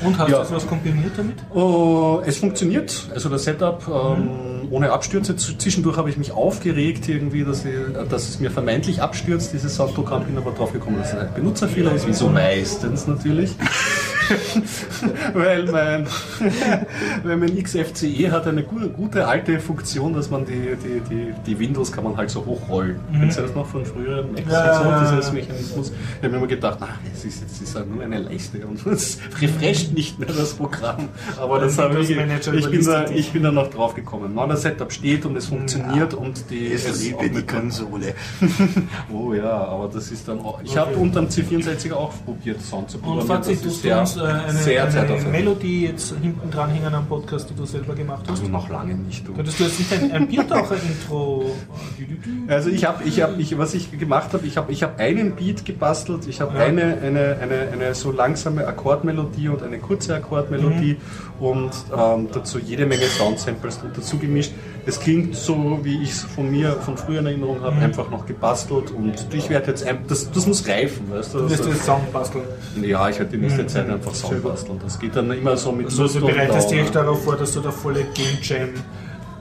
Und 0.05 0.19
hast 0.19 0.29
Ja. 0.31 0.43
du 0.45 0.51
was 0.55 0.67
kombiniert 0.67 1.13
damit? 1.17 1.37
Oh, 1.55 2.21
es 2.27 2.37
funktioniert, 2.37 3.09
also 3.15 3.31
das 3.31 3.45
Setup 3.45 3.83
ähm, 3.89 4.29
ohne 4.71 4.93
Abstürze. 4.93 5.37
Zwischendurch 5.37 5.97
habe 5.97 6.11
ich 6.11 6.17
mich 6.17 6.33
aufgeregt 6.33 7.09
irgendwie, 7.09 7.45
dass, 7.45 7.65
ich, 7.65 7.75
dass 8.09 8.29
es 8.29 8.41
mir 8.41 8.51
vermeintlich 8.51 9.03
abstürzt, 9.03 9.53
dieses 9.53 9.77
Soundprogramm. 9.77 10.25
Bin 10.25 10.37
aber 10.37 10.53
drauf 10.53 10.73
gekommen, 10.73 10.99
dass 10.99 11.13
es 11.13 11.19
ein 11.19 11.35
Benutzerfehler 11.35 11.93
ist, 11.93 12.07
wie 12.07 12.13
so 12.13 12.29
meistens 12.29 13.07
natürlich. 13.07 13.51
weil, 15.35 15.65
mein, 15.71 16.07
weil 17.25 17.37
mein 17.37 17.63
XFCE 17.63 18.31
hat 18.31 18.47
eine 18.47 18.63
gute, 18.63 18.89
gute 18.89 19.27
alte 19.27 19.59
Funktion, 19.61 20.15
dass 20.15 20.31
man 20.31 20.45
die, 20.45 20.77
die, 20.83 21.01
die, 21.09 21.35
die 21.47 21.59
Windows 21.59 21.93
kann 21.93 22.05
man 22.05 22.17
halt 22.17 22.31
so 22.31 22.45
hochrollen. 22.45 22.99
Kennst 23.13 23.39
du 23.39 23.43
das 23.43 23.55
noch 23.55 23.67
von 23.67 23.85
früheren 23.85 24.33
Macs 24.33 24.51
Ja, 24.51 24.79
und 24.79 24.85
so, 24.85 24.91
ja, 24.91 24.97
ja, 25.03 25.11
dieses 25.13 25.27
ja. 25.29 25.33
Mechanismus? 25.35 25.91
Ich 25.91 26.17
habe 26.19 26.29
mir 26.31 26.37
immer 26.39 26.47
gedacht, 26.47 26.79
na, 26.81 26.89
es 27.13 27.25
ist 27.25 27.41
jetzt 27.43 27.63
ist 27.63 27.87
nur 27.87 28.03
eine 28.03 28.19
Leiste 28.21 28.67
und 28.67 28.85
es 28.87 29.19
refresht 29.41 29.93
nicht 29.93 30.19
mehr 30.19 30.29
das 30.29 30.55
Programm. 30.55 31.09
Aber 31.39 31.59
das 31.61 31.79
habe 31.79 32.01
ich, 32.01 32.11
ich, 32.11 32.17
bin 32.71 32.85
da, 32.85 33.05
ich 33.11 33.33
bin 33.33 33.43
da 33.43 33.53
noch 33.53 33.71
drauf 33.71 33.95
gekommen. 33.95 34.33
Na, 34.35 34.47
das 34.47 34.63
Setup 34.63 34.93
steht 34.93 35.25
und 35.27 35.37
es 35.37 35.47
funktioniert 35.47 36.15
und 36.15 36.51
die 36.51 36.73
Es 36.73 36.89
es 36.89 37.03
liebe 37.05 37.19
auch 37.19 37.23
die 37.23 37.31
mit- 37.31 37.49
Konsole. 37.49 38.15
Oh 39.13 39.33
ja, 39.35 39.51
aber 39.65 39.89
das 39.93 40.11
ist 40.11 40.27
dann 40.29 40.41
auch. 40.41 40.61
Ich 40.63 40.77
habe 40.77 40.97
unter 40.97 41.21
dem 41.21 41.29
C64 41.29 41.93
auch 41.93 42.13
probiert, 42.25 42.61
Sound 42.63 42.91
zu 42.91 42.97
Und 42.99 43.05
programmieren. 43.05 43.29
Fazit, 43.43 43.55
Das 43.57 43.63
tust 43.63 43.77
ist 43.77 43.85
du 43.85 43.89
sehr, 43.89 43.97
uns 44.17 44.67
äh, 44.67 44.79
eine. 44.79 45.31
Melodie 45.31 45.87
jetzt 45.87 46.15
hinten 46.21 46.51
dran 46.51 46.71
hängen 46.71 46.95
am 46.95 47.07
Podcast, 47.07 47.51
die 47.51 47.55
du 47.55 47.65
selber 47.67 47.95
gemacht 47.95 48.23
hast? 48.29 48.41
Also 48.41 48.51
noch 48.51 48.69
lange 48.69 48.95
nicht. 48.95 49.27
Du. 49.27 49.33
Könntest 49.35 49.61
du 49.61 49.65
jetzt 49.65 49.79
nicht 49.79 49.93
ein, 49.93 50.13
ein 50.13 50.29
Biertaucher-Intro? 50.29 51.51
Also 52.49 52.71
ich 52.71 52.85
habe, 52.85 53.05
ich 53.05 53.21
habe, 53.23 53.41
ich, 53.41 53.57
was 53.59 53.75
ich 53.75 53.97
gemacht 53.99 54.33
habe, 54.33 54.47
ich 54.47 54.57
habe, 54.57 54.73
ich 54.73 54.83
habe 54.83 54.99
einen 54.99 55.33
Beat 55.37 55.65
gebastelt, 55.65 56.27
ich 56.29 56.41
habe 56.41 56.57
Ja. 56.59 56.65
eine, 56.65 56.99
eine, 57.03 57.37
eine, 57.41 57.69
eine 57.73 57.95
so 57.95 58.13
langsame 58.13 58.67
Akkordmelodie 58.67 59.49
und 59.49 59.63
eine 59.63 59.79
kurze 59.79 60.15
Akkordmelodie 60.15 60.97
und 61.41 61.71
ähm, 61.97 62.29
dazu 62.33 62.59
jede 62.59 62.87
Menge 62.87 63.05
Soundsamples 63.07 63.81
dazu 63.95 64.19
gemischt. 64.19 64.53
Es 64.89 65.01
klingt 65.01 65.35
so, 65.35 65.81
wie 65.83 66.01
ich 66.03 66.11
es 66.13 66.23
von 66.23 66.49
mir, 66.51 66.73
von 66.75 66.97
früher 66.97 67.19
in 67.19 67.27
Erinnerung 67.27 67.61
habe, 67.61 67.75
einfach 67.77 68.09
noch 68.09 68.25
gebastelt 68.25 68.93
und 68.93 69.15
ich 69.33 69.51
werde 69.51 69.69
jetzt, 69.73 69.85
ein, 69.85 69.99
das, 70.07 70.31
das 70.31 70.47
muss 70.47 70.67
reifen, 70.69 71.11
weißt 71.11 71.35
du? 71.35 71.39
Du 71.39 71.51
wirst 71.51 71.61
Also- 71.61 71.71
jetzt 71.73 71.85
Sound 71.85 72.13
basteln. 72.13 72.45
ja, 72.83 73.09
ich 73.09 73.19
werde 73.19 73.33
die 73.33 73.39
nächste 73.43 73.67
Zeit 73.67 73.91
einfach 73.91 74.15
Sound 74.15 74.45
basteln. 74.45 74.79
Das 74.85 74.99
geht 74.99 75.17
dann 75.17 75.31
immer 75.33 75.57
so 75.57 75.73
mit 75.73 75.87
Also 75.87 76.03
Lust 76.05 76.15
du 76.17 76.21
bereitest 76.27 76.71
dich 76.71 76.89
darauf 76.91 77.25
vor, 77.25 77.37
dass 77.37 77.53
du 77.53 77.61
der 77.61 77.73
volle 77.73 78.05
Game 78.15 78.39
Jam 78.43 78.69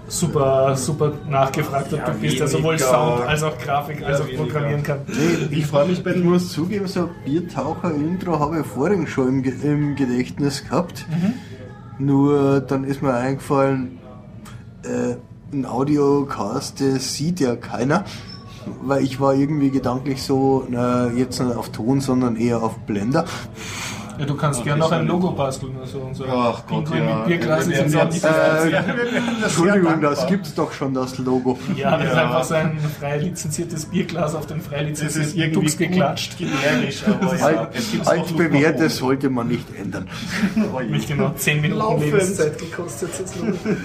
super, 0.07 0.75
super 0.75 1.11
nachgefragt 1.29 1.91
Ja, 1.91 1.97
du 2.09 2.11
bist, 2.19 2.39
der 2.39 2.47
weniger. 2.47 2.47
sowohl 2.47 2.79
Sound 2.79 3.21
als 3.27 3.43
auch 3.43 3.57
Grafik 3.59 4.03
als 4.03 4.21
auch 4.21 4.27
programmieren 4.35 4.81
kann. 4.83 4.99
Ich 5.51 5.65
freue 5.67 5.87
mich 5.87 6.03
bei 6.03 6.11
Ich 6.15 6.23
muss 6.23 6.51
zugeben, 6.53 6.87
so 6.87 7.01
ein 7.01 7.09
Biertaucher-Intro 7.23 8.39
habe 8.39 8.61
ich 8.61 8.65
vorhin 8.65 9.05
schon 9.05 9.43
im, 9.43 9.61
im 9.63 9.95
Gedächtnis 9.95 10.63
gehabt. 10.63 11.05
Nur 11.99 12.61
dann 12.61 12.83
ist 12.83 13.01
mir 13.01 13.13
eingefallen, 13.13 13.99
äh, 14.83 15.15
ein 15.53 15.65
Audiocast, 15.65 16.81
das 16.81 17.13
sieht 17.15 17.39
ja 17.39 17.55
keiner. 17.55 18.05
Weil 18.81 19.03
ich 19.03 19.19
war 19.19 19.35
irgendwie 19.35 19.69
gedanklich 19.69 20.23
so, 20.23 20.65
na, 20.69 21.11
jetzt 21.11 21.39
nicht 21.39 21.55
auf 21.55 21.69
Ton, 21.69 22.01
sondern 22.01 22.35
eher 22.35 22.63
auf 22.63 22.79
Blender. 22.79 23.25
Ja, 24.17 24.25
du 24.25 24.35
kannst 24.35 24.63
gerne 24.63 24.79
noch 24.79 24.91
ein 24.91 25.05
Logo 25.05 25.31
basteln. 25.31 25.73
Also 25.79 25.99
unser 25.99 26.25
Ach 26.29 26.63
Gott, 26.65 26.85
Pinguin 26.85 27.03
ja. 27.05 27.15
mit 27.17 27.25
Bierglas 27.27 27.67
ja 27.67 28.05
nicht 28.05 28.23
Äh, 28.23 28.71
Entschuldigung, 29.43 30.01
das 30.01 30.25
gibt's 30.27 30.53
doch 30.55 30.71
schon, 30.71 30.93
das 30.93 31.17
Logo. 31.17 31.59
Ja, 31.75 31.97
das 31.97 32.07
ist 32.07 32.15
Ja. 32.15 32.23
einfach 32.23 32.43
so 32.45 32.53
ein 32.55 32.79
frei 32.99 33.17
lizenziertes 33.17 33.85
Bierglas 33.85 34.33
auf 34.33 34.45
den 34.47 34.61
frei 34.61 34.83
Das 34.85 35.01
ist 35.01 35.03
lizenzierten 35.05 35.39
irgendwie 35.41 35.59
Tux 35.67 35.77
geklatscht. 35.77 36.37
generisch, 36.37 37.03
aber 37.07 37.35
ja, 37.37 37.45
Alt, 37.45 37.69
es 37.75 38.07
altbewährtes 38.07 38.97
sollte 38.97 39.29
man 39.29 39.49
nicht 39.49 39.67
ändern. 39.77 40.07
Mich 40.89 41.07
genau 41.07 41.31
10 41.35 41.61
Minuten. 41.61 41.99
Lebenszeit 42.01 42.57
gekostet. 42.57 43.09
Das 43.21 43.35
Logo. 43.35 43.57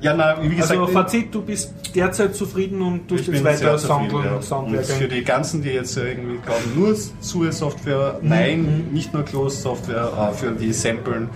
Ja, 0.00 0.14
na, 0.14 0.36
wie 0.42 0.54
gesagt, 0.54 0.70
Also 0.78 0.86
Fazit, 0.88 1.34
du 1.34 1.42
bist 1.42 1.72
derzeit 1.94 2.34
zufrieden 2.34 2.80
und 2.82 3.08
tust 3.08 3.26
jetzt 3.28 3.42
weiter 3.44 3.56
sehr 3.58 3.76
zufrieden, 3.78 4.10
Sound 4.10 4.24
ja. 4.24 4.32
Und 4.34 4.42
für 4.42 4.46
Soundwerk. 4.46 5.10
die 5.10 5.24
ganzen, 5.24 5.62
die 5.62 5.70
jetzt 5.70 5.96
irgendwie 5.96 6.38
glauben, 6.44 6.62
nur 6.76 6.94
SUE-Software, 7.20 8.18
Mhm. 8.20 8.28
nein, 8.28 8.84
nicht 8.92 9.12
nur 9.14 9.24
Closed-Software, 9.24 10.30
äh, 10.30 10.34
für 10.34 10.50
die 10.52 10.72
Samplen 10.72 11.28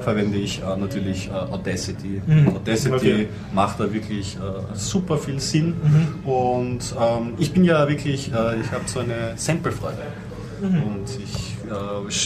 verwende 0.00 0.38
ich 0.38 0.60
äh, 0.62 0.76
natürlich 0.76 1.28
äh, 1.28 1.32
Audacity. 1.32 2.20
Audacity 2.54 2.88
Mhm. 2.90 2.94
Okay. 2.94 3.28
macht 3.54 3.80
da 3.80 3.92
wirklich 3.92 4.36
super 4.74 5.18
viel 5.18 5.40
Sinn 5.40 5.74
Mhm. 5.82 6.28
und 6.28 6.94
ähm, 7.00 7.34
ich 7.38 7.52
bin 7.52 7.64
ja 7.64 7.88
wirklich, 7.88 8.28
ich 8.28 8.32
habe 8.72 8.84
so 8.86 9.00
eine 9.00 9.32
Sample-Freude. 9.36 9.96
Mhm. 10.62 10.82
Und 10.82 11.06
ich, 11.22 11.53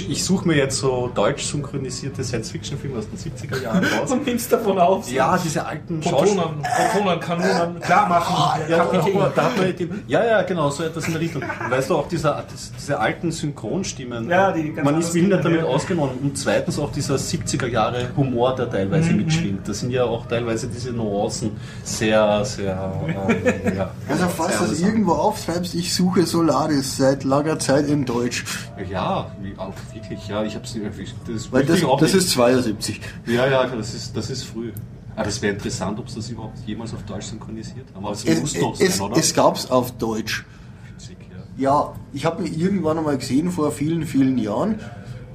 ich 0.08 0.24
suche 0.24 0.46
mir 0.48 0.56
jetzt 0.56 0.78
so 0.78 1.10
deutsch 1.14 1.44
synchronisierte 1.44 2.22
Science-Fiction-Filme 2.24 2.98
aus 2.98 3.06
den 3.08 3.18
70er 3.18 3.62
Jahren 3.62 3.84
raus. 3.84 4.10
Und 4.12 4.26
nimmst 4.26 4.52
davon 4.52 4.78
auf. 4.78 5.10
Ja, 5.10 5.38
diese 5.42 5.64
alten 5.66 6.02
Schauspieler. 6.02 6.42
Protonen, 6.42 6.62
Protonen, 6.92 7.20
Kanonen, 7.20 7.80
klar 7.80 8.08
machen. 8.08 8.62
Ja, 8.68 8.78
Kapitän. 8.84 9.16
aber 9.16 9.32
da 9.34 9.44
hat 9.44 9.56
man 9.56 9.76
die, 9.76 9.88
ja, 10.06 10.24
ja, 10.24 10.42
genau, 10.42 10.70
so 10.70 10.82
etwas 10.84 11.06
in 11.06 11.12
der 11.12 11.20
Richtung. 11.22 11.42
Weißt 11.68 11.90
du, 11.90 11.96
auch 11.96 12.08
dieser, 12.08 12.44
diese 12.78 12.98
alten 12.98 13.30
Synchronstimmen, 13.32 14.28
Ja, 14.28 14.52
die 14.52 14.72
ganz 14.72 14.84
man 14.84 14.98
ist 15.00 15.14
wilder 15.14 15.38
klingen, 15.38 15.42
damit 15.56 15.60
ja. 15.68 15.74
ausgenommen. 15.74 16.18
Und 16.22 16.38
zweitens 16.38 16.78
auch 16.78 16.92
dieser 16.92 17.16
70er 17.16 17.66
Jahre 17.66 18.08
Humor, 18.16 18.54
der 18.56 18.70
teilweise 18.70 19.10
Mhm. 19.10 19.16
mitschwingt. 19.18 19.68
Da 19.68 19.72
sind 19.72 19.90
ja 19.90 20.04
auch 20.04 20.26
teilweise 20.26 20.68
diese 20.68 20.92
Nuancen 20.92 21.52
sehr, 21.84 22.44
sehr, 22.44 22.92
ähm, 23.06 23.74
ja. 23.76 23.90
Also 24.08 24.26
falls 24.28 24.58
du 24.58 24.64
das 24.66 24.80
irgendwo 24.80 25.12
aufschreibst, 25.12 25.74
ich 25.74 25.94
suche 25.94 26.26
Solaris 26.26 26.96
seit 26.96 27.24
langer 27.24 27.58
Zeit 27.58 27.86
in 27.88 28.04
Deutsch. 28.04 28.44
Ja, 28.90 29.27
wie, 29.40 29.56
auch 29.58 29.72
wirklich, 29.92 30.28
ja, 30.28 30.42
ich 30.44 30.54
hab's 30.54 30.74
nicht, 30.74 30.98
ich, 30.98 31.14
das, 31.26 31.52
Weil 31.52 31.64
das, 31.64 31.80
das 32.00 32.14
ist 32.14 32.30
72. 32.30 33.00
ja, 33.26 33.46
ja, 33.46 33.66
das 33.66 33.94
ist, 33.94 34.16
das 34.16 34.30
ist 34.30 34.44
früh. 34.44 34.72
Aber 35.14 35.24
das 35.24 35.42
wäre 35.42 35.54
interessant, 35.54 35.98
ob 35.98 36.08
sie 36.08 36.16
das 36.16 36.30
überhaupt 36.30 36.58
jemals 36.64 36.94
auf 36.94 37.02
Deutsch 37.02 37.26
synchronisiert 37.26 37.86
haben. 37.94 38.04
Aber 38.04 38.14
es 38.14 38.24
Es, 38.24 38.40
muss 38.40 38.54
doch 38.54 38.80
es, 38.80 38.96
sein, 38.98 39.06
oder? 39.06 39.16
es 39.16 39.34
gab's 39.34 39.68
auf 39.70 39.90
Deutsch. 39.98 40.46
Witzig, 40.94 41.16
ja. 41.58 41.70
Ja, 41.70 41.94
ich 42.12 42.24
habe 42.24 42.42
mir 42.42 42.48
irgendwann 42.48 42.98
einmal 42.98 43.18
gesehen, 43.18 43.50
vor 43.50 43.72
vielen, 43.72 44.06
vielen 44.06 44.38
Jahren. 44.38 44.78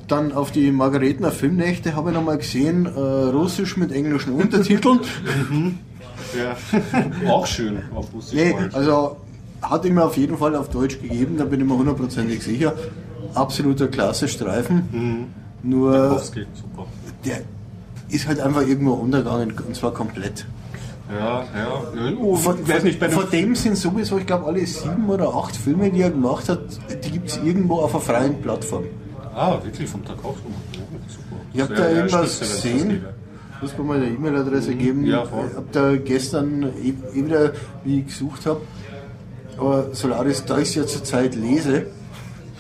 Dann 0.08 0.32
auf 0.32 0.52
die 0.52 0.72
Margaretener 0.72 1.32
Filmnächte 1.32 1.96
habe 1.96 2.12
ich 2.12 2.16
nochmal 2.16 2.38
gesehen, 2.38 2.86
äh, 2.86 2.89
Russisch 3.00 3.76
mit 3.78 3.91
englischen 3.91 4.34
Untertiteln. 4.34 5.00
Ja, 6.36 6.58
auch 7.32 7.46
schön. 7.46 7.78
Auf 7.94 8.12
Russisch 8.12 8.34
Nee, 8.34 8.56
also 8.72 9.18
hat 9.62 9.86
ihm 9.86 9.98
auf 10.00 10.18
jeden 10.18 10.38
Fall 10.38 10.56
auf 10.56 10.70
Deutsch 10.70 11.00
gegeben, 11.00 11.38
da 11.38 11.46
bin 11.46 11.62
ich 11.62 11.68
mir 11.68 11.78
hundertprozentig 11.78 12.41
sicher. 12.41 12.74
Absoluter 13.36 13.88
Klasse-Streifen. 13.88 15.34
Nur 15.64 15.94
Tarkowski, 15.94 16.46
super. 16.54 16.88
der 17.26 17.42
ist 18.10 18.28
halt 18.28 18.40
einfach 18.40 18.62
irgendwo 18.62 18.94
untergegangen 18.94 19.54
und 19.66 19.76
zwar 19.76 19.94
komplett. 19.94 20.46
Ja, 21.12 21.44
ja. 21.44 22.14
Oh, 22.20 22.36
Von, 22.36 22.58
nicht, 22.84 23.00
bei 23.00 23.10
von 23.10 23.30
dem 23.30 23.56
sind 23.56 23.78
sowieso, 23.78 24.18
ich 24.18 24.26
glaube, 24.26 24.46
alle 24.46 24.66
sieben 24.66 25.10
oder 25.10 25.34
acht 25.34 25.56
Filme, 25.56 25.90
die 25.90 26.02
er 26.02 26.12
gemacht 26.12 26.50
hat, 26.50 26.60
die 27.04 27.12
gibt 27.12 27.30
es 27.30 27.38
irgendwo 27.38 27.76
auf 27.80 27.94
einer 27.94 28.02
freien 28.02 28.42
Plattform. 28.42 28.86
Ah, 29.36 29.58
wirklich, 29.64 29.90
vom. 29.90 30.02
Oh, 30.24 30.34
super. 31.08 31.42
Ich 31.54 31.62
habe 31.62 31.74
da 31.74 31.90
irgendwas 31.90 32.40
gesehen. 32.40 33.06
Muss 33.62 33.78
mir 33.78 33.84
mal 33.84 33.98
eine 33.98 34.08
E-Mail-Adresse 34.08 34.76
geben. 34.76 35.06
Ja, 35.06 35.26
voll. 35.26 35.48
Ich 35.50 35.56
habe 35.56 35.68
da 35.72 35.96
gestern 35.96 36.64
eh, 36.64 36.94
eh 37.14 37.26
wieder, 37.26 37.54
wie 37.84 38.00
ich 38.00 38.08
gesucht 38.08 38.46
habe, 38.46 38.62
aber 39.58 39.94
Solaris, 39.94 40.44
da 40.46 40.58
ich 40.58 40.70
es 40.70 40.76
ja 40.76 40.86
zurzeit 40.86 41.36
lese, 41.36 41.88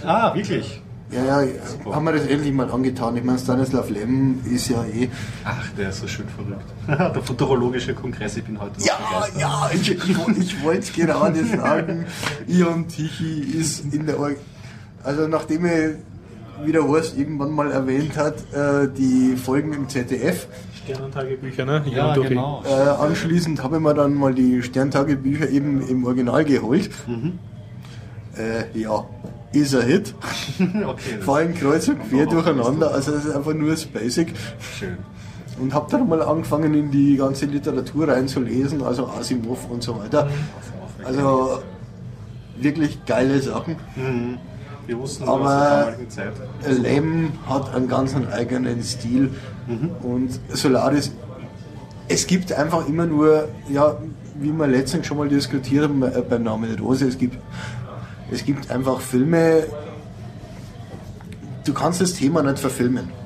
Ah, 0.05 0.33
wirklich? 0.35 0.81
ja, 1.13 1.41
ja, 1.41 1.47
haben 1.91 2.05
wir 2.05 2.13
das 2.13 2.25
endlich 2.25 2.53
mal 2.53 2.69
angetan. 2.71 3.15
Ich 3.17 3.23
meine, 3.23 3.37
Stanislav 3.37 3.89
Lem 3.89 4.39
ist 4.49 4.69
ja 4.69 4.83
eh. 4.85 5.09
Ach, 5.45 5.69
der 5.77 5.89
ist 5.89 5.99
so 5.99 6.07
schön 6.07 6.25
verrückt. 6.27 7.13
der 7.15 7.21
futurologische 7.21 7.93
Kongress, 7.93 8.37
ich 8.37 8.43
bin 8.43 8.59
heute 8.59 8.79
noch 8.79 8.85
Ja, 8.85 8.97
begeistert. 8.97 9.41
ja, 9.41 9.69
ich, 9.73 9.91
ich, 9.91 10.63
wollte 10.63 10.79
es 10.79 10.93
gerade 10.95 11.45
sagen. 11.45 12.05
Ion 12.47 12.87
Tichy 12.87 13.41
ist 13.41 13.93
in 13.93 14.05
der. 14.05 14.19
Or 14.19 14.31
also, 15.03 15.27
nachdem 15.27 15.65
er, 15.65 15.95
wie 16.63 16.71
der 16.71 16.87
Horst 16.87 17.17
irgendwann 17.17 17.51
mal 17.51 17.71
erwähnt 17.71 18.17
hat, 18.17 18.35
äh, 18.53 18.87
die 18.87 19.35
Folgen 19.35 19.73
im 19.73 19.89
ZDF. 19.89 20.47
Sternentagebücher, 20.83 21.65
ne? 21.65 21.83
Ja, 21.91 22.11
okay. 22.11 22.29
genau. 22.29 22.63
Äh, 22.65 22.71
anschließend 22.71 23.61
habe 23.61 23.77
ich 23.77 23.81
mir 23.81 23.93
dann 23.93 24.15
mal 24.15 24.33
die 24.33 24.63
Sterntagebücher 24.63 25.49
eben 25.49 25.81
im 25.87 26.05
Original 26.05 26.43
geholt. 26.43 26.89
Äh, 28.37 28.79
ja, 28.79 29.05
ist 29.53 29.75
ein 29.75 29.87
Hit. 29.87 30.13
Okay, 30.59 31.31
allem 31.31 31.53
kreuz 31.53 31.87
und 31.87 32.09
quer 32.09 32.25
durcheinander. 32.25 32.91
Also 32.93 33.11
das 33.11 33.25
ist 33.25 33.35
einfach 33.35 33.53
nur 33.53 33.71
das 33.71 33.85
Basic. 33.85 34.33
schön. 34.79 34.97
Und 35.59 35.73
habe 35.73 35.89
dann 35.91 36.09
mal 36.09 36.21
angefangen 36.21 36.73
in 36.73 36.89
die 36.89 37.15
ganze 37.15 37.45
Literatur 37.45 38.07
reinzulesen, 38.07 38.81
also 38.81 39.07
Asimov 39.07 39.69
und 39.69 39.83
so 39.83 39.99
weiter. 39.99 40.27
Also 41.03 41.59
wirklich 42.57 43.05
geile 43.05 43.39
Sachen. 43.39 43.75
Mhm. 43.95 44.37
Wir 44.87 44.99
wussten 44.99 45.23
Aber-. 45.25 45.93
Lem 46.67 47.33
hat 47.47 47.73
einen 47.73 47.87
ganz 47.87 48.15
eigenen 48.31 48.81
Stil 48.83 49.29
und 50.01 50.39
Solaris, 50.49 51.11
es 52.07 52.27
gibt 52.27 52.51
einfach 52.51 52.87
immer 52.87 53.05
nur, 53.05 53.47
ja, 53.69 53.97
wie 54.39 54.51
wir 54.51 54.67
letztens 54.67 55.07
schon 55.07 55.17
mal 55.17 55.29
diskutiert 55.29 55.83
haben 55.83 56.03
äh, 56.03 56.21
beim 56.27 56.43
Namen 56.43 56.77
Rose, 56.79 57.07
es 57.07 57.17
gibt, 57.17 57.37
es 58.31 58.45
gibt 58.45 58.71
einfach 58.71 58.99
Filme, 59.01 59.67
du 61.65 61.73
kannst 61.73 62.01
das 62.01 62.13
Thema 62.13 62.43
nicht 62.43 62.59
verfilmen. 62.59 63.22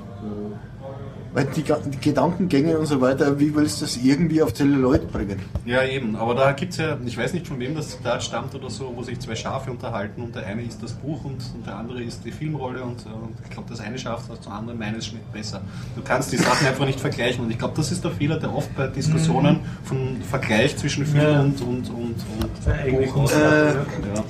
Weil 1.34 1.46
die, 1.56 1.64
die 1.64 2.00
Gedankengänge 2.00 2.78
und 2.78 2.86
so 2.86 3.00
weiter, 3.02 3.40
wie 3.40 3.54
willst 3.54 3.82
du 3.82 3.86
das 3.86 3.98
irgendwie 3.98 4.42
auf 4.42 4.54
Celluloid 4.54 5.12
bringen? 5.12 5.40
Ja, 5.66 5.84
eben. 5.84 6.16
Aber 6.16 6.34
da 6.36 6.52
gibt 6.54 6.72
es 6.74 6.78
ja, 6.80 6.98
ich 7.06 7.18
weiß 7.18 7.34
nicht 7.34 7.48
von 7.48 7.60
wem 7.60 7.76
das 7.76 7.90
Zitat 7.90 8.24
stammt 8.24 8.56
oder 8.56 8.70
so, 8.70 8.92
wo 8.96 9.04
sich 9.04 9.20
zwei 9.20 9.36
Schafe 9.36 9.72
unterhalten 9.72 10.22
und 10.22 10.36
der 10.36 10.46
eine 10.46 10.64
ist 10.64 10.82
das 10.82 10.94
Buch 10.94 11.24
und, 11.26 11.44
und 11.56 11.66
der 11.66 11.76
andere 11.76 12.02
ist 12.02 12.24
die 12.26 12.32
Filmrolle 12.32 12.82
und, 12.82 13.06
und 13.06 13.36
ich 13.44 13.50
glaube, 13.50 13.70
das 13.70 13.80
eine 13.80 13.98
Schaf 13.98 14.24
das 14.28 14.42
zum 14.42 14.54
anderen, 14.54 14.80
meines 14.80 15.06
schmeckt 15.06 15.32
besser. 15.32 15.62
Du 15.96 16.02
kannst 16.04 16.32
die 16.32 16.38
Sachen 16.38 16.68
einfach 16.68 16.86
nicht 16.86 17.00
vergleichen 17.00 17.44
und 17.44 17.52
ich 17.52 17.58
glaube, 17.58 17.74
das 17.78 17.92
ist 17.92 18.04
der 18.04 18.12
Fehler, 18.12 18.38
der 18.40 18.56
oft 18.56 18.76
bei 18.76 18.88
Diskussionen 18.88 19.60
von 19.84 20.18
Vergleich 20.30 20.76
zwischen 20.78 21.06
Film 21.06 21.24
Ja. 21.24 21.42
und, 21.42 21.62
und, 21.62 21.90
und, 21.90 22.16
und 22.42 23.14
Buch 23.16 23.32
Äh, 23.32 23.74
ja. 23.74 24.24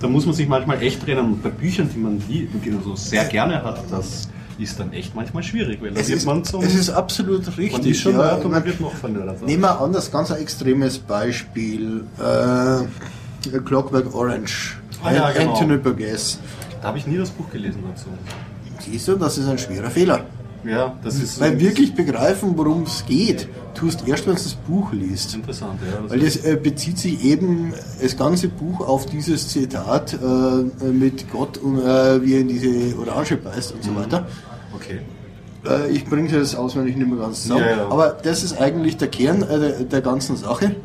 Da 0.00 0.08
muss 0.08 0.26
man 0.26 0.34
sich 0.34 0.48
manchmal 0.48 0.82
echt 0.82 1.02
trennen 1.02 1.24
und 1.26 1.42
bei 1.42 1.50
Büchern, 1.50 1.88
die 1.94 1.98
man 1.98 2.18
die 2.28 2.48
man 2.70 2.82
so 2.82 2.96
sehr 2.96 3.24
gerne 3.24 3.62
hat, 3.62 3.80
das 3.90 4.28
ist 4.58 4.78
dann 4.80 4.92
echt 4.92 5.14
manchmal 5.14 5.42
schwierig, 5.42 5.80
weil 5.82 5.90
da 5.92 6.00
Es 6.00 6.08
wird 6.08 6.18
ist, 6.18 6.26
man 6.26 6.44
zum... 6.44 6.62
es 6.62 6.74
ist 6.74 6.90
absolut 6.90 7.44
man 7.46 7.54
richtig. 7.54 7.86
ist 7.92 8.00
schon 8.00 8.12
ja. 8.12 8.18
nerd 8.18 8.44
und 8.44 8.50
man 8.52 8.64
wird 8.64 8.80
noch. 8.80 8.92
Nehmen 9.46 9.62
wir 9.62 9.80
an, 9.80 9.92
das 9.92 10.10
ganz 10.10 10.30
ein 10.30 10.40
extremes 10.40 10.98
Beispiel. 10.98 12.04
Äh, 12.18 13.58
Clockwork 13.64 14.14
Orange. 14.14 14.76
Ah, 15.04 15.12
ja, 15.12 15.30
genau. 15.30 15.52
Anthony 15.52 15.76
Burgess. 15.76 16.38
Da 16.82 16.88
habe 16.88 16.98
ich 16.98 17.06
nie 17.06 17.16
das 17.18 17.30
Buch 17.30 17.48
gelesen 17.50 17.82
dazu. 17.88 18.06
Siehst 18.84 19.08
du, 19.08 19.16
das 19.16 19.38
ist 19.38 19.48
ein 19.48 19.58
schwerer 19.58 19.90
Fehler. 19.90 20.24
Ja, 20.64 20.96
das 21.04 21.14
ist 21.16 21.38
Weil 21.38 21.60
wirklich 21.60 21.94
begreifen, 21.94 22.52
worum 22.56 22.82
es 22.84 23.04
geht, 23.06 23.46
tust 23.74 24.02
erst, 24.08 24.26
wenn 24.26 24.34
du 24.34 24.42
das 24.42 24.54
Buch 24.54 24.92
liest. 24.92 25.34
interessant. 25.34 25.78
Ja, 25.88 26.00
das 26.02 26.10
Weil 26.10 26.18
das 26.20 26.36
äh, 26.38 26.56
bezieht 26.60 26.98
sich 26.98 27.24
eben 27.24 27.72
das 28.02 28.16
ganze 28.16 28.48
Buch 28.48 28.80
auf 28.80 29.06
dieses 29.06 29.46
Zitat 29.48 30.14
äh, 30.14 30.84
mit 30.86 31.30
Gott 31.30 31.58
und 31.58 31.78
äh, 31.78 32.20
wie 32.24 32.34
er 32.34 32.40
in 32.40 32.48
diese 32.48 32.98
Orange 32.98 33.36
beißt 33.36 33.74
und 33.74 33.84
so 33.84 33.92
Mhm. 33.92 33.96
weiter. 33.96 34.26
Okay. 34.76 35.00
Äh, 35.68 35.90
ich 35.90 36.04
bringe 36.04 36.30
das 36.30 36.54
auswendig 36.54 36.96
nicht 36.96 37.08
mehr 37.08 37.18
ganz 37.18 37.42
zusammen. 37.42 37.62
Ja, 37.62 37.76
ja. 37.76 37.88
Aber 37.88 38.16
das 38.22 38.42
ist 38.42 38.60
eigentlich 38.60 38.96
der 38.96 39.08
Kern 39.08 39.42
äh, 39.42 39.84
der, 39.84 40.00
ganzen 40.00 40.36
Sache. 40.36 40.76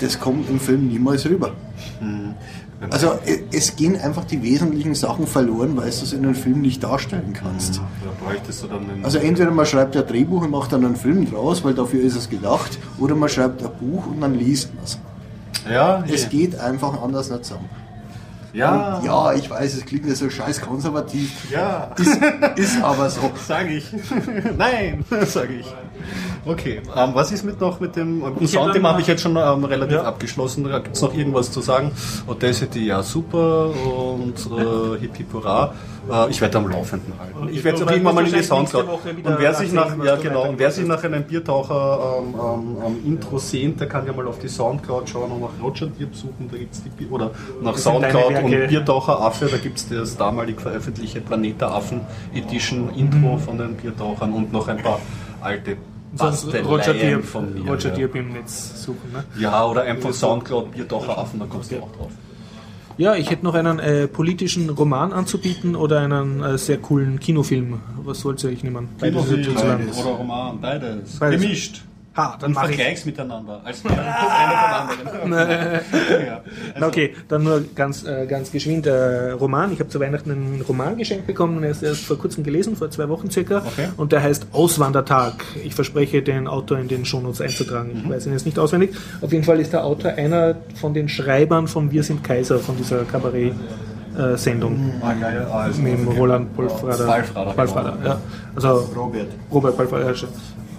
Das 0.00 0.18
kommt 0.18 0.48
im 0.50 0.60
Film 0.60 0.88
niemals 0.88 1.24
rüber. 1.26 1.52
Also 2.90 3.12
äh, 3.24 3.38
es 3.52 3.76
gehen 3.76 3.96
einfach 3.96 4.24
die 4.24 4.42
wesentlichen 4.42 4.94
Sachen 4.94 5.26
verloren, 5.26 5.76
weil 5.76 5.84
du 5.84 5.88
es 5.88 6.12
in 6.12 6.24
einem 6.24 6.34
Film 6.34 6.60
nicht 6.60 6.82
darstellen 6.82 7.32
kannst. 7.32 7.80
Dann 8.68 8.90
einen. 8.90 9.04
Also 9.04 9.18
entweder 9.18 9.50
man 9.50 9.66
schreibt 9.66 9.96
ein 9.96 10.06
Drehbuch 10.06 10.42
und 10.42 10.50
macht 10.50 10.72
dann 10.72 10.84
einen 10.84 10.96
Film 10.96 11.30
draus, 11.30 11.64
weil 11.64 11.74
dafür 11.74 12.02
ist 12.02 12.16
es 12.16 12.28
gedacht, 12.28 12.78
oder 12.98 13.14
man 13.14 13.28
schreibt 13.28 13.62
ein 13.62 13.70
Buch 13.80 14.06
und 14.06 14.20
dann 14.20 14.34
liest 14.34 14.74
man 14.74 14.84
es. 14.84 14.98
ja, 15.70 16.04
Es 16.08 16.24
ja. 16.24 16.28
geht 16.28 16.58
einfach 16.58 17.00
anders 17.02 17.30
nicht 17.30 17.44
zusammen. 17.44 17.68
Ja, 18.54 18.96
Und 18.96 19.04
ja, 19.04 19.32
ich 19.34 19.50
weiß, 19.50 19.74
es 19.74 19.84
klingt 19.84 20.06
ja 20.06 20.14
so 20.14 20.30
scheiß 20.30 20.60
konservativ. 20.60 21.50
ja, 21.50 21.90
Ist, 21.98 22.18
ist 22.56 22.82
aber 22.82 23.10
so. 23.10 23.30
sage 23.46 23.74
ich. 23.74 23.86
Nein, 24.56 25.04
sage 25.26 25.54
ich. 25.54 25.66
Okay, 26.46 26.80
ähm, 26.96 27.10
was 27.14 27.32
ist 27.32 27.44
mit 27.44 27.60
noch 27.60 27.80
mit 27.80 27.96
dem 27.96 28.22
Ich 28.40 28.50
Soundthema 28.52 28.74
hätte 28.74 28.88
habe 28.88 29.00
ich 29.00 29.06
jetzt 29.06 29.22
schon 29.22 29.36
ähm, 29.36 29.64
relativ 29.64 29.96
Ja. 29.96 30.02
abgeschlossen. 30.04 30.64
Gibt 30.64 30.94
es 30.96 31.02
noch 31.02 31.14
irgendwas 31.14 31.50
zu 31.50 31.60
sagen? 31.60 31.90
Audacity, 32.26 32.86
ja 32.86 33.02
super 33.02 33.70
und 33.70 34.34
äh, 34.36 35.00
Hip 35.00 35.16
Hip 35.16 35.32
Hurra. 35.32 35.74
Äh, 36.10 36.30
ich 36.30 36.40
werde 36.40 36.58
am 36.58 36.68
Laufenden 36.68 37.12
halten. 37.18 37.48
Ich 37.50 37.64
werde 37.64 37.78
es 37.78 37.84
auch 37.86 37.90
irgendwann 37.90 38.14
mal 38.14 38.26
in 38.26 38.32
die 38.34 38.42
Soundcloud. 38.42 38.86
Und 38.88 39.38
wer 39.38 39.54
sich 39.54 39.72
nach, 39.72 39.96
ja 40.04 40.16
genau, 40.16 40.48
und 40.48 40.58
wer 40.58 40.70
sich 40.70 40.86
nach 40.86 41.02
einem 41.02 41.24
Biertaucher 41.24 42.18
ähm, 42.18 42.34
ähm, 42.34 42.76
ähm, 42.86 43.12
Intro 43.12 43.38
sehnt, 43.38 43.80
der 43.80 43.88
kann 43.88 44.06
ja 44.06 44.12
mal 44.12 44.26
auf 44.28 44.38
die 44.38 44.48
Soundcloud 44.48 45.08
schauen 45.08 45.30
und 45.32 45.40
nach 45.40 45.62
Roger 45.62 45.86
Dirb 45.86 46.14
suchen. 46.14 46.48
Da 46.50 46.58
gibt's 46.58 46.82
die 46.82 46.90
Bier- 46.90 47.10
oder 47.10 47.30
nach 47.62 47.76
Soundcloud 47.76 48.42
und 48.42 48.68
Biertaucher 48.68 49.20
Affe. 49.20 49.46
Da 49.46 49.56
gibt 49.56 49.78
es 49.78 49.88
das 49.88 50.16
damalig 50.16 50.60
veröffentlichte 50.60 51.20
Planeter 51.20 51.72
Affen 51.74 52.00
Edition 52.34 52.90
Intro 52.94 53.38
von 53.38 53.58
den 53.58 53.74
Biertauchern 53.74 54.32
und 54.32 54.52
noch 54.52 54.68
ein 54.68 54.78
paar 54.82 55.00
alte 55.40 55.76
Sonst 56.16 56.46
Roger 56.64 56.94
Dirb, 56.94 57.24
von 57.24 57.54
mir. 57.54 57.70
Roger 57.70 57.90
ja. 57.90 57.94
Dirb 57.96 58.14
im 58.14 58.32
Netz 58.32 58.82
suchen. 58.84 59.12
Ne? 59.12 59.24
Ja, 59.38 59.66
oder 59.66 59.82
einfach 59.82 60.12
Soundcloud, 60.12 60.72
Biertaucher 60.72 61.18
Affen, 61.18 61.40
da 61.40 61.46
kommst 61.46 61.72
du 61.72 61.76
auch 61.76 61.90
drauf. 61.92 62.10
Ja, 62.96 63.16
ich 63.16 63.30
hätte 63.30 63.44
noch 63.44 63.54
einen 63.54 63.80
äh, 63.80 64.06
politischen 64.06 64.70
Roman 64.70 65.12
anzubieten 65.12 65.74
oder 65.74 66.00
einen 66.00 66.42
äh, 66.42 66.58
sehr 66.58 66.78
coolen 66.78 67.18
Kinofilm. 67.18 67.80
Was 68.04 68.24
wollt 68.24 68.42
ihr 68.44 68.50
euch 68.50 68.62
nehmen? 68.62 68.88
Lang. 69.00 69.88
oder 69.88 70.10
Roman, 70.10 70.60
beides. 70.60 71.18
Beides. 71.18 71.40
Gemischt. 71.40 71.82
Ha, 72.16 72.36
dann 72.38 72.52
mache 72.52 72.70
ich. 72.70 72.76
vergleich's 72.76 73.04
miteinander. 73.04 73.60
Als 73.64 73.82
anderen. 73.84 75.32
ja. 76.26 76.40
Na 76.78 76.86
okay, 76.86 77.14
dann 77.26 77.42
nur 77.42 77.64
ganz, 77.74 78.04
äh, 78.04 78.26
ganz 78.26 78.52
geschwind 78.52 78.86
äh, 78.86 79.30
Roman. 79.32 79.72
Ich 79.72 79.80
habe 79.80 79.90
zu 79.90 79.98
Weihnachten 79.98 80.30
einen 80.30 80.60
Roman 80.66 80.96
geschenkt 80.96 81.26
bekommen, 81.26 81.56
den 81.56 81.64
erst, 81.64 81.82
erst 81.82 82.04
vor 82.04 82.16
kurzem 82.16 82.44
gelesen, 82.44 82.76
vor 82.76 82.88
zwei 82.90 83.08
Wochen 83.08 83.30
circa. 83.30 83.58
Okay. 83.66 83.88
Und 83.96 84.12
der 84.12 84.22
heißt 84.22 84.46
Auswandertag. 84.52 85.44
Ich 85.64 85.74
verspreche, 85.74 86.22
den 86.22 86.46
Autor 86.46 86.78
in 86.78 86.86
den 86.86 87.04
Shownotes 87.04 87.40
einzutragen. 87.40 88.02
Ich 88.04 88.08
weiß 88.08 88.26
ihn 88.26 88.32
jetzt 88.32 88.46
nicht 88.46 88.60
auswendig. 88.60 88.94
Auf 89.20 89.32
jeden 89.32 89.44
Fall 89.44 89.58
ist 89.58 89.72
der 89.72 89.84
Autor 89.84 90.12
einer 90.12 90.54
von 90.80 90.94
den 90.94 91.08
Schreibern 91.08 91.66
von 91.66 91.90
Wir 91.90 92.04
sind 92.04 92.22
Kaiser, 92.22 92.60
von 92.60 92.76
dieser 92.76 93.04
Kabarett-Sendung. 93.04 94.92
Ah, 95.02 95.14
geil. 95.14 95.46
Ah, 95.50 95.62
also, 95.62 95.82
Mit. 95.82 95.98
Roland 96.16 96.54
Polfrader. 96.54 97.06
Balfrader, 97.56 97.96
genau. 97.96 98.08
ja. 98.08 98.20
Also 98.54 98.88
Robert. 98.94 99.26
Robert 99.50 99.76
Balfrader, 99.76 100.12
ist 100.12 100.26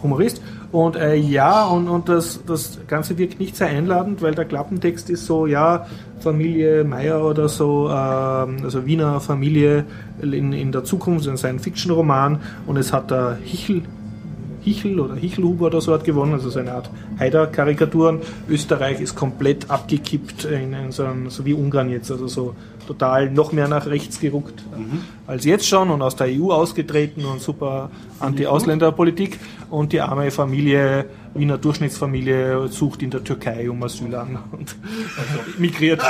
Humorist. 0.02 0.42
Und 0.76 0.98
äh, 0.98 1.16
ja, 1.16 1.68
und, 1.68 1.88
und 1.88 2.10
das, 2.10 2.42
das 2.46 2.80
Ganze 2.86 3.18
wirkt 3.18 3.40
nicht 3.40 3.56
sehr 3.56 3.68
einladend, 3.68 4.22
weil 4.22 4.36
der 4.36 4.44
Klappentext 4.44 5.10
ist 5.10 5.26
so, 5.26 5.48
ja, 5.48 5.88
Familie 6.20 6.84
Meier 6.84 7.24
oder 7.24 7.48
so, 7.48 7.88
ähm, 7.90 8.58
also 8.62 8.86
Wiener 8.86 9.22
Familie 9.22 9.86
in, 10.22 10.52
in 10.52 10.74
der 10.74 10.84
Zukunft, 10.84 11.30
ein 11.30 11.38
Science-Fiction-Roman 11.38 12.42
und 12.68 12.76
es 12.76 12.92
hat 12.92 13.10
der 13.10 13.38
Hichel, 13.42 13.84
Hichel 14.64 15.00
oder 15.00 15.16
Hichelhuber 15.16 15.68
oder 15.68 15.80
so 15.80 15.94
hat 15.94 16.04
gewonnen, 16.04 16.34
also 16.34 16.50
so 16.50 16.60
eine 16.60 16.74
Art 16.74 16.90
Haider-Karikaturen. 17.20 18.20
Österreich 18.50 19.02
ist 19.02 19.16
komplett 19.16 19.70
abgekippt 19.70 20.46
in, 20.46 20.74
in 20.74 20.92
so, 20.92 21.06
wie 21.46 21.54
Ungarn 21.54 21.90
jetzt, 21.90 22.12
also 22.12 22.28
so 22.28 22.56
total 22.88 23.32
noch 23.32 23.52
mehr 23.52 23.68
nach 23.68 23.88
rechts 23.88 24.20
geruckt 24.20 24.64
Mhm. 24.78 25.02
als 25.26 25.44
jetzt 25.46 25.68
schon 25.68 25.90
und 25.90 26.02
aus 26.02 26.16
der 26.16 26.28
EU 26.28 26.52
ausgetreten 26.52 27.26
und 27.26 27.42
super 27.42 27.90
Anti-Ausländer-Politik 28.20 29.40
und 29.72 29.92
die 29.94 30.02
arme 30.02 30.30
Familie, 30.32 31.06
Wiener 31.34 31.58
Durchschnittsfamilie 31.58 32.68
sucht 32.68 33.02
in 33.02 33.10
der 33.10 33.24
Türkei 33.24 33.70
um 33.70 33.82
Asyl 33.84 34.14
an 34.16 34.38
und 34.52 34.76
migriert. 35.58 36.02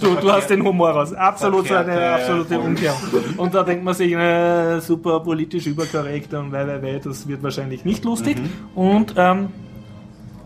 du, 0.00 0.14
du 0.14 0.32
hast 0.32 0.48
den 0.50 0.64
Humor 0.64 0.90
raus. 0.90 1.12
Absolut 1.12 1.68
so 1.68 1.74
eine 1.74 2.14
absolute 2.14 2.58
Umkehrung. 2.58 2.98
Und 3.36 3.54
da 3.54 3.62
denkt 3.62 3.84
man 3.84 3.94
sich, 3.94 4.12
äh, 4.12 4.80
super 4.80 5.20
politisch 5.20 5.66
überkorrekt 5.66 6.32
und 6.34 6.50
wei, 6.52 6.66
wei, 6.66 6.82
wei, 6.82 7.00
das 7.02 7.28
wird 7.28 7.42
wahrscheinlich 7.42 7.84
nicht 7.84 8.04
lustig. 8.04 8.36
Und 8.74 9.14
ähm, 9.16 9.48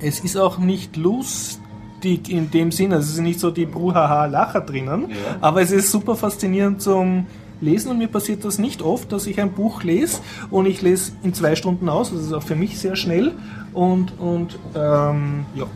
es 0.01 0.21
ist 0.21 0.37
auch 0.37 0.59
nicht 0.59 0.97
lustig 0.97 2.29
in 2.31 2.51
dem 2.51 2.71
Sinn, 2.73 2.93
also 2.93 3.05
es 3.07 3.15
ist 3.15 3.21
nicht 3.21 3.41
so 3.41 3.51
die 3.51 3.67
Bruhaha-Lacher 3.67 4.61
drinnen, 4.61 5.11
Ja. 5.11 5.17
aber 5.41 5.63
es 5.63 5.71
ist 5.71 5.91
super 5.91 6.15
faszinierend 6.17 6.81
zum 6.81 7.27
Lesen 7.61 7.91
und 7.91 7.99
mir 7.99 8.07
passiert 8.07 8.45
das 8.45 8.59
nicht 8.59 8.83
oft, 8.83 9.11
dass 9.11 9.27
ich 9.27 9.41
ein 9.41 9.51
Buch 9.51 9.83
lese 9.83 10.21
und 10.51 10.67
ich 10.67 10.81
lese 10.81 11.13
in 11.25 11.35
zwei 11.35 11.57
Stunden 11.57 11.89
aus, 11.89 12.13
das 12.13 12.21
ist 12.23 12.33
auch 12.33 12.43
für 12.45 12.55
mich 12.55 12.79
sehr 12.79 12.95
schnell 12.95 13.33
und, 13.73 14.13
und 14.21 14.57
ähm, 14.77 15.45
ja. 15.57 15.67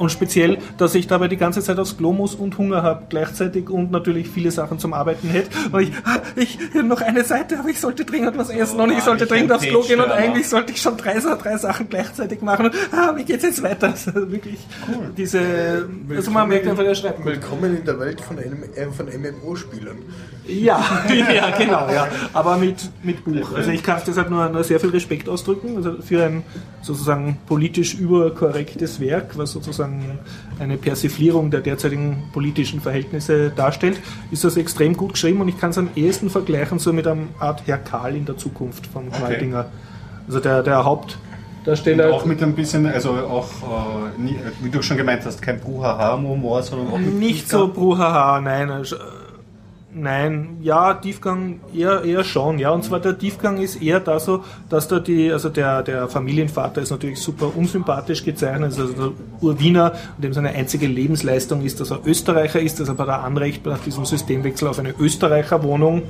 Und 0.00 0.10
speziell, 0.10 0.56
dass 0.78 0.94
ich 0.94 1.08
dabei 1.08 1.28
die 1.28 1.36
ganze 1.36 1.60
Zeit 1.60 1.78
aufs 1.78 1.98
Klo 1.98 2.14
muss 2.14 2.34
und 2.34 2.56
Hunger 2.56 2.82
habe 2.82 3.04
gleichzeitig 3.10 3.68
und 3.68 3.90
natürlich 3.90 4.30
viele 4.30 4.50
Sachen 4.50 4.78
zum 4.78 4.94
Arbeiten 4.94 5.28
hätte. 5.28 5.50
Und 5.70 5.82
ich, 5.82 5.92
ah, 6.04 6.20
ich 6.36 6.58
noch 6.82 7.02
eine 7.02 7.22
Seite, 7.22 7.58
aber 7.58 7.68
ich 7.68 7.78
sollte 7.78 8.06
dringend 8.06 8.38
was 8.38 8.48
essen 8.48 8.80
und 8.80 8.92
ich 8.92 9.02
sollte 9.02 9.24
ich 9.24 9.30
ein 9.30 9.36
dringend 9.36 9.52
aufs 9.52 9.66
Klo 9.66 9.82
gehen 9.82 10.00
und 10.00 10.10
eigentlich 10.10 10.48
sollte 10.48 10.72
ich 10.72 10.80
schon 10.80 10.96
drei, 10.96 11.18
drei 11.18 11.58
Sachen 11.58 11.90
gleichzeitig 11.90 12.40
machen. 12.40 12.66
Und, 12.66 12.74
ah, 12.92 13.12
wie 13.14 13.24
geht's 13.24 13.42
jetzt 13.42 13.62
weiter? 13.62 13.88
Also 13.88 14.14
wirklich 14.32 14.60
diese, 15.18 15.86
also 16.08 16.30
man 16.30 16.48
merkt 16.48 16.66
einfach, 16.66 16.82
der 16.82 16.94
schreibt. 16.94 17.22
Willkommen 17.22 17.76
in 17.76 17.84
der 17.84 18.00
Welt 18.00 18.22
von, 18.22 18.38
einem, 18.38 18.62
äh, 18.74 18.86
von 18.90 19.04
MMO-Spielern. 19.04 19.98
Ja, 20.46 20.82
ja, 21.08 21.50
genau, 21.58 21.90
ja. 21.90 22.08
Aber 22.32 22.56
mit, 22.56 22.90
mit 23.02 23.22
Buch. 23.22 23.54
Also 23.54 23.70
ich 23.70 23.82
kann 23.82 24.00
deshalb 24.06 24.30
nur, 24.30 24.48
nur 24.48 24.64
sehr 24.64 24.80
viel 24.80 24.88
Respekt 24.90 25.28
ausdrücken 25.28 25.76
also 25.76 26.00
für 26.00 26.24
ein 26.24 26.42
sozusagen 26.80 27.36
politisch 27.46 27.94
überkorrektes 27.94 28.98
Werk, 28.98 29.36
was 29.36 29.52
sozusagen 29.52 29.89
eine 30.58 30.76
Persiflierung 30.76 31.50
der 31.50 31.60
derzeitigen 31.60 32.24
politischen 32.32 32.80
Verhältnisse 32.80 33.50
darstellt, 33.50 34.00
ist 34.30 34.44
das 34.44 34.56
extrem 34.56 34.96
gut 34.96 35.14
geschrieben 35.14 35.40
und 35.40 35.48
ich 35.48 35.58
kann 35.58 35.70
es 35.70 35.78
am 35.78 35.88
ehesten 35.96 36.30
vergleichen 36.30 36.78
so 36.78 36.92
mit 36.92 37.06
einer 37.06 37.22
Art 37.38 37.62
Herr 37.66 37.78
Karl 37.78 38.16
in 38.16 38.24
der 38.24 38.36
Zukunft 38.36 38.86
von 38.86 39.10
Knaldinger. 39.10 39.66
Also 40.26 40.40
der, 40.40 40.62
der 40.62 40.84
Hauptdarsteller. 40.84 42.12
Auch 42.12 42.24
mit 42.24 42.42
ein 42.42 42.54
bisschen, 42.54 42.86
also 42.86 43.10
auch, 43.10 43.48
äh, 44.18 44.34
wie 44.62 44.70
du 44.70 44.82
schon 44.82 44.96
gemeint 44.96 45.24
hast, 45.24 45.42
kein 45.42 45.58
Bruhaha-Humor, 45.60 46.62
sondern 46.62 46.88
auch 46.92 46.98
Nicht 46.98 47.48
so 47.48 47.68
Bruhaha, 47.68 48.40
nein. 48.40 48.70
Nein, 49.92 50.58
ja, 50.62 50.94
Tiefgang 50.94 51.58
eher, 51.74 52.04
eher 52.04 52.22
schon, 52.22 52.60
ja. 52.60 52.70
Und 52.70 52.84
zwar 52.84 53.00
der 53.00 53.18
Tiefgang 53.18 53.60
ist 53.60 53.82
eher 53.82 53.98
da 53.98 54.20
so, 54.20 54.44
dass 54.68 54.86
da 54.86 55.00
die, 55.00 55.32
also 55.32 55.48
der, 55.48 55.82
der 55.82 56.06
Familienvater 56.06 56.80
ist 56.80 56.90
natürlich 56.90 57.18
super 57.18 57.50
unsympathisch 57.56 58.24
gezeichnet, 58.24 58.78
also 58.78 58.86
der 58.86 59.10
Urwiener, 59.40 59.94
dem 60.16 60.32
seine 60.32 60.50
einzige 60.50 60.86
Lebensleistung 60.86 61.62
ist, 61.62 61.80
dass 61.80 61.90
er 61.90 62.06
Österreicher 62.06 62.60
ist, 62.60 62.78
dass 62.78 62.88
er 62.88 62.94
bei 62.94 63.04
der 63.04 63.24
Anrecht 63.24 63.66
nach 63.66 63.80
diesem 63.80 64.04
Systemwechsel 64.04 64.68
auf 64.68 64.78
eine 64.78 64.94
Österreicherwohnung 64.96 66.02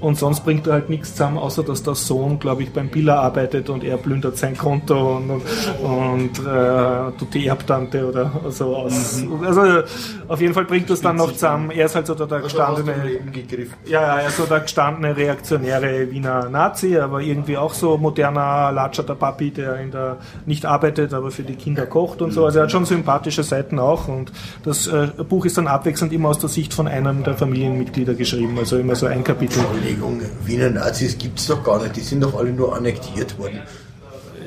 und 0.00 0.18
sonst 0.18 0.44
bringt 0.44 0.66
er 0.66 0.74
halt 0.74 0.90
nichts 0.90 1.12
zusammen, 1.12 1.38
außer 1.38 1.62
dass 1.62 1.82
der 1.82 1.94
Sohn, 1.94 2.38
glaube 2.38 2.62
ich, 2.62 2.72
beim 2.72 2.88
Biller 2.88 3.18
arbeitet 3.20 3.70
und 3.70 3.82
er 3.82 3.96
plündert 3.96 4.36
sein 4.36 4.56
Konto 4.56 5.16
und, 5.16 5.30
und, 5.30 5.42
und 5.82 6.38
äh, 6.46 7.12
tut 7.18 7.32
die 7.32 7.46
Erbtante 7.46 8.06
oder 8.06 8.30
so 8.50 8.76
aus. 8.76 9.22
Also 9.44 9.82
auf 10.28 10.40
jeden 10.40 10.52
Fall 10.52 10.64
bringt 10.64 10.90
das 10.90 11.00
dann 11.00 11.16
noch 11.16 11.32
zusammen. 11.32 11.70
Er 11.70 11.86
ist 11.86 11.94
halt 11.94 12.06
so 12.06 12.14
der, 12.14 12.26
der 12.26 12.40
gestandene. 12.40 13.04
Leben 13.04 13.32
gegriffen. 13.32 13.74
Ja, 13.86 14.02
ja, 14.02 14.18
er 14.18 14.28
ist 14.28 14.36
so 14.36 14.44
der 14.44 14.60
gestandene 14.60 15.16
reaktionäre 15.16 16.10
Wiener 16.10 16.48
Nazi, 16.50 16.98
aber 16.98 17.20
irgendwie 17.20 17.56
auch 17.56 17.72
so 17.72 17.96
moderner 17.96 18.72
Latscher 18.72 19.02
der 19.02 19.14
Papi, 19.14 19.50
der 19.50 19.80
in 19.80 19.90
der 19.90 20.18
nicht 20.44 20.66
arbeitet, 20.66 21.14
aber 21.14 21.30
für 21.30 21.42
die 21.42 21.54
Kinder 21.54 21.86
kocht 21.86 22.20
und 22.20 22.32
so. 22.32 22.44
Also 22.44 22.58
er 22.58 22.64
hat 22.64 22.72
schon 22.72 22.84
sympathische 22.84 23.42
Seiten 23.42 23.78
auch 23.78 24.08
und 24.08 24.30
das 24.64 24.86
äh, 24.86 25.08
Buch 25.28 25.46
ist 25.46 25.56
dann 25.56 25.66
abwechselnd 25.66 26.12
immer 26.12 26.28
aus 26.28 26.38
der 26.38 26.48
Sicht 26.48 26.74
von 26.74 26.86
einem 26.86 27.24
der 27.24 27.34
Familienmitglieder 27.34 28.14
geschrieben, 28.14 28.58
also 28.58 28.76
immer 28.76 28.94
so 28.94 29.06
ein 29.06 29.24
Kapitel. 29.24 29.60
Überlegung, 29.86 30.20
Wiener 30.44 30.70
Nazis 30.70 31.16
gibt 31.16 31.38
es 31.38 31.46
doch 31.46 31.62
gar 31.62 31.80
nicht, 31.82 31.96
die 31.96 32.00
sind 32.00 32.22
doch 32.22 32.36
alle 32.36 32.50
nur 32.52 32.74
annektiert 32.74 33.38
worden. 33.38 33.60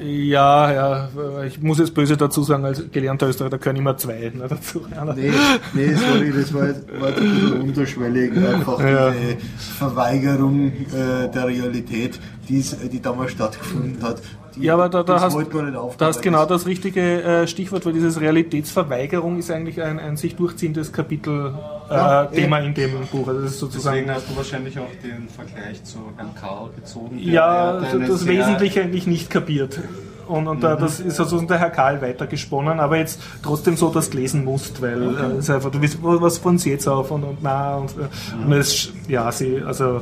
Ja, 0.01 0.71
ja, 0.71 1.09
ich 1.45 1.61
muss 1.61 1.77
jetzt 1.79 1.93
böse 1.93 2.15
dazu 2.15 2.41
sagen, 2.43 2.63
als 2.63 2.81
gelernter 2.89 3.27
Österreicher, 3.27 3.49
da 3.51 3.57
können 3.57 3.79
immer 3.79 3.97
zwei 3.97 4.31
ne, 4.33 4.45
dazu. 4.47 4.81
Nee, 5.15 5.31
nee, 5.73 5.93
sorry, 5.93 6.31
das 6.33 6.53
war, 6.53 6.67
jetzt- 6.67 6.85
war 7.01 7.09
jetzt 7.09 7.19
ein 7.19 7.33
bisschen 7.33 7.61
unterschwellig. 7.61 8.31
Einfach 8.37 8.79
Ja. 8.79 9.11
diese 9.11 9.37
Verweigerung 9.77 10.67
äh, 10.71 11.29
der 11.33 11.47
Realität, 11.47 12.17
die 12.47 13.01
damals 13.01 13.31
stattgefunden 13.31 14.01
hat. 14.01 14.21
Die, 14.55 14.63
Ja, 14.63 14.73
aber 14.75 14.89
da, 14.89 15.03
da 15.03 15.13
das 15.13 15.23
hast 15.23 15.33
wollte 15.33 15.55
man 15.55 15.65
nicht 15.65 15.75
da 15.77 15.81
aufgreifen. 15.81 16.07
hast 16.07 16.21
genau 16.21 16.45
das 16.45 16.65
richtige 16.65 17.21
äh, 17.23 17.47
Stichwort, 17.47 17.85
weil 17.85 17.93
dieses 17.93 18.19
Realitätsverweigerung 18.19 19.39
ist 19.39 19.51
eigentlich 19.51 19.81
ein, 19.81 19.99
ein 19.99 20.17
sich 20.17 20.35
durchziehendes 20.35 20.91
Kapitel 20.91 21.53
äh, 21.89 21.93
Ja, 21.93 22.25
Thema 22.25 22.59
in 22.59 22.73
dem 22.73 22.91
Buch. 23.11 23.27
Also 23.27 23.41
das 23.41 23.51
ist 23.51 23.59
sozusagen 23.59 23.95
Deswegen 23.97 24.15
hast 24.15 24.29
du 24.29 24.35
wahrscheinlich 24.37 24.77
auch 24.79 24.89
den 25.03 25.27
Vergleich 25.29 25.83
zu 25.83 25.97
Herrn 26.17 26.33
Karl 26.39 26.69
gezogen. 26.75 27.17
ja, 27.19 27.79
das 28.07 28.27
Wesentliche 28.27 28.81
eigentlich 28.81 29.07
nicht 29.07 29.29
kapiert. 29.29 29.79
Und, 30.27 30.47
und 30.47 30.61
da, 30.63 30.75
das 30.75 30.99
ist 30.99 31.15
sozusagen 31.15 31.47
der 31.47 31.57
Herr 31.57 31.71
Karl 31.71 32.03
weitergesponnen, 32.03 32.79
aber 32.79 32.97
jetzt 32.97 33.19
trotzdem 33.41 33.75
so, 33.75 33.89
dass 33.89 34.11
du 34.11 34.17
lesen 34.17 34.45
musst, 34.45 34.79
weil 34.79 35.01
äh, 35.01 35.21
es 35.37 35.45
ist 35.45 35.49
einfach, 35.49 35.71
du 35.71 35.81
weißt, 35.81 35.97
was 36.03 36.37
von 36.37 36.59
sie 36.59 36.69
jetzt 36.69 36.87
auf 36.87 37.09
und, 37.09 37.23
und 37.23 37.39
na 37.41 37.77
und, 37.77 37.89
äh, 37.97 38.45
und 38.45 38.53
es, 38.53 38.89
ja, 39.07 39.31
sie, 39.31 39.59
also 39.65 40.01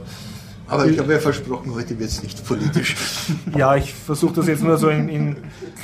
Aber 0.68 0.86
ich 0.86 0.99
habe 0.99 1.13
ja 1.13 1.20
versprochen, 1.20 1.74
heute 1.74 1.97
wird 1.97 2.09
es 2.09 2.24
nicht 2.24 2.45
politisch. 2.45 2.95
Ja, 3.55 3.76
ich 3.76 3.93
versuche 3.93 4.36
das 4.36 4.47
jetzt 4.47 4.63
nur 4.63 4.78
so 4.78 4.89
in, 4.89 5.09
in 5.09 5.36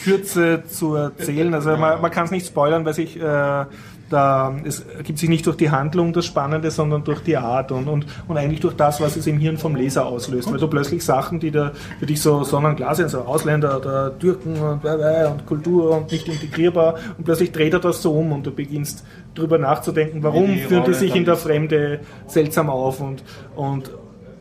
Kürze 0.03 0.63
zu 0.67 0.95
erzählen. 0.95 1.53
Also 1.53 1.75
man, 1.77 2.01
man 2.01 2.11
kann 2.11 2.25
es 2.25 2.31
nicht 2.31 2.45
spoilern, 2.45 2.85
weil 2.85 2.93
sich 2.93 3.19
äh, 3.19 3.65
da, 4.13 4.53
es 4.63 4.81
ergibt 4.81 5.17
sich 5.17 5.29
nicht 5.29 5.45
durch 5.45 5.57
die 5.57 5.71
Handlung 5.71 6.13
das 6.13 6.25
Spannende, 6.25 6.69
sondern 6.71 7.03
durch 7.03 7.21
die 7.21 7.35
Art 7.35 7.71
und, 7.71 7.87
und, 7.87 8.05
und 8.27 8.37
eigentlich 8.37 8.59
durch 8.59 8.75
das, 8.75 9.01
was 9.01 9.15
es 9.15 9.25
im 9.27 9.39
Hirn 9.39 9.57
vom 9.57 9.75
Leser 9.75 10.05
auslöst. 10.05 10.51
Weil 10.51 10.59
du 10.59 10.67
plötzlich 10.67 11.03
Sachen, 11.03 11.39
die 11.39 11.51
da 11.51 11.71
für 11.99 12.05
dich 12.05 12.21
so 12.21 12.43
sonnenklar 12.43 12.93
sind, 12.95 13.09
so 13.09 13.21
Ausländer 13.21 13.77
oder 13.77 14.17
Türken 14.19 14.55
und, 14.57 14.85
und 14.85 15.45
Kultur 15.45 15.97
und 15.97 16.11
nicht 16.11 16.27
integrierbar 16.27 16.95
und 17.17 17.23
plötzlich 17.23 17.51
dreht 17.51 17.73
er 17.73 17.79
das 17.79 18.01
so 18.01 18.13
um 18.13 18.31
und 18.31 18.45
du 18.45 18.51
beginnst 18.51 19.03
drüber 19.33 19.57
nachzudenken, 19.57 20.21
warum 20.21 20.57
führt 20.57 20.87
er 20.87 20.93
sich 20.93 21.15
in 21.15 21.25
der 21.25 21.37
Fremde 21.37 22.01
seltsam 22.27 22.69
auf 22.69 23.01
und, 23.01 23.23
und 23.55 23.89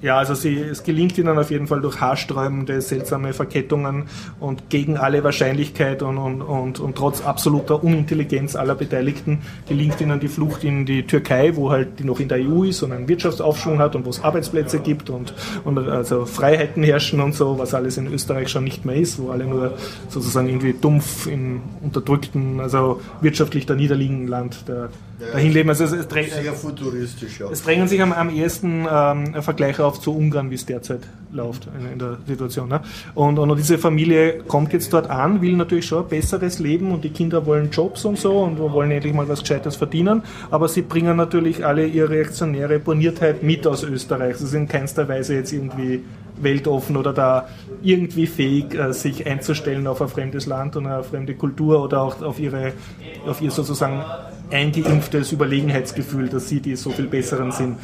ja, 0.03 0.18
also 0.18 0.34
sie, 0.34 0.59
es 0.59 0.82
gelingt 0.82 1.16
ihnen 1.16 1.38
auf 1.38 1.53
jeden 1.53 1.68
Fall 1.68 1.80
durch 1.80 2.00
haarsträubende, 2.00 2.80
seltsame 2.80 3.32
Verkettungen 3.32 4.09
und 4.40 4.68
gegen 4.68 4.96
alle 4.96 5.22
Wahrscheinlichkeit 5.22 6.03
und, 6.03 6.18
und, 6.18 6.42
und, 6.42 6.80
und 6.80 6.96
trotz 6.96 7.24
absoluter 7.24 7.82
Unintelligenz 7.84 8.57
aller 8.57 8.74
Beteiligten 8.74 9.42
gelingt 9.68 10.00
ihnen 10.00 10.18
die 10.18 10.26
Flucht 10.26 10.64
in 10.64 10.86
die 10.86 11.05
Türkei, 11.05 11.55
wo 11.55 11.70
halt 11.70 12.00
die 12.00 12.05
noch 12.05 12.18
in 12.18 12.28
der 12.28 12.38
EU 12.38 12.64
ist 12.64 12.82
und 12.82 12.90
einen 12.90 13.07
Wirtschaftsaufschwung 13.07 13.78
hat 13.78 13.94
und 13.94 14.05
wo 14.05 14.11
es 14.11 14.24
Arbeitsplätze 14.24 14.80
gibt 14.80 15.09
und, 15.09 15.34
und 15.64 15.78
also 15.78 16.26
Freiheiten 16.26 16.82
herrschen 16.82 17.20
und 17.20 17.36
so, 17.36 17.59
was 17.59 17.72
alles 17.72 17.96
in 17.96 18.12
Österreich 18.12 18.48
schon 18.48 18.64
nicht 18.64 18.84
mehr 18.84 18.96
ist, 18.96 19.20
wo 19.20 19.30
alle 19.30 19.46
nur 19.46 19.74
sozusagen 20.09 20.48
irgendwie 20.48 20.72
dumpf 20.72 21.28
in 21.28 21.61
unterdrückten, 21.80 22.59
also 22.59 23.00
wirtschaftlich 23.20 23.66
da 23.66 23.76
niederliegenden 23.76 24.26
Land 24.26 24.64
der, 24.66 24.88
ja, 25.23 25.33
dahin 25.33 25.53
leben. 25.53 25.68
Also 25.68 25.85
es, 25.85 25.93
es, 25.93 26.07
sehr 26.09 26.53
futuristisch, 26.53 27.41
ja. 27.41 27.51
es 27.51 27.62
drängen 27.62 27.89
sich 27.89 28.03
am, 28.03 28.12
am 28.12 28.31
ehesten 28.31 28.87
ähm, 28.91 29.43
Vergleiche 29.43 29.85
auf 29.85 30.01
zu 30.01 30.14
Ungarn, 30.14 30.51
wie 30.51 30.57
es 30.57 30.66
derzeit 30.66 31.01
läuft 31.31 31.68
in, 31.79 31.93
in 31.93 31.99
der 31.99 32.18
Situation. 32.27 32.68
Ne? 32.68 32.81
Und, 33.14 33.39
und 33.39 33.57
diese 33.57 33.79
Familie 33.79 34.41
kommt 34.47 34.73
jetzt 34.73 34.93
dort 34.93 35.09
an, 35.09 35.41
will 35.41 35.57
natürlich 35.57 35.87
schon 35.87 36.05
ein 36.05 36.09
besseres 36.09 36.59
Leben 36.59 36.91
und 36.93 37.05
die 37.05 37.11
Kinder 37.11 37.47
wollen 37.47 37.70
Jobs 37.70 38.05
und 38.05 38.18
so 38.18 38.41
und 38.41 38.59
wollen 38.59 38.91
endlich 38.91 39.14
mal 39.14 39.29
was 39.29 39.41
Gescheites 39.41 39.77
verdienen, 39.77 40.23
aber 40.51 40.68
sie 40.68 40.83
bringen 40.83 41.16
natürlich 41.16 41.64
alle 41.64 41.87
ihre 41.87 42.11
reaktionäre 42.11 42.79
Borniertheit 42.79 43.43
mit 43.43 43.66
aus 43.66 43.83
Österreich. 43.83 44.37
Sie 44.37 44.47
sind 44.47 44.62
in 44.62 44.68
keinster 44.68 45.09
Weise 45.09 45.35
jetzt 45.35 45.53
irgendwie 45.53 46.03
weltoffen 46.41 46.97
oder 46.97 47.12
da 47.12 47.49
irgendwie 47.83 48.27
fähig, 48.27 48.75
äh, 48.75 48.93
sich 48.93 49.27
einzustellen 49.27 49.87
auf 49.87 50.01
ein 50.01 50.09
fremdes 50.09 50.47
Land 50.47 50.77
und 50.77 50.87
eine 50.87 51.03
fremde 51.03 51.35
Kultur 51.35 51.83
oder 51.83 52.03
auch 52.03 52.23
auf 52.23 52.39
ihre, 52.39 52.73
auf 53.27 53.41
ihr 53.41 53.51
sozusagen 53.51 54.05
eingeimpftes 54.53 55.32
Überlegenheitsgefühl, 55.32 56.28
dass 56.28 56.48
sie 56.48 56.61
die 56.61 56.76
so 56.76 56.90
viel 56.90 57.07
Besseren 57.07 57.53
sind. 57.53 57.78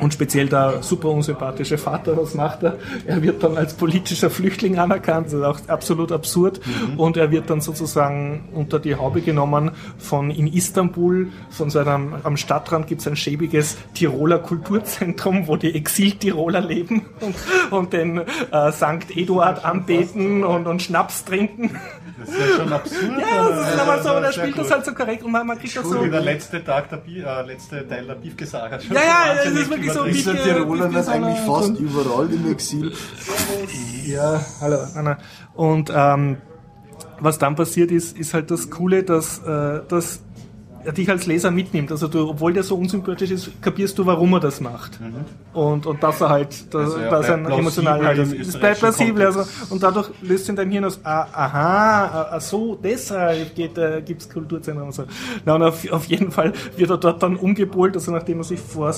Und 0.00 0.12
speziell 0.12 0.48
der 0.48 0.82
super 0.82 1.08
unsympathische 1.10 1.78
Vater, 1.78 2.16
was 2.16 2.34
macht 2.34 2.62
er? 2.62 2.78
Er 3.06 3.22
wird 3.22 3.42
dann 3.42 3.56
als 3.56 3.74
politischer 3.74 4.30
Flüchtling 4.30 4.78
anerkannt, 4.78 5.26
das 5.26 5.34
ist 5.34 5.42
auch 5.42 5.58
absolut 5.68 6.12
absurd. 6.12 6.60
Mhm. 6.64 6.98
Und 6.98 7.16
er 7.16 7.30
wird 7.30 7.48
dann 7.50 7.60
sozusagen 7.60 8.48
unter 8.52 8.78
die 8.78 8.96
Haube 8.96 9.20
genommen 9.20 9.70
von 9.98 10.30
in 10.30 10.46
Istanbul, 10.46 11.28
von 11.50 11.70
so 11.70 11.78
einem, 11.78 12.14
am 12.22 12.36
Stadtrand 12.36 12.86
gibt 12.86 13.00
es 13.00 13.06
ein 13.06 13.16
schäbiges 13.16 13.76
Tiroler 13.94 14.38
Kulturzentrum, 14.38 15.46
wo 15.46 15.56
die 15.56 15.74
Exil-Tiroler 15.74 16.60
leben 16.60 17.06
und, 17.20 17.34
und 17.70 17.92
den 17.92 18.18
äh, 18.18 18.72
Sankt 18.72 19.16
Eduard 19.16 19.64
anbeten 19.64 20.44
und, 20.44 20.66
und 20.66 20.82
Schnaps 20.82 21.24
trinken. 21.24 21.78
Das 22.18 22.28
ist 22.28 22.38
ja 22.38 22.56
schon 22.56 22.72
absurd. 22.72 23.12
Ja, 23.20 23.48
das 23.48 23.68
ist 23.68 23.80
aber 23.80 24.02
so, 24.02 24.16
und 24.16 24.24
er 24.24 24.32
spielt 24.32 24.58
das 24.58 24.70
halt 24.70 24.84
so 24.84 24.92
korrekt 24.92 25.22
und 25.22 25.32
man, 25.32 25.46
man 25.46 25.58
kriegt 25.58 25.76
das 25.76 25.88
so. 25.88 26.04
der 26.04 26.20
letzte 26.20 26.64
Tag, 26.64 26.88
der, 26.90 27.00
äh, 27.06 27.46
letzte 27.46 27.86
Teil 27.88 28.06
der 28.06 28.14
Beef 28.14 28.36
gesagt 28.36 28.72
hat. 28.72 28.84
Ja, 28.84 28.94
ja, 28.94 29.34
das 29.34 29.46
ist 29.46 29.70
wirklich 29.70 29.83
so. 29.92 30.04
Ist 30.04 30.26
der 30.26 30.42
Tiroler 30.42 30.86
eigentlich 30.86 31.38
fast 31.40 31.78
überall 31.78 32.32
im 32.32 32.50
Exil? 32.50 32.92
Ja, 34.06 34.44
hallo, 34.60 34.78
Anna. 34.94 35.18
Und 35.54 35.90
ähm, 35.94 36.36
was 37.20 37.38
dann 37.38 37.54
passiert 37.54 37.90
ist, 37.90 38.18
ist 38.18 38.34
halt 38.34 38.50
das 38.50 38.70
Coole, 38.70 39.02
dass, 39.02 39.38
äh, 39.38 39.80
dass 39.88 40.20
er 40.84 40.92
dich 40.92 41.08
als 41.10 41.26
Leser 41.26 41.50
mitnimmt. 41.50 41.90
Also 41.90 42.08
du, 42.08 42.28
obwohl 42.30 42.52
der 42.52 42.62
so 42.62 42.76
unsympathisch 42.76 43.30
ist, 43.30 43.62
kapierst 43.62 43.98
du, 43.98 44.06
warum 44.06 44.32
er 44.34 44.40
das 44.40 44.60
macht. 44.60 45.00
Mhm. 45.00 45.24
Und, 45.52 45.86
und 45.86 46.02
dass 46.02 46.20
er 46.20 46.28
halt, 46.28 46.74
dass, 46.74 46.94
also 46.94 46.98
er 46.98 47.10
dass 47.10 47.30
ein 47.30 47.46
emotional 47.46 48.04
halt 48.04 48.18
ist. 48.18 48.48
Es 48.48 48.58
bleibt 48.58 48.80
plausibel. 48.80 49.24
Also, 49.24 49.44
und 49.70 49.82
dadurch 49.82 50.10
löst 50.22 50.48
in 50.48 50.56
deinem 50.56 50.70
Hirn 50.70 50.84
aus, 50.84 51.00
ah, 51.04 51.26
aha, 51.32 52.28
ah, 52.30 52.40
so, 52.40 52.78
deshalb 52.82 53.54
geht, 53.54 53.78
äh, 53.78 54.02
gibt 54.04 54.22
es 54.22 54.28
Kulturzentren 54.28 54.86
und 54.86 54.94
so. 54.94 55.04
Na, 55.44 55.54
und 55.54 55.62
auf, 55.62 55.90
auf 55.90 56.04
jeden 56.06 56.30
Fall 56.30 56.52
wird 56.76 56.90
er 56.90 56.98
dort 56.98 57.22
dann 57.22 57.36
umgepolt, 57.36 57.94
also 57.94 58.12
nachdem 58.12 58.38
er 58.38 58.44
sich 58.44 58.60
vor, 58.60 58.88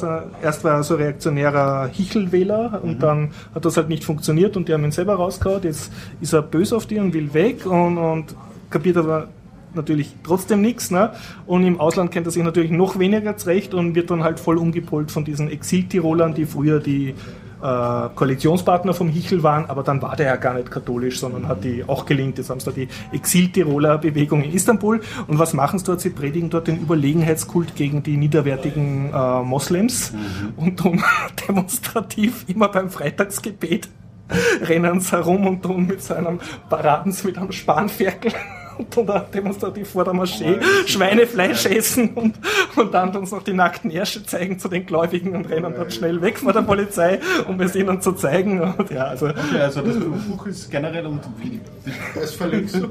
erst 0.42 0.64
war 0.64 0.72
er 0.72 0.82
so 0.82 0.96
reaktionärer 0.96 1.88
Hichelwähler 1.92 2.80
und 2.82 2.96
mhm. 2.96 3.00
dann 3.00 3.30
hat 3.54 3.64
das 3.64 3.76
halt 3.76 3.88
nicht 3.88 4.04
funktioniert 4.04 4.56
und 4.56 4.68
die 4.68 4.72
haben 4.72 4.84
ihn 4.84 4.92
selber 4.92 5.14
rausgehauen. 5.14 5.62
Jetzt 5.62 5.92
ist 6.20 6.32
er 6.32 6.42
böse 6.42 6.76
auf 6.76 6.86
die 6.86 6.98
und 6.98 7.14
will 7.14 7.32
weg 7.34 7.66
und, 7.66 7.98
und 7.98 8.34
kapiert 8.70 8.96
aber 8.96 9.28
natürlich 9.74 10.14
trotzdem 10.24 10.60
nichts. 10.60 10.90
Ne? 10.90 11.12
Und 11.46 11.64
im 11.64 11.80
Ausland 11.80 12.10
kennt 12.10 12.26
er 12.26 12.30
sich 12.30 12.42
natürlich 12.42 12.70
noch 12.70 12.98
weniger 12.98 13.36
zurecht 13.36 13.74
und 13.74 13.94
wird 13.94 14.10
dann 14.10 14.24
halt 14.24 14.40
voll 14.40 14.58
umgepolt 14.58 15.10
von 15.10 15.24
diesen 15.24 15.50
Exil-Tirolern, 15.50 16.34
die 16.34 16.46
früher 16.46 16.80
die 16.80 17.14
äh, 17.62 18.08
Koalitionspartner 18.14 18.94
vom 18.94 19.08
Hichel 19.08 19.42
waren, 19.42 19.66
aber 19.66 19.82
dann 19.82 20.02
war 20.02 20.14
der 20.16 20.26
ja 20.26 20.36
gar 20.36 20.54
nicht 20.54 20.70
katholisch, 20.70 21.20
sondern 21.20 21.48
hat 21.48 21.64
die 21.64 21.84
auch 21.86 22.04
gelingt. 22.06 22.38
Jetzt 22.38 22.50
haben 22.50 22.60
sie 22.60 22.66
da 22.66 22.72
die 22.72 22.88
Exil-Tiroler 23.12 23.98
Bewegung 23.98 24.42
in 24.42 24.52
Istanbul. 24.52 25.00
Und 25.26 25.38
was 25.38 25.54
machen 25.54 25.78
sie 25.78 25.84
dort? 25.84 26.00
Sie 26.00 26.10
predigen 26.10 26.50
dort 26.50 26.68
den 26.68 26.78
Überlegenheitskult 26.80 27.74
gegen 27.74 28.02
die 28.02 28.16
niederwertigen 28.16 29.10
äh, 29.12 29.42
Moslems 29.42 30.12
mhm. 30.12 30.18
und 30.56 30.76
tun 30.78 31.02
demonstrativ 31.48 32.44
immer 32.48 32.68
beim 32.68 32.90
Freitagsgebet 32.90 33.88
rennen 34.60 35.00
sie 35.00 35.12
herum 35.12 35.46
und 35.46 35.62
tun 35.62 35.86
mit 35.86 36.02
seinem 36.02 36.40
Paraden 36.68 37.14
mit 37.24 37.38
einem 37.38 37.52
Spanferkel 37.52 38.32
und 38.78 39.08
dann 39.08 39.22
demonstrativ 39.32 39.90
vor 39.90 40.04
der 40.04 40.14
Moschee 40.14 40.58
Schweinefleisch 40.86 41.66
essen 41.66 42.10
und, 42.14 42.34
und 42.76 42.94
dann 42.94 43.14
uns 43.16 43.30
noch 43.30 43.42
die 43.42 43.52
nackten 43.52 43.90
Ärsche 43.90 44.24
zeigen 44.24 44.58
zu 44.58 44.68
den 44.68 44.86
Gläubigen 44.86 45.34
und 45.34 45.48
rennen 45.50 45.74
dort 45.76 45.92
schnell 45.92 46.20
weg 46.22 46.38
vor 46.38 46.52
der 46.52 46.62
Polizei, 46.62 47.20
um 47.48 47.60
es 47.60 47.74
ihnen 47.74 48.00
zu 48.00 48.12
zeigen. 48.12 48.60
Und 48.60 48.90
ja, 48.90 49.04
also, 49.04 49.26
okay, 49.26 49.60
also 49.60 49.80
das 49.80 49.96
Buch 49.96 50.46
ist 50.46 50.70
generell 50.70 51.06
und 51.06 51.20
das 52.14 52.34
verlinkst 52.34 52.76
du? 52.76 52.88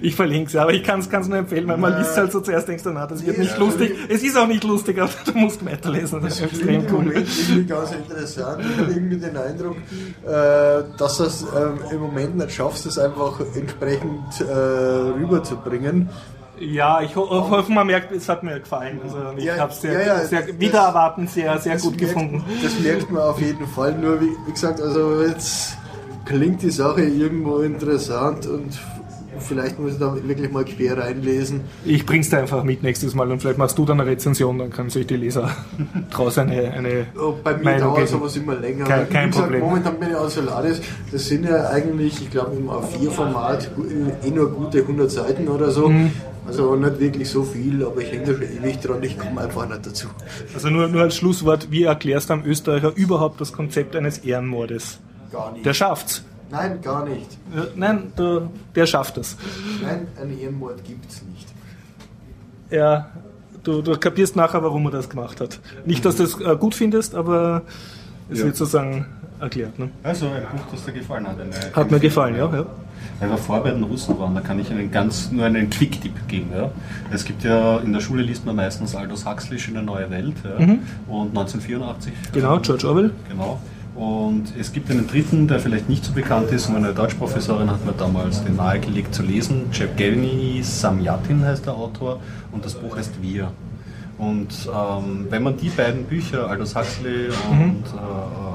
Ich 0.00 0.14
verlinke 0.14 0.48
es, 0.48 0.56
aber 0.56 0.72
ich 0.72 0.82
kann 0.82 1.00
es 1.00 1.28
nur 1.28 1.38
empfehlen, 1.38 1.68
weil 1.68 1.76
man 1.76 1.98
liest 1.98 2.16
halt 2.16 2.32
so 2.32 2.40
zuerst 2.40 2.68
denkst 2.68 2.84
du, 2.84 2.90
na, 2.90 3.06
das 3.06 3.24
wird 3.24 3.38
nicht 3.38 3.56
lustig. 3.58 3.92
Es 4.08 4.22
ist 4.22 4.36
auch 4.36 4.46
nicht 4.46 4.64
lustig, 4.64 4.98
aber 4.98 5.10
du 5.24 5.32
musst 5.32 5.64
weiterlesen. 5.64 6.20
Das, 6.22 6.38
das 6.38 6.52
ist 6.52 6.52
extrem 6.52 6.86
cool. 6.92 7.12
Irgendwie 7.12 7.64
ganz 7.64 7.92
interessant. 7.92 8.64
Ich 8.64 8.78
habe 8.78 8.92
irgendwie 8.92 9.16
den 9.16 9.36
Eindruck, 9.36 9.76
äh, 10.24 10.82
dass 10.96 11.18
du 11.18 11.24
es 11.24 11.42
ähm, 11.42 11.80
im 11.90 12.00
Moment 12.00 12.36
nicht 12.36 12.52
schaffst, 12.52 12.86
es 12.86 12.98
einfach 12.98 13.40
entsprechend 13.54 14.40
äh, 14.40 15.19
rüberzubringen. 15.20 16.08
Ja, 16.58 17.00
ich 17.00 17.16
ho 17.16 17.28
hoffe, 17.30 17.72
man 17.72 17.86
merkt, 17.86 18.12
es 18.12 18.28
hat 18.28 18.42
mir 18.42 18.60
gefallen. 18.60 19.00
Also 19.02 19.16
ich 19.36 19.44
ja, 19.44 19.56
habe 19.56 19.72
es 19.72 19.80
sehr, 19.80 19.92
ja, 19.92 20.18
ja, 20.18 20.24
sehr 20.26 20.60
wieder 20.60 20.80
erwarten 20.80 21.26
sehr, 21.26 21.58
sehr 21.58 21.78
gut 21.78 21.96
merkt, 21.96 22.00
gefunden. 22.00 22.44
Das 22.62 22.78
merkt 22.80 23.10
man 23.10 23.22
auf 23.22 23.40
jeden 23.40 23.66
Fall. 23.66 23.94
Nur 23.94 24.20
wie, 24.20 24.30
wie 24.46 24.52
gesagt, 24.52 24.80
also 24.80 25.22
jetzt 25.22 25.78
klingt 26.26 26.60
die 26.60 26.70
Sache 26.70 27.02
irgendwo 27.02 27.60
interessant 27.60 28.46
und 28.46 28.78
vielleicht 29.40 29.78
muss 29.78 29.92
ich 29.92 29.98
da 29.98 30.14
wirklich 30.26 30.50
mal 30.50 30.64
quer 30.64 30.98
reinlesen. 30.98 31.62
Ich 31.84 32.06
bring's 32.06 32.30
dir 32.30 32.38
einfach 32.38 32.62
mit 32.64 32.82
nächstes 32.82 33.14
Mal 33.14 33.30
und 33.30 33.40
vielleicht 33.40 33.58
machst 33.58 33.76
du 33.78 33.84
dann 33.84 34.00
eine 34.00 34.10
Rezension, 34.10 34.58
dann 34.58 34.70
können 34.70 34.90
sich 34.90 35.06
die 35.06 35.16
Leser 35.16 35.50
draußen 36.10 36.48
eine, 36.48 36.72
eine 36.72 37.06
oh, 37.18 37.34
Bei 37.42 37.56
mir 37.56 37.64
Meinung 37.64 37.94
dauert 37.94 38.08
sowas 38.08 38.36
immer 38.36 38.54
länger. 38.54 38.84
Kein, 38.84 39.08
kein 39.08 39.30
gesagt, 39.30 39.46
Problem. 39.46 39.64
Momentan 39.64 39.98
bin 39.98 40.10
ich 40.10 40.16
aus 40.16 40.34
Solaris, 40.34 40.80
das 41.10 41.26
sind 41.26 41.44
ja 41.44 41.70
eigentlich, 41.70 42.20
ich 42.20 42.30
glaube 42.30 42.56
im 42.56 42.68
A4-Format 42.68 43.70
eh 44.24 44.30
nur 44.30 44.50
gute 44.50 44.78
100 44.80 45.10
Seiten 45.10 45.48
oder 45.48 45.70
so. 45.70 45.88
Mhm. 45.88 46.12
Also 46.46 46.74
nicht 46.74 46.98
wirklich 46.98 47.28
so 47.28 47.44
viel, 47.44 47.84
aber 47.84 48.00
ich 48.00 48.10
hänge 48.10 48.24
da 48.24 48.32
schon 48.32 48.42
ewig 48.42 48.80
dran, 48.80 49.02
ich 49.02 49.18
komme 49.18 49.40
einfach 49.40 49.68
nicht 49.68 49.86
dazu. 49.86 50.08
Also 50.52 50.68
nur, 50.68 50.88
nur 50.88 51.02
als 51.02 51.16
Schlusswort, 51.16 51.70
wie 51.70 51.84
erklärst 51.84 52.30
du 52.30 52.34
am 52.34 52.44
Österreicher 52.44 52.92
überhaupt 52.96 53.40
das 53.40 53.52
Konzept 53.52 53.94
eines 53.94 54.18
Ehrenmordes? 54.18 54.98
Gar 55.30 55.52
nicht. 55.52 55.64
Der 55.64 55.74
schafft's. 55.74 56.24
Nein, 56.50 56.80
gar 56.82 57.04
nicht. 57.04 57.38
Nein, 57.76 58.12
der, 58.18 58.42
der 58.74 58.86
schafft 58.86 59.16
es. 59.18 59.36
Nein, 59.82 60.08
einen 60.20 60.38
Ehrenmord 60.38 60.84
gibt 60.84 61.10
es 61.10 61.22
nicht. 61.22 61.46
Ja, 62.70 63.10
du, 63.62 63.82
du 63.82 63.96
kapierst 63.96 64.36
nachher, 64.36 64.62
warum 64.62 64.84
er 64.86 64.92
das 64.92 65.08
gemacht 65.08 65.40
hat. 65.40 65.60
Nicht, 65.84 66.04
dass 66.04 66.16
du 66.16 66.24
es 66.24 66.40
äh, 66.40 66.56
gut 66.56 66.74
findest, 66.74 67.14
aber 67.14 67.62
es 68.28 68.38
ja. 68.38 68.46
wird 68.46 68.56
sozusagen 68.56 69.06
erklärt. 69.40 69.78
Ne? 69.78 69.90
Also 70.02 70.26
ein 70.26 70.42
Buch, 70.52 70.64
das 70.72 70.84
dir 70.84 70.92
gefallen 70.92 71.26
hat. 71.26 71.40
Eine 71.40 71.54
hat 71.74 71.90
mir 71.90 72.00
gefallen, 72.00 72.36
ja. 72.36 72.52
ja. 72.52 72.66
Weil 73.18 73.30
wir 73.30 73.38
vorher 73.38 73.64
bei 73.64 73.70
den 73.70 73.82
Russen 73.82 74.18
waren, 74.18 74.34
da 74.34 74.40
kann 74.40 74.58
ich 74.60 74.70
einen 74.70 74.90
ganz, 74.90 75.30
nur 75.30 75.44
einen 75.44 75.68
Quick-Tipp 75.68 76.28
geben. 76.28 76.50
Ja. 76.54 76.70
Es 77.10 77.24
gibt 77.24 77.44
ja, 77.44 77.78
in 77.78 77.92
der 77.92 78.00
Schule 78.00 78.22
liest 78.22 78.46
man 78.46 78.56
meistens 78.56 78.94
Aldous 78.94 79.26
Huxley, 79.26 79.58
Schöne 79.58 79.82
neue 79.82 80.10
Welt 80.10 80.34
ja. 80.44 80.66
mhm. 80.66 80.78
und 81.08 81.28
1984. 81.28 82.12
Genau, 82.32 82.58
George 82.58 82.88
Orwell. 82.88 83.10
Genau. 83.28 83.60
Und 84.00 84.54
es 84.58 84.72
gibt 84.72 84.90
einen 84.90 85.06
dritten, 85.06 85.46
der 85.46 85.60
vielleicht 85.60 85.90
nicht 85.90 86.06
so 86.06 86.14
bekannt 86.14 86.50
ist, 86.52 86.70
und 86.70 86.76
eine 86.76 86.94
Deutschprofessorin 86.94 87.70
hat 87.70 87.84
mir 87.84 87.92
damals 87.92 88.42
den 88.42 88.56
nahegelegt 88.56 89.14
zu 89.14 89.22
lesen. 89.22 89.66
Jevgeny 89.72 90.62
Samyatin 90.62 91.44
heißt 91.44 91.66
der 91.66 91.74
Autor 91.74 92.18
und 92.50 92.64
das 92.64 92.76
Buch 92.76 92.96
heißt 92.96 93.20
Wir. 93.20 93.52
Und 94.16 94.48
ähm, 94.74 95.26
wenn 95.28 95.42
man 95.42 95.58
die 95.58 95.68
beiden 95.68 96.04
Bücher, 96.04 96.48
Aldous 96.48 96.74
Huxley 96.74 97.28
und 97.50 97.58
mhm. 97.58 97.84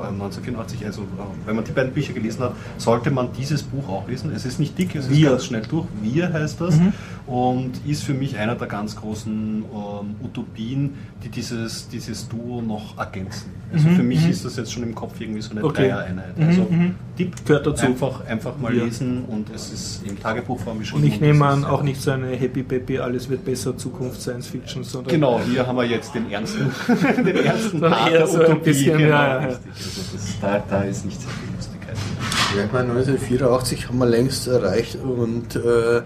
äh, 0.04 0.08
1984, 0.14 0.84
also 0.84 1.04
äh, 1.04 1.06
wenn 1.46 1.56
man 1.56 1.64
die 1.64 1.74
beiden 1.74 1.94
Bücher 1.94 2.14
gelesen 2.14 2.42
hat, 2.42 2.54
sollte 2.80 3.12
man 3.12 3.30
dieses 3.38 3.62
Buch 3.62 3.88
auch 3.88 4.08
lesen. 4.08 4.32
Es 4.32 4.46
ist 4.46 4.60
nicht 4.60 4.76
dick, 4.80 4.96
es 4.96 5.06
ist 5.06 5.16
Wir. 5.16 5.30
ganz 5.30 5.46
schnell 5.46 5.62
durch. 5.70 5.86
Wir 6.02 6.34
heißt 6.34 6.60
das. 6.60 6.76
Mhm. 6.80 6.94
und 7.28 7.72
ist 7.86 8.04
für 8.04 8.16
mich 8.16 8.38
einer 8.38 8.56
der 8.56 8.68
ganz 8.68 8.96
großen 8.96 9.64
ähm, 9.64 10.16
Utopien, 10.24 10.96
die 11.24 11.30
dieses, 11.30 11.88
dieses 11.88 12.28
Duo 12.30 12.64
noch 12.64 12.98
ergänzen. 12.98 13.52
Also 13.74 13.88
Mhm, 13.90 13.96
für 13.96 14.04
mich 14.04 14.24
mhm. 14.24 14.30
ist 14.32 14.46
das 14.46 14.56
jetzt 14.58 14.72
schon 14.74 14.84
im 14.84 14.94
Kopf 14.96 15.20
irgendwie 15.20 15.42
so 15.42 15.52
eine 15.52 15.64
Okay. 15.64 15.88
Dreier-Einheit. 15.90 16.38
Mhm, 16.38 16.48
Also 16.48 16.62
mhm. 16.70 16.96
Tipp 17.18 17.34
Gehört 17.46 17.68
dazu. 17.68 17.86
Einfach, 17.86 18.26
einfach 18.26 18.58
mal 18.58 18.74
Ja. 18.76 18.84
lesen 18.86 19.26
und 19.26 19.50
es 19.54 19.72
ist 19.74 20.02
im 20.08 20.20
Tagebuchform 20.22 20.74
Und 20.78 20.80
geschrieben. 20.82 21.06
ich 21.08 21.20
nehme 21.20 21.46
an, 21.46 21.66
auch 21.66 21.82
nicht 21.82 22.02
so 22.02 22.12
eine 22.12 22.28
Happy 22.36 22.64
Peppy, 22.64 23.00
alles 23.00 23.30
wird 23.30 23.44
besser, 23.44 23.76
Zukunft, 23.78 24.22
Science 24.22 24.48
Fiction, 24.48 24.84
sondern 24.84 25.12
Genau, 25.14 25.40
hier 25.42 25.66
haben 25.66 25.76
wir 25.78 25.86
jetzt 25.86 26.14
den 26.14 26.32
ernsten, 26.32 26.72
den 27.26 27.36
ernsten 27.38 27.80
Part 27.82 28.12
der 28.14 28.28
so 28.28 28.40
Utopie. 28.40 28.60
bisschen, 28.66 28.98
genau, 28.98 29.10
ja, 29.10 29.28
ja. 29.28 29.48
Also 29.48 29.60
das, 30.14 30.40
da, 30.42 30.64
da 30.70 30.82
ist 30.84 31.06
nicht 31.06 31.20
sehr 31.20 31.30
viel 31.32 31.56
Lustigkeit. 31.56 31.96
Ja, 32.58 32.64
ich 32.66 32.72
meine, 32.72 32.90
1984 32.92 33.88
haben 33.90 33.98
wir 33.98 34.06
längst 34.06 34.48
erreicht 34.48 34.98
und 35.04 35.56
äh, 35.56 36.02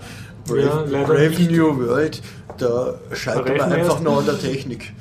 Brave, 0.48 0.88
Ja, 0.92 1.04
Brave. 1.04 1.44
New 1.52 1.78
World, 1.88 2.22
da 2.58 2.96
Erreichen 3.12 3.56
wir 3.56 3.66
einfach 3.66 4.02
noch 4.02 4.20
an 4.20 4.26
der 4.26 4.40
Technik. 4.40 4.94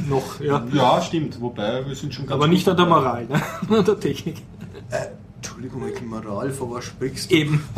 noch, 0.08 0.40
ja. 0.40 0.64
Ja, 0.72 1.00
stimmt, 1.02 1.40
wobei 1.40 1.86
wir 1.86 1.94
sind 1.94 2.14
schon 2.14 2.26
ganz 2.26 2.34
Aber 2.34 2.46
nicht 2.48 2.68
an 2.68 2.76
der. 2.76 2.86
Moral, 2.86 3.26
ne? 3.26 3.40
an 3.78 3.84
der 3.84 4.00
Technik. 4.00 4.36
Äh, 4.90 5.06
Entschuldigung, 5.36 5.84
welche 5.84 6.04
Moral, 6.04 6.50
vor 6.50 6.70
was 6.74 6.84
sprichst 6.84 7.30
du? 7.30 7.34
Eben. 7.34 7.62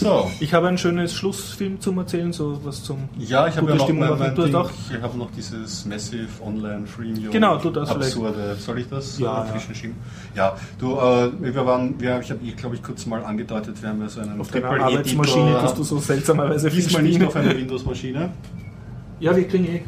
So. 0.00 0.30
Ich 0.38 0.54
habe 0.54 0.68
ein 0.68 0.78
schönes 0.78 1.12
Schlussfilm 1.12 1.80
zum 1.80 1.98
Erzählen, 1.98 2.32
so 2.32 2.60
was 2.62 2.84
zum. 2.84 3.08
Ja, 3.18 3.48
ich 3.48 3.56
habe 3.56 3.68
ja 3.68 3.74
noch, 3.74 3.82
Stimmung 3.84 4.08
mein, 4.08 4.18
mein 4.18 4.34
Ding, 4.36 4.54
auch- 4.54 4.70
ich 4.94 5.02
habe 5.02 5.18
noch 5.18 5.28
dieses 5.32 5.84
Massive 5.86 6.28
Online 6.40 6.86
Freemium. 6.86 7.32
Genau, 7.32 7.56
du 7.58 7.70
darfst 7.70 7.92
vielleicht- 7.94 8.12
Absurde. 8.16 8.54
Soll 8.60 8.78
ich 8.78 8.88
das 8.88 9.18
Ja, 9.18 9.42
äh, 9.42 9.46
ja. 9.48 9.52
zwischenschieben? 9.54 9.96
Ja, 10.36 10.56
du, 10.78 10.92
äh, 10.92 11.30
wir 11.40 11.66
waren, 11.66 12.00
wir, 12.00 12.20
ich 12.20 12.30
habe, 12.30 12.38
glaube 12.52 12.76
ich, 12.76 12.82
kurz 12.84 13.06
mal 13.06 13.24
angedeutet, 13.24 13.82
wir 13.82 13.88
haben 13.88 14.00
ja 14.00 14.08
so 14.08 14.20
einen 14.20 14.40
Auf 14.40 14.52
deiner. 14.52 14.68
Arbeitsmaschine 14.70 15.58
tust 15.62 15.78
du 15.78 15.82
so 15.82 15.98
seltsamerweise 15.98 16.70
Diesmal 16.70 17.02
nicht 17.02 17.20
auf 17.24 17.34
einer 17.34 17.56
Windows-Maschine. 17.56 18.30
Ja, 19.20 19.36
wir 19.36 19.46
kriegen 19.48 19.64
eh. 19.64 19.76
äh. 19.76 19.80
Äh, 19.80 19.82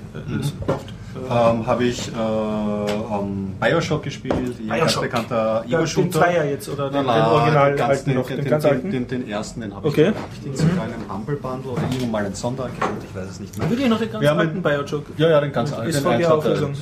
Ähm, 1.29 1.67
habe 1.67 1.85
ich 1.85 2.09
äh, 2.09 2.13
ähm, 2.13 3.53
Bioshock 3.61 4.05
gespielt, 4.05 4.35
die 4.61 4.69
ganz 4.69 4.81
Bioshock. 4.81 5.03
bekannter 5.03 5.37
ja, 5.37 5.63
den 5.63 5.75
Ego-Shooter. 5.79 6.11
Zweier 6.21 6.45
jetzt 6.45 6.69
oder 6.69 6.89
den, 6.89 7.05
Nein, 7.05 7.17
den 7.17 7.25
Original 7.33 7.81
alten 7.83 8.11
den, 8.11 8.17
noch, 8.19 8.27
den, 8.29 8.37
den, 8.37 8.45
den, 8.45 8.51
ganz 8.51 8.63
den, 8.63 8.71
alten? 8.73 8.91
den, 8.93 9.09
den 9.09 9.29
ersten, 9.29 9.61
den 9.61 9.75
habe 9.75 9.89
Okay. 9.89 10.13
ich, 10.33 10.39
ich 10.39 10.45
den 10.45 10.57
sogar 10.71 10.87
in 10.87 10.95
einem 10.95 11.13
Humble 11.13 11.37
Bundle 11.37 11.73
oder 11.73 11.83
irgendwo 11.83 12.07
mal 12.07 12.25
einen 12.25 12.35
Sonderaccount, 12.35 13.03
ich 13.09 13.15
weiß 13.15 13.29
es 13.29 13.41
nicht 13.41 13.59
mehr. 13.59 13.69
Würde 13.69 13.83
ich 13.83 13.89
noch 13.89 13.99
den 13.99 14.11
ganz 14.13 14.23
Wir 14.23 14.33
alten 14.37 14.63
Bioshock. 14.63 15.05
Ja, 15.17 15.29
ja, 15.31 15.41
den 15.41 15.53
ganz 15.53 15.73
alten. 15.73 15.93
SVG 15.93 16.01
den 16.05 16.07
eins 16.13 16.25
hat 16.25 16.31
er- 16.31 16.37
Auflösung. 16.39 16.73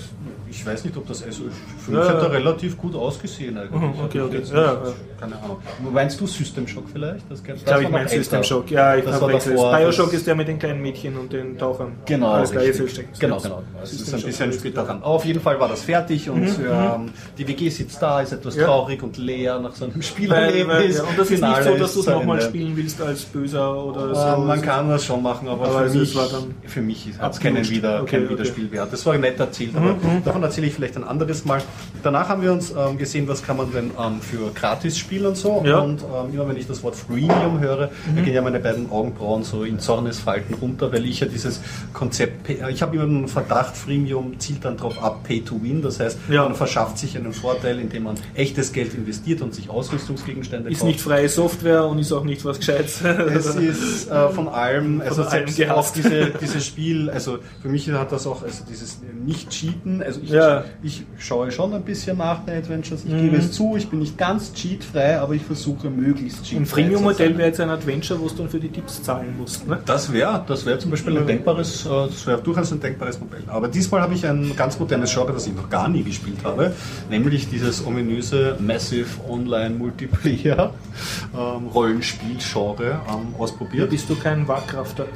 Ich 0.51 0.65
weiß 0.67 0.85
nicht, 0.85 0.97
ob 0.97 1.07
das 1.07 1.23
also 1.23 1.45
für 1.85 1.93
Ja, 1.93 1.99
mich 2.01 2.09
hat 2.09 2.23
ja. 2.23 2.29
er 2.29 2.33
relativ 2.33 2.77
gut 2.77 2.95
ausgesehen 2.95 3.57
eigentlich. 3.59 3.81
Mhm, 3.81 3.93
okay, 4.05 4.21
okay. 4.21 4.37
Jetzt 4.39 4.53
Ja. 4.53 4.83
Keine 5.21 5.37
Ahnung. 5.43 5.59
Meinst 5.93 6.21
du 6.21 6.27
System 6.27 6.67
Shock 6.69 6.85
vielleicht? 6.93 7.25
Das, 7.29 7.41
Ich 7.41 7.65
glaube, 7.65 7.83
ich 7.83 7.89
meine 7.89 8.09
System 8.09 8.43
Shock. 8.45 8.71
Ja, 8.71 8.97
ich 8.97 9.05
davor, 9.05 9.29
Bioshock 9.29 10.13
ist 10.13 10.27
der 10.27 10.35
mit 10.37 10.47
den 10.49 10.59
kleinen 10.59 10.81
Mädchen 10.81 11.17
und 11.17 11.33
den 11.33 11.59
Tauchern. 11.59 11.93
Genau, 12.07 12.33
Alles 12.33 12.53
gleich 12.53 12.69
richtig. 12.69 12.87
System. 12.89 13.05
genau, 13.19 13.39
genau. 13.41 13.63
Es 13.83 13.93
ist 13.93 14.13
ein 14.15 14.21
Shock. 14.21 14.27
bisschen 14.27 14.53
später 14.53 14.85
dran. 14.85 15.03
Auf 15.03 15.25
jeden 15.25 15.41
Fall 15.41 15.59
war 15.59 15.69
das 15.69 15.83
fertig 15.83 16.31
und 16.31 16.45
ähm, 16.47 17.11
die 17.37 17.49
WG 17.49 17.69
sitzt 17.69 18.01
da, 18.01 18.21
ist 18.21 18.33
etwas 18.33 18.55
Ja. 18.57 18.67
traurig 18.67 19.03
und 19.03 19.17
leer 19.19 19.59
nach 19.59 19.75
so 19.75 19.87
einem 19.87 19.95
weil, 20.29 20.57
ja, 20.59 21.03
und 21.03 21.19
das 21.19 21.31
ist 21.31 21.43
nicht 21.43 21.63
so, 21.65 21.75
dass 21.75 21.95
du 21.95 22.01
es 22.01 22.07
nochmal 22.07 22.41
spielen 22.41 22.77
willst 22.77 23.01
als 23.03 23.25
Böser 23.25 23.85
oder 23.85 24.15
so. 24.37 24.43
man 24.43 24.63
kann 24.63 24.89
das 24.89 25.05
schon 25.05 25.23
machen, 25.23 25.49
aber, 25.49 25.67
Aber 25.67 25.89
für, 25.89 25.99
mich, 25.99 26.15
war 26.17 26.29
dann 26.29 26.55
für 26.65 26.81
mich 26.81 27.09
hat 27.19 27.33
es 27.35 27.41
keinen. 27.41 27.59
Mhm, 27.63 28.29
Wiederspielwert. 28.31 28.93
Das 28.93 29.05
war 29.05 29.19
nett 29.19 29.39
erzählt, 29.41 29.75
aber 29.77 29.97
davon 30.41 30.49
erzähle 30.51 30.67
ich 30.69 30.75
vielleicht 30.75 30.97
ein 30.97 31.05
anderes 31.05 31.45
Mal. 31.45 31.61
Danach 32.03 32.29
haben 32.29 32.43
wir 32.43 32.53
uns 32.53 32.71
ähm, 32.77 32.97
gesehen, 32.99 33.29
was 33.29 33.43
kann 33.43 33.57
man 33.57 33.73
denn 33.73 33.91
ähm, 33.99 34.21
für 34.21 34.51
gratis 34.55 34.99
spielen 34.99 35.27
und 35.27 35.37
so. 35.37 35.63
Ja. 35.67 35.79
Und 35.81 36.03
ähm, 36.03 36.33
immer 36.35 36.49
wenn 36.49 36.57
ich 36.57 36.67
das 36.67 36.83
Wort 36.83 36.97
Freemium 36.97 37.61
höre, 37.61 37.91
da 38.15 38.21
gehen 38.23 38.35
ja 38.35 38.43
meine 38.43 38.61
beiden 38.61 38.91
Augenbrauen 38.91 39.43
so 39.43 39.65
in 39.65 39.79
Zornesfalten 39.79 40.55
runter, 40.55 40.93
weil 40.93 41.05
ich 41.07 41.21
ja 41.21 41.27
dieses 41.27 41.61
Konzept, 41.93 42.49
ich 42.49 42.83
habe 42.83 42.95
immer 42.97 43.05
einen 43.05 43.29
Verdacht, 43.29 43.77
Freemium 43.77 44.39
zielt 44.39 44.65
dann 44.65 44.77
darauf 44.77 45.03
ab, 45.03 45.25
Pay 45.25 45.43
to 45.43 45.61
Win. 45.63 45.83
Das 45.83 46.01
heißt, 46.01 46.19
Ja. 46.29 46.45
man 46.45 46.55
verschafft 46.55 46.99
sich 46.99 47.17
einen 47.17 47.33
Vorteil, 47.33 47.79
indem 47.81 48.05
man 48.05 48.15
echtes 48.35 48.73
Geld 48.73 48.95
investiert 48.95 49.43
und 49.43 49.55
sich 49.55 49.69
Ausrüstungsgegenstände 49.71 50.71
ist 50.71 50.79
kauft. 50.81 50.87
nicht 50.89 51.01
freie 51.01 51.29
Software 51.29 51.85
und 51.87 51.99
ist 51.99 52.13
auch 52.13 52.25
nicht 52.25 52.45
was 52.45 52.59
Gescheites. 52.59 53.01
Es 53.39 53.55
ist 53.55 54.11
äh, 54.11 54.29
von 54.31 54.49
allem, 54.49 55.01
also 55.01 55.23
Von 55.23 55.25
allem 55.25 55.31
selbst 55.49 55.57
gehasst. 55.57 55.91
auch 55.91 55.93
diese, 55.95 56.27
dieses 56.41 56.65
Spiel, 56.67 57.11
also 57.11 57.39
für 57.63 57.69
mich 57.69 57.89
hat 57.91 58.11
das 58.13 58.27
auch, 58.27 58.43
also 58.43 58.65
dieses 58.69 58.99
Nicht-Cheaten, 59.25 60.03
also 60.03 60.21
ich, 60.23 60.28
Ja. 60.29 60.65
ich 60.83 61.05
schaue 61.19 61.51
schon 61.51 61.73
ein 61.75 61.83
bisschen 61.83 62.19
nach 62.19 62.41
bei 62.41 62.59
Adventures, 62.59 63.05
ich 63.05 63.13
Mhm. 63.13 63.21
gebe 63.23 63.37
es 63.37 63.53
zu, 63.53 63.75
ich 63.77 63.89
bin 63.89 63.99
nicht 64.01 64.17
ganz 64.19 64.53
cheatfrei, 64.53 65.19
aber 65.19 65.35
ich 65.35 65.43
versuche 65.43 65.89
möglichst 65.91 66.45
cheatfrei 66.45 66.57
Ein 66.59 66.67
Freemium-Modell 66.67 67.37
wäre 67.39 67.49
jetzt 67.49 67.61
ein 67.61 67.71
Adventure, 67.71 68.21
wo 68.21 68.29
du 68.29 68.35
dann 68.35 68.49
für 68.49 68.61
die 68.61 68.69
Tipps 68.69 69.03
zahlen 69.03 69.35
musst. 69.39 69.67
Ne? 69.67 69.79
Das 69.87 70.13
wäre 70.13 70.45
das 70.47 70.65
wäre 70.67 70.79
zum 70.79 70.91
Beispiel 70.91 71.17
ein 71.19 71.27
denkbares, 71.27 71.87
äh, 71.87 71.89
das 71.89 72.27
wäre 72.27 72.41
durchaus 72.43 72.73
ein 72.73 72.81
denkbares 72.81 73.19
Modell. 73.21 73.43
Aber 73.47 73.69
diesmal 73.69 74.01
habe 74.03 74.15
ich 74.15 74.27
ein 74.27 74.55
ganz 74.57 74.79
modernes 74.79 75.13
Genre, 75.13 75.33
das 75.33 75.47
ich 75.47 75.55
noch 75.55 75.69
gar 75.71 75.89
nie 75.89 76.03
gespielt 76.03 76.39
habe, 76.45 76.73
nämlich 77.11 77.49
dieses 77.49 77.85
ominöse 77.87 78.57
Massive 78.61 79.09
Online 79.29 79.75
Multiplayer 79.75 80.73
ähm, 81.35 81.67
Rollenspiel-Genre 81.69 82.85
ähm, 82.85 82.99
Ja, 83.33 83.39
ausprobiert. 83.39 83.91
bist 83.91 84.09
du 84.09 84.17
kein 84.17 84.47
Warcrafter. 84.49 85.07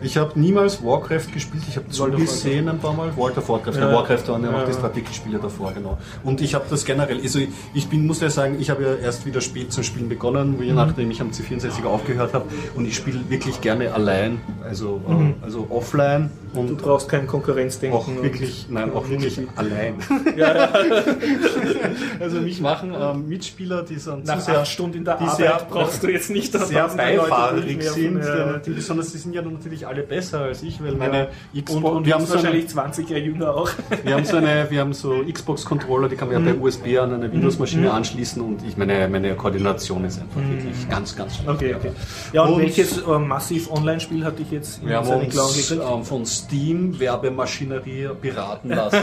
Ich 0.00 0.16
habe 0.16 0.38
niemals 0.38 0.82
Warcraft 0.84 1.32
gespielt, 1.32 1.62
ich 1.68 1.76
habe 1.76 1.88
zugesehen 1.88 2.68
ein 2.68 2.78
paar 2.78 2.92
Mal. 2.94 3.16
World 3.16 3.36
of 3.38 3.48
Warcraft, 3.48 3.74
Ja. 3.74 3.88
ja. 3.90 3.94
Warcraft 3.94 4.28
waren 4.28 4.44
ja 4.44 4.50
noch 4.52 4.60
Ja. 4.60 4.66
die 4.66 4.72
Strategiespiele 4.72 5.38
davor, 5.38 5.72
genau. 5.72 5.98
Und 6.24 6.40
ich 6.40 6.54
habe 6.54 6.64
das 6.70 6.84
generell, 6.84 7.20
also 7.20 7.40
ich 7.74 7.88
bin, 7.88 8.06
muss 8.06 8.20
ja 8.20 8.30
sagen, 8.30 8.56
ich 8.60 8.70
habe 8.70 8.82
ja 8.84 8.94
erst 8.94 9.26
wieder 9.26 9.40
spät 9.40 9.72
zum 9.72 9.82
Spielen 9.82 10.08
begonnen, 10.08 10.56
Mhm. 10.56 10.62
je 10.62 10.72
nachdem 10.72 11.10
ich 11.10 11.20
am 11.20 11.30
C64 11.30 11.84
aufgehört 11.84 12.32
habe 12.34 12.44
und 12.76 12.86
ich 12.86 12.94
spiele 12.96 13.20
wirklich 13.28 13.60
gerne 13.60 13.92
allein, 13.92 14.40
also, 14.64 15.00
äh, 15.08 15.44
also 15.44 15.66
offline 15.70 16.30
Du 16.54 16.60
und 16.60 16.78
brauchst 16.78 17.08
kein 17.10 17.26
Konkurrenzdenken. 17.26 17.98
auch 17.98 18.08
wirklich, 18.22 18.66
nein, 18.70 18.92
auch 18.94 19.08
wirklich 19.08 19.38
allein. 19.56 19.96
Ja, 20.36 20.54
ja. 20.54 20.68
Also 22.20 22.40
mich 22.40 22.60
machen 22.60 22.94
ähm, 22.98 23.28
Mitspieler, 23.28 23.82
die 23.82 23.96
sind 23.96 24.26
Nach 24.26 24.38
zu 24.38 24.46
sehr, 24.46 24.60
acht 24.60 24.68
Stunden 24.68 24.98
in 24.98 25.04
der 25.04 25.20
Arbeit 25.20 25.36
sehr- 25.36 25.60
brauchst 25.70 26.02
du 26.02 26.08
jetzt 26.08 26.30
nicht 26.30 26.54
da 26.54 26.60
sehr 26.64 26.88
beifahrig 26.88 27.82
sind, 27.82 28.18
Ja. 28.22 28.58
die, 28.58 28.70
besonders 28.70 29.12
die 29.12 29.18
sind 29.18 29.34
ja 29.34 29.42
natürlich 29.42 29.86
alle 29.88 30.02
besser 30.02 30.40
als 30.40 30.62
ich, 30.62 30.82
weil 30.82 30.92
meine 30.94 31.28
Xbox, 31.54 31.72
Und, 31.74 31.84
und 31.84 32.06
wir 32.06 32.14
haben 32.14 32.24
so 32.26 32.34
eine, 32.34 32.42
wahrscheinlich 32.44 32.68
20 32.68 33.08
Jahre 33.10 33.22
jünger 33.22 33.54
auch. 33.54 33.70
Wir 34.04 34.14
haben 34.14 34.24
so 34.24 34.36
eine, 34.36 34.66
wir 34.70 34.80
haben 34.80 34.92
so 34.92 35.22
Xbox-Controller, 35.32 36.08
die 36.08 36.16
kann 36.16 36.28
man 36.28 36.34
ja 36.44 36.52
Mhm. 36.52 36.56
per 36.58 36.62
USB 36.62 36.98
an 36.98 37.14
eine 37.14 37.32
Windows-Maschine 37.32 37.90
anschließen 37.92 38.40
und 38.42 38.62
ich 38.66 38.76
meine, 38.76 39.08
meine 39.08 39.34
Koordination 39.34 40.04
ist 40.04 40.20
einfach 40.20 40.40
wirklich 40.40 40.88
ganz, 40.88 41.16
ganz 41.16 41.34
schlecht. 41.36 41.48
Mhm. 41.48 41.54
Okay, 41.54 41.74
okay. 41.74 41.90
Ja, 42.32 42.42
und, 42.42 42.54
Und- 42.54 42.60
welches 42.60 42.98
äh, 42.98 43.18
massiv 43.18 43.70
Online-Spiel 43.70 44.24
hatte 44.24 44.42
ich 44.42 44.50
jetzt 44.50 44.82
in 44.82 44.88
Wir 44.88 44.96
haben 44.98 45.08
uns 45.08 45.34
gekriegt? 45.68 45.82
ähm, 45.92 46.04
von 46.04 46.24
Steam 46.26 46.98
Werbemaschinerie 47.00 48.08
beraten 48.20 48.68
lassen. 48.74 48.98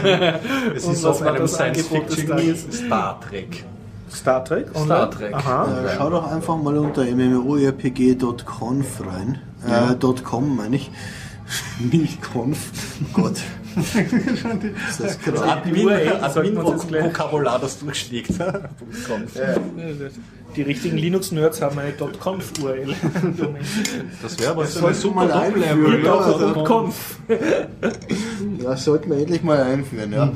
es 0.74 0.86
ist 0.86 1.04
auf 1.04 1.20
einem 1.22 1.46
Science-Fiction? 1.46 2.54
Star 2.70 3.20
Trek. 3.20 3.64
Star 4.10 4.44
Trek? 4.44 4.66
Star 4.74 5.10
Trek. 5.10 5.34
Aha. 5.34 5.64
Äh, 5.84 5.88
schau 5.98 6.10
doch 6.10 6.30
einfach 6.30 6.56
mal 6.56 6.78
unter 6.78 7.04
mmorpg.conf 7.04 9.00
rein. 9.06 9.40
Äh, 9.64 9.94
.com 10.22 10.56
meine 10.56 10.76
ich. 10.76 10.90
Nicht 11.78 12.20
conf. 12.22 12.58
Gott. 13.12 13.36
ist 13.76 13.94
das 14.44 14.96
Das 14.98 15.18
gerade? 15.20 15.42
Admin, 15.44 15.88
jetzt 15.88 16.08
gleich- 16.08 16.22
Admin-Vokabular, 16.22 17.58
das 17.60 17.78
durchschlägt. 17.78 18.38
.com. 18.38 19.22
Die 20.56 20.62
richtigen 20.62 20.96
Linux-Nerds 20.96 21.60
haben 21.62 21.78
eine 21.78 21.92
.conf-URL. 21.92 22.94
Das 24.22 24.38
wäre 24.40 24.50
aber 24.52 24.66
so 24.66 24.80
sollten 24.80 24.86
eine 24.86 24.94
super 24.96 25.14
wir 25.20 25.26
mal 25.28 25.32
einführen, 25.32 26.04
ja. 26.04 26.62
.conf. 26.64 27.18
Das 28.62 28.84
sollten 28.84 29.10
wir 29.10 29.18
endlich 29.18 29.42
mal 29.42 29.60
einführen, 29.60 30.12
ja. 30.12 30.32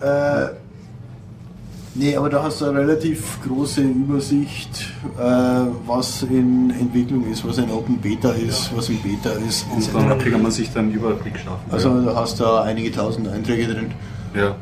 Äh, 0.00 0.50
nee, 1.98 2.16
aber 2.16 2.28
da 2.30 2.42
hast 2.42 2.60
du 2.60 2.66
eine 2.66 2.78
relativ 2.80 3.38
große 3.46 3.80
Übersicht, 3.82 4.92
äh, 5.18 5.22
was 5.86 6.22
in 6.22 6.70
Entwicklung 6.70 7.30
ist, 7.30 7.46
was 7.46 7.58
in 7.58 7.70
Open 7.70 7.98
Beta 7.98 8.30
ist, 8.30 8.70
was 8.76 8.88
in 8.88 9.00
Beta 9.02 9.30
ist. 9.48 9.66
Und 9.74 9.94
dann 9.94 10.18
kann 10.18 10.42
man 10.42 10.50
sich 10.50 10.72
dann 10.72 10.86
einen 10.86 10.94
Überblick 10.94 11.38
schaffen. 11.38 11.70
Also 11.70 12.00
da 12.02 12.14
hast 12.16 12.38
du 12.40 12.44
da 12.44 12.62
einige 12.62 12.90
tausend 12.92 13.28
Einträge 13.28 13.66
drin. 13.72 13.90
ja. 14.34 14.54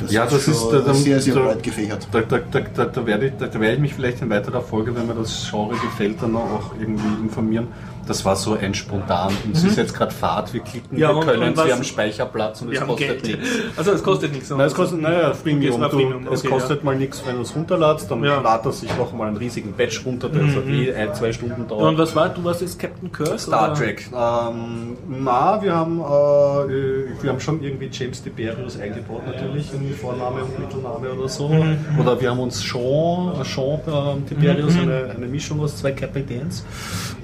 Das 0.00 0.10
Ja, 0.10 0.24
das 0.24 0.48
ist, 0.48 0.66
da- 0.72 0.80
da- 0.80 0.94
sehr, 0.94 1.20
sehr 1.20 1.34
da- 1.34 1.42
breit 1.42 1.62
gefächert. 1.62 2.08
Da, 2.10 2.22
da, 2.22 2.38
da, 2.38 2.84
da, 2.86 3.06
werde 3.06 3.26
ich, 3.26 3.32
da, 3.38 3.46
da 3.46 3.60
werde 3.60 3.74
ich 3.74 3.80
mich 3.80 3.94
vielleicht 3.94 4.20
in 4.22 4.30
weiterer 4.30 4.60
Folge, 4.62 4.96
wenn 4.96 5.06
mir 5.06 5.14
das 5.14 5.46
Genre 5.48 5.76
gefällt, 5.76 6.20
dann 6.22 6.34
auch 6.34 6.72
irgendwie 6.80 7.22
informieren. 7.22 7.68
Das 8.06 8.24
war 8.24 8.36
so 8.36 8.54
ein 8.54 8.74
spontan. 8.74 9.32
Und 9.44 9.56
es 9.56 9.64
ist 9.64 9.76
jetzt 9.76 9.94
gerade 9.94 10.12
Fahrt, 10.12 10.52
wir 10.52 10.60
klicken, 10.60 10.96
Ja, 10.98 11.14
wir 11.14 11.20
können, 11.24 11.56
wir 11.56 11.72
haben 11.74 11.84
Speicherplatz 11.84 12.62
und 12.62 12.68
Wir 12.70 12.74
es 12.76 12.80
haben 12.80 12.88
kostet 12.88 13.22
Geld. 13.22 13.38
nichts. 13.40 13.48
Also 13.76 13.92
es 13.92 14.02
kostet 14.02 14.32
nichts. 14.32 14.50
Nein, 14.50 14.60
es 14.60 14.74
kostet, 14.74 15.00
naja, 15.00 15.32
Freemium. 15.34 15.80
war 15.80 15.88
Du, 15.88 15.96
Freemium, 15.96 16.26
es 16.32 16.40
okay, 16.40 16.48
kostet 16.48 16.84
mal 16.84 16.96
nichts, 16.96 17.22
wenn 17.26 17.36
du 17.36 17.42
es 17.42 17.54
runterladst, 17.54 18.10
dann 18.10 18.22
Ja. 18.24 18.36
lädt 18.40 18.64
er 18.66 18.72
sich 18.72 18.96
noch 18.96 19.12
mal 19.12 19.28
einen 19.28 19.36
riesigen 19.36 19.72
Batch 19.72 20.04
runter, 20.04 20.28
der 20.28 20.48
so 20.48 20.60
eh 20.62 20.92
ein, 20.94 21.14
zwei 21.14 21.32
Stunden 21.32 21.66
dauert. 21.68 21.82
Und 21.82 21.98
was 21.98 22.14
war, 22.16 22.28
du 22.28 22.42
warst 22.44 22.60
jetzt 22.60 22.78
Captain 22.78 23.10
Kirk? 23.12 23.38
Star 23.38 23.70
oder? 23.70 23.74
Trek. 23.78 24.08
Ähm, 24.12 24.96
na, 25.08 25.60
wir 25.62 25.74
haben, 25.74 26.00
äh, 26.00 27.22
wir 27.22 27.30
haben 27.30 27.40
schon 27.40 27.62
irgendwie 27.62 27.88
James 27.92 28.22
Tiberius 28.22 28.78
eingebaut 28.78 29.22
natürlich 29.26 29.72
in 29.74 29.92
Vorname 29.94 30.42
und 30.44 30.58
Mittelname 30.58 31.10
oder 31.12 31.28
so. 31.28 31.50
Oder 31.98 32.20
wir 32.20 32.30
haben 32.30 32.40
uns 32.40 32.60
Sean, 32.60 33.40
äh, 33.40 33.44
Sean 33.44 33.80
ähm, 33.86 34.26
Tiberius, 34.26 34.76
eine, 34.76 35.12
eine 35.16 35.26
Mischung 35.26 35.60
aus 35.60 35.76
zwei 35.76 35.92
Kapitäns 35.92 36.64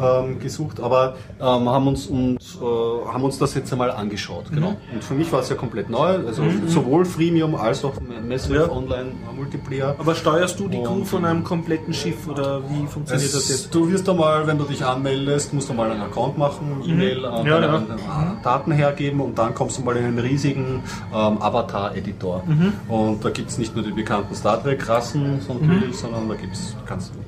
ähm, 0.00 0.38
gesucht. 0.38 0.67
Aber 0.80 1.16
ähm, 1.40 1.68
haben 1.68 1.86
uns 1.88 2.06
und 2.06 2.36
äh, 2.38 3.08
haben 3.12 3.22
uns 3.24 3.38
das 3.38 3.54
jetzt 3.54 3.72
einmal 3.72 3.90
angeschaut. 3.90 4.44
Genau. 4.50 4.76
Und 4.92 5.02
für 5.02 5.14
mich 5.14 5.30
war 5.32 5.40
es 5.40 5.48
ja 5.48 5.56
komplett 5.56 5.90
neu. 5.90 6.18
Also 6.26 6.42
sowohl 6.66 7.04
Freemium 7.04 7.54
als 7.54 7.84
auch 7.84 7.94
Massive 8.28 8.54
Ja. 8.56 8.70
Online 8.70 9.10
Multiplayer. 9.36 9.94
Aber 9.98 10.14
steuerst 10.14 10.58
du 10.60 10.68
die 10.68 10.82
Crew 10.82 11.04
von 11.04 11.24
einem 11.24 11.44
kompletten 11.44 11.92
Schiff 11.94 12.26
oder 12.28 12.60
wie 12.70 12.86
funktioniert 12.86 13.32
das 13.34 13.44
Es, 13.44 13.48
jetzt? 13.64 13.74
du 13.74 13.90
wirst 13.90 14.08
einmal, 14.08 14.46
wenn 14.46 14.58
du 14.58 14.64
dich 14.64 14.84
anmeldest, 14.84 15.52
musst 15.54 15.68
du 15.68 15.74
mal 15.74 15.90
einen 15.90 16.02
Account 16.02 16.36
machen, 16.38 16.82
E-Mail, 16.84 17.24
äh, 17.24 17.40
Mhm. 17.40 17.46
Ja, 17.46 17.60
ja. 17.60 17.76
äh, 17.76 18.42
Daten 18.42 18.72
hergeben 18.72 19.20
und 19.20 19.38
dann 19.38 19.54
kommst 19.54 19.78
du 19.78 19.82
mal 19.82 19.96
in 19.96 20.04
einen 20.04 20.18
riesigen 20.18 20.82
ähm, 21.14 21.40
Avatar-Editor. 21.40 22.42
Mhm. 22.46 22.72
Und 22.88 23.24
da 23.24 23.30
gibt 23.30 23.50
es 23.50 23.58
nicht 23.58 23.74
nur 23.74 23.84
die 23.84 23.92
bekannten 23.92 24.34
Star 24.34 24.62
Trek-Rassen, 24.62 25.36
Mhm. 25.38 25.66
natürlich, 25.66 25.96
sondern 25.96 26.28
da 26.28 26.34
gibt 26.34 26.54
es 26.54 26.74
kannst 26.86 27.12
du 27.14 27.18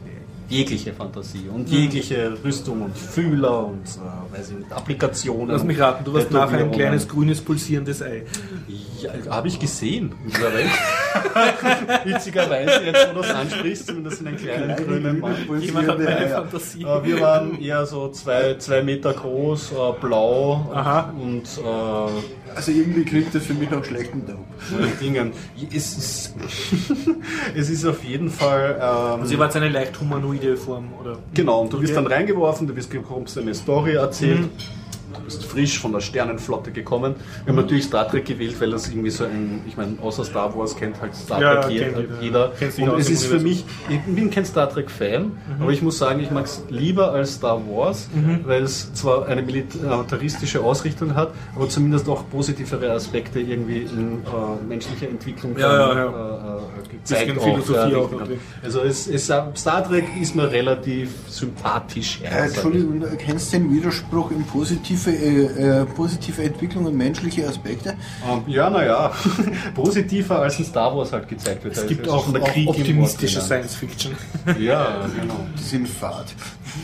jegliche 0.51 0.93
Fantasie 0.93 1.48
und 1.52 1.68
jegliche 1.70 2.36
Rüstung 2.44 2.82
und 2.82 2.98
Fühler 2.98 3.66
und 3.66 3.85
äh, 3.85 4.36
weiß 4.39 4.51
ich 4.51 4.56
nicht, 4.59 4.72
Applikationen. 4.72 5.48
Lass 5.51 5.64
mich 5.64 5.78
raten, 5.81 6.05
du 6.05 6.12
warst 6.12 6.31
nachher 6.32 6.59
ein 6.59 6.72
kleines 6.72 7.06
grünes 7.09 7.40
pulsierendes 7.40 8.02
Ei. 8.02 8.24
Ja, 9.01 9.10
habe 9.31 9.48
ich 9.48 9.59
gesehen 9.59 10.12
in 10.24 10.31
dieser 10.31 10.52
Welt. 10.52 10.68
Witzigerweise, 12.05 12.85
jetzt 12.85 13.09
wo 13.10 13.14
du 13.14 13.20
es 13.20 13.31
ansprichst, 13.31 13.86
zumindest 13.86 14.20
in 14.20 14.28
einem 14.28 14.36
kleinen 14.36 14.77
grünen 14.77 15.20
Mann. 15.20 15.35
Jemand 15.60 15.89
hat 15.89 15.98
meine 15.98 16.28
Ja. 16.28 16.40
Fantasie. 16.43 16.82
Äh, 16.82 17.05
Wir 17.05 17.20
waren 17.20 17.60
eher 17.60 17.86
so 17.86 18.09
zwei, 18.10 18.55
zwei 18.59 18.82
Meter 18.82 19.12
groß, 19.12 19.72
äh, 19.72 19.74
blau 20.01 20.70
Aha. 20.74 21.12
und 21.20 21.43
äh, 21.44 22.55
Also 22.56 22.72
irgendwie 22.72 23.05
klingt 23.05 23.35
das 23.35 23.47
für 23.47 23.55
mich 23.55 23.70
nach 23.70 23.85
schlechtem 23.85 24.27
Dope. 24.27 24.39
Dingen. 25.01 25.32
Es 25.74 25.97
ist, 25.97 26.35
es 27.56 27.70
ist 27.70 27.85
auf 27.86 28.05
jeden 28.05 28.31
Fall. 28.31 28.77
Ähm, 28.81 29.20
Also 29.22 29.32
ihr 29.35 29.39
wart 29.39 29.55
eine 29.56 29.68
leicht 29.68 29.98
humanoide 30.01 30.39
Form, 30.56 30.88
oder? 31.00 31.18
Genau, 31.34 31.62
und 31.62 31.72
du 31.72 31.80
wirst 31.80 31.96
dann 31.96 32.06
reingeworfen, 32.06 32.66
du 32.66 32.76
wirst, 32.76 32.90
bekommst 32.90 33.38
eine 33.38 33.54
Story 33.54 33.94
erzählt. 33.94 34.48
Du 35.15 35.20
bist 35.20 35.45
frisch 35.45 35.78
von 35.78 35.93
der 35.93 36.01
Sternenflotte 36.01 36.70
gekommen. 36.70 37.15
Wir 37.45 37.53
haben 37.53 37.61
natürlich 37.61 37.85
Star 37.85 38.09
Trek 38.09 38.24
gewählt, 38.24 38.61
weil 38.61 38.70
das 38.70 38.89
irgendwie 38.89 39.11
so 39.11 39.24
ein, 39.24 39.62
ich 39.66 39.77
meine, 39.77 39.97
außer 40.01 40.24
Star 40.24 40.57
Wars 40.57 40.77
kennt 40.77 41.01
halt 41.01 41.15
Star 41.15 41.41
Ja, 41.41 41.57
Trek 41.57 41.73
jeder. 41.73 41.87
jeder. 42.20 42.53
jeder. 42.77 42.93
Und 42.93 43.01
es 43.01 43.09
im 43.09 43.15
ist 43.15 43.24
für 43.27 43.41
mich, 43.41 43.65
ich 43.89 44.01
bin 44.03 44.31
kein 44.31 44.45
Star 44.45 44.69
Trek-Fan, 44.69 45.32
aber 45.61 45.73
ich 45.73 45.82
muss 45.82 45.99
sagen, 45.99 46.20
ich 46.20 46.31
mag 46.31 46.45
es 46.47 46.62
lieber 46.69 47.12
als 47.12 47.35
Star 47.35 47.61
Wars, 47.69 48.09
weil 48.45 48.62
es 48.62 48.93
zwar 48.95 49.27
eine 49.27 49.43
militaristische 49.43 50.61
Ausrichtung 50.61 51.15
hat, 51.15 51.32
aber 51.55 51.69
zumindest 51.69 52.09
auch 52.09 52.28
positivere 52.31 52.93
Aspekte 52.93 53.41
irgendwie 53.41 53.82
in 53.82 54.23
äh, 54.23 54.66
menschlicher 54.69 55.09
Entwicklung 55.09 55.57
Ja, 55.59 55.73
ja, 55.73 55.95
ja. 55.95 56.07
Äh, 56.07 56.59
äh, 56.59 56.97
gezeigt. 56.99 57.35
Bisschen 57.35 57.41
Philosophie 57.41 57.93
ja, 57.93 57.99
auch, 57.99 58.11
genau. 58.11 58.23
okay. 58.23 58.39
Also 58.62 58.81
es, 58.81 59.07
es, 59.07 59.24
Star 59.24 59.85
Trek 59.89 60.05
ist 60.20 60.35
mir 60.35 60.51
relativ 60.51 61.11
sympathisch. 61.28 62.20
Äh. 62.23 62.47
Entschuldigung, 62.47 63.01
du 63.01 63.16
kennst 63.16 63.53
den 63.53 63.73
Widerspruch 63.74 64.31
in 64.31 64.45
positive, 65.05 65.60
äh, 65.60 65.81
äh, 65.82 65.85
positive 65.86 66.43
Entwicklung 66.43 66.86
und 66.86 66.97
menschliche 66.97 67.47
Aspekte? 67.48 67.94
Ähm, 68.28 68.43
ja, 68.47 68.70
naja, 68.70 69.12
positiver 69.74 70.40
als 70.43 70.59
in 70.59 70.64
Star 70.64 70.94
Wars 70.97 71.12
halt 71.12 71.28
gezeigt 71.28 71.64
wird. 71.64 71.77
Es 71.77 71.86
gibt 71.86 72.09
auch, 72.09 72.27
auch 72.35 72.66
optimistische 72.66 73.40
Science 73.40 73.74
Fiction. 73.74 74.12
Ja, 74.59 75.06
genau. 75.20 75.35
Die 75.59 75.62
sind 75.62 75.89
fad. 75.89 76.27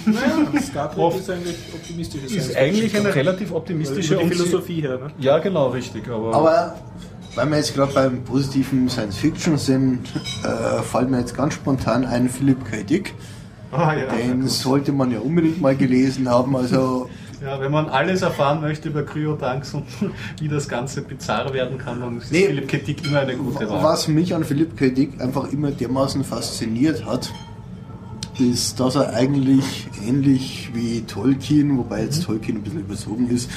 Naja, 0.05 0.61
Star 0.63 0.89
Trek 0.91 0.99
Oft- 0.99 1.19
ist 1.21 1.31
eigentlich 1.31 1.57
optimistische 1.75 2.37
Ist 2.37 2.57
eigentlich 2.57 2.97
eine 2.97 3.15
relativ 3.15 3.53
optimistische 3.53 4.19
sie- 4.19 4.25
Philosophie 4.29 4.81
her, 4.83 4.99
ne? 4.99 5.11
Ja, 5.19 5.39
genau, 5.39 5.69
richtig. 5.69 6.09
Aber, 6.09 6.35
Aber 6.35 6.77
weil 7.35 7.51
wir 7.51 7.57
jetzt 7.59 7.75
gerade 7.75 7.93
beim 7.93 8.23
positiven 8.25 8.89
Science 8.89 9.17
Fiction 9.17 9.59
sind, 9.59 10.01
äh, 10.45 10.83
fällt 10.83 11.11
mir 11.11 11.21
jetzt 11.21 11.37
ganz 11.37 11.55
spontan 11.55 12.05
ein 12.05 12.29
Philipp 12.29 12.65
K. 12.71 12.83
Dick. 12.83 13.15
ah, 13.73 13.95
ja, 13.95 14.07
Den 14.15 14.47
sollte 14.49 14.93
man 14.93 15.11
ja 15.13 15.19
unbedingt 15.21 15.61
mal 15.61 15.77
gelesen 15.77 16.29
haben. 16.31 16.57
Also 16.57 17.06
ja, 17.43 17.61
wenn 17.61 17.71
man 17.71 17.89
alles 17.89 18.23
erfahren 18.23 18.61
möchte 18.61 18.89
über 18.89 19.03
Kryotanks 19.03 19.75
und 19.75 19.85
wie 20.41 20.49
das 20.49 20.69
Ganze 20.69 21.03
bizarr 21.03 21.53
werden 21.53 21.79
kann, 21.79 22.01
dann 22.01 22.19
ist 22.19 22.33
Nee. 22.33 22.47
Philipp 22.47 22.69
Kettik 22.69 23.07
immer 23.07 23.21
eine 23.21 23.37
gute 23.37 23.69
Wahl. 23.69 23.83
was 23.83 24.09
mich 24.09 24.35
an 24.35 24.45
Philipp 24.45 24.77
K. 24.77 24.91
Dick 24.91 25.21
einfach 25.21 25.53
immer 25.53 25.71
dermaßen 25.71 26.25
fasziniert 26.25 27.05
hat, 27.05 27.33
ist, 28.39 28.81
dass 28.81 28.97
er 28.97 29.15
eigentlich 29.15 29.89
ähnlich 30.07 30.71
wie 30.75 31.03
Tolkien, 31.03 31.79
wobei 31.79 32.03
jetzt 32.03 32.25
Tolkien 32.25 32.59
ein 32.59 32.63
bisschen 32.63 32.81
überzogen 32.81 33.31
ist, 33.31 33.51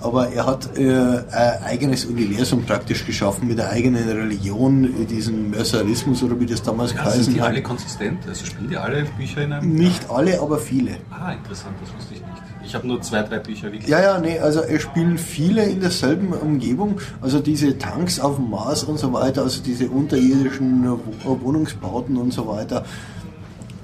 aber 0.00 0.28
er 0.30 0.46
hat 0.46 0.76
äh, 0.78 0.90
ein 0.90 1.62
eigenes 1.64 2.04
Universum 2.04 2.62
praktisch 2.64 3.06
geschaffen 3.06 3.48
mit 3.48 3.58
einer 3.60 3.70
eigenen 3.70 4.08
Religion, 4.08 5.06
diesen 5.08 5.50
Mercerismus 5.50 6.22
oder 6.22 6.38
wie 6.38 6.46
das 6.46 6.62
damals 6.62 6.92
Ja, 6.92 6.98
geheißen 6.98 7.24
sind 7.24 7.34
die 7.36 7.40
alle 7.40 7.62
konsistent? 7.62 8.18
Also 8.28 8.44
spielen 8.46 8.68
die 8.68 8.76
alle 8.76 9.04
Bücher 9.18 9.42
in 9.42 9.52
einem... 9.52 9.72
Nicht 9.74 10.10
alle, 10.10 10.40
aber 10.40 10.58
viele. 10.58 10.92
Ah, 11.10 11.32
interessant, 11.32 11.74
das 11.82 11.94
wusste 11.94 12.14
ich 12.14 12.20
nicht. 12.20 12.32
Ich 12.64 12.74
habe 12.74 12.86
nur 12.86 13.00
zwei, 13.00 13.22
drei 13.22 13.38
Bücher 13.38 13.70
wirklich. 13.70 13.86
Ja, 13.86 14.00
ja, 14.00 14.18
nee, 14.18 14.38
also 14.40 14.60
es 14.60 14.82
spielen 14.82 15.18
viele 15.18 15.64
in 15.64 15.80
derselben 15.80 16.32
Umgebung. 16.32 17.00
Also 17.20 17.38
diese 17.38 17.78
Tanks 17.78 18.18
auf 18.18 18.36
dem 18.36 18.50
Mars 18.50 18.82
und 18.82 18.98
so 18.98 19.12
weiter, 19.12 19.42
also 19.42 19.62
diese 19.62 19.88
unterirdischen 19.88 20.84
Wo- 21.24 21.40
Wohnungsbauten 21.42 22.16
und 22.16 22.32
so 22.32 22.48
weiter. 22.48 22.84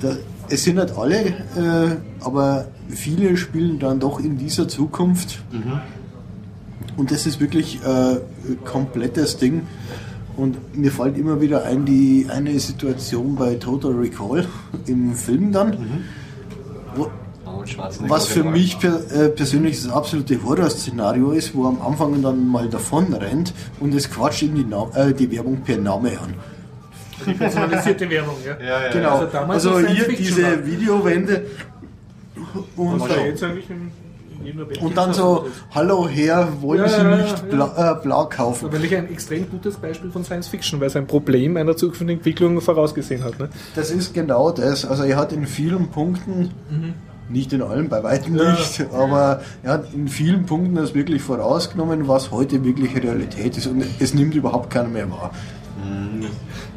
Da, 0.01 0.16
es 0.48 0.64
sind 0.64 0.76
nicht 0.76 0.98
alle, 0.98 1.16
äh, 1.26 1.97
aber 2.20 2.66
viele 2.89 3.36
spielen 3.36 3.78
dann 3.78 4.01
doch 4.01 4.18
in 4.18 4.36
dieser 4.36 4.66
Zukunft. 4.66 5.39
Und 6.97 7.11
das 7.11 7.27
ist 7.27 7.41
wirklich 7.41 7.81
äh, 7.85 8.17
komplettes 8.65 9.37
Ding. 9.37 9.67
Und 10.37 10.77
mir 10.77 10.91
fällt 10.91 11.19
immer 11.19 11.41
wieder 11.41 11.65
ein, 11.65 11.85
die 11.85 12.27
eine 12.31 12.59
Situation 12.59 13.37
bei 13.37 13.55
Total 13.57 13.93
Recall 13.93 14.47
im 14.87 15.15
Film 15.15 15.53
dann, 15.53 16.05
wo, 16.95 17.11
Arnold 17.45 17.69
Schwarzenegger 17.69 18.15
was 18.15 18.27
für 18.29 18.45
mich 18.45 18.79
per, 18.79 19.01
äh, 19.13 19.29
persönlich 19.29 19.83
das 19.83 19.93
absolute 19.93 20.43
Horrorszenario 20.43 21.33
ist, 21.33 21.55
wo 21.55 21.67
am 21.67 21.81
Anfang 21.83 22.23
dann 22.23 22.49
mal 22.49 22.69
davon 22.69 23.13
rennt 23.13 23.53
und 23.81 23.95
es 23.95 24.11
quatscht 24.11 24.43
ihm 24.43 24.55
die, 24.55 24.67
Na 24.69 24.89
äh, 24.95 25.13
die 25.13 25.31
Werbung 25.31 25.61
per 25.63 25.79
Name 25.79 26.11
an. 26.19 26.35
Die 27.27 27.35
personalisierte 27.35 28.11
Werbung, 28.11 28.37
ja. 28.45 28.59
Ja, 28.59 28.83
ja, 28.85 28.93
Genau. 28.93 29.19
Also 29.49 29.75
Also 29.75 29.89
hier 29.89 30.09
diese 30.09 30.43
war. 30.43 30.67
Videowände 30.67 31.47
und, 32.77 33.01
Was 33.01 33.09
da 33.09 33.21
jetzt 33.25 33.43
eigentlich 33.43 33.67
und 34.81 34.97
dann 34.97 35.12
so, 35.12 35.44
das- 35.47 35.74
hallo 35.74 36.09
Herr, 36.09 36.48
wollen 36.60 36.81
Ja, 36.82 36.89
Sie 36.89 37.05
nicht 37.05 37.39
ja. 37.39 37.44
bla, 37.66 37.93
äh, 37.98 38.02
blau 38.02 38.27
kaufen? 38.27 38.66
Aber 38.66 38.73
wirklich 38.74 38.97
ein 38.97 39.10
extrem 39.10 39.48
gutes 39.51 39.77
Beispiel 39.77 40.10
von 40.10 40.24
Science 40.24 40.48
Fiction, 40.48 40.81
weil 40.81 40.89
es 40.89 40.97
ein 40.97 41.06
Problem 41.06 41.56
einer 41.56 41.77
zukünftigen 41.77 42.16
Entwicklung 42.19 42.60
vorausgesehen 42.60 43.24
hat. 43.24 43.39
Ne? 43.39 43.48
Das 43.74 43.90
ist 43.90 44.14
genau 44.14 44.51
das. 44.51 44.85
Also 44.85 45.05
er 45.05 45.16
hat 45.16 45.32
in 45.32 45.47
vielen 45.47 45.89
Punkten, 45.89 46.51
nicht 47.28 47.52
in 47.52 47.62
allen, 47.62 47.89
bei 47.89 48.02
weitem 48.02 48.36
Ja. 48.36 48.52
nicht, 48.52 48.85
aber 48.93 49.40
er 49.62 49.73
hat 49.73 49.94
in 49.94 50.09
vielen 50.09 50.44
Punkten 50.44 50.74
das 50.74 50.94
wirklich 50.94 51.23
vorausgenommen, 51.23 52.09
was 52.09 52.31
heute 52.31 52.62
wirklich 52.64 52.94
Realität 53.02 53.56
ist 53.56 53.66
und 53.66 53.85
es 54.01 54.12
nimmt 54.14 54.35
überhaupt 54.35 54.70
keiner 54.70 54.89
mehr 54.89 55.10
wahr. 55.10 55.31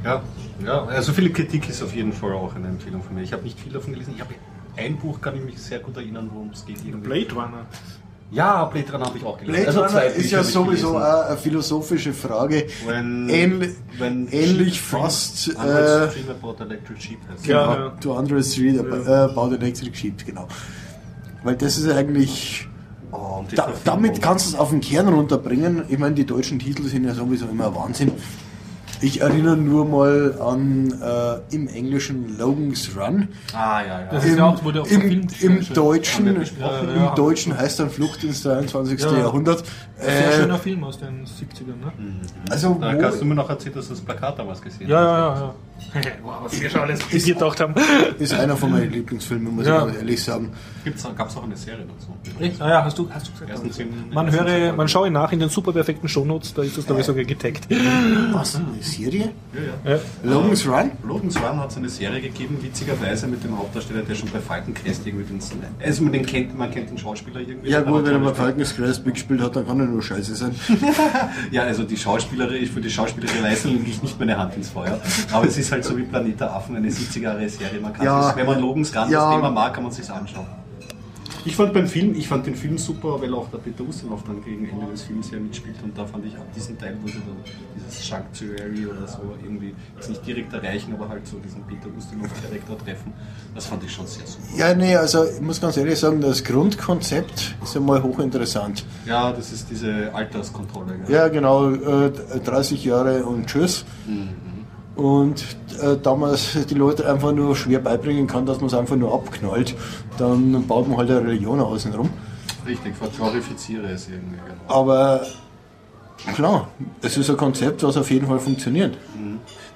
Ja, 0.04 0.22
ja, 0.66 0.86
also 0.86 1.12
Philipp 1.14 1.34
Kritik 1.36 1.70
ist 1.70 1.84
auf 1.84 1.94
jeden 1.96 2.14
Fall 2.14 2.32
auch 2.34 2.56
eine 2.56 2.68
Empfehlung 2.68 3.02
von 3.04 3.16
mir. 3.16 3.22
Ich 3.24 3.34
habe 3.34 3.44
nicht 3.44 3.60
viel 3.60 3.74
davon 3.74 3.92
gelesen. 3.94 4.14
Ich 4.16 4.22
habe 4.22 4.34
ein 4.78 4.98
Buch, 4.98 5.20
kann 5.22 5.36
ich 5.36 5.44
mich 5.44 5.58
sehr 5.62 5.80
gut 5.80 5.98
erinnern, 5.98 6.30
worum 6.34 6.50
es 6.52 6.66
geht. 6.66 6.78
Irgendwie. 6.86 7.08
Blade 7.08 7.34
Runner. 7.34 7.66
Ja, 8.32 8.66
Blade 8.66 8.92
Runner 8.92 9.06
habe 9.06 9.18
ich 9.18 9.24
auch 9.24 9.38
gelesen. 9.38 9.64
Blade 9.64 9.78
Runner 9.78 9.90
zwei 9.90 10.08
ist 10.08 10.32
ja 10.32 10.44
sowieso 10.44 10.98
eine 10.98 11.38
philosophische 11.38 12.12
Frage. 12.14 12.68
When- 12.86 13.30
Ähnli 13.30 13.76
when 13.98 14.28
ähnlich 14.32 14.76
Sheep 14.76 14.84
fast. 14.84 15.50
Äh, 15.50 15.52
about 16.32 16.56
Electric 16.64 17.00
Sheep 17.00 17.20
Ja, 17.44 17.74
genau, 17.74 17.86
ja. 17.86 17.90
To 18.02 18.16
Android 18.16 18.46
Street 18.46 18.78
äh, 18.78 19.10
about 19.12 19.54
Electric 19.54 19.96
Sheep, 19.96 20.26
genau. 20.26 20.48
Weil 21.44 21.56
das 21.56 21.78
ist 21.78 21.90
eigentlich. 21.92 22.68
Oh, 23.12 23.44
Da, 23.56 23.72
damit 23.86 24.22
kannst 24.22 24.48
du 24.48 24.50
es 24.56 24.60
auf 24.60 24.72
den 24.72 24.82
Kern 24.82 25.08
runterbringen. 25.08 25.84
Ich 25.88 25.98
meine, 26.00 26.16
die 26.16 26.26
deutschen 26.26 26.60
Titel 26.60 26.84
sind 26.84 27.06
ja 27.06 27.14
sowieso 27.14 27.46
immer 27.46 27.74
Wahnsinn. 27.74 28.12
Ich 29.02 29.22
erinnere 29.22 29.58
nur 29.58 29.86
mal 29.86 30.36
an 30.42 30.94
äh, 31.02 31.56
im 31.56 31.68
Englischen 31.68 32.38
Logan's 32.38 32.90
Run. 32.96 33.28
Ah, 33.54 33.82
ja, 33.82 34.02
ja. 34.02 34.08
Das 34.12 34.26
ist 34.26 34.38
ja 34.38 34.46
auch, 34.46 34.64
wurde 34.64 34.82
auch 34.82 34.88
Im, 34.88 35.28
im. 35.42 35.74
Deutschen, 35.74 36.26
wir 36.26 36.34
besprochen, 36.34 36.90
im 36.90 36.96
ja. 37.04 37.14
Deutschen 37.16 37.58
heißt 37.58 37.80
dann 37.80 37.90
Flucht 37.90 38.24
ins 38.24 38.44
23. 38.44 39.00
Ja. 39.00 39.18
Jahrhundert. 39.18 39.64
Sehr 40.00 40.30
Äh, 40.30 40.36
schöner 40.42 40.58
Film 40.58 40.84
aus 40.84 40.98
den 41.00 41.26
70ern, 41.26 41.80
ne? 41.80 41.92
also 42.50 42.78
Da 42.82 42.94
kannst 42.96 43.22
du 43.22 43.26
mir 43.26 43.36
noch 43.36 43.50
erzählen, 43.50 43.76
dass 43.76 43.88
du 43.88 43.94
das 43.94 44.02
Plakat 44.02 44.38
damals 44.40 44.62
gesehen 44.62 44.90
Ja, 44.90 44.98
hast. 44.98 45.06
ja, 45.06 45.18
ja. 45.18 45.40
ja. 45.42 45.56
wow, 46.24 46.36
was 46.44 46.60
wir 46.62 46.70
schon 46.70 46.82
alles 46.82 47.08
gedacht 47.08 47.60
haben. 47.60 47.74
Ist 48.20 48.34
einer 48.34 48.56
von 48.58 48.72
meinen 48.72 48.92
Lieblingsfilmen, 48.92 49.56
muss 49.56 49.66
Ja. 49.68 49.88
ich 49.88 49.96
ehrlich 49.96 50.22
sagen. 50.24 50.52
Gab 51.18 51.30
es 51.30 51.36
auch 51.38 51.44
eine 51.44 51.56
Serie 51.58 51.86
dazu? 51.86 52.14
Echt? 52.40 52.62
Ah 52.62 52.70
ja, 52.70 52.84
hast 52.86 52.98
du, 52.98 53.10
hast 53.10 53.28
du 53.28 53.32
gesagt. 53.32 53.50
Ersten 53.50 53.72
zehn- 53.72 53.88
Man 54.14 54.32
höre, 54.32 54.74
man 54.74 54.88
schaue 54.88 55.10
nach 55.10 55.32
in 55.32 55.40
den 55.40 55.50
super 55.50 55.72
perfekten 55.74 56.08
Shownotes, 56.08 56.54
da 56.54 56.62
ist 56.64 56.78
das 56.78 56.86
glaube 56.86 57.02
ich 57.02 57.08
sogar 57.08 57.24
getaggt. 57.24 57.68
Was? 58.34 58.56
Eine 58.56 58.66
Serie? 58.82 59.32
Ja, 59.54 59.92
ja. 59.92 59.96
Ja. 59.96 60.02
Logan's 60.24 60.68
Run? 60.68 60.92
Logan's 61.04 61.38
Run 61.38 61.60
hat 61.60 61.72
es 61.72 61.78
eine 61.78 61.90
Serie 61.90 62.22
gegeben, 62.22 62.58
witzigerweise 62.62 63.28
mit 63.28 63.44
dem 63.44 63.58
Hauptdarsteller, 63.58 64.04
der 64.04 64.16
schon 64.16 64.30
bei 64.30 64.40
Falcon 64.40 64.74
Crest 64.74 65.08
irgendwie 65.08 65.26
den, 65.26 65.40
also 65.84 66.04
man, 66.04 66.14
den 66.14 66.26
kennt, 66.26 66.58
man 66.58 66.70
kennt 66.72 66.90
den 66.90 66.98
Schauspieler 66.98 67.40
irgendwie. 67.40 67.70
Ja 67.70 67.82
gut, 67.82 68.06
wenn 68.06 68.14
er 68.14 68.20
bei 68.20 68.26
toll 68.28 68.36
Falcons 68.36 68.76
Crest 68.76 69.06
mitgespielt 69.06 69.42
hat, 69.42 69.56
dann 69.56 69.66
kann 69.66 69.80
er 69.80 69.86
nur 69.88 70.02
scheiße 70.04 70.36
sein. 70.36 70.56
Ja, 71.52 71.64
also 71.64 71.84
die 71.84 71.98
Schauspielerin, 71.98 72.66
für 72.68 72.82
die 72.82 72.90
schauspielerische 72.90 73.42
Leistung 73.42 73.72
lege 73.74 73.90
ich 73.90 74.02
nicht 74.04 74.20
meine 74.20 74.38
Hand 74.38 74.56
ins 74.56 74.70
Feuer. 74.70 75.00
Aber 75.32 75.48
es 75.48 75.58
ist 75.58 75.65
halt 75.72 75.84
so 75.86 75.98
wie 75.98 76.04
Planet 76.04 76.40
der 76.40 76.54
Affen, 76.54 76.76
eine 76.76 76.90
70er-Jahre-Serie. 76.90 77.80
Man 77.80 77.94
kann 77.94 78.06
Ja. 78.06 78.34
wenn 78.36 78.46
man 78.46 78.60
Logan's 78.60 78.96
Run 78.96 79.10
Ja. 79.10 79.30
das 79.30 79.36
Thema 79.36 79.52
mag, 79.52 79.74
kann 79.74 79.84
man 79.84 79.92
sich 79.92 80.10
anschauen. 80.10 80.48
Ich 81.48 81.56
fand 81.56 81.74
beim 81.74 81.86
Film, 81.88 82.16
ich 82.16 82.28
fand 82.28 82.48
den 82.48 82.56
Film 82.56 82.76
super, 82.80 83.22
weil 83.22 83.32
auch 83.36 83.48
der 83.52 83.60
Peter 83.60 83.84
Ustinov 83.84 84.24
dann 84.24 84.44
gegen 84.44 84.68
Ende 84.68 84.88
des 84.88 85.04
Films 85.04 85.30
ja 85.30 85.38
mitspielt 85.38 85.76
und 85.84 85.96
da 85.96 86.04
fand 86.04 86.26
ich 86.26 86.36
ab 86.36 86.48
diesen 86.56 86.76
Teil, 86.76 86.98
wo 87.04 87.08
sie 87.08 87.20
dann 87.20 87.36
dieses 87.78 88.08
Sanctuary 88.08 88.88
oder 88.88 89.08
so 89.08 89.20
irgendwie 89.44 89.76
jetzt 89.96 90.10
nicht 90.10 90.26
direkt 90.26 90.52
erreichen, 90.54 90.94
aber 90.96 91.08
halt 91.08 91.28
so 91.28 91.38
diesen 91.38 91.62
Peter 91.68 91.86
Ustinov-Charakter 91.96 92.84
treffen, 92.84 93.14
das 93.54 93.68
fand 93.68 93.84
ich 93.84 93.92
schon 93.94 94.08
sehr 94.08 94.26
super. 94.26 94.44
Ja, 94.58 94.74
nee, 94.74 94.96
also 94.96 95.24
ich 95.24 95.40
muss 95.40 95.62
ganz 95.62 95.78
ehrlich 95.78 96.00
sagen, 96.00 96.20
das 96.20 96.44
Grundkonzept 96.44 97.56
ist 97.64 97.76
einmal 97.78 98.02
hochinteressant. 98.02 98.84
Ja, 99.06 99.32
das 99.32 99.52
ist 99.52 99.70
diese 99.70 100.12
Alterskontrolle. 100.16 100.98
gell? 101.06 101.14
Ja, 101.16 101.28
genau, 101.28 101.70
äh, 101.70 102.12
30 102.44 102.84
Jahre 102.86 103.24
und 103.24 103.46
tschüss. 103.46 103.86
Und 104.96 105.44
äh, 105.82 105.98
damals 106.02 106.58
die 106.70 106.74
Leute 106.74 107.10
einfach 107.12 107.34
nur 107.34 107.56
schwer 107.56 107.80
beibringen 107.80 108.28
kann, 108.28 108.46
dass 108.46 108.60
man 108.60 108.68
es 108.68 108.74
einfach 108.74 108.96
nur 108.96 109.14
abknallt, 109.14 109.76
dann 110.18 110.66
baut 110.68 110.88
man 110.88 110.98
halt 110.98 111.12
eine 111.12 111.22
Religion 111.22 111.60
außenrum. 111.60 112.10
Richtig, 112.66 112.96
verglorifiziere 112.96 113.88
es 113.88 114.08
irgendwie. 114.08 114.38
Genau. 114.38 114.74
Aber 114.74 115.26
klar, 116.34 116.70
es 117.02 117.18
ist 117.18 117.30
ein 117.30 117.38
Konzept, 117.38 117.84
was 117.84 117.98
auf 117.98 118.10
jeden 118.10 118.28
Fall 118.28 118.40
funktioniert. 118.40 118.98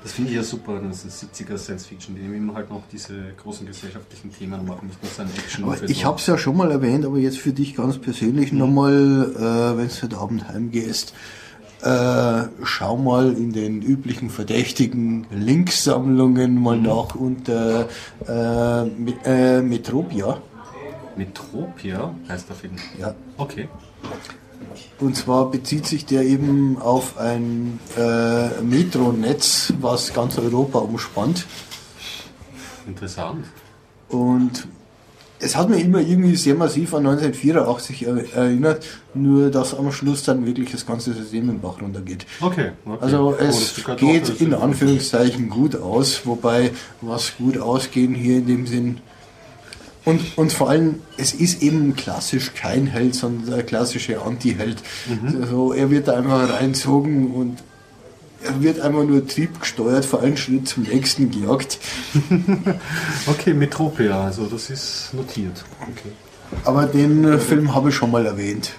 Das 0.01 0.13
finde 0.13 0.29
ich 0.31 0.37
ja 0.37 0.43
super, 0.43 0.79
das 0.79 1.03
ist 1.03 1.21
70er 1.21 1.57
Science 1.57 1.85
Fiction, 1.85 2.15
die 2.15 2.21
eben 2.21 2.55
halt 2.55 2.69
noch 2.69 2.83
diese 2.89 3.33
großen 3.43 3.67
gesellschaftlichen 3.67 4.33
Themen 4.33 4.65
machen, 4.65 4.87
nicht 4.87 5.03
nur 5.03 5.11
Science 5.11 5.37
Action. 5.37 5.65
Aber 5.65 5.83
ich 5.83 6.05
habe 6.05 6.17
es 6.17 6.25
ja 6.25 6.37
schon 6.37 6.55
mal 6.55 6.71
erwähnt, 6.71 7.05
aber 7.05 7.17
jetzt 7.17 7.37
für 7.37 7.51
dich 7.51 7.75
ganz 7.75 7.97
persönlich 7.97 8.53
nochmal, 8.53 8.93
äh, 8.93 9.77
wenn 9.77 9.89
du 9.89 10.01
heute 10.01 10.17
Abend 10.17 10.47
heimgehst, 10.47 11.09
äh, 11.11 11.13
schau 11.81 12.97
mal 12.97 13.33
in 13.33 13.53
den 13.53 13.81
üblichen 13.81 14.29
verdächtigen 14.29 15.25
Linksammlungen 15.31 16.61
mal 16.61 16.77
nach 16.77 17.15
unter 17.15 17.87
äh, 18.27 18.83
Met 18.85 19.15
äh, 19.25 19.61
Metropia. 19.61 20.41
Metropia 21.15 22.13
heißt 22.27 22.49
der 22.49 22.55
Film. 22.55 22.75
Ja. 22.97 23.15
Okay. 23.37 23.67
Und 24.99 25.15
zwar 25.15 25.49
bezieht 25.51 25.85
sich 25.85 26.05
der 26.05 26.23
eben 26.23 26.81
auf 26.81 27.17
ein 27.17 27.79
äh, 27.97 28.61
Metronetz, 28.61 29.73
was 29.79 30.13
ganz 30.13 30.37
Europa 30.37 30.79
umspannt. 30.79 31.45
Interessant. 32.85 33.45
Und 34.09 34.67
es 35.39 35.55
hat 35.55 35.69
mich 35.69 35.83
immer 35.83 35.99
irgendwie 35.99 36.35
sehr 36.35 36.55
massiv 36.55 36.93
an 36.93 37.05
1984 37.05 38.05
er- 38.07 38.33
erinnert, 38.35 38.85
nur 39.13 39.49
dass 39.49 39.73
am 39.73 39.91
Schluss 39.91 40.23
dann 40.23 40.45
wirklich 40.45 40.71
das 40.71 40.85
ganze 40.85 41.13
System 41.13 41.49
im 41.49 41.59
Bach 41.61 41.81
runtergeht. 41.81 42.25
Okay. 42.41 42.71
okay. 42.85 42.97
Also 43.01 43.35
Oh, 43.39 43.41
es 43.43 43.73
auch 43.87 43.95
geht 43.95 44.29
in 44.41 44.53
Anführungszeichen 44.53 45.49
gut 45.49 45.75
aus, 45.75 46.25
wobei 46.25 46.71
was 47.01 47.37
gut 47.37 47.57
ausgehen 47.57 48.13
hier 48.13 48.37
in 48.37 48.47
dem 48.47 48.67
Sinn. 48.67 48.97
Und, 50.05 50.21
und 50.37 50.51
vor 50.51 50.69
allem, 50.69 50.95
es 51.17 51.33
ist 51.33 51.61
eben 51.61 51.95
klassisch 51.95 52.53
kein 52.53 52.87
Held, 52.87 53.15
sondern 53.15 53.49
der 53.55 53.63
klassische 53.63 54.21
Anti-Held. 54.21 54.77
Mhm. 55.07 55.41
Also 55.41 55.73
er 55.73 55.91
wird 55.91 56.07
da 56.07 56.15
einfach 56.17 56.53
reinzogen 56.53 57.31
und 57.31 57.57
er 58.43 58.61
wird 58.61 58.79
einfach 58.79 59.03
nur 59.03 59.25
triebgesteuert, 59.27 60.05
vor 60.05 60.21
einen 60.21 60.37
Schritt 60.37 60.67
zum 60.67 60.83
nächsten 60.83 61.31
gejagt. 61.31 61.79
Okay, 63.27 63.53
Metropia, 63.53 64.25
also 64.25 64.45
das 64.45 64.69
ist 64.69 65.13
notiert. 65.13 65.63
Okay. 65.81 66.11
Aber 66.63 66.85
den 66.85 67.25
äh, 67.25 67.37
Film 67.37 67.75
habe 67.75 67.89
ich 67.89 67.95
schon 67.95 68.11
mal 68.11 68.25
erwähnt. 68.25 68.71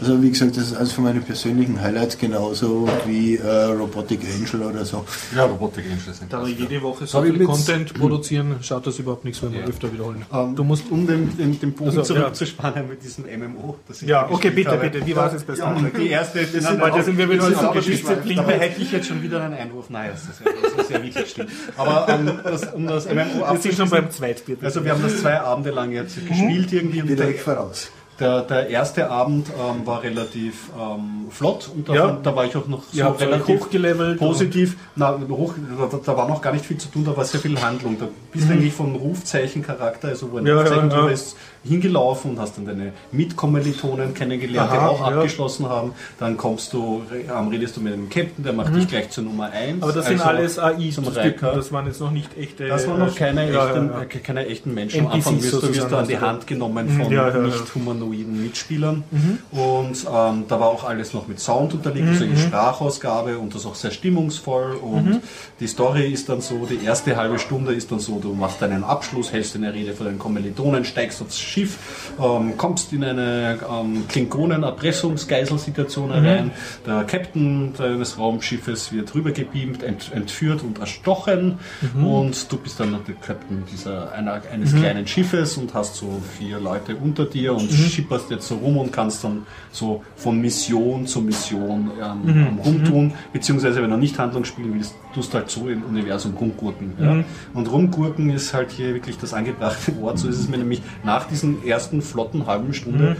Also 0.00 0.22
wie 0.22 0.30
gesagt, 0.30 0.56
das 0.56 0.64
ist 0.64 0.76
eines 0.76 0.92
von 0.92 1.04
meinen 1.04 1.22
persönlichen 1.22 1.80
Highlights, 1.80 2.16
genauso 2.18 2.88
wie 3.06 3.36
äh, 3.36 3.46
Robotic 3.64 4.20
Angel 4.24 4.66
oder 4.68 4.84
so. 4.84 5.04
Ja, 5.36 5.44
Robotik 5.44 5.84
Angel 5.86 6.14
sind 6.14 6.32
Da 6.32 6.44
wir 6.44 6.52
jede 6.52 6.80
Woche 6.82 7.06
so 7.06 7.22
viel 7.22 7.44
Content 7.44 7.94
produzieren, 7.94 8.56
schaut 8.62 8.86
das 8.86 8.98
überhaupt 8.98 9.24
nichts, 9.24 9.42
wenn 9.42 9.52
wir 9.52 9.60
Ja. 9.60 9.66
öfter 9.66 9.92
wiederholen. 9.92 10.24
Ähm, 10.32 10.56
Du 10.56 10.64
musst 10.64 10.90
um 10.90 11.06
den, 11.06 11.36
den, 11.36 11.58
den 11.60 11.72
Bogen 11.72 11.90
Also, 11.98 12.00
ja. 12.14 12.20
zurückzuspannen 12.20 12.88
mit 12.88 13.02
diesem 13.02 13.24
MMO. 13.24 13.76
Das 13.88 14.02
ich 14.02 14.08
Ja, 14.08 14.28
okay, 14.30 14.50
bitte, 14.50 14.70
habe. 14.70 14.88
bitte. 14.90 15.06
Wie 15.06 15.14
war 15.16 15.26
es 15.26 15.32
jetzt 15.34 15.46
bei 15.46 15.54
Star 15.54 15.74
Ja, 15.74 15.80
Trek? 15.82 15.96
die 15.96 16.08
erste, 16.08 16.40
das 16.40 16.50
sind- 16.50 16.80
weil 16.80 16.90
da 16.90 17.02
sind 17.02 17.18
wir 17.18 17.30
wieder 17.30 17.48
in 17.48 17.54
aber 17.54 17.80
Disziplin. 17.80 18.36
Dabei 18.36 18.58
hätte 18.58 18.80
ich 18.82 18.92
jetzt 18.92 19.06
schon 19.06 19.22
wieder 19.22 19.42
einen 19.42 19.54
Einwurf. 19.54 19.90
Nein, 19.90 20.10
das 20.12 20.22
ist 20.24 20.40
ja, 20.44 20.50
das 20.62 20.84
ist 20.84 20.90
ja 20.90 21.02
wirklich 21.02 21.30
schlimm. 21.30 21.46
Aber 21.76 22.06
ähm, 22.08 22.30
das, 22.44 22.72
um 22.72 22.86
das 22.86 23.06
MMO 23.06 23.14
Wir 23.14 23.24
sind 23.24 23.34
schon 23.34 23.42
abzuschließen, 23.44 23.90
beim 23.90 24.10
Zweitbier. 24.10 24.56
also 24.62 24.84
wir 24.84 24.92
haben 24.92 25.02
das 25.02 25.18
zwei 25.20 25.40
Abende 25.40 25.70
lang 25.70 25.92
jetzt 25.92 26.16
gespielt 26.26 26.72
irgendwie. 26.72 27.02
Und 27.02 27.08
Wieder 27.08 27.24
der, 27.26 27.34
ich 27.34 27.40
voraus. 27.40 27.90
Der, 28.20 28.42
der 28.42 28.68
erste 28.68 29.10
Abend 29.10 29.48
ähm, 29.48 29.86
war 29.86 30.02
relativ 30.02 30.68
ähm, 30.78 31.26
flott 31.30 31.70
und 31.74 31.88
da, 31.88 31.94
Ja. 31.94 32.18
da 32.22 32.36
war 32.36 32.44
ich 32.44 32.54
auch 32.56 32.66
noch 32.68 32.82
so 32.92 33.04
euch 33.04 33.20
relativ 33.20 33.60
hochgelevelt 33.62 34.18
positiv. 34.18 34.76
Na, 34.96 35.18
hoch, 35.28 35.54
da, 35.90 35.98
da 36.04 36.16
war 36.16 36.28
noch 36.28 36.40
gar 36.42 36.52
nicht 36.52 36.64
viel 36.66 36.76
zu 36.78 36.88
tun, 36.88 37.04
da 37.04 37.16
war 37.16 37.24
sehr 37.24 37.40
viel 37.40 37.60
Handlung. 37.60 37.96
Da 37.98 38.06
bist 38.32 38.48
du 38.48 38.52
eigentlich 38.52 38.72
vom 38.74 38.94
Rufzeichencharakter, 38.94 40.08
also 40.08 40.30
wo 40.32 40.36
ein 40.38 40.42
Mhm. 40.44 40.48
Ja, 40.48 40.60
Rufzeichen 40.60 40.90
ja, 40.90 40.96
ja. 41.06 41.08
ist, 41.08 41.36
hingelaufen 41.62 42.32
und 42.32 42.38
hast 42.38 42.56
dann 42.56 42.66
deine 42.66 42.92
Mitkommilitonen 43.12 44.14
kennengelernt, 44.14 44.72
die 44.72 44.76
Aha, 44.76 44.88
auch 44.88 45.00
ja. 45.00 45.16
abgeschlossen 45.16 45.68
haben. 45.68 45.92
Dann 46.18 46.36
kommst 46.36 46.72
du, 46.72 47.02
ähm, 47.12 47.48
redest 47.48 47.76
du 47.76 47.80
mit 47.80 47.92
dem 47.92 48.08
Captain, 48.08 48.44
der 48.44 48.52
macht 48.52 48.74
dich 48.74 48.88
gleich 48.88 49.10
zur 49.10 49.24
Nummer 49.24 49.50
1. 49.50 49.76
Mhm. 49.76 49.82
Aber 49.82 49.92
das 49.92 50.06
sind 50.06 50.20
alles 50.20 50.58
AIs, 50.58 50.94
zum 50.94 51.06
Riker. 51.08 51.54
Das 51.54 51.70
waren 51.72 51.86
jetzt 51.86 52.00
noch 52.00 52.10
nicht 52.10 52.36
echte. 52.38 52.68
Das 52.68 52.86
waren 52.88 53.00
noch 53.00 53.14
keine, 53.14 53.50
Ja, 53.52 53.68
echten, 53.68 53.90
ja, 53.90 54.02
äh, 54.02 54.06
keine 54.06 54.46
echten 54.46 54.74
Menschen. 54.74 55.06
Am 55.06 55.12
Anfang 55.12 55.42
wirst 55.42 55.52
du, 55.52 55.74
wirst 55.74 55.90
du 55.90 55.96
an 55.96 56.08
die 56.08 56.14
also. 56.14 56.26
Hand 56.26 56.46
genommen 56.46 56.88
von 56.88 57.12
Ja, 57.12 57.28
ja, 57.28 57.36
ja. 57.36 57.42
nicht 57.42 57.74
humanoiden 57.74 58.42
Mitspielern. 58.42 59.04
Und 59.50 60.06
ähm, 60.12 60.44
da 60.48 60.60
war 60.60 60.68
auch 60.68 60.84
alles 60.84 61.12
noch 61.12 61.28
mit 61.28 61.40
Sound 61.40 61.74
unterlegt, 61.74 62.08
also 62.08 62.24
in 62.24 62.36
Sprachausgabe 62.36 63.38
und 63.38 63.54
das 63.54 63.66
auch 63.66 63.74
sehr 63.74 63.90
stimmungsvoll. 63.90 64.76
Und 64.76 65.20
die 65.60 65.66
Story 65.66 66.10
ist 66.10 66.28
dann 66.28 66.40
so, 66.40 66.66
die 66.66 66.84
erste 66.84 67.16
halbe 67.16 67.38
Stunde 67.38 67.74
ist 67.74 67.92
dann 67.92 68.00
so, 68.00 68.18
du 68.18 68.32
machst 68.32 68.62
deinen 68.62 68.84
Abschluss, 68.84 69.32
hältst 69.32 69.56
eine 69.56 69.74
Rede 69.74 69.92
vor 69.92 70.06
deinen 70.06 70.18
Kommilitonen, 70.18 70.84
steigst 70.84 71.20
aufs 71.20 71.38
Schiff, 71.50 72.12
ähm, 72.20 72.56
kommst 72.56 72.92
in 72.92 73.04
eine 73.04 73.58
ähm, 73.70 74.04
Klingonen-Erpressungsgeiselsituation 74.08 76.12
herein. 76.12 76.50
Der 76.86 77.04
Captain 77.04 77.72
deines 77.76 78.18
Raumschiffes 78.18 78.92
wird 78.92 79.14
rübergebeamt, 79.14 79.82
ent, 79.82 80.12
entführt 80.14 80.62
und 80.62 80.78
erstochen. 80.78 81.58
Und 82.02 82.52
du 82.52 82.56
bist 82.56 82.78
dann 82.78 82.96
der 83.06 83.14
Captain 83.16 83.64
dieser, 83.72 84.12
einer, 84.12 84.40
eines 84.52 84.74
kleinen 84.74 85.06
Schiffes 85.06 85.56
und 85.56 85.74
hast 85.74 85.96
so 85.96 86.20
vier 86.38 86.60
Leute 86.60 86.96
unter 86.96 87.24
dir 87.24 87.54
und 87.54 87.70
schipperst 87.70 88.30
jetzt 88.30 88.48
so 88.48 88.56
rum 88.56 88.78
und 88.78 88.92
kannst 88.92 89.24
dann 89.24 89.46
so 89.72 90.02
von 90.16 90.40
Mission 90.40 91.06
zu 91.06 91.20
Mission 91.20 91.90
ähm, 92.00 92.58
rumtun. 92.64 93.12
Beziehungsweise, 93.32 93.82
wenn 93.82 93.90
du 93.90 93.96
nicht 93.96 94.18
Handlung 94.18 94.44
spielen 94.44 94.74
willst, 94.74 94.94
tust 95.14 95.34
halt 95.34 95.50
so 95.50 95.68
im 95.68 95.82
Universum 95.84 96.34
rumgurken. 96.34 96.92
Ja? 96.98 97.24
Und 97.54 97.70
rumgurken 97.70 98.30
ist 98.30 98.54
halt 98.54 98.70
hier 98.70 98.94
wirklich 98.94 99.18
das 99.18 99.34
angebrachte 99.34 100.00
Wort. 100.00 100.18
So 100.18 100.28
ist 100.28 100.38
es 100.38 100.48
mir 100.48 100.58
nämlich 100.58 100.82
nach 101.04 101.26
diesen 101.26 101.64
ersten 101.66 102.02
flotten 102.02 102.46
halben 102.46 102.72
Stunde. 102.74 103.16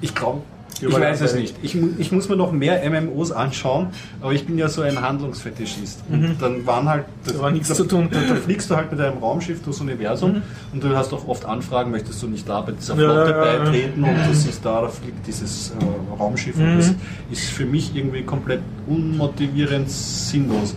Ich 0.00 0.14
glaube, 0.14 0.42
ich 0.80 0.92
weiß 0.92 1.20
es 1.22 1.34
nicht. 1.34 1.54
Ich, 1.62 1.76
ich 1.98 2.12
muss 2.12 2.28
mir 2.28 2.36
noch 2.36 2.52
mehr 2.52 2.88
MMOs 2.88 3.32
anschauen, 3.32 3.88
aber 4.20 4.32
ich 4.32 4.46
bin 4.46 4.58
ja 4.58 4.68
so 4.68 4.82
ein 4.82 5.00
Handlungsfetischist. 5.00 6.04
Und 6.10 6.36
dann 6.40 6.66
waren 6.66 6.88
halt. 6.88 7.04
Da 7.24 7.38
war 7.38 7.50
nichts 7.50 7.72
zu 7.74 7.84
tun. 7.84 8.08
Da, 8.10 8.18
da 8.28 8.34
fliegst 8.36 8.70
du 8.70 8.76
halt 8.76 8.90
mit 8.90 9.00
deinem 9.00 9.18
Raumschiff 9.18 9.62
durchs 9.62 9.80
Universum 9.80 10.42
und 10.72 10.82
du 10.84 10.96
hast 10.96 11.12
auch 11.12 11.26
oft 11.28 11.44
Anfragen, 11.44 11.90
möchtest 11.90 12.22
du 12.22 12.28
nicht 12.28 12.48
da 12.48 12.60
bei 12.60 12.72
dieser 12.72 12.94
Ja, 12.94 13.12
Flotte 13.12 13.30
ja, 13.30 13.36
ja. 13.46 13.58
beitreten 13.64 14.04
und 14.04 14.16
du 14.28 14.34
siehst 14.34 14.64
da, 14.64 14.82
da 14.82 14.88
fliegt 14.88 15.26
dieses 15.26 15.70
äh, 15.70 16.18
Raumschiff 16.18 16.56
und 16.56 16.76
das 16.78 16.94
ist 17.30 17.50
für 17.50 17.64
mich 17.66 17.94
irgendwie 17.94 18.22
komplett 18.22 18.60
unmotivierend 18.86 19.90
sinnlos. 19.90 20.76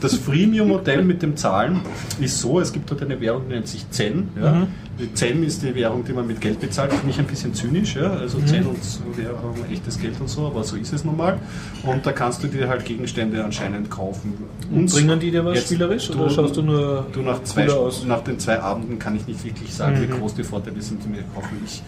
Das 0.00 0.14
Freemium-Modell 0.14 1.02
mit 1.02 1.22
den 1.22 1.36
Zahlen 1.36 1.80
ist 2.20 2.38
so, 2.40 2.60
es 2.60 2.72
gibt 2.72 2.88
dort 2.90 3.02
eine 3.02 3.20
Währung, 3.20 3.42
die 3.48 3.54
nennt 3.54 3.66
sich 3.66 3.88
Zen. 3.90 4.28
Ja. 4.40 4.66
Die 5.00 5.12
Zen 5.14 5.42
ist 5.42 5.62
die 5.62 5.74
Währung, 5.74 6.04
die 6.04 6.12
man 6.12 6.26
mit 6.26 6.40
Geld 6.40 6.60
bezahlt, 6.60 6.92
finde 6.92 7.10
ich 7.10 7.18
ein 7.18 7.26
bisschen 7.26 7.52
zynisch. 7.52 7.96
Ja. 7.96 8.12
Also 8.12 8.38
Zen 8.46 8.64
und 8.66 8.78
Währung, 9.16 9.54
echtes 9.72 9.98
Geld 9.98 10.14
und 10.20 10.28
so, 10.28 10.46
aber 10.46 10.62
so 10.62 10.76
ist 10.76 10.92
es 10.92 11.04
nun 11.04 11.16
mal. 11.16 11.38
Und 11.84 12.06
da 12.06 12.12
kannst 12.12 12.42
du 12.44 12.46
dir 12.46 12.68
halt 12.68 12.84
Gegenstände 12.84 13.44
anscheinend 13.44 13.90
kaufen. 13.90 14.34
Und 14.72 14.90
bringen 14.92 15.18
die 15.18 15.30
dir 15.32 15.44
was 15.44 15.62
spielerisch 15.62 16.10
oder 16.10 16.24
du- 16.26 16.30
schaust 16.30 16.56
du 16.56 16.62
nur 16.62 17.06
Du 17.12 17.22
nach, 17.22 17.42
zwei, 17.42 17.68
aus? 17.68 18.04
nach 18.04 18.22
den 18.22 18.38
zwei 18.38 18.60
Abenden 18.60 18.98
kann 19.00 19.16
ich 19.16 19.26
nicht 19.26 19.44
wirklich 19.44 19.74
sagen, 19.74 20.00
wie 20.00 20.06
groß 20.06 20.34
die 20.34 20.44
Vorteile 20.44 20.80
sind, 20.80 21.02
die 21.04 21.08
mir 21.08 21.22
kaufen. 21.34 21.56
Ich, 21.64 21.82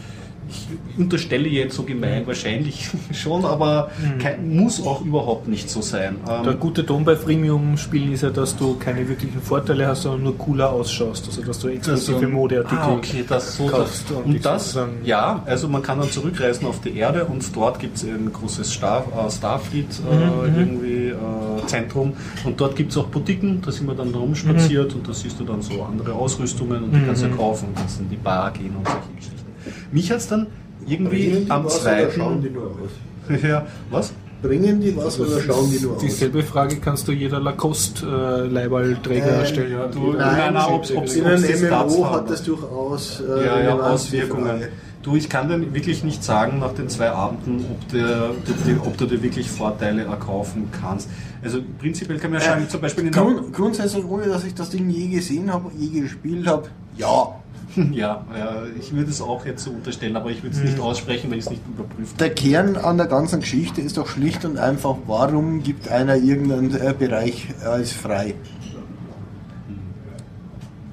ich 0.51 0.99
unterstelle 0.99 1.49
jetzt 1.49 1.77
so 1.77 1.83
gemein, 1.85 2.27
wahrscheinlich 2.27 2.91
schon, 3.13 3.45
aber 3.45 3.91
kein, 4.21 4.55
muss 4.57 4.85
auch 4.85 5.01
überhaupt 5.05 5.49
nicht 5.49 5.71
so 5.71 5.81
sein. 5.81 6.17
Ähm, 6.29 6.45
Der 6.45 6.55
gute 6.55 6.85
Ton 6.85 7.05
bei 7.05 7.17
Freemium-Spielen 7.17 8.13
ist 8.13 8.23
ja, 8.23 8.31
dass 8.31 8.57
du 8.57 8.75
keine 8.79 9.09
wirklichen 9.09 9.41
Vorteile 9.41 9.87
hast, 9.87 10.03
sondern 10.03 10.25
nur 10.25 10.39
cooler 10.39 10.71
ausschaust. 10.73 11.27
Also 11.29 11.43
dass 11.43 11.59
du 11.61 11.69
exklusive 11.69 12.27
Modeartikel 12.29 12.79
Ah, 12.79 12.93
okay, 12.95 13.25
das 13.29 13.57
so. 13.57 13.67
kaufst 13.67 14.11
Das, 14.11 14.17
und 14.17 14.25
und 14.25 14.45
das, 14.45 14.79
ja, 15.05 15.43
also 15.47 15.69
man 15.69 15.83
kann 15.83 15.99
dann 16.01 16.11
zurückreisen 16.11 16.67
auf 16.67 16.81
die 16.81 16.97
Erde 16.97 17.25
und 17.27 17.45
dort 17.55 17.79
gibt 17.79 17.97
es 17.97 18.05
ein 18.05 18.31
großes 18.33 18.73
Star, 18.73 19.05
äh, 19.27 19.31
Starfleet 19.31 19.87
äh, 19.87 20.51
Mhm, 20.51 20.59
irgendwie 20.59 21.09
äh, 21.09 21.67
Zentrum 21.67 22.13
und 22.45 22.61
dort 22.61 22.75
gibt 22.77 22.91
es 22.93 22.97
auch 22.99 23.07
Boutiquen, 23.07 23.61
da 23.65 23.71
sind 23.71 23.87
wir 23.87 23.95
dann 23.95 24.15
rumspaziert 24.15 24.95
und 24.95 25.07
da 25.09 25.13
siehst 25.13 25.39
du 25.39 25.45
dann 25.45 25.63
so 25.63 25.83
andere 25.83 26.13
Ausrüstungen 26.15 26.85
und 26.85 26.93
die 26.95 27.05
kannst 27.07 27.23
du 27.23 27.27
Mhm. 27.29 27.37
kaufen 27.37 27.69
und 27.69 27.77
kannst 27.77 28.01
in 28.01 28.09
die 28.11 28.17
Bar 28.17 28.51
gehen 28.53 28.75
und 28.77 28.87
solche 28.87 29.13
Geschichten. 29.17 29.50
Mich 29.93 30.11
hat 30.11 30.19
es 30.19 30.29
dann 30.29 30.47
irgendwie 30.87 31.29
Bringen 31.31 31.45
die 31.47 31.51
am 31.51 31.65
was 31.65 31.81
oder 31.83 32.11
schauen 32.11 32.41
zweiten. 32.41 32.43
die 32.43 32.51
nur 32.51 32.67
aus? 32.67 33.43
Ja, 33.43 33.67
was? 33.91 34.13
Bringen 34.43 34.81
die 34.81 34.97
was 34.97 35.21
oder 35.21 35.41
schauen 35.41 35.71
die 35.71 35.81
nur 35.85 35.97
aus? 35.97 36.01
Dieselbe 36.03 36.43
Frage 36.43 36.77
kannst 36.77 37.07
du 37.09 37.13
jeder 37.13 37.41
Lacoste-Leiballträger 37.41 39.43
Äh, 39.43 39.47
stellen. 39.47 39.73
ja, 39.73 39.87
du- 39.87 40.13
Nein, 40.13 40.37
Nein, 40.37 40.55
nein, 40.55 40.65
ob's- 40.71 40.91
ob's- 40.95 41.15
in 41.15 41.25
einem 41.27 41.43
MMO 41.45 42.11
hat 42.11 42.31
das 42.31 42.43
durchaus 42.43 43.21
äh, 43.21 43.47
ja, 43.47 43.61
ja, 43.61 43.79
Auswirkungen. 43.79 44.63
Du, 45.03 45.17
ich 45.17 45.31
kann 45.31 45.49
dir 45.49 45.73
wirklich 45.75 46.05
nicht 46.05 46.23
sagen 46.23 46.59
nach 46.59 46.73
den 46.75 46.91
zwei 46.91 47.09
Abenden, 47.11 47.65
ob, 47.71 47.89
der, 47.89 48.31
ob, 48.31 48.45
du- 48.45 48.87
ob 48.87 48.97
du 48.99 49.07
dir 49.07 49.23
wirklich 49.23 49.51
Vorteile 49.51 50.05
erkaufen 50.05 50.69
kannst. 50.79 51.09
Also 51.43 51.61
prinzipiell 51.79 52.19
kann 52.19 52.33
man 52.33 52.41
ja 52.41 52.47
sagen, 52.49 52.69
zum 52.69 52.83
Beispiel 52.83 53.07
in 53.07 53.13
der, 53.13 53.23
Grund, 53.23 53.53
grundsätzlich, 53.55 54.05
ohne 54.05 54.27
dass 54.27 54.45
ich 54.45 54.55
das 54.55 54.69
Ding 54.71 54.91
je 54.91 55.07
gesehen 55.09 55.51
habe, 55.51 55.71
je 55.79 56.01
gespielt 56.01 56.47
habe, 56.47 56.69
ja. 56.99 57.35
ja, 57.93 58.25
ja, 58.37 58.63
ich 58.79 58.93
würde 58.93 59.11
es 59.11 59.21
auch 59.21 59.45
jetzt 59.47 59.65
so 59.65 59.71
unterstellen, 59.71 60.17
aber 60.17 60.31
ich 60.31 60.43
würde 60.43 60.57
es 60.57 60.63
nicht 60.63 60.79
aussprechen, 60.81 61.31
weil 61.31 61.39
ich 61.39 61.45
es 61.45 61.51
nicht 61.51 61.63
überprüft 61.69 62.21
Der 62.21 62.31
Kern 62.35 62.77
an 62.77 62.97
der 62.97 63.07
ganzen 63.07 63.41
Geschichte 63.41 63.81
ist 63.81 63.97
doch 63.97 64.09
schlicht 64.09 64.45
und 64.45 64.59
einfach, 64.59 64.97
warum 65.07 65.63
gibt 65.63 65.89
einer 65.89 66.17
irgendeinen 66.17 66.75
äh, 66.75 66.95
Bereich 66.99 67.49
als 67.65 67.93
frei? 67.93 68.35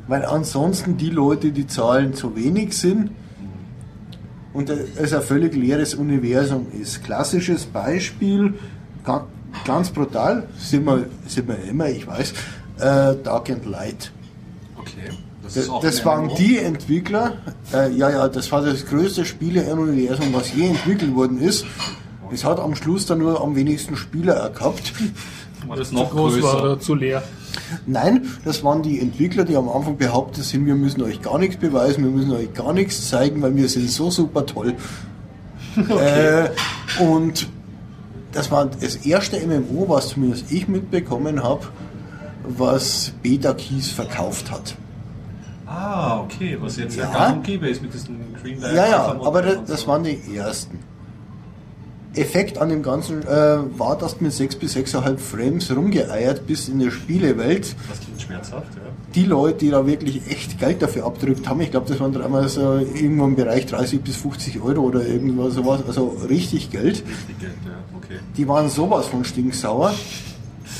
Weil 0.08 0.24
ansonsten 0.26 0.98
die 0.98 1.10
Leute, 1.10 1.52
die 1.52 1.68
Zahlen 1.68 2.14
zu 2.14 2.36
wenig 2.36 2.78
sind 2.78 3.12
und 4.54 4.70
es 4.70 5.14
ein 5.14 5.22
völlig 5.22 5.54
leeres 5.56 5.96
Universum 5.96 6.68
ist. 6.80 7.04
Klassisches 7.04 7.66
Beispiel, 7.66 8.54
ga- 9.04 9.26
ganz 9.66 9.90
brutal, 9.90 10.44
sind 10.58 10.86
wir, 10.86 11.08
sind 11.28 11.48
wir 11.50 11.62
immer, 11.70 11.90
ich 11.90 12.08
weiß, 12.08 12.32
äh, 12.80 13.16
Dark 13.22 13.50
and 13.50 13.66
Light. 13.66 14.12
Okay. 15.48 15.66
Das, 15.82 15.82
das 15.82 16.06
waren 16.06 16.36
die 16.36 16.58
Entwickler, 16.58 17.38
äh, 17.74 17.92
ja, 17.92 18.10
ja, 18.10 18.28
das 18.28 18.52
war 18.52 18.62
das 18.62 18.86
größte 18.86 19.26
Spiele-Universum, 19.26 20.34
was 20.34 20.54
je 20.54 20.68
entwickelt 20.68 21.16
worden 21.16 21.42
ist. 21.42 21.66
Es 22.32 22.44
hat 22.44 22.60
am 22.60 22.76
Schluss 22.76 23.06
dann 23.06 23.20
nur 23.20 23.42
am 23.42 23.56
wenigsten 23.56 23.96
Spieler 23.96 24.50
gehabt. 24.50 24.94
das 25.76 25.92
noch 25.92 26.10
zu 26.10 26.16
groß 26.16 26.34
größer. 26.34 26.48
war 26.48 26.64
oder 26.64 26.80
zu 26.80 26.96
leer. 26.96 27.24
Nein, 27.86 28.28
das 28.44 28.64
waren 28.64 28.84
die 28.84 29.00
Entwickler, 29.00 29.46
die 29.46 29.56
am 29.56 29.70
Anfang 29.70 29.98
behauptet 29.98 30.44
sind, 30.44 30.66
wir 30.66 30.76
müssen 30.76 31.02
euch 31.02 31.22
gar 31.22 31.40
nichts 31.40 31.58
beweisen, 31.58 32.04
wir 32.04 32.12
müssen 32.12 32.32
euch 32.32 32.54
gar 32.54 32.74
nichts 32.74 33.10
zeigen, 33.10 33.42
weil 33.42 33.56
wir 33.56 33.70
sind 33.70 33.90
so 33.90 34.12
super 34.12 34.46
toll. 34.46 34.76
Äh, 35.78 36.50
und 37.00 37.48
das 38.32 38.50
war 38.50 38.66
das 38.66 38.96
erste 38.96 39.38
MMO, 39.46 39.88
was 39.88 40.10
zumindest 40.10 40.52
ich 40.52 40.68
mitbekommen 40.68 41.44
habe, 41.44 41.68
was 42.44 43.12
Beta 43.22 43.54
Keys 43.54 43.92
verkauft 43.92 44.50
hat. 44.50 44.76
Ah, 45.68 46.22
okay, 46.22 46.58
was 46.60 46.78
jetzt 46.78 46.96
ja, 46.96 47.04
Ja. 47.04 47.12
gang 47.12 47.38
und 47.38 47.44
gäbe 47.44 47.68
ist 47.68 47.82
mit 47.82 47.94
diesen 47.94 48.34
Green 48.42 48.62
Light. 48.62 48.74
Ja, 48.76 48.88
ja, 48.88 49.20
aber 49.22 49.42
das, 49.42 49.58
das 49.66 49.82
so. 49.82 49.88
waren 49.88 50.04
die 50.04 50.20
ersten. 50.36 50.80
Effekt 52.16 52.58
an 52.58 52.70
dem 52.70 52.82
Ganzen 52.82 53.22
äh, 53.28 53.58
war, 53.78 53.96
dass 53.98 54.18
du 54.18 54.24
mit 54.24 54.34
6 54.34 54.56
bis 54.56 54.76
6,5 54.76 55.18
Frames 55.20 55.76
rumgeeiert 55.76 56.48
bist 56.48 56.68
in 56.68 56.80
der 56.80 56.90
Spielewelt. 56.90 57.76
Das 57.90 58.00
klingt 58.00 58.20
schmerzhaft, 58.22 58.74
ja. 58.76 58.82
Die 59.14 59.26
Leute, 59.26 59.58
die 59.60 59.70
da 59.70 59.86
wirklich 59.86 60.26
echt 60.28 60.58
Geld 60.58 60.82
dafür 60.82 61.06
abgedrückt 61.06 61.48
haben, 61.48 61.62
ich 61.62 61.70
glaube, 61.70 61.88
das 61.88 62.00
waren 62.00 62.14
dreimal 62.14 62.48
so 62.48 62.78
irgendwo 62.78 63.26
im 63.26 63.36
Bereich 63.36 63.68
30 63.68 64.02
bis 64.02 64.16
50 64.16 64.62
Euro 64.62 64.82
oder 64.82 65.06
irgendwas 65.06 65.54
sowas, 65.54 65.82
also 65.88 66.18
richtig 66.28 66.72
Geld. 66.72 67.04
Richtig 67.06 67.40
Geld, 67.40 67.54
ja, 67.66 67.72
okay. 67.96 68.20
Die 68.36 68.48
waren 68.48 68.70
sowas 68.70 69.06
von 69.08 69.24
stinksauer. 69.24 69.94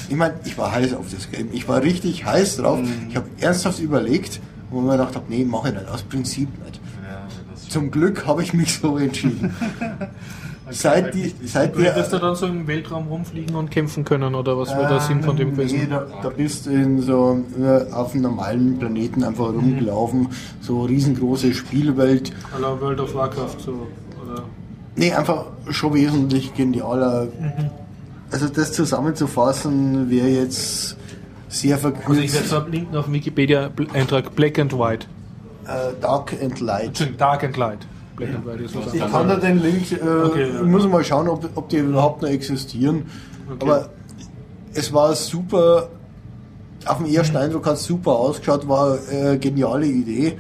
Ich 0.10 0.16
meine, 0.16 0.36
ich 0.44 0.58
war 0.58 0.72
heiß 0.72 0.94
auf 0.96 1.06
das 1.14 1.30
Game. 1.30 1.50
Ich 1.52 1.68
war 1.68 1.84
richtig 1.84 2.26
heiß 2.26 2.58
drauf. 2.58 2.80
Ich 3.10 3.16
habe 3.16 3.28
ernsthaft 3.40 3.80
überlegt, 3.80 4.40
wo 4.70 4.82
mir 4.82 4.94
gedacht 4.94 5.16
habe, 5.16 5.26
nee, 5.30 5.44
mache 5.44 5.70
ich 5.70 5.76
nicht, 5.76 5.90
aus 5.90 6.04
Prinzip 6.04 6.50
nicht. 6.66 6.80
Ja, 7.04 7.28
Zum 7.70 7.92
Glück 7.92 8.26
habe 8.26 8.44
ich 8.44 8.54
mich 8.54 8.74
so 8.74 8.98
entschieden. 8.98 9.54
seit 10.70 11.14
die, 11.14 11.34
seit 11.46 11.76
Du 11.76 11.82
hättest 11.82 12.14
da 12.14 12.20
der, 12.20 12.28
dann 12.28 12.36
so 12.36 12.46
im 12.46 12.68
Weltraum 12.68 13.08
rumfliegen 13.08 13.56
und 13.56 13.72
kämpfen 13.72 14.04
können 14.04 14.36
oder 14.36 14.58
was 14.58 14.70
wäre 14.70 14.88
der 14.88 15.00
Sinn 15.00 15.24
von 15.24 15.36
dem 15.38 15.50
nee, 15.50 15.56
gewesen? 15.56 15.90
da, 15.90 16.06
da 16.22 16.30
bist 16.30 16.66
du 16.66 16.72
in 16.72 17.02
so 17.02 17.44
äh, 17.60 17.92
auf 17.92 18.14
einem 18.14 18.24
normalen 18.24 18.78
Planeten 18.78 19.24
einfach 19.24 19.48
rumgelaufen, 19.48 20.30
so 20.62 20.84
riesengroße 20.84 21.54
Spielwelt. 21.54 22.34
La 22.60 22.80
World 22.80 23.00
of 23.00 23.14
Warcraft 23.14 23.58
so. 23.60 23.88
Oder? 24.24 24.44
Nee, 24.96 25.14
einfach 25.14 25.46
schon 25.70 25.94
wesentlich 25.94 26.54
genialer. 26.54 27.26
Mhm. 27.26 27.70
Also 28.32 28.50
das 28.50 28.74
zusammenzufassen 28.74 30.10
wäre 30.10 30.28
jetzt 30.28 30.98
sehr 31.50 31.76
Also 31.76 31.90
ich 31.90 31.98
werde 31.98 32.04
verkürzt. 32.06 32.46
es 32.46 32.54
ablinken 32.54 32.96
auf 32.98 33.06
dem 33.06 33.14
Wikipedia-Eintrag 33.14 34.36
Black 34.36 34.60
and 34.60 34.74
White. 34.74 35.08
Äh, 35.66 36.00
Dark 36.02 36.34
and 36.42 36.60
Light. 36.60 37.10
Dark 37.18 37.44
and 37.44 37.58
Light. 37.58 37.80
Black 38.16 38.30
and 38.36 38.46
White 38.46 38.64
ist 38.64 38.76
was 38.76 38.94
Ich 38.94 39.00
kann 39.00 39.28
da 39.28 39.36
den 39.36 39.62
Link, 39.62 39.92
äh, 39.92 39.96
Okay, 40.26 40.50
ja. 40.50 40.62
ich 40.62 40.68
muss 40.68 40.88
mal 40.88 41.04
schauen, 41.04 41.28
ob, 41.28 41.50
ob 41.56 41.70
die 41.70 41.78
überhaupt 41.78 42.22
noch 42.22 42.30
existieren. 42.30 43.04
Okay. 43.50 43.58
Aber 43.62 43.90
es 44.74 44.92
war 44.94 45.14
super, 45.16 45.90
auf 46.86 46.98
den 46.98 47.08
ersten 47.14 47.36
Mhm. 47.36 47.42
Eindruck 47.44 47.66
hat 47.66 47.76
es 47.76 47.84
super 47.86 48.12
ausgeschaut, 48.12 48.68
war 48.68 48.98
eine 49.12 49.38
geniale 49.40 49.86
Idee. 49.88 50.38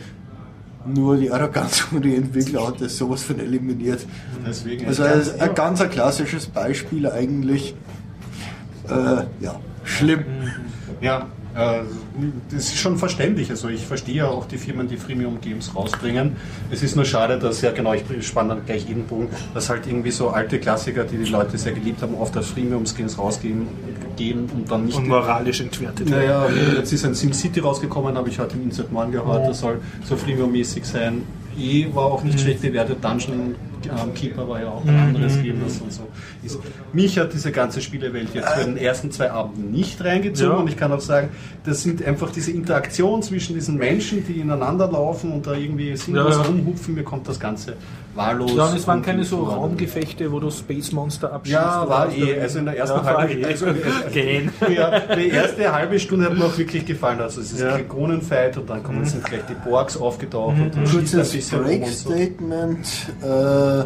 Nur 0.86 1.18
die 1.18 1.30
Arroganz 1.30 1.80
von 1.80 2.02
den 2.02 2.16
Entwicklern 2.16 2.68
hat 2.68 2.80
das 2.82 2.98
sowas 2.98 3.22
von 3.24 3.40
eliminiert. 3.40 4.06
Deswegen 4.46 4.88
Also 4.88 5.04
ist 5.04 5.40
ein 5.42 5.54
ganz 5.54 5.82
ein 5.82 5.90
klassisches 5.90 6.46
Beispiel 6.48 7.06
eigentlich. 7.12 7.76
Äh, 8.90 8.94
ja, 9.44 9.60
schlimm. 9.84 10.24
Ja, 11.02 11.28
äh, 11.56 11.82
das 12.52 12.66
ist 12.66 12.78
schon 12.78 12.98
verständlich. 12.98 13.50
Also 13.50 13.70
ich 13.70 13.86
verstehe 13.86 14.16
ja 14.16 14.28
auch 14.28 14.46
die 14.46 14.58
Firmen, 14.58 14.88
die 14.88 14.98
Freemium 14.98 15.42
Games 15.42 15.76
rausbringen. 15.76 16.36
Es 16.72 16.84
ist 16.84 16.96
nur 16.96 17.06
schade, 17.06 17.40
dass 17.40 17.62
ja 17.62 17.72
genau, 17.72 17.94
ich 17.94 18.04
spanne 18.28 18.50
dann 18.50 18.66
gleich 18.66 18.88
jeden 18.88 19.06
Bogen, 19.06 19.30
dass 19.54 19.70
halt 19.70 19.88
irgendwie 19.88 20.12
so 20.12 20.30
alte 20.30 20.60
Klassiker, 20.60 21.04
die 21.04 21.18
die 21.18 21.30
Leute 21.30 21.58
sehr 21.58 21.74
geliebt 21.74 22.02
haben, 22.02 22.16
oft 22.16 22.36
als 22.38 22.48
Freemium 22.48 22.84
Games 22.84 23.18
rausgehen 23.18 23.68
gehen 24.16 24.50
und 24.54 24.70
dann 24.70 24.86
nicht. 24.86 24.98
Und 24.98 25.08
moralisch 25.08 25.62
entwertet. 25.62 26.10
Naja, 26.10 26.48
jetzt 26.76 26.92
ist 26.92 27.06
ein 27.06 27.14
SimCity 27.14 27.60
rausgekommen, 27.60 28.18
habe 28.18 28.30
ich 28.30 28.40
heute 28.40 28.56
im 28.56 28.64
Insert 28.64 28.92
Morgen 28.92 29.12
gehört, 29.12 29.48
das 29.48 29.60
soll 29.60 29.80
so 30.04 30.16
Freemium-mäßig 30.16 30.84
sein. 30.86 31.24
E 31.58 31.88
war 31.94 32.06
auch 32.06 32.24
nicht 32.24 32.40
schlecht 32.40 32.62
bewertet, 32.62 33.04
Dungeon 33.04 33.56
ähm, 33.86 34.14
Keeper 34.14 34.48
war 34.50 34.62
ja 34.62 34.68
auch 34.70 34.84
ein 34.86 34.96
anderes 34.98 35.42
Game, 35.42 35.62
das 35.64 35.80
und 35.80 35.94
so 35.94 36.08
ist. 36.44 36.60
Mich 36.94 37.18
hat 37.18 37.32
diese 37.34 37.52
ganze 37.52 37.80
Spielewelt 37.82 38.34
jetzt 38.34 38.50
für 38.50 38.66
den 38.66 38.76
ersten 38.78 39.12
zwei 39.12 39.32
Abenden 39.32 39.72
nicht 39.72 40.04
reingezogen 40.04 40.52
Ja. 40.54 40.58
und 40.60 40.68
ich 40.70 40.76
kann 40.78 40.92
auch 40.92 41.00
sagen, 41.00 41.30
das 41.64 41.84
sind 41.84 42.04
einfach 42.06 42.32
diese 42.32 42.52
Interaktion 42.52 43.22
zwischen 43.24 43.54
diesen 43.56 43.78
Menschen, 43.78 44.26
die 44.26 44.40
ineinander 44.40 44.92
laufen 44.92 45.32
und 45.32 45.48
da 45.48 45.54
irgendwie 45.54 45.96
sinnlos 45.96 46.36
Ja, 46.36 46.42
ja. 46.42 46.48
rumhupfen, 46.48 46.96
mir 46.96 47.04
kommt 47.04 47.28
das 47.28 47.40
Ganze 47.40 47.74
wahllos. 48.18 48.52
Ja, 48.56 48.66
und 48.66 48.76
es 48.76 48.88
waren 48.88 49.02
keine 49.02 49.24
so. 49.24 49.44
Raumgefechte, 49.44 50.32
wo 50.32 50.40
du 50.40 50.50
Space 50.52 50.92
Monster 50.92 51.32
abschießt. 51.32 51.54
Ja, 51.54 51.88
war 51.88 52.12
eh. 52.12 52.40
Also 52.42 52.60
in 52.60 52.66
der 52.66 52.78
ersten 52.78 52.98
ja, 52.98 53.04
halben 53.18 53.42
eh. 53.42 53.46
also, 53.46 53.66
Gehen. 54.14 54.52
ja, 54.76 55.00
die 55.16 55.30
erste 55.30 55.72
halbe 55.72 56.00
Stunde 56.00 56.26
hat 56.26 56.34
mir 56.38 56.46
auch 56.46 56.58
wirklich 56.58 56.86
gefallen. 56.86 57.22
Also 57.22 57.42
es 57.42 57.54
ist 57.54 57.62
Ja. 57.62 57.76
Klingonenfight 57.76 58.58
und 58.58 58.70
dann 58.70 58.84
kommen 58.84 59.06
sind 59.06 59.24
gleich 59.24 59.42
die 59.50 59.70
Borgs 59.70 59.96
aufgetaucht 59.96 60.58
und 60.60 60.76
dann 60.76 60.86
schießt 60.86 61.14
ein 61.16 61.20
Kurzes 61.22 61.32
bisschen 61.32 61.58
rum 61.60 61.68
Break 61.68 61.84
und 61.84 61.94
so. 61.94 62.10
Statement. 62.12 62.88
Äh, 63.24 63.80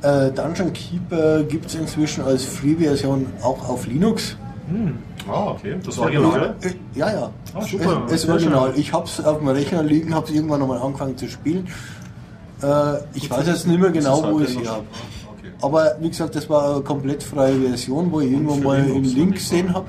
äh, 0.00 0.30
Dungeon 0.32 0.72
Keeper 0.72 1.42
gibt 1.44 1.66
es 1.66 1.74
inzwischen 1.74 2.24
als 2.24 2.44
Free-Version 2.44 3.26
auch 3.42 3.68
auf 3.68 3.86
Linux. 3.86 4.36
Ah, 5.30 5.50
okay. 5.52 5.76
Das 5.84 5.98
Original. 5.98 6.54
Äh, 6.62 6.70
Ja, 6.94 7.10
ja. 7.10 7.30
Ah, 7.54 7.62
super. 7.62 8.02
Es, 8.06 8.24
es 8.24 8.28
Original. 8.28 8.72
Ich 8.76 8.92
habe 8.92 9.04
es 9.06 9.22
auf 9.24 9.38
dem 9.38 9.48
Rechner 9.48 9.82
liegen, 9.82 10.14
habe 10.14 10.26
es 10.26 10.32
irgendwann 10.34 10.60
nochmal 10.60 10.78
angefangen 10.78 11.16
zu 11.16 11.26
spielen. 11.28 11.66
Äh, 12.62 12.98
ich 13.14 13.30
weiß 13.30 13.46
jetzt 13.46 13.66
nicht 13.66 13.80
mehr 13.80 13.90
genau, 13.90 14.22
wo 14.32 14.40
ich 14.40 14.50
es 14.50 14.58
her 14.58 14.70
habe. 14.72 14.84
Okay. 15.38 15.48
Aber 15.62 15.96
wie 16.00 16.08
gesagt, 16.08 16.34
das 16.34 16.48
war 16.48 16.74
eine 16.74 16.82
komplett 16.82 17.22
freie 17.22 17.54
Version, 17.60 18.10
wo 18.10 18.20
ich 18.20 18.30
irgendwo 18.32 18.54
für 18.54 18.64
mal 18.64 18.76
einen 18.78 19.04
Link 19.04 19.34
gesehen 19.34 19.74
habe. 19.74 19.86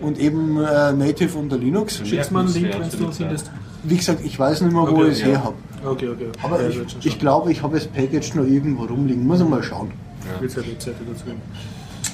Und 0.00 0.18
eben 0.18 0.62
äh, 0.62 0.92
native 0.92 1.38
unter 1.38 1.56
Linux. 1.56 2.00
Schickst 2.04 2.30
mal 2.32 2.40
einen 2.40 2.52
Link, 2.52 2.70
wenn 2.78 2.90
du 2.90 2.96
die 3.06 3.12
findest. 3.12 3.50
Wie 3.84 3.96
gesagt, 3.96 4.20
ich 4.24 4.38
weiß 4.38 4.62
nicht 4.62 4.72
mehr, 4.72 4.82
wo 4.82 4.86
Okay, 4.88 5.06
ich 5.08 5.12
es 5.12 5.20
ja. 5.20 5.26
her 5.26 5.44
habe. 5.44 5.54
Okay, 5.86 6.08
okay. 6.08 6.26
Aber 6.42 6.60
Ja, 6.62 6.68
ich, 6.68 6.74
schon 6.76 6.86
ich 7.02 7.18
glaube, 7.18 7.52
ich 7.52 7.62
habe 7.62 7.76
das 7.78 7.86
Package 7.86 8.34
noch 8.34 8.44
irgendwo 8.44 8.84
rumliegen. 8.84 9.26
Muss 9.26 9.40
ich 9.40 9.48
mal 9.48 9.62
schauen. 9.62 9.92
Wird 10.40 10.50
es 10.50 10.56
ja 10.56 10.62
Webseite 10.70 10.96
dazu 11.06 11.24
geben. 11.24 11.40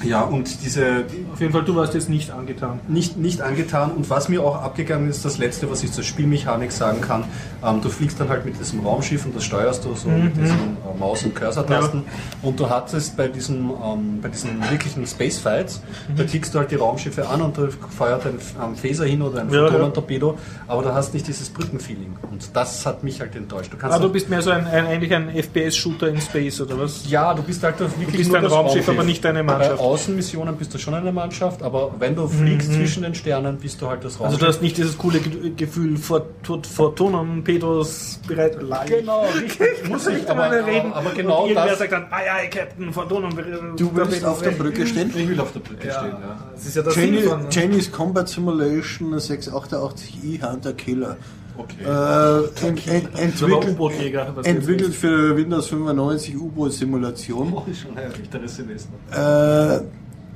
Ja, 0.03 0.21
und 0.23 0.63
diese, 0.63 1.05
Auf 1.33 1.39
jeden 1.39 1.53
Fall, 1.53 1.63
du 1.63 1.75
warst 1.75 1.93
jetzt 1.93 2.09
nicht 2.09 2.31
angetan. 2.31 2.79
nicht, 2.87 3.17
nicht 3.17 3.41
angetan. 3.41 3.91
Und 3.91 4.09
was 4.09 4.29
mir 4.29 4.43
auch 4.43 4.61
abgegangen 4.61 5.09
ist, 5.09 5.23
das 5.25 5.37
letzte, 5.37 5.69
was 5.69 5.83
ich 5.83 5.91
zur 5.91 6.03
Spielmechanik 6.03 6.71
sagen 6.71 7.01
kann, 7.01 7.23
ähm, 7.63 7.81
du 7.81 7.89
fliegst 7.89 8.19
dann 8.19 8.29
halt 8.29 8.45
mit 8.45 8.59
diesem 8.59 8.79
Raumschiff 8.85 9.25
und 9.25 9.35
das 9.35 9.43
steuerst 9.43 9.85
du 9.85 9.93
so 9.95 10.09
mit 10.09 10.35
diesen 10.35 10.55
äh, 10.55 10.99
Maus- 10.99 11.23
und 11.23 11.35
Cursor-Tasten. 11.35 12.03
Und 12.41 12.59
du 12.59 12.69
hattest 12.69 13.15
bei 13.17 13.27
diesen, 13.27 13.69
ähm, 13.69 14.19
bei 14.21 14.29
diesen 14.29 14.59
wirklichen 14.69 15.05
Spacefights, 15.05 15.81
da 16.15 16.23
klickst 16.23 16.53
du 16.53 16.59
halt 16.59 16.71
die 16.71 16.75
Raumschiffe 16.75 17.27
an 17.27 17.41
und 17.41 17.57
da 17.57 17.67
feuert 17.95 18.25
ein 18.25 18.39
ähm, 18.63 18.75
Phaser 18.75 19.05
hin 19.05 19.21
oder 19.21 19.41
ein 19.41 19.49
Ja, 19.51 19.67
Photonentorpedo, 19.67 20.37
aber 20.67 20.81
du 20.83 20.93
hast 20.93 21.13
nicht 21.13 21.27
dieses 21.27 21.49
Brückenfeeling. 21.49 22.15
Und 22.31 22.49
das 22.55 22.85
hat 22.85 23.03
mich 23.03 23.19
halt 23.19 23.35
enttäuscht. 23.35 23.71
Du 23.73 23.77
kannst 23.77 23.95
Ah, 23.95 23.99
du 23.99 24.07
auch- 24.07 24.11
bist 24.11 24.29
mehr 24.29 24.41
so 24.41 24.49
ein, 24.51 24.65
ein 24.65 24.87
eigentlich 24.87 25.13
ein 25.13 25.29
FPS-Shooter 25.35 26.07
in 26.09 26.19
Space, 26.21 26.59
oder 26.61 26.79
was? 26.79 27.09
ja, 27.09 27.33
du 27.33 27.43
bist 27.43 27.61
halt 27.63 27.79
wirklich 27.79 28.17
bist 28.17 28.29
nur 28.29 28.37
ein 28.37 28.43
das 28.43 28.51
Raumschiff, 28.53 28.89
aber 28.89 29.03
nicht 29.03 29.25
eine 29.25 29.43
Mannschaft. 29.43 29.79
Außenmissionen 29.91 30.55
bist 30.57 30.73
du 30.73 30.77
schon 30.77 30.93
eine 30.93 31.11
Mannschaft, 31.11 31.61
aber 31.63 31.93
wenn 31.99 32.15
du 32.15 32.27
fliegst 32.27 32.73
zwischen 32.73 33.03
den 33.03 33.13
Sternen, 33.15 33.57
bist 33.57 33.81
du 33.81 33.87
halt 33.87 34.03
das 34.03 34.13
Also 34.13 34.23
Raumschiff. 34.23 34.39
du 34.39 34.45
hast 34.47 34.61
nicht 34.61 34.77
dieses 34.77 34.97
coole 34.97 35.19
Ge- 35.19 35.51
Gefühl, 35.55 35.97
vor, 35.97 36.25
vor, 36.73 36.95
Tonen, 36.95 37.43
Pedos 37.43 38.19
bereit, 38.27 38.57
Genau, 38.87 39.25
richtig. 39.37 39.67
Muss 39.89 40.07
ich, 40.07 40.29
aber, 40.29 40.45
aber, 40.45 40.65
reden. 40.65 40.93
aber 40.93 41.11
genau 41.11 41.43
und 41.43 41.49
irgendwer 41.49 41.69
das. 41.71 41.79
sagt 41.79 41.91
dann, 41.91 42.03
aye, 42.11 42.31
aye, 42.31 42.49
Captain, 42.49 42.93
vor 42.93 43.07
Tonen. 43.09 43.75
Du 43.77 43.95
willst 43.95 44.23
auf 44.25 44.41
der 44.41 44.51
Brücke 44.51 44.85
stehen? 44.87 45.11
Ich 45.15 45.27
will 45.27 45.39
auf 45.39 45.51
der 45.51 45.59
Brücke 45.59 45.91
stehen, 45.91 45.91
ja. 46.21 46.37
Das 46.53 46.65
ist 46.65 46.75
ja 46.75 46.81
das 46.81 46.93
Sinn 46.93 47.19
von... 47.23 47.49
Chinese 47.49 47.91
Combat 47.91 48.27
Simulation 48.29 49.13
688i 49.15 50.41
Hunter 50.41 50.73
Killer. 50.73 51.17
Okay. 51.57 51.83
Äh, 51.83 52.67
ent, 52.67 52.87
ent, 52.87 53.19
entwickelt, 53.19 54.45
entwickelt 54.45 54.95
für 54.95 55.35
Windows 55.35 55.67
95 55.67 56.37
U-Boot-Simulation. 56.37 57.53
Oh, 57.53 57.65
schon 57.73 57.97
ein 57.97 58.47
Semester. 58.47 59.79
Äh, 59.79 59.81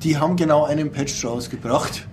die 0.02 0.16
haben 0.18 0.36
genau 0.36 0.64
einen 0.64 0.90
Patch 0.90 1.24
rausgebracht. 1.24 2.06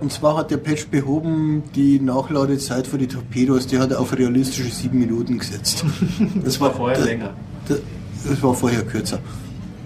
Und 0.00 0.10
zwar 0.10 0.38
hat 0.38 0.50
der 0.50 0.56
Patch 0.56 0.86
behoben 0.86 1.62
die 1.74 2.00
Nachladezeit 2.00 2.86
für 2.86 2.96
die 2.96 3.06
Torpedos, 3.06 3.66
die 3.66 3.78
hat 3.78 3.90
er 3.90 4.00
auf 4.00 4.16
realistische 4.16 4.70
7 4.70 4.98
Minuten 4.98 5.38
gesetzt. 5.38 5.84
Das 6.42 6.58
war 6.58 6.72
vorher 6.72 6.96
das, 6.96 7.06
länger. 7.06 7.34
Das, 7.68 7.80
das 8.26 8.42
war 8.42 8.54
vorher 8.54 8.82
kürzer. 8.82 9.18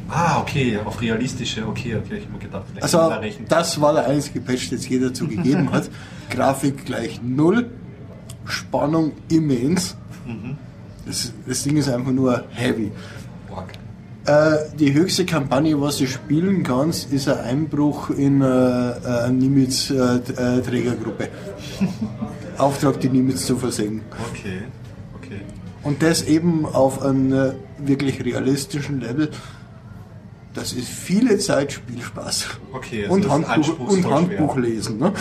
Ah, 0.08 0.40
okay, 0.40 0.78
auf 0.84 1.00
realistische, 1.00 1.66
okay, 1.66 1.96
okay, 1.96 2.16
ich 2.18 2.24
habe 2.24 2.32
mir 2.34 2.38
gedacht, 2.38 2.64
vielleicht 2.68 2.82
Also 2.84 2.98
rechnen. 3.06 3.48
das 3.48 3.80
war 3.80 3.94
der 3.94 4.06
einzige 4.06 4.40
Patch, 4.40 4.68
den 4.68 4.78
es 4.78 4.88
je 4.88 4.98
dazu 4.98 5.26
gegeben 5.26 5.72
hat. 5.72 5.88
Grafik 6.30 6.84
gleich 6.84 7.20
null, 7.22 7.70
Spannung 8.44 9.12
immens. 9.30 9.96
Mhm. 10.26 10.56
Das, 11.06 11.32
das 11.46 11.62
Ding 11.62 11.76
ist 11.76 11.88
einfach 11.88 12.12
nur 12.12 12.44
heavy. 12.50 12.92
Äh, 14.26 14.56
die 14.78 14.94
höchste 14.94 15.26
Kampagne, 15.26 15.78
was 15.78 15.98
du 15.98 16.06
spielen 16.06 16.62
kannst, 16.62 17.12
ist 17.12 17.28
ein 17.28 17.38
Einbruch 17.40 18.08
in 18.08 18.40
äh, 18.40 18.44
eine 18.44 19.32
Nimitz-Trägergruppe. 19.34 21.28
Auftrag, 22.58 23.00
die 23.00 23.10
Nimitz 23.10 23.44
zu 23.44 23.56
versenken. 23.58 24.00
Okay, 24.30 24.62
okay. 25.14 25.40
Und 25.82 26.02
das 26.02 26.22
eben 26.22 26.64
auf 26.64 27.02
einem 27.02 27.32
äh, 27.34 27.52
wirklich 27.78 28.24
realistischen 28.24 29.00
Level. 29.00 29.28
Das 30.54 30.72
ist 30.72 30.88
viele 30.88 31.38
Zeit 31.38 31.72
Spielspaß. 31.72 32.46
Okay, 32.72 33.06
also 33.06 33.14
und 33.14 33.48
Handbuch, 33.48 33.78
und 33.80 34.02
schwer. 34.02 34.14
Handbuch 34.14 34.56
lesen. 34.56 34.98
Ne? 34.98 35.12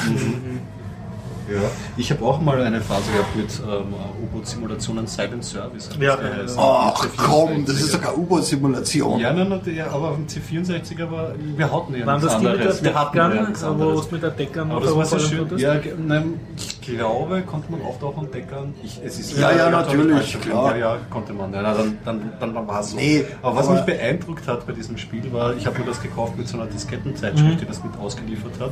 Ja. 1.51 1.59
Ich 1.97 2.09
habe 2.09 2.23
auch 2.23 2.39
mal 2.39 2.61
eine 2.61 2.79
Phase 2.79 3.11
gehabt 3.11 3.35
mit 3.35 3.49
ähm, 3.59 3.93
U-Boot-Simulationen 4.23 5.07
Silent 5.07 5.43
Service. 5.43 5.89
Ja, 5.99 6.15
das 6.15 6.23
ja, 6.23 6.29
geheißen. 6.29 6.57
Ach 6.59 7.03
Mit 7.03 7.17
komm, 7.17 7.65
das 7.65 7.75
ist 7.75 7.87
C64er. 7.87 7.91
sogar 7.91 8.17
U-Boot-Simulation. 8.17 9.19
Ja, 9.19 9.33
nein, 9.33 9.49
nein, 9.49 9.85
aber 9.91 10.11
auf 10.11 10.15
dem 10.15 10.27
C64er 10.27 11.11
war, 11.11 11.33
wir 11.37 11.71
hatten 11.71 11.95
ja 11.95 12.05
Waren 12.05 12.21
nichts 12.21 12.33
das 12.33 12.41
die 12.41 12.45
mit 12.45 12.53
anderes. 12.53 12.81
der 12.81 12.93
Wir 12.93 12.99
hatten 12.99 13.17
ja 13.17 13.27
Deckern, 13.27 13.45
nichts 13.49 13.63
wo 13.63 13.73
du 13.73 14.07
mit 14.11 14.23
der 14.23 14.29
Deckern 14.31 14.71
Aber 14.71 14.81
das 14.85 14.95
war 14.95 15.05
so 15.05 15.19
schön. 15.19 15.57
Ja, 15.57 15.75
nein, 16.07 16.39
ich 16.57 16.72
glaube, 16.85 17.41
konnte 17.43 17.71
man 17.71 17.81
oft 17.81 18.03
auch 18.03 18.17
entdeckern. 18.21 18.73
Ich, 18.83 18.99
es 19.03 19.19
ist 19.19 19.37
Ja, 19.37 19.51
ja, 19.51 19.67
ich 19.67 19.71
natürlich, 19.71 20.39
klar. 20.41 20.75
Ja, 20.77 20.93
ja, 20.95 20.97
konnte 21.09 21.33
man. 21.33 21.53
Ja, 21.53 21.61
na, 21.61 21.73
dann, 21.73 21.97
dann, 22.05 22.31
dann 22.39 22.67
war 22.67 22.79
es 22.81 22.91
so. 22.91 22.97
Nee, 22.97 23.25
aber 23.41 23.55
was 23.57 23.67
aber- 23.67 23.75
mich 23.75 23.85
beeindruckt 23.85 24.47
hat 24.47 24.65
bei 24.67 24.73
diesem 24.73 24.97
Spiel 24.97 25.31
war, 25.33 25.55
ich 25.55 25.65
habe 25.65 25.79
mir 25.79 25.85
das 25.85 26.01
gekauft 26.01 26.37
mit 26.37 26.47
so 26.47 26.57
einer 26.57 26.67
Diskettenzeitschrift, 26.67 27.55
Mhm. 27.55 27.57
die 27.59 27.65
das 27.65 27.83
mit 27.83 27.95
ausgeliefert 27.97 28.53
hat. 28.59 28.71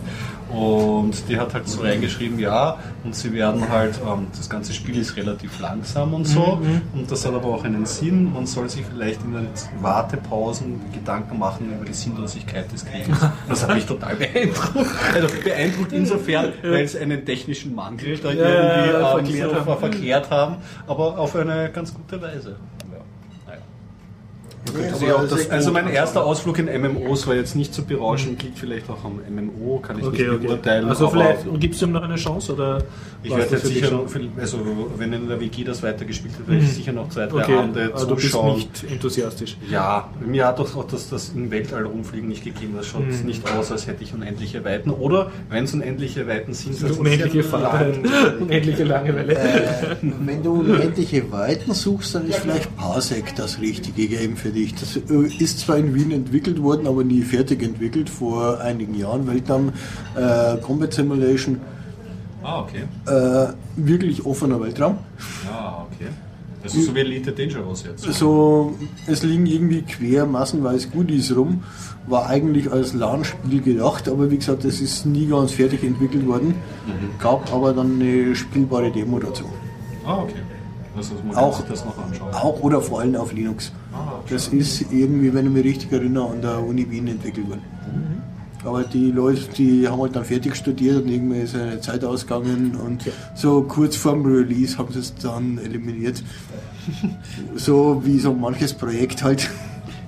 Und 0.56 1.14
die 1.30 1.38
hat 1.40 1.54
halt 1.54 1.68
so 1.68 1.82
reingeschrieben, 1.82 2.40
ja, 2.40 2.78
und 3.04 3.16
sie 3.16 3.32
werden 3.34 3.70
halt, 3.70 4.00
ähm, 4.06 4.28
das 4.38 4.50
ganze 4.50 4.74
Spiel 4.74 4.98
ist 4.98 5.16
relativ 5.16 5.60
langsam 5.60 6.14
und 6.14 6.26
so. 6.26 6.58
Mhm, 6.62 6.82
Und 6.94 7.12
das 7.12 7.26
hat 7.26 7.34
aber 7.34 7.48
auch 7.48 7.64
einen 7.64 7.86
Sinn. 7.86 8.32
Man 8.34 8.46
soll 8.46 8.70
sich 8.70 8.86
vielleicht 8.86 9.24
in 9.24 9.34
den 9.34 9.48
Wartepausen 9.82 10.80
Gedanken 10.94 11.38
machen 11.40 11.72
über 11.76 11.86
die 11.86 11.94
Sinnlosigkeit 11.94 12.72
des 12.72 12.86
Krieges. 12.86 13.18
Das 13.50 13.64
hat 13.68 13.76
mich 13.76 13.86
total 13.86 14.16
beeindruckt. 14.16 14.88
Also 15.14 15.28
beeindruckt 15.44 15.92
insofern, 15.94 16.54
weil 16.64 16.84
es 16.84 16.96
einen 16.96 17.26
technischen 17.26 17.76
Mangel 17.76 18.01
da 18.22 18.32
Ja, 18.32 18.46
irgendwie 18.46 18.92
ja, 18.92 19.12
verklärt 19.12 19.50
so 19.50 19.56
haben. 19.56 19.66
ver 19.66 19.78
verklärt 19.78 20.30
haben, 20.32 20.56
aber 20.88 21.18
auf 21.20 21.36
eine 21.36 21.70
ganz 21.72 21.94
gute 21.94 22.22
Weise. 22.22 22.56
Ja. 24.74 24.98
Naja. 25.02 25.16
Also, 25.16 25.36
Also 25.50 25.72
mein 25.72 25.88
erster 25.90 26.24
Ausflug 26.24 26.60
in 26.60 26.66
MMOs 26.82 27.26
war 27.28 27.36
jetzt 27.36 27.56
nicht 27.56 27.74
zu 27.74 27.84
berauschend, 27.84 28.42
liegt 28.44 28.60
vielleicht 28.60 28.90
auch 28.90 29.04
am 29.04 29.20
MMO, 29.30 29.80
kann 29.80 29.98
ich 30.00 30.06
Okay, 30.06 30.24
nicht 30.24 30.32
okay. 30.36 30.48
beurteilen. 30.48 30.88
Also 30.88 31.10
vielleicht 31.10 31.46
gibst 31.60 31.82
du 31.82 31.88
ihm 31.88 31.92
noch 31.94 32.04
eine 32.04 32.16
Chance 32.16 32.54
oder 32.54 32.84
ich 33.24 33.36
werde 33.36 33.52
jetzt 33.56 33.66
sicher, 33.66 33.92
noch, 33.92 34.06
also 34.40 34.60
wenn 34.98 35.14
in 35.14 35.28
der 35.28 35.40
WG 35.40 35.64
das 35.64 35.82
weitergespielt 35.84 36.38
wird, 36.38 36.48
werde 36.50 36.64
ich 36.64 36.74
sicher 36.74 36.92
noch 36.92 37.10
zwei, 37.10 37.26
drei 37.28 37.44
Okay, 37.44 37.56
Abende 37.58 37.92
aber 37.94 38.06
du 38.06 38.16
bist 38.16 38.32
zuschauen. 38.32 38.56
nicht 38.56 38.84
enthusiastisch. 38.90 39.58
Ja, 39.70 40.10
mir 40.26 40.48
hat 40.48 40.60
doch 40.60 40.76
auch 40.76 40.86
das, 40.88 41.10
das 41.10 41.30
im 41.36 41.50
Weltall 41.52 41.86
rumfliegen 41.86 42.30
nicht 42.30 42.44
gegeben. 42.44 42.74
Das 42.78 42.88
schaut 42.88 43.02
Hm. 43.04 43.26
nicht 43.26 43.44
aus, 43.52 43.72
als 43.72 43.88
hätte 43.88 44.04
ich 44.04 44.14
unendliche 44.14 44.64
Weiten. 44.64 44.90
Oder 44.92 45.32
wenn 45.50 45.64
es 45.66 45.74
unendliche 45.74 46.28
Weiten 46.28 46.54
sind, 46.54 46.74
ist 46.74 46.98
unendliche 47.00 47.44
Fahrt, 47.44 47.96
unendliche 48.40 48.84
Langeweile. 48.84 49.34
Äh, 49.36 49.96
wenn 50.02 50.44
du 50.44 50.60
unendliche 50.62 51.32
Weiten 51.32 51.74
suchst, 51.74 52.16
dann 52.16 52.28
ist 52.28 52.38
vielleicht 52.40 52.76
Parsec 52.78 53.36
das 53.36 53.60
richtige 53.60 54.08
Game 54.08 54.36
für 54.38 54.51
dich. 54.52 54.76
Das 54.76 54.96
äh, 54.98 55.44
ist 55.44 55.60
zwar 55.60 55.78
in 55.78 55.94
Wien 55.96 56.12
entwickelt 56.12 56.62
worden, 56.62 56.88
aber 56.88 57.04
nie 57.04 57.22
fertig 57.22 57.64
entwickelt, 57.64 58.10
vor 58.10 58.60
einigen 58.60 58.96
Jahren. 58.96 59.28
Weltraum 59.28 59.72
äh, 60.16 60.58
Combat 60.58 60.94
Simulation, 60.94 61.60
Ah, 62.44 62.62
okay. 62.62 62.84
äh, 63.08 63.54
wirklich 63.76 64.26
offener 64.26 64.60
Weltraum. 64.62 64.98
Ja, 65.46 65.86
okay. 65.92 66.10
Das 66.64 66.76
ist 66.76 66.86
so 66.86 66.96
wie 66.96 67.00
Elite 67.00 67.32
Dangerous 67.32 67.84
jetzt. 67.84 68.04
So, 68.14 68.76
es 69.08 69.24
liegen 69.24 69.48
irgendwie 69.48 69.82
quer 69.82 70.28
massenweise 70.28 70.90
Goodies 70.90 71.36
rum. 71.36 71.64
War 72.08 72.28
eigentlich 72.28 72.72
als 72.72 72.94
LAN-Spiel 72.94 73.62
gedacht, 73.62 74.08
aber 74.08 74.30
wie 74.30 74.38
gesagt, 74.38 74.64
es 74.66 74.80
ist 74.82 75.06
nie 75.08 75.28
ganz 75.28 75.52
fertig 75.54 75.84
entwickelt 75.84 76.28
worden. 76.28 76.54
Gab 77.20 77.52
aber 77.52 77.74
dann 77.74 78.00
eine 78.00 78.36
spielbare 78.36 78.92
Demo 78.92 79.18
dazu. 79.20 79.46
Ah, 80.06 80.20
okay. 80.22 80.34
Also 80.96 81.14
man 81.26 81.36
Auch- 81.36 81.58
kann 81.58 81.62
sich 81.68 81.70
das 81.72 81.86
noch 81.86 81.98
anschauen. 81.98 82.34
Auch 82.34 82.60
oder 82.62 82.82
vor 82.82 83.00
allem 83.02 83.16
auf 83.16 83.32
Linux. 83.34 83.72
Ah. 83.94 84.14
Das 84.30 84.50
ist 84.50 84.82
irgendwie, 84.92 85.34
wenn 85.34 85.46
ich 85.46 85.52
mich 85.52 85.64
richtig 85.64 85.92
erinnere, 85.92 86.30
an 86.30 86.42
der 86.42 86.60
Uni 86.64 86.90
Wien 86.90 87.08
entwickelt 87.08 87.48
worden. 87.50 87.62
Aber 88.64 88.84
die 88.84 89.10
Leute, 89.10 89.42
die 89.58 89.88
haben 89.88 90.00
halt 90.02 90.16
dann 90.16 90.24
fertig 90.26 90.56
studiert 90.56 91.04
und 91.04 91.10
irgendwie 91.10 91.40
ist 91.40 91.56
eine 91.56 91.82
Zeit 91.82 92.04
ausgegangen 92.06 92.76
und 92.76 93.04
so 93.34 93.64
kurz 93.64 93.96
vorm 93.96 94.24
Release 94.24 94.78
haben 94.78 94.94
sie 94.94 95.00
es 95.00 95.16
dann 95.16 95.58
eliminiert. 95.58 96.24
so 97.56 98.02
wie 98.06 98.20
so 98.20 98.34
manches 98.34 98.74
Projekt 98.74 99.24
halt. 99.24 99.50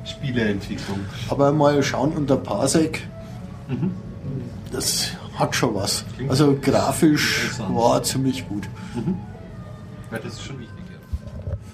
Spieleentwicklung. 0.05 0.99
Aber 1.30 1.51
mal 1.51 1.81
schauen 1.81 2.11
unter 2.11 2.35
Parsec, 2.38 3.07
das 4.72 5.11
hat 5.35 5.55
schon 5.55 5.73
was. 5.73 6.05
Klingt 6.15 6.30
Also 6.30 6.55
grafisch 6.61 7.51
war 7.69 8.03
ziemlich 8.03 8.47
gut. 8.47 8.69
Weil 10.11 10.19
das 10.19 10.34
ist 10.34 10.43
schon 10.43 10.60
wichtig. 10.60 10.72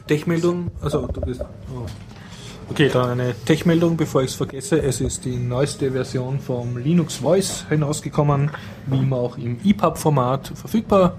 Tech-Meldung, 0.09 0.71
also 0.81 1.05
du 1.05 1.21
bist. 1.21 1.41
Oh. 1.71 1.85
Okay, 2.71 2.89
dann 2.91 3.11
eine 3.11 3.35
Tech-Meldung, 3.45 3.95
bevor 3.95 4.23
ich 4.23 4.31
es 4.31 4.35
vergesse. 4.35 4.81
Es 4.81 5.01
ist 5.01 5.23
die 5.23 5.37
neueste 5.37 5.91
Version 5.91 6.39
vom 6.39 6.77
Linux 6.77 7.17
Voice 7.17 7.65
hinausgekommen, 7.69 8.49
wie 8.87 8.97
immer 8.97 9.17
auch 9.17 9.37
im 9.37 9.59
EPUB-Format 9.63 10.53
verfügbar. 10.55 11.13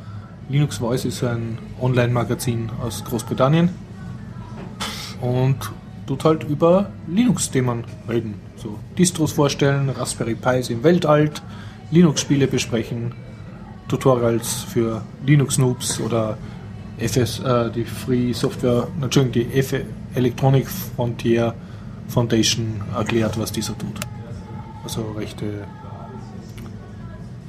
Linux 0.49 0.79
Voice 0.79 1.05
ist 1.05 1.23
ein 1.23 1.59
Online-Magazin 1.81 2.69
aus 2.85 3.05
Großbritannien 3.05 3.69
und 5.21 5.57
tut 6.09 6.25
halt 6.25 6.43
über 6.43 6.91
Linux-Themen 7.07 7.85
reden. 8.09 8.35
So 8.57 8.77
Distros 8.99 9.31
vorstellen, 9.33 9.89
Raspberry 9.91 10.35
Pis 10.35 10.69
im 10.69 10.83
Weltall, 10.83 11.31
Linux-Spiele 11.93 12.49
besprechen, 12.49 13.13
Tutorials 13.87 14.65
für 14.65 15.03
Linux-Noobs 15.25 16.01
oder 16.01 16.37
FS, 17.01 17.41
äh, 17.41 17.71
die 17.71 17.85
Free 17.85 18.33
Software, 18.33 18.89
Entschuldigung, 19.01 19.51
die 19.51 19.59
F 19.59 19.75
Electronic 20.15 20.69
Frontier 20.69 21.55
Foundation 22.09 22.83
erklärt, 22.95 23.39
was 23.39 23.53
dieser 23.53 23.77
tut. 23.79 24.01
Also 24.83 25.13
recht 25.17 25.41
äh, 25.43 25.65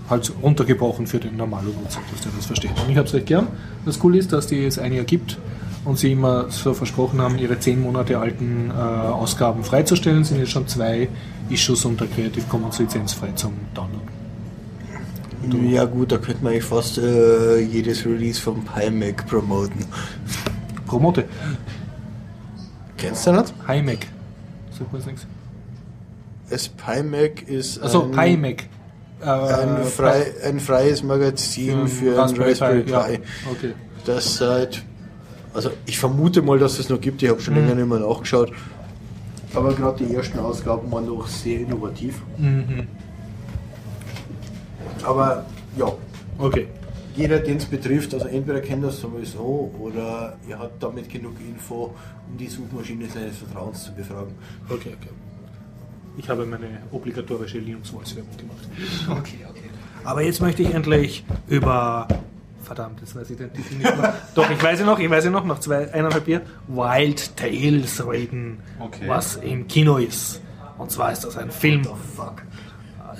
halt 0.09 0.31
runtergebrochen 0.41 1.07
für 1.07 1.19
den 1.19 1.37
normalen 1.37 1.67
Nutzer, 1.67 2.01
dass 2.11 2.21
der 2.21 2.31
das 2.35 2.45
versteht. 2.45 2.71
Und 2.83 2.91
ich 2.91 2.97
habe 2.97 3.07
es 3.07 3.13
recht 3.13 3.25
gern. 3.25 3.47
Das 3.85 3.99
Coole 3.99 4.19
ist, 4.19 4.31
dass 4.31 4.47
die 4.47 4.63
es 4.65 4.77
ein 4.77 4.93
Jahr 4.93 5.05
gibt 5.05 5.37
und 5.85 5.97
sie 5.97 6.11
immer 6.11 6.49
so 6.49 6.73
versprochen 6.73 7.21
haben, 7.21 7.37
ihre 7.39 7.59
zehn 7.59 7.81
Monate 7.81 8.19
alten 8.19 8.69
äh, 8.69 8.73
Ausgaben 8.73 9.63
freizustellen, 9.63 10.23
sind 10.23 10.39
jetzt 10.39 10.51
schon 10.51 10.67
zwei 10.67 11.09
Issues 11.49 11.85
unter 11.85 12.05
Creative 12.05 12.45
Commons 12.47 12.79
Lizenz 12.79 13.13
frei 13.13 13.31
zum 13.35 13.53
Download. 13.73 14.20
Ja 15.63 15.85
gut, 15.85 16.11
da 16.11 16.18
könnte 16.18 16.43
man 16.43 16.53
eigentlich 16.53 16.65
fast 16.65 16.97
äh, 16.97 17.59
jedes 17.59 18.05
Release 18.05 18.39
vom 18.39 18.63
PyMac 18.63 19.26
promoten. 19.27 19.85
Promote. 20.85 21.26
Kennst 22.97 23.26
du 23.26 23.31
das? 23.31 23.53
HiMac. 23.68 24.07
Sagt 24.77 24.93
mir 24.93 24.99
nichts. 24.99 25.26
Das 26.49 26.69
PyMac 26.69 27.47
ist 27.47 27.81
Also 27.81 28.03
ein, 28.03 28.11
PyMac. 28.11 28.63
Äh, 29.22 29.26
ein, 29.26 29.84
frei, 29.85 30.26
ein 30.43 30.59
freies 30.59 31.01
Magazin 31.01 31.88
für 31.88 32.22
einen 32.22 32.41
Raspberry 32.41 32.84
Pi. 32.84 32.91
Ja. 32.91 33.05
Okay. 33.51 33.73
Das 34.05 34.35
seit, 34.38 34.84
also 35.53 35.72
ich 35.85 35.97
vermute 35.97 36.41
mal, 36.41 36.59
dass 36.59 36.77
es 36.80 36.89
noch 36.89 36.99
gibt, 36.99 37.23
ich 37.23 37.30
habe 37.30 37.41
schon 37.41 37.55
länger 37.55 37.76
nicht 37.76 37.88
mehr 37.88 37.99
nachgeschaut. 37.99 38.51
Aber 39.53 39.73
gerade 39.73 40.03
die 40.03 40.13
ersten 40.13 40.39
Ausgaben 40.39 40.91
waren 40.91 41.05
doch 41.07 41.27
sehr 41.27 41.61
innovativ. 41.61 42.22
Mhm. 42.38 42.88
Aber 45.05 45.45
ja, 45.77 45.91
Okay. 46.37 46.67
jeder, 47.15 47.39
den 47.39 47.57
es 47.57 47.65
betrifft, 47.65 48.13
also 48.13 48.27
entweder 48.27 48.61
kennt 48.61 48.83
das 48.83 48.99
sowieso 48.99 49.71
oder 49.79 50.37
ihr 50.47 50.57
habt 50.57 50.81
damit 50.81 51.09
genug 51.09 51.33
Info, 51.39 51.93
um 52.29 52.37
die 52.37 52.47
Suchmaschine 52.47 53.07
seines 53.09 53.37
Vertrauens 53.37 53.83
zu 53.83 53.93
befragen. 53.93 54.33
Okay, 54.69 54.95
okay. 54.99 55.09
Ich 56.17 56.27
habe 56.29 56.45
meine 56.45 56.67
obligatorische 56.91 57.59
Linux-Voice-Werbung 57.59 58.35
gemacht. 58.37 58.67
Okay, 59.09 59.39
okay. 59.49 59.69
Aber 60.03 60.21
jetzt 60.23 60.41
möchte 60.41 60.61
ich 60.63 60.73
endlich 60.73 61.23
über. 61.47 62.07
Verdammt, 62.63 62.99
jetzt 63.01 63.15
weiß 63.15 63.29
ich 63.29 63.37
den 63.37 63.51
Titel 63.53 63.75
nicht 63.75 63.83
mehr. 63.97 64.13
Doch, 64.35 64.49
ich 64.49 64.61
weiß 64.61 64.79
ihn 64.81 64.85
noch, 64.85 64.99
ich 64.99 65.09
weiß 65.09 65.25
ihn 65.25 65.31
noch, 65.31 65.45
nach 65.45 65.59
zwei, 65.59 65.91
eineinhalb 65.93 66.27
Jahren. 66.27 66.43
Wild 66.67 67.35
Tales 67.37 68.05
reden, 68.07 68.59
Okay. 68.79 69.07
was 69.07 69.35
im 69.37 69.67
Kino 69.67 69.97
ist. 69.97 70.41
Und 70.77 70.89
zwar 70.91 71.11
ist 71.11 71.23
das 71.23 71.37
ein 71.37 71.51
Film. 71.51 71.83
fuck. 71.83 72.43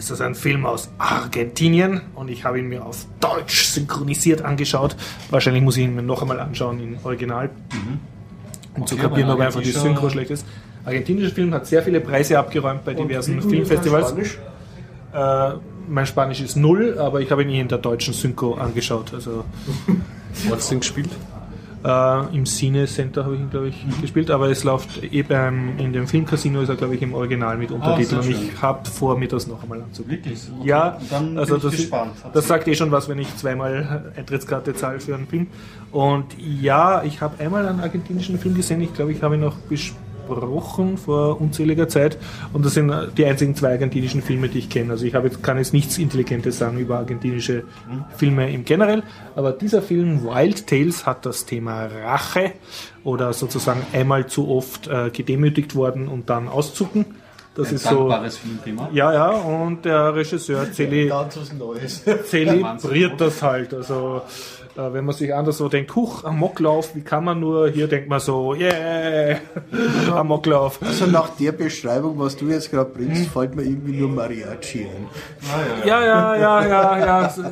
Ist 0.02 0.10
das 0.10 0.20
ein 0.20 0.34
Film 0.34 0.66
aus 0.66 0.90
Argentinien 0.98 2.02
und 2.16 2.32
ich 2.32 2.44
habe 2.44 2.58
ihn 2.58 2.68
mir 2.68 2.84
auf 2.84 3.06
Deutsch 3.20 3.66
synchronisiert 3.66 4.42
angeschaut. 4.42 4.96
Wahrscheinlich 5.30 5.62
muss 5.62 5.78
ich 5.78 5.84
ihn 5.84 5.94
mir 5.94 6.02
noch 6.02 6.24
einmal 6.24 6.40
anschauen 6.40 6.80
in 6.80 6.98
Original, 7.04 7.52
um 8.76 8.88
zu 8.88 8.96
Okay, 8.96 9.04
kapieren, 9.04 9.28
weil 9.28 9.36
ob 9.36 9.42
einfach 9.42 9.62
die 9.62 9.70
Synchro 9.70 10.10
schlecht 10.10 10.32
ist. 10.32 10.44
Argentinischer 10.86 11.36
Film 11.36 11.54
hat 11.54 11.68
sehr 11.68 11.84
viele 11.84 12.02
Preise 12.02 12.40
abgeräumt 12.40 12.84
bei 12.84 12.96
diversen 12.96 13.44
Filmfestivals. 13.44 14.16
Äh, 15.14 15.52
mein 15.88 16.08
Spanisch 16.08 16.42
ist 16.42 16.56
null, 16.56 16.98
aber 16.98 17.22
ich 17.22 17.30
habe 17.30 17.44
ihn 17.44 17.52
in 17.52 17.68
der 17.68 17.78
deutschen 17.78 18.16
Synchro 18.16 18.56
angeschaut. 18.56 19.14
Also 19.14 19.46
Wo 20.46 20.56
hast 20.56 20.72
du 20.72 20.74
den 20.74 20.80
gespielt? 20.80 21.12
Äh, 21.84 22.36
im 22.36 22.46
Cine 22.46 22.86
Center 22.86 23.26
habe 23.26 23.36
ich 23.36 23.42
ihn, 23.42 23.50
glaube 23.50 23.70
ich, 23.70 24.02
gespielt, 24.02 24.30
aber 24.32 24.50
es 24.50 24.64
läuft 24.64 25.04
eh 25.04 25.24
beim, 25.24 25.78
in 25.78 25.94
dem 25.94 26.08
Filmcasino 26.08 26.62
ist 26.62 26.70
er, 26.70 26.76
glaube 26.76 26.96
ich, 26.96 27.02
im 27.02 27.14
Original 27.14 27.58
mit 27.58 27.72
Untertiteln. 27.72 28.22
sehr 28.22 28.36
und 28.38 28.44
ich 28.44 28.62
habe 28.62 28.90
vor, 28.90 29.18
mir 29.18 29.28
das 29.28 29.48
noch 29.48 29.64
einmal 29.64 29.82
anzugucken. 29.82 30.18
Wirklich? 30.18 30.40
Okay. 30.60 30.68
Ja, 30.68 30.98
Dann 31.10 31.38
also 31.38 31.58
das, 31.58 31.72
gespannt. 31.72 32.14
das 32.34 32.48
sagt 32.48 32.68
eh 32.68 32.76
schon 32.76 32.92
was, 32.92 33.10
wenn 33.10 33.20
ich 33.20 33.36
zweimal 33.38 34.12
Eintrittskarte 34.16 34.74
zahle 34.74 35.00
für 35.00 35.16
einen 35.16 35.28
Film. 35.28 35.48
Und 35.92 36.26
ja, 36.40 37.04
ich 37.04 37.22
habe 37.22 37.44
einmal 37.44 37.68
einen 37.68 37.80
argentinischen 37.80 38.38
Film 38.40 38.56
gesehen, 38.56 38.82
ich 38.82 38.94
glaube, 38.94 39.12
ich 39.12 39.22
habe 39.22 39.36
ihn 39.36 39.42
noch 39.42 39.56
besprochen 40.36 40.98
vor 40.98 41.40
unzähliger 41.40 41.88
Zeit. 41.88 42.18
Und 42.54 42.66
das 42.66 42.74
sind 42.74 42.92
die 43.18 43.26
einzigen 43.26 43.56
zwei 43.56 43.72
argentinischen 43.72 44.22
Filme, 44.22 44.50
die 44.50 44.60
ich 44.60 44.70
kenne. 44.70 44.92
Also 44.92 45.06
ich 45.06 45.16
habe 45.16 45.28
jetzt, 45.28 45.44
kann 45.44 45.58
jetzt 45.58 45.74
nichts 45.74 45.98
Intelligentes 45.98 46.58
sagen 46.58 46.78
über 46.78 46.98
argentinische 46.98 47.64
Filme 48.18 48.52
im 48.52 48.66
Generell. 48.66 49.04
Aber 49.36 49.52
dieser 49.52 49.82
Film 49.82 50.24
Wild 50.24 50.68
Tales 50.68 51.06
hat 51.06 51.26
das 51.26 51.46
Thema 51.46 51.86
Rache 51.86 52.54
oder 53.04 53.34
sozusagen 53.34 53.86
einmal 53.94 54.28
zu 54.28 54.50
oft 54.50 54.88
äh, 54.88 55.10
gedemütigt 55.10 55.76
worden 55.76 56.08
und 56.08 56.30
dann 56.30 56.48
auszucken. 56.48 57.06
Das 57.54 57.68
Ein 57.68 57.76
ist 57.76 57.84
so. 57.84 58.08
dankbares 58.08 58.38
Filmthema. 58.38 58.90
Ja, 58.94 59.14
ja, 59.14 59.30
und 59.32 59.84
der 59.84 60.16
Regisseur 60.16 60.72
zeli 60.72 61.08
Ganz 61.08 61.36
was 61.36 61.52
Neues. 61.52 62.04
zelebriert 62.26 63.20
das 63.20 63.42
halt. 63.42 63.74
Also, 63.74 64.22
äh, 64.78 64.94
wenn 64.94 65.06
man 65.06 65.16
sich 65.16 65.34
anders 65.34 65.58
so 65.58 65.68
denkt, 65.68 65.96
huch, 65.96 66.24
Amoklauf, 66.24 66.96
wie 66.96 67.02
kann 67.02 67.24
man 67.24 67.40
nur? 67.40 67.70
Hier 67.70 67.88
denkt 67.88 68.10
man 68.10 68.20
so, 68.20 68.54
yeah, 68.54 69.38
Amoklauf. 70.14 70.80
Also 70.82 71.06
nach 71.08 71.30
der 71.36 71.52
Beschreibung, 71.52 72.18
was 72.20 72.36
du 72.38 72.48
jetzt 72.48 72.72
gerade 72.72 72.90
bringst, 72.90 73.32
fällt 73.32 73.56
mir 73.56 73.64
irgendwie 73.64 73.98
nur 73.98 74.10
Mariachi 74.10 74.86
ein. 74.86 75.08
Ja, 75.86 76.02
ja, 76.02 76.36
ja, 76.36 76.66
ja, 76.66 76.98
ja, 77.00 77.30
so, 77.30 77.44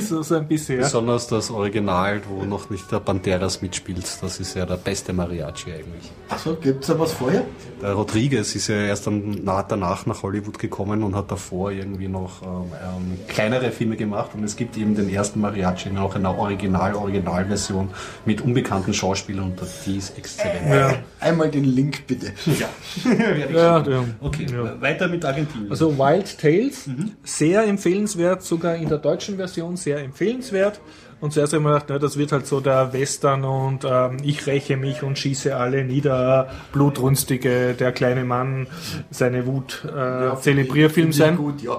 so, 0.00 0.22
so 0.22 0.34
ein 0.36 0.48
bisschen. 0.48 0.78
Ja. 0.78 0.84
Besonders 0.84 1.26
das 1.28 1.50
Original, 1.50 2.20
wo 2.28 2.44
noch 2.44 2.70
nicht 2.70 2.90
der 2.90 3.00
Banderas 3.00 3.62
mitspielt. 3.62 4.06
Das 4.20 4.40
ist 4.40 4.54
ja 4.54 4.66
der 4.66 4.76
beste 4.76 5.12
Mariachi 5.12 5.72
eigentlich. 5.72 6.10
Achso, 6.28 6.56
gibt's 6.56 6.88
da 6.88 6.98
was 6.98 7.12
vorher? 7.12 7.44
Der 7.80 7.92
Rodriguez 7.92 8.54
ist 8.54 8.68
ja 8.68 8.76
erst 8.76 9.06
danach 9.06 10.06
nach 10.06 10.22
Hollywood 10.22 10.58
gekommen 10.58 11.02
und 11.02 11.14
hat 11.14 11.30
davor 11.30 11.70
irgendwie 11.70 12.08
noch 12.08 12.42
ähm, 12.42 12.72
ähm, 12.72 13.18
kleinere 13.28 13.70
Filme 13.70 13.96
gemacht 13.96 14.30
und 14.34 14.42
es 14.42 14.56
gibt 14.56 14.76
eben 14.76 14.94
den 14.94 15.08
ersten 15.08 15.40
Mariachi 15.40 15.90
in 15.90 15.98
auch 15.98 16.14
einer 16.14 16.36
Original-Original-Version 16.56 17.90
mit 18.24 18.40
unbekannten 18.40 18.94
Schauspielern 18.94 19.44
und 19.46 19.60
die 19.84 19.96
ist 19.96 20.16
exzellent. 20.18 20.68
Ja, 20.68 20.94
Einmal 21.20 21.50
den 21.50 21.64
Link 21.64 22.06
bitte. 22.06 22.32
Ja. 22.46 22.68
ja, 23.52 23.82
ja. 23.86 24.04
Okay, 24.20 24.46
Ja. 24.50 24.80
weiter 24.80 25.08
mit 25.08 25.24
Argentinien. 25.24 25.70
Also 25.70 25.98
Wild 25.98 26.38
Tales, 26.38 26.88
sehr 27.24 27.64
empfehlenswert, 27.64 28.42
sogar 28.42 28.76
in 28.76 28.88
der 28.88 28.98
deutschen 28.98 29.36
Version 29.36 29.76
sehr 29.76 29.98
empfehlenswert. 29.98 30.80
Und 31.18 31.32
zuerst 31.32 31.54
habe 31.54 31.62
ich 31.62 31.66
mir 31.66 31.72
gedacht, 31.72 31.86
na, 31.88 31.98
das 31.98 32.18
wird 32.18 32.32
halt 32.32 32.46
so 32.46 32.60
der 32.60 32.92
Western 32.92 33.44
und 33.44 33.86
ähm, 33.88 34.18
ich 34.22 34.46
räche 34.46 34.76
mich 34.76 35.02
und 35.02 35.18
schieße 35.18 35.56
alle 35.56 35.82
nieder, 35.84 36.50
blutrünstige, 36.72 37.72
der 37.72 37.92
kleine 37.92 38.24
Mann, 38.24 38.66
seine 39.10 39.46
Wut, 39.46 39.82
äh, 39.86 40.36
Zelebrierfilm 40.38 40.90
Finde 40.90 41.10
ich 41.10 41.16
sein. 41.16 41.36
Gut, 41.38 41.62
ja. 41.62 41.78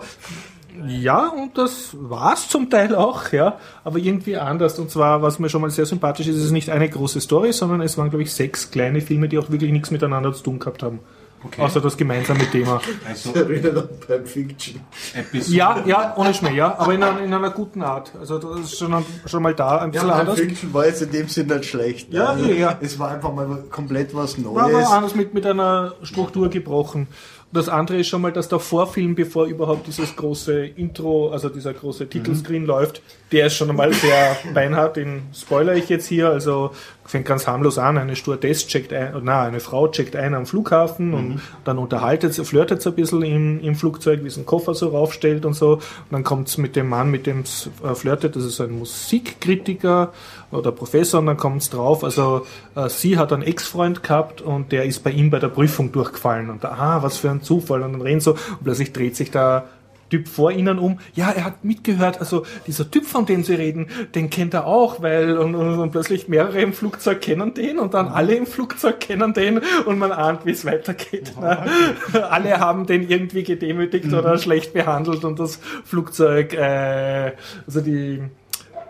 Ja, 0.85 1.27
und 1.29 1.57
das 1.57 1.89
war's 1.93 2.49
zum 2.49 2.69
Teil 2.69 2.95
auch, 2.95 3.31
ja, 3.31 3.57
aber 3.83 3.97
irgendwie 3.99 4.37
anders. 4.37 4.77
Und 4.79 4.91
zwar, 4.91 5.21
was 5.21 5.39
mir 5.39 5.49
schon 5.49 5.61
mal 5.61 5.69
sehr 5.69 5.85
sympathisch 5.85 6.27
ist, 6.27 6.37
ist 6.37 6.43
es 6.45 6.51
nicht 6.51 6.69
eine 6.69 6.89
große 6.89 7.21
Story, 7.21 7.53
sondern 7.53 7.81
es 7.81 7.97
waren, 7.97 8.09
glaube 8.09 8.23
ich, 8.23 8.33
sechs 8.33 8.71
kleine 8.71 9.01
Filme, 9.01 9.27
die 9.29 9.37
auch 9.37 9.49
wirklich 9.49 9.71
nichts 9.71 9.91
miteinander 9.91 10.33
zu 10.33 10.43
tun 10.43 10.59
gehabt 10.59 10.83
haben. 10.83 10.99
Okay. 11.43 11.61
Außer 11.61 11.79
das 11.79 11.95
gemeinsame 11.95 12.49
Thema. 12.49 12.81
also, 13.07 13.31
Erinnert 13.33 13.77
an 13.77 13.89
Pulp 14.05 14.27
Fiction. 14.27 14.81
Episode 15.13 15.55
Ja, 15.55 15.83
ja, 15.85 16.13
ohne 16.17 16.33
Schmäh, 16.33 16.55
ja, 16.55 16.75
aber 16.77 16.95
in 16.95 17.03
einer, 17.03 17.21
in 17.21 17.31
einer 17.31 17.51
guten 17.51 17.83
Art. 17.83 18.11
Also 18.19 18.39
das 18.39 18.61
ist 18.61 18.79
schon, 18.79 19.05
schon 19.27 19.43
mal 19.43 19.53
da 19.53 19.77
ein 19.77 19.91
bisschen 19.91 20.07
Pulp 20.07 20.19
anders. 20.19 20.39
Fiction 20.39 20.73
war 20.73 20.87
jetzt 20.87 21.03
in 21.03 21.11
dem 21.11 21.27
Sinne 21.27 21.57
nicht 21.57 21.69
schlecht. 21.69 22.11
Ja, 22.11 22.29
Also, 22.29 22.45
ja, 22.45 22.55
ja. 22.55 22.77
Es 22.81 22.97
war 22.97 23.11
einfach 23.11 23.31
mal 23.33 23.63
komplett 23.69 24.15
was 24.15 24.43
War 24.43 24.67
Neues. 24.67 24.85
aber 24.85 24.95
anders 24.95 25.13
mit, 25.13 25.35
mit 25.35 25.45
einer 25.45 25.93
Struktur 26.01 26.49
gebrochen. 26.49 27.07
Und 27.51 27.57
das 27.57 27.69
andere 27.69 27.99
ist 27.99 28.07
schon 28.07 28.21
mal, 28.21 28.33
dass 28.33 28.49
der 28.49 28.59
Vorfilm, 28.59 29.15
bevor 29.15 29.45
überhaupt 29.45 29.87
dieses 29.87 30.13
große 30.15 30.65
Intro, 30.65 31.29
also 31.29 31.47
dieser 31.47 31.73
große 31.73 32.09
Titelscreen 32.09 32.65
läuft, 32.65 33.01
der 33.31 33.47
ist 33.47 33.55
schon 33.55 33.69
einmal 33.69 33.93
sehr 33.93 34.35
beinhart, 34.53 34.97
den 34.97 35.21
spoiler 35.33 35.75
ich 35.75 35.87
jetzt 35.87 36.07
hier, 36.07 36.29
also 36.29 36.71
fängt 37.07 37.25
ganz 37.25 37.47
harmlos 37.47 37.77
an, 37.79 37.97
eine 37.97 38.15
Stewardess 38.15 38.67
checkt 38.67 38.93
ein, 38.93 39.13
na, 39.23 39.43
eine 39.43 39.59
Frau 39.59 39.87
checkt 39.87 40.15
ein 40.15 40.33
am 40.33 40.45
Flughafen 40.45 41.13
und 41.13 41.41
dann 41.63 41.77
unterhaltet 41.77 42.33
sie, 42.33 42.43
flirtet 42.43 42.81
sie 42.81 42.89
ein 42.89 42.95
bisschen 42.95 43.23
im, 43.23 43.61
im 43.61 43.75
Flugzeug, 43.75 44.23
wie 44.23 44.29
sie 44.29 44.37
einen 44.37 44.45
Koffer 44.45 44.73
so 44.75 44.89
raufstellt 44.89 45.45
und 45.45 45.53
so. 45.53 45.75
Und 45.75 45.83
dann 46.11 46.23
kommt 46.23 46.49
es 46.49 46.57
mit 46.57 46.75
dem 46.75 46.89
Mann, 46.89 47.09
mit 47.09 47.25
dem 47.25 47.39
es 47.41 47.69
äh, 47.83 47.95
flirtet, 47.95 48.35
das 48.35 48.43
ist 48.43 48.59
ein 48.59 48.77
Musikkritiker 48.77 50.11
oder 50.51 50.71
Professor 50.71 51.19
und 51.21 51.27
dann 51.27 51.37
kommt 51.37 51.61
es 51.61 51.69
drauf, 51.69 52.03
also 52.03 52.45
äh, 52.75 52.89
sie 52.89 53.17
hat 53.17 53.31
einen 53.31 53.43
Ex-Freund 53.43 54.03
gehabt 54.03 54.41
und 54.41 54.71
der 54.71 54.83
ist 54.83 55.03
bei 55.03 55.11
ihm 55.11 55.29
bei 55.29 55.39
der 55.39 55.49
Prüfung 55.49 55.91
durchgefallen. 55.91 56.49
Und 56.49 56.63
da, 56.63 56.71
ah, 56.71 57.03
was 57.03 57.17
für 57.17 57.29
ein 57.29 57.41
Zufall. 57.41 57.83
Und 57.83 57.93
dann 57.93 58.01
reden 58.01 58.19
so 58.19 58.31
und 58.31 58.63
plötzlich 58.63 58.91
dreht 58.91 59.15
sich 59.15 59.31
der 59.31 59.65
Typ 60.09 60.27
vor 60.27 60.51
ihnen 60.51 60.79
um, 60.79 60.99
ja, 61.13 61.31
er 61.31 61.45
hat 61.45 61.63
mitgehört, 61.63 62.19
also 62.19 62.45
dieser 62.65 62.89
Typ, 62.89 63.05
von 63.05 63.25
dem 63.25 63.43
sie 63.43 63.55
reden, 63.55 63.87
den 64.15 64.29
kennt 64.29 64.53
er 64.53 64.65
auch, 64.65 65.01
weil 65.01 65.37
und, 65.37 65.55
und, 65.55 65.79
und 65.79 65.91
plötzlich 65.91 66.27
mehrere 66.27 66.61
im 66.61 66.73
Flugzeug 66.73 67.21
kennen 67.21 67.53
den 67.53 67.79
und 67.79 67.93
dann 67.93 68.07
alle 68.07 68.35
im 68.35 68.45
Flugzeug 68.45 68.99
kennen 68.99 69.33
den 69.33 69.61
und 69.85 69.99
man 69.99 70.11
ahnt, 70.11 70.45
wie 70.45 70.51
es 70.51 70.65
weitergeht. 70.65 71.33
ne? 71.39 71.65
alle 72.29 72.59
haben 72.59 72.85
den 72.85 73.09
irgendwie 73.09 73.43
gedemütigt 73.43 74.13
oder 74.13 74.37
schlecht 74.37 74.73
behandelt 74.73 75.23
und 75.25 75.39
das 75.39 75.59
Flugzeug, 75.83 76.53
äh, 76.53 77.33
also 77.65 77.81
die 77.81 78.21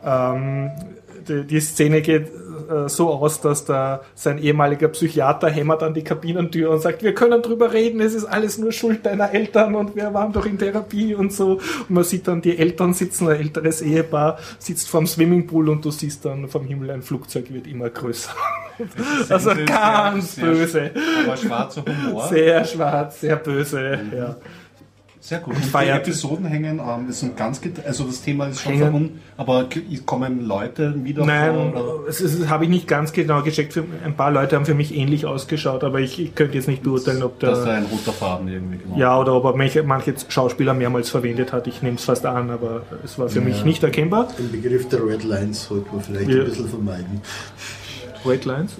ähm, 0.03 0.72
die, 1.28 1.44
die 1.45 1.60
Szene 1.60 2.02
geht 2.02 2.28
äh, 2.70 2.88
so 2.90 3.10
aus, 3.10 3.41
dass 3.41 3.66
da 3.66 4.02
sein 4.16 4.38
ehemaliger 4.40 4.88
Psychiater 4.90 5.49
hämmert 5.49 5.84
an 5.84 5.94
die 5.94 6.04
Kabinentür 6.04 6.72
und 6.72 6.82
sagt, 6.82 7.04
wir 7.04 7.14
können 7.14 7.41
drüber 7.41 7.74
reden, 7.74 8.02
es 8.02 8.14
ist 8.14 8.26
alles 8.26 8.58
nur 8.58 8.72
Schuld 8.72 9.06
deiner 9.06 9.32
Eltern 9.34 9.76
und 9.76 9.95
wir 9.95 10.14
waren 10.14 10.32
doch 10.34 10.45
in 10.45 10.58
Therapie 10.58 11.16
und 11.16 11.32
so. 11.34 11.54
Und 11.88 11.90
man 11.90 12.04
sieht 12.04 12.28
dann 12.28 12.41
die 12.41 12.58
Eltern 12.58 12.94
sitzen, 12.94 13.28
ein 13.30 13.38
älteres 13.40 13.82
Ehepaar 13.82 14.38
sitzt 14.60 14.90
vorm 14.90 15.08
Swimmingpool 15.08 15.70
und 15.70 15.84
du 15.86 15.91
siehst 15.91 16.26
dann 16.26 16.48
vom 16.48 16.66
Himmel 16.66 16.91
ein 16.91 17.02
Flugzeug 17.02 17.52
wird 17.54 17.68
immer 17.68 17.90
größer. 17.90 18.32
Also 19.30 19.56
Sehr, 19.56 19.66
ganz 19.66 20.36
sehr- 20.36 20.45
böse. 20.45 20.91
Aber 21.26 21.36
schwarzer 21.36 21.84
Humor. 21.84 22.28
Sehr 22.28 22.64
schwarz, 22.64 23.22
sehr 23.22 23.36
böse, 23.38 23.99
ja. 24.16 24.36
Sehr 25.28 25.40
gut. 25.40 25.56
Und 25.58 25.74
die. 25.74 25.88
Episoden 25.90 26.45
hängen, 26.45 26.80
ähm, 26.80 27.06
das 27.06 27.20
sind 27.20 27.36
ganz, 27.36 27.60
also 27.86 28.06
das 28.06 28.22
Thema 28.22 28.48
ist 28.48 28.62
schon 28.62 28.72
Hängen- 28.72 28.82
verbunden, 28.84 29.22
aber 29.36 29.68
kommen 30.06 30.45
Leute 30.45 31.04
wieder 31.04 31.26
Nein, 31.26 31.74
vor? 31.74 32.06
Es, 32.08 32.22
es, 32.22 32.48
habe 32.48 32.64
ich 32.64 32.70
nicht 32.70 32.88
ganz 32.88 33.12
genau 33.12 33.41
gecheckt. 33.41 33.74
Für, 33.74 33.84
ein 34.06 34.16
paar 34.16 34.32
Leute 34.32 34.56
haben 34.56 34.66
für 34.66 34.74
mich 34.74 34.95
ähnlich 34.95 35.26
ausgeschaut, 35.26 35.84
aber 35.84 35.99
ich, 35.99 36.18
ich 36.18 36.34
könnte 36.34 36.56
jetzt 36.56 36.70
nicht 36.70 36.82
beurteilen, 36.82 37.24
ob 37.24 37.41
Das 37.41 37.60
ist 37.60 37.66
ein 37.68 37.84
roter 37.88 38.14
Faden 38.14 38.48
irgendwie, 38.48 38.78
genau. 38.78 38.98
Ja, 38.98 39.20
oder 39.20 39.34
ob 39.34 39.44
er 39.44 39.58
manche, 39.58 39.84
manche 39.84 40.14
Schauspieler 40.30 40.74
mehrmals 40.74 41.10
verwendet 41.10 41.52
hat. 41.52 41.68
Ich 41.68 41.82
nehme 41.82 41.98
es 41.98 42.06
fast 42.06 42.26
an, 42.26 42.49
aber 42.49 42.84
es 43.04 43.20
war 43.20 43.28
für 43.28 43.41
mich 43.41 43.66
nicht 43.66 43.84
erkennbar. 43.84 44.30
Den 44.40 44.49
Begriff 44.49 44.88
der 44.88 45.06
Red 45.06 45.26
Lines 45.26 45.66
sollte 45.66 45.94
man 45.94 46.04
vielleicht 46.06 46.30
Ja. 46.30 46.38
ein 46.40 46.45
bisschen 46.45 46.70
vermeiden. 46.70 47.22
Red 48.26 48.45
Lines. 48.45 48.76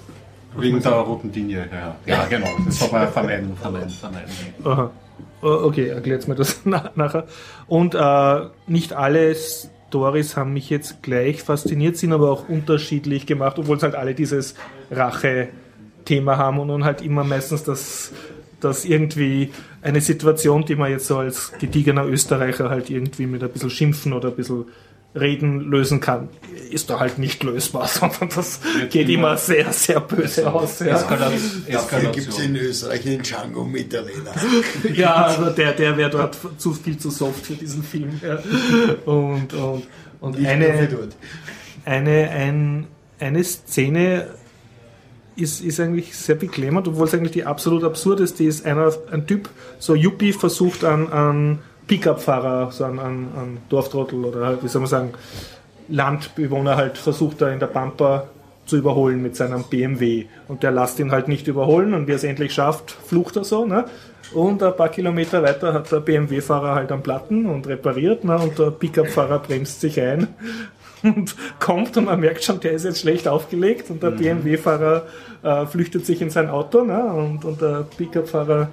Wegen 0.56 0.82
der 0.82 0.92
roten 0.94 1.30
Linie, 1.34 1.68
ja. 1.74 1.98
Ja, 2.06 2.26
genau. 2.26 2.48
Das 2.66 2.80
soll 2.80 2.90
man 2.90 3.10
vermeiden, 3.10 3.52
vermeiden, 3.58 3.90
vermeiden. 3.90 4.30
Aha. 4.64 4.92
Oh, 5.42 5.60
Okay, 5.66 5.88
erklärt 5.90 6.28
mir 6.28 6.36
das 6.36 6.62
na- 6.66 6.92
nachher. 6.96 7.26
Und 7.68 7.96
äh, 7.96 8.48
nicht 8.68 8.94
alle 8.94 9.36
Stories 9.36 10.36
haben 10.36 10.54
mich 10.54 10.70
jetzt 10.70 11.02
gleich 11.04 11.44
fasziniert, 11.44 11.98
sind 11.98 12.12
aber 12.14 12.32
auch 12.32 12.50
unterschiedlich 12.50 13.26
gemacht, 13.26 13.58
obwohl 13.60 13.78
es 13.78 13.84
halt 13.84 13.96
alle 13.96 14.14
dieses 14.16 14.56
Rache-Thema 14.92 16.38
haben 16.38 16.60
und, 16.60 16.70
und 16.70 16.84
halt 16.84 17.02
immer 17.02 17.24
meistens 17.24 17.64
das, 17.64 18.12
das 18.60 18.86
irgendwie 18.86 19.52
eine 19.82 20.02
Situation, 20.02 20.66
die 20.66 20.76
man 20.76 20.92
jetzt 20.92 21.08
so 21.08 21.18
als 21.18 21.54
gediegener 21.60 22.06
Österreicher 22.06 22.70
halt 22.70 22.90
irgendwie 22.90 23.28
mit 23.28 23.44
ein 23.44 23.50
bisschen 23.50 23.70
Schimpfen 23.70 24.14
oder 24.14 24.30
ein 24.30 24.36
bisschen 24.36 24.66
Reden 25.20 25.62
lösen 25.62 26.00
kann, 26.00 26.30
ist 26.70 26.90
da 26.90 27.00
halt 27.00 27.18
nicht 27.18 27.44
lösbar, 27.44 27.88
sondern 27.88 28.30
das 28.36 28.60
geht 28.90 29.10
immer 29.10 29.38
sehr, 29.38 29.72
sehr 29.74 30.00
böse 30.00 30.52
aus. 30.52 30.80
Ja. 30.80 30.96
Eskala 30.96 31.30
Dafür 31.30 32.12
gibt 32.12 32.18
es 32.18 32.36
Eskalation. 32.36 32.44
in 32.44 32.56
Österreich 32.56 33.04
den 33.04 33.22
Django 33.22 33.64
mit 33.64 33.96
Arena. 33.96 34.34
Ja, 34.94 35.14
also 35.26 35.50
der, 35.52 35.74
der 35.74 35.98
wäre 35.98 36.10
dort 36.10 36.38
zu 36.58 36.74
viel 36.74 36.98
zu 36.98 37.10
soft 37.10 37.46
für 37.46 37.54
diesen 37.54 37.84
Film. 37.84 38.20
Ja. 38.22 38.40
Und, 39.06 39.54
und, 39.54 39.88
und 40.20 40.40
nur 40.40 40.50
eine, 40.50 40.90
eine, 41.86 42.30
ein, 42.30 42.88
eine 43.20 43.44
Szene 43.44 44.28
ist, 45.36 45.62
ist 45.62 45.80
eigentlich 45.80 46.16
sehr 46.16 46.36
beklemmend, 46.36 46.88
obwohl 46.88 47.06
es 47.06 47.14
eigentlich 47.14 47.32
die 47.32 47.46
absolut 47.46 47.84
absurdeste 47.84 48.44
ist. 48.44 48.66
Einer, 48.66 48.92
ein 49.12 49.28
Typ, 49.28 49.50
so 49.80 49.96
Yuppie, 49.96 50.34
versucht 50.34 50.84
an, 50.84 51.12
an 51.12 51.60
Pickup-Fahrer, 51.88 52.72
so 52.72 52.86
an, 52.86 53.00
an, 53.00 53.28
an 53.36 53.58
Dorftrottel 53.70 54.26
oder 54.26 54.46
halt, 54.46 54.64
wie 54.64 54.68
soll 54.68 54.82
man 54.82 54.90
sagen, 54.90 55.14
Landbewohner 55.90 56.76
halt 56.76 56.98
versucht 56.98 57.42
er 57.42 57.54
in 57.54 57.60
der 57.60 57.68
Pampa 57.68 58.28
zu 58.66 58.78
überholen 58.78 59.22
mit 59.22 59.36
seinem 59.36 59.64
BMW. 59.64 60.26
Und 60.48 60.64
der 60.64 60.72
lässt 60.72 61.00
ihn 61.00 61.12
halt 61.12 61.28
nicht 61.28 61.48
überholen 61.48 61.94
und 61.94 62.08
wie 62.08 62.12
er 62.12 62.18
es 62.18 62.24
endlich 62.24 62.54
schafft, 62.54 62.92
flucht 62.92 63.38
er 63.38 63.44
so. 63.44 63.66
Ne? 63.66 63.86
Und 64.34 64.62
ein 64.62 64.76
paar 64.76 64.90
Kilometer 64.90 65.42
weiter 65.42 65.74
hat 65.74 65.92
der 65.92 66.02
BMW-Fahrer 66.02 66.76
halt 66.76 66.92
am 66.92 67.02
Platten 67.02 67.46
und 67.46 67.66
repariert 67.68 68.24
ne? 68.26 68.38
und 68.38 68.60
der 68.60 68.72
Pickup-Fahrer 68.72 69.40
bremst 69.40 69.80
sich 69.80 70.00
ein 70.02 70.28
und 71.04 71.36
kommt 71.60 71.96
und 71.96 72.06
man 72.06 72.20
merkt 72.20 72.44
schon, 72.44 72.60
der 72.60 72.74
ist 72.74 72.84
jetzt 72.84 73.00
schlecht 73.00 73.28
aufgelegt 73.28 73.90
und 73.90 74.04
der 74.04 74.12
BMW-Fahrer 74.12 75.06
äh, 75.44 75.66
flüchtet 75.66 76.06
sich 76.06 76.22
in 76.22 76.30
sein 76.30 76.50
Auto 76.50 76.84
ne? 76.84 77.02
und, 77.06 77.46
und 77.46 77.62
der 77.62 77.86
Pickup-Fahrer 77.98 78.70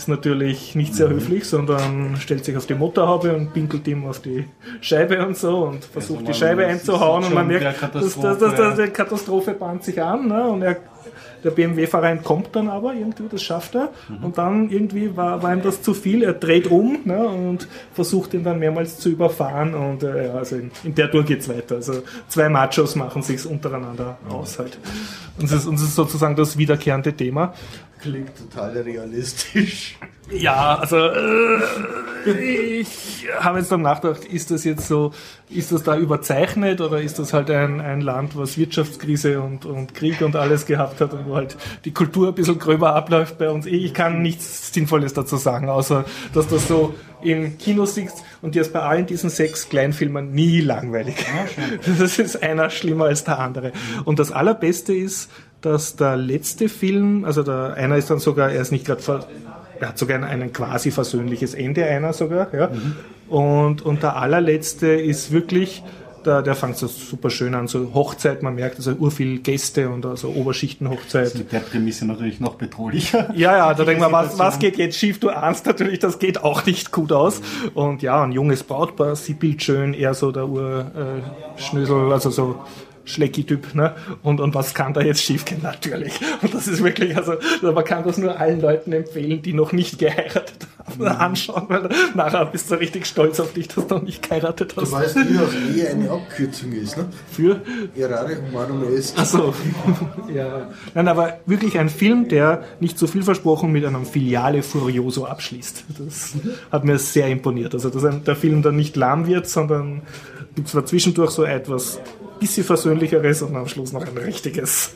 ist 0.00 0.08
natürlich 0.08 0.74
nicht 0.74 0.94
sehr 0.94 1.10
höflich, 1.10 1.44
sondern 1.44 2.16
stellt 2.18 2.44
sich 2.44 2.56
auf 2.56 2.66
die 2.66 2.74
Motorhaube 2.74 3.34
und 3.34 3.52
pinkelt 3.52 3.86
ihm 3.86 4.06
auf 4.06 4.20
die 4.20 4.46
Scheibe 4.80 5.24
und 5.26 5.36
so 5.36 5.64
und 5.64 5.84
versucht 5.84 6.20
Also 6.20 6.32
die 6.32 6.38
Scheibe 6.38 6.66
einzuhauen 6.66 7.24
und 7.24 7.34
man 7.34 7.46
merkt, 7.46 7.82
dass, 7.94 8.18
dass, 8.18 8.38
dass, 8.38 8.54
dass 8.54 8.76
die 8.76 8.88
Katastrophe 8.88 9.52
bahnt 9.52 9.84
sich 9.84 10.00
an 10.02 10.28
ne? 10.28 10.44
und 10.48 10.62
er 10.62 10.78
der 11.44 11.50
BMW-Fahrer 11.50 12.10
entkommt 12.10 12.48
dann 12.52 12.68
aber 12.68 12.94
irgendwie, 12.94 13.24
das 13.30 13.42
schafft 13.42 13.74
er. 13.74 13.90
Und 14.22 14.38
dann 14.38 14.70
irgendwie 14.70 15.16
war, 15.16 15.42
war 15.42 15.52
ihm 15.52 15.62
das 15.62 15.82
zu 15.82 15.94
viel. 15.94 16.22
Er 16.22 16.34
dreht 16.34 16.66
um 16.66 16.98
ne, 17.04 17.26
und 17.26 17.66
versucht 17.94 18.34
ihn 18.34 18.44
dann 18.44 18.58
mehrmals 18.58 18.98
zu 18.98 19.08
überfahren. 19.08 19.74
Und 19.74 20.02
äh, 20.02 20.26
ja, 20.26 20.34
also 20.34 20.56
in, 20.56 20.70
in 20.84 20.94
der 20.94 21.10
Tour 21.10 21.24
geht's 21.24 21.48
weiter. 21.48 21.76
Also 21.76 22.02
zwei 22.28 22.48
Machos 22.48 22.94
machen 22.94 23.22
sich's 23.22 23.46
untereinander 23.46 24.18
aus 24.28 24.58
halt. 24.58 24.78
Und 25.38 25.46
es 25.46 25.52
ist, 25.52 25.66
und 25.66 25.76
es 25.76 25.82
ist 25.82 25.94
sozusagen 25.94 26.36
das 26.36 26.58
wiederkehrende 26.58 27.12
Thema. 27.12 27.54
Klingt 28.00 28.36
total 28.36 28.78
realistisch. 28.78 29.98
Ja, 30.30 30.76
also 30.76 30.96
äh, 30.96 31.60
ich 32.26 33.26
habe 33.38 33.58
jetzt 33.58 33.72
dann 33.72 33.82
nachgedacht, 33.82 34.24
ist 34.24 34.50
das 34.50 34.64
jetzt 34.64 34.86
so, 34.86 35.12
ist 35.48 35.72
das 35.72 35.82
da 35.82 35.96
überzeichnet 35.96 36.80
oder 36.80 37.00
ist 37.00 37.18
das 37.18 37.32
halt 37.32 37.50
ein, 37.50 37.80
ein 37.80 38.00
Land, 38.00 38.36
was 38.36 38.58
Wirtschaftskrise 38.58 39.40
und, 39.40 39.64
und 39.64 39.94
Krieg 39.94 40.20
und 40.20 40.36
alles 40.36 40.66
gehabt 40.66 41.00
hat 41.00 41.12
und 41.12 41.26
wo 41.26 41.36
halt 41.36 41.56
die 41.84 41.92
Kultur 41.92 42.28
ein 42.28 42.34
bisschen 42.34 42.58
gröber 42.58 42.94
abläuft 42.94 43.38
bei 43.38 43.50
uns. 43.50 43.66
Ich 43.66 43.94
kann 43.94 44.22
nichts 44.22 44.72
Sinnvolles 44.72 45.14
dazu 45.14 45.36
sagen, 45.36 45.68
außer 45.68 46.04
dass 46.32 46.48
das 46.48 46.68
so 46.68 46.94
im 47.22 47.58
Kino 47.58 47.84
sitzt 47.84 48.22
und 48.40 48.54
dir 48.54 48.62
ist 48.62 48.72
bei 48.72 48.80
allen 48.80 49.06
diesen 49.06 49.30
sechs 49.30 49.68
Kleinfilmen 49.68 50.32
nie 50.32 50.60
langweilig. 50.60 51.16
Das 51.98 52.18
ist 52.18 52.42
einer 52.42 52.70
schlimmer 52.70 53.06
als 53.06 53.24
der 53.24 53.38
andere. 53.38 53.72
Und 54.04 54.18
das 54.18 54.32
Allerbeste 54.32 54.94
ist, 54.94 55.30
dass 55.60 55.96
der 55.96 56.16
letzte 56.16 56.68
Film, 56.68 57.24
also 57.24 57.42
der 57.42 57.74
einer 57.74 57.96
ist 57.96 58.10
dann 58.10 58.18
sogar, 58.18 58.50
er 58.50 58.62
ist 58.62 58.72
nicht 58.72 58.86
gerade 58.86 59.02
ver 59.02 59.26
er 59.80 59.88
hat 59.88 59.98
sogar 59.98 60.22
ein, 60.22 60.42
ein 60.42 60.52
quasi 60.52 60.90
versöhnliches 60.90 61.54
Ende, 61.54 61.84
einer 61.86 62.12
sogar, 62.12 62.52
ja. 62.54 62.70
Und, 63.28 63.82
und 63.82 64.02
der 64.02 64.16
allerletzte 64.16 64.88
ist 64.88 65.32
wirklich, 65.32 65.82
der, 66.24 66.42
der 66.42 66.54
fängt 66.54 66.76
so 66.76 66.86
super 66.86 67.30
schön 67.30 67.54
an, 67.54 67.68
so 67.68 67.94
Hochzeit, 67.94 68.42
man 68.42 68.54
merkt, 68.54 68.76
also 68.76 68.92
urviel 68.92 69.38
Gäste 69.38 69.88
und 69.88 70.04
also 70.04 70.28
Oberschichtenhochzeit. 70.28 71.34
Mit 71.34 71.52
der 71.52 71.60
Prämisse 71.60 72.06
natürlich 72.06 72.40
noch 72.40 72.56
bedrohlicher. 72.56 73.32
Ja, 73.34 73.56
ja, 73.56 73.74
da 73.74 73.84
denkt 73.84 74.00
man, 74.00 74.12
was, 74.12 74.38
was 74.38 74.58
geht 74.58 74.76
jetzt 74.76 74.98
schief? 74.98 75.20
Du 75.20 75.30
ahnst 75.30 75.66
natürlich, 75.66 75.98
das 75.98 76.18
geht 76.18 76.42
auch 76.42 76.66
nicht 76.66 76.92
gut 76.92 77.12
aus. 77.12 77.40
Und 77.74 78.02
ja, 78.02 78.22
ein 78.22 78.32
junges 78.32 78.62
Brautpaar, 78.62 79.16
sie 79.16 79.34
bildschön, 79.34 79.94
eher 79.94 80.14
so 80.14 80.32
der 80.32 80.48
Urschnösel, 80.48 82.12
also 82.12 82.30
so 82.30 82.56
Schlecki-Typ, 83.10 83.74
ne? 83.74 83.94
Und, 84.22 84.40
und 84.40 84.54
was 84.54 84.74
kann 84.74 84.94
da 84.94 85.00
jetzt 85.00 85.22
schiefgehen? 85.22 85.60
Natürlich. 85.62 86.12
Und 86.42 86.54
das 86.54 86.68
ist 86.68 86.82
wirklich, 86.82 87.16
also 87.16 87.34
man 87.62 87.84
kann 87.84 88.04
das 88.04 88.18
nur 88.18 88.38
allen 88.38 88.60
Leuten 88.60 88.92
empfehlen, 88.92 89.42
die 89.42 89.52
noch 89.52 89.72
nicht 89.72 89.98
geheiratet 89.98 90.66
haben, 90.86 91.06
anschauen, 91.06 91.64
weil 91.68 91.88
nachher 92.14 92.46
bist 92.46 92.70
du 92.70 92.76
richtig 92.76 93.06
stolz 93.06 93.38
auf 93.40 93.52
dich, 93.52 93.68
dass 93.68 93.86
du 93.86 93.94
noch 93.96 94.02
nicht 94.02 94.26
geheiratet 94.28 94.72
Du 94.76 94.82
hast. 94.82 94.92
weißt 94.92 95.16
nie, 95.16 95.36
dass 95.36 95.54
Ehe 95.76 95.90
eine 95.90 96.10
Abkürzung 96.10 96.72
ist, 96.72 96.96
ne? 96.96 97.06
Für 97.30 97.60
Errare 97.96 98.36
humanum 98.42 98.82
est. 98.94 99.14
Ach 99.18 99.26
so. 99.26 99.54
ja. 100.34 100.68
Nein, 100.94 101.08
aber 101.08 101.40
wirklich 101.46 101.78
ein 101.78 101.88
Film, 101.88 102.28
der 102.28 102.64
nicht 102.80 102.98
so 102.98 103.06
viel 103.06 103.22
versprochen 103.22 103.72
mit 103.72 103.84
einem 103.84 104.06
Filiale 104.06 104.62
Furioso 104.62 105.26
abschließt. 105.26 105.84
Das 105.98 106.32
hat 106.70 106.84
mir 106.84 106.98
sehr 106.98 107.28
imponiert. 107.28 107.74
Also, 107.74 107.90
dass 107.90 108.22
der 108.24 108.36
Film 108.36 108.62
dann 108.62 108.76
nicht 108.76 108.96
lahm 108.96 109.26
wird, 109.26 109.48
sondern 109.48 110.02
gibt 110.54 110.68
zwar 110.68 110.84
zwischendurch 110.84 111.30
so 111.30 111.44
etwas 111.44 112.00
bisschen 112.40 112.64
versöhnlicheres 112.64 113.42
und 113.42 113.54
am 113.54 113.68
Schluss 113.68 113.92
noch 113.92 114.06
ein 114.06 114.16
richtiges, 114.16 114.94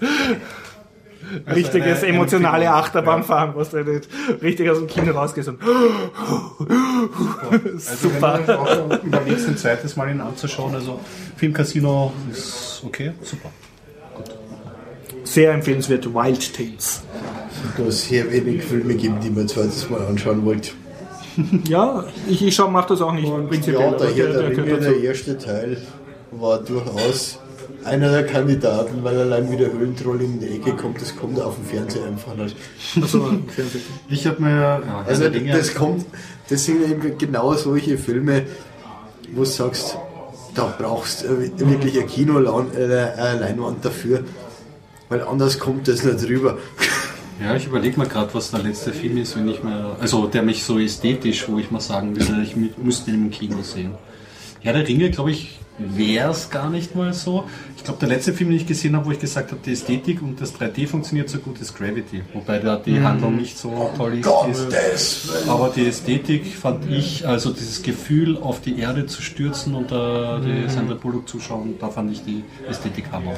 richtiges 1.54 1.98
eine- 1.98 2.06
eine 2.08 2.16
emotionale 2.16 2.64
Empfehlung, 2.64 2.74
Achterbahnfahren, 2.84 3.52
was 3.54 3.70
du 3.70 3.84
nicht 3.84 4.08
richtig 4.42 4.68
aus 4.70 4.78
dem 4.78 4.86
Kino 4.88 5.12
rausgehst 5.12 5.48
und 5.48 5.58
Also 7.50 8.08
Super. 8.08 8.38
wenn 8.38 8.46
du 8.46 8.58
auch 8.58 9.02
überlegst, 9.02 9.48
ein 9.48 9.56
zweites 9.56 9.96
Mal 9.96 10.10
ihn 10.10 10.20
anzuschauen, 10.20 10.74
also 10.74 11.00
Filmcasino 11.36 12.12
ist 12.30 12.82
okay, 12.84 13.12
super. 13.22 13.50
sehr 15.24 15.52
empfehlenswert 15.52 16.12
Wild 16.12 16.54
Tales. 16.54 17.02
Du 17.76 17.86
hast 17.86 18.08
sehr 18.08 18.30
wenig 18.30 18.62
Filme 18.62 18.94
gegeben, 18.94 19.16
die 19.22 19.30
man 19.30 19.40
ein 19.42 19.48
zweites 19.48 19.88
Mal 19.88 20.00
anschauen 20.06 20.44
wollt. 20.44 20.74
Ja, 21.66 22.04
ich, 22.28 22.44
ich 22.46 22.54
schau, 22.54 22.68
mach 22.70 22.86
das 22.86 23.00
auch 23.00 23.12
nicht 23.12 23.26
prinzipiell. 23.48 23.80
Ja, 23.80 23.88
aber 23.88 24.06
der 24.06 24.32
der- 24.32 24.50
der 24.64 24.76
der 24.76 25.00
erste 25.00 25.36
Teil, 25.36 25.78
war 26.40 26.58
durchaus 26.58 27.38
einer 27.84 28.10
der 28.10 28.24
Kandidaten, 28.26 29.02
weil 29.04 29.18
allein 29.18 29.50
wie 29.50 29.56
der 29.56 29.72
Höhlentroll 29.72 30.22
in 30.22 30.40
die 30.40 30.46
Ecke 30.56 30.72
kommt, 30.72 31.00
das 31.00 31.14
kommt 31.14 31.40
auf 31.40 31.56
dem 31.56 31.64
Fernseher 31.66 32.06
einfach 32.06 32.34
nicht. 32.34 32.56
Also. 33.00 33.30
Ich 34.08 34.26
habe 34.26 34.42
mir, 34.42 34.50
ja, 34.50 35.04
Also 35.06 35.28
das 35.28 35.74
kommt, 35.74 36.06
das 36.48 36.64
sind 36.64 36.82
eben 36.90 37.18
genau 37.18 37.52
solche 37.54 37.98
Filme, 37.98 38.44
wo 39.32 39.40
du 39.40 39.46
sagst, 39.46 39.96
da 40.54 40.74
brauchst 40.78 41.24
du 41.24 41.38
wirklich 41.58 41.98
eine 41.98 42.06
Kinoleinwand 42.06 42.74
äh, 42.76 43.80
dafür, 43.82 44.20
weil 45.08 45.22
anders 45.22 45.58
kommt 45.58 45.88
das 45.88 46.04
nicht 46.04 46.24
rüber. 46.28 46.58
Ja, 47.42 47.56
ich 47.56 47.66
überlege 47.66 47.98
mal 47.98 48.06
gerade, 48.06 48.32
was 48.32 48.52
der 48.52 48.60
letzte 48.62 48.92
Film 48.92 49.18
ist, 49.18 49.36
wenn 49.36 49.48
ich 49.48 49.62
mir, 49.62 49.96
also 50.00 50.26
der 50.28 50.42
mich 50.42 50.62
so 50.62 50.78
ästhetisch, 50.78 51.48
wo 51.48 51.58
ich 51.58 51.70
mal 51.72 51.80
sagen 51.80 52.16
würde, 52.16 52.40
ich 52.42 52.52
mü- 52.54 52.70
müsste 52.80 53.10
ihn 53.10 53.24
im 53.24 53.30
Kino 53.30 53.56
sehen. 53.62 53.90
Ja, 54.62 54.72
der 54.72 54.86
Ringe, 54.86 55.10
glaube 55.10 55.32
ich, 55.32 55.58
wäre 55.78 56.30
es 56.30 56.50
gar 56.50 56.70
nicht 56.70 56.94
mal 56.94 57.12
so. 57.12 57.44
Ich 57.76 57.84
glaube, 57.84 57.98
der 58.00 58.08
letzte 58.08 58.32
Film, 58.32 58.50
den 58.50 58.58
ich 58.58 58.66
gesehen 58.66 58.94
habe, 58.94 59.06
wo 59.06 59.10
ich 59.10 59.18
gesagt 59.18 59.50
habe, 59.50 59.60
die 59.64 59.72
Ästhetik 59.72 60.22
und 60.22 60.40
das 60.40 60.54
3D 60.54 60.86
funktioniert 60.86 61.28
so 61.28 61.38
gut, 61.38 61.60
ist 61.60 61.76
Gravity. 61.76 62.22
Wobei 62.32 62.58
da 62.58 62.76
die 62.76 63.00
Handlung 63.00 63.36
nicht 63.36 63.58
so 63.58 63.90
toll 63.96 64.14
ist. 64.14 64.24
Gottes. 64.24 65.28
Aber 65.48 65.72
die 65.74 65.86
Ästhetik 65.86 66.46
fand 66.54 66.90
ich, 66.90 67.26
also 67.26 67.52
dieses 67.52 67.82
Gefühl, 67.82 68.38
auf 68.38 68.60
die 68.60 68.78
Erde 68.78 69.06
zu 69.06 69.22
stürzen 69.22 69.74
und 69.74 69.90
da 69.90 70.40
die 70.40 70.70
Sandra 70.70 70.94
Bullock 70.94 71.28
zuschauen, 71.28 71.74
da 71.80 71.88
fand 71.88 72.12
ich 72.12 72.24
die 72.24 72.44
Ästhetik 72.68 73.10
hammer. 73.10 73.34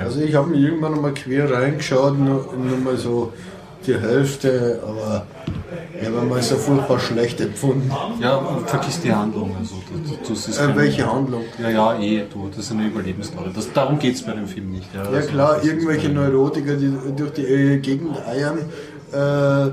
Also 0.00 0.20
ich 0.20 0.34
habe 0.34 0.48
mir 0.48 0.56
irgendwann 0.56 0.92
noch 0.92 1.02
mal 1.02 1.14
quer 1.14 1.50
reingeschaut, 1.50 2.18
nur, 2.18 2.52
nur 2.56 2.78
mal 2.78 2.96
so 2.96 3.32
die 3.86 3.98
Hälfte, 3.98 4.82
aber 4.86 5.26
aber 6.06 6.22
man 6.22 6.38
ist 6.38 6.50
ja 6.50 6.56
furchtbar 6.56 6.98
schlecht 6.98 7.40
empfunden. 7.40 7.90
Ja, 8.20 8.36
und 8.36 8.68
vergiss 8.68 9.00
die 9.00 9.12
Handlung. 9.12 9.54
Also, 9.58 9.76
das, 10.28 10.46
das 10.46 10.58
Äh, 10.58 10.76
welche 10.76 11.10
Handlung? 11.10 11.44
Ja, 11.60 11.70
ja, 11.70 11.98
eh, 11.98 12.24
du, 12.32 12.48
das 12.48 12.66
ist 12.66 12.72
eine 12.72 12.86
Überlebensstory. 12.86 13.50
Das, 13.54 13.72
darum 13.72 13.98
geht 13.98 14.16
es 14.16 14.22
bei 14.22 14.32
dem 14.32 14.46
Film 14.46 14.72
nicht. 14.72 14.92
Ja, 14.94 15.04
Ja 15.04 15.10
Also, 15.10 15.28
klar, 15.28 15.64
irgendwelche 15.64 16.08
Neurotiker, 16.08 16.74
die 16.74 16.92
durch 17.16 17.32
die 17.32 17.42
äh, 17.42 17.78
Gegend 17.78 18.16
eiern. 18.26 18.58
Äh, 19.12 19.70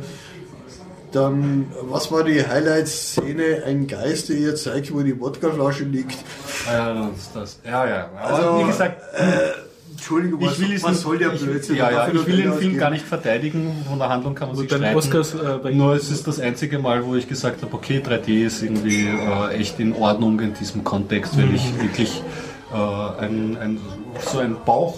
dann, 1.11 1.67
was 1.81 2.09
war 2.11 2.23
die 2.23 2.45
Highlight-Szene? 2.45 3.63
Ein 3.65 3.87
Geist, 3.87 4.29
der 4.29 4.37
ihr 4.37 4.55
zeigt, 4.55 4.93
wo 4.93 5.01
die 5.01 5.19
Wodkaflasche 5.19 5.83
liegt. 5.83 6.17
Ja, 6.65 6.93
das, 6.93 7.33
das, 7.33 7.59
ja, 7.65 7.85
ja. 7.85 8.09
Aber 8.17 8.33
Also, 8.33 8.59
wie 8.59 8.67
gesagt, 8.67 9.01
Entschuldigung, 10.01 10.41
was, 10.41 10.53
ich 10.53 10.67
will, 10.67 10.75
es 10.75 10.83
was 10.83 10.91
nicht- 10.93 11.01
soll 11.01 11.17
der 11.19 11.29
Blödsinn? 11.29 11.75
Ja, 11.75 11.91
ja, 11.91 12.07
ich 12.07 12.13
will 12.13 12.21
den 12.23 12.35
Film 12.41 12.51
ausgeben? 12.53 12.77
gar 12.79 12.89
nicht 12.89 13.05
verteidigen. 13.05 13.85
Von 13.87 13.99
der 13.99 14.09
Handlung 14.09 14.33
kann 14.33 14.47
man 14.47 14.57
Also 14.57 14.63
sich 14.63 14.71
streiten. 14.71 14.97
Oscars 14.97 15.35
äh, 15.35 15.71
Nur 15.75 15.93
es 15.93 16.09
ist 16.09 16.25
das 16.27 16.39
einzige 16.39 16.79
Mal, 16.79 17.05
wo 17.05 17.13
ich 17.15 17.27
gesagt 17.27 17.61
habe, 17.61 17.71
okay, 17.75 18.01
3D 18.03 18.43
ist 18.47 18.63
irgendwie 18.63 19.05
äh, 19.07 19.53
echt 19.59 19.79
in 19.79 19.93
Ordnung 19.93 20.39
in 20.39 20.55
diesem 20.55 20.83
Kontext, 20.83 21.37
weil 21.37 21.53
ich 21.53 21.79
wirklich 21.79 22.23
äh, 22.73 23.23
ein, 23.23 23.57
ein, 23.61 23.79
so 24.19 24.39
ein 24.39 24.55
Bauch. 24.65 24.97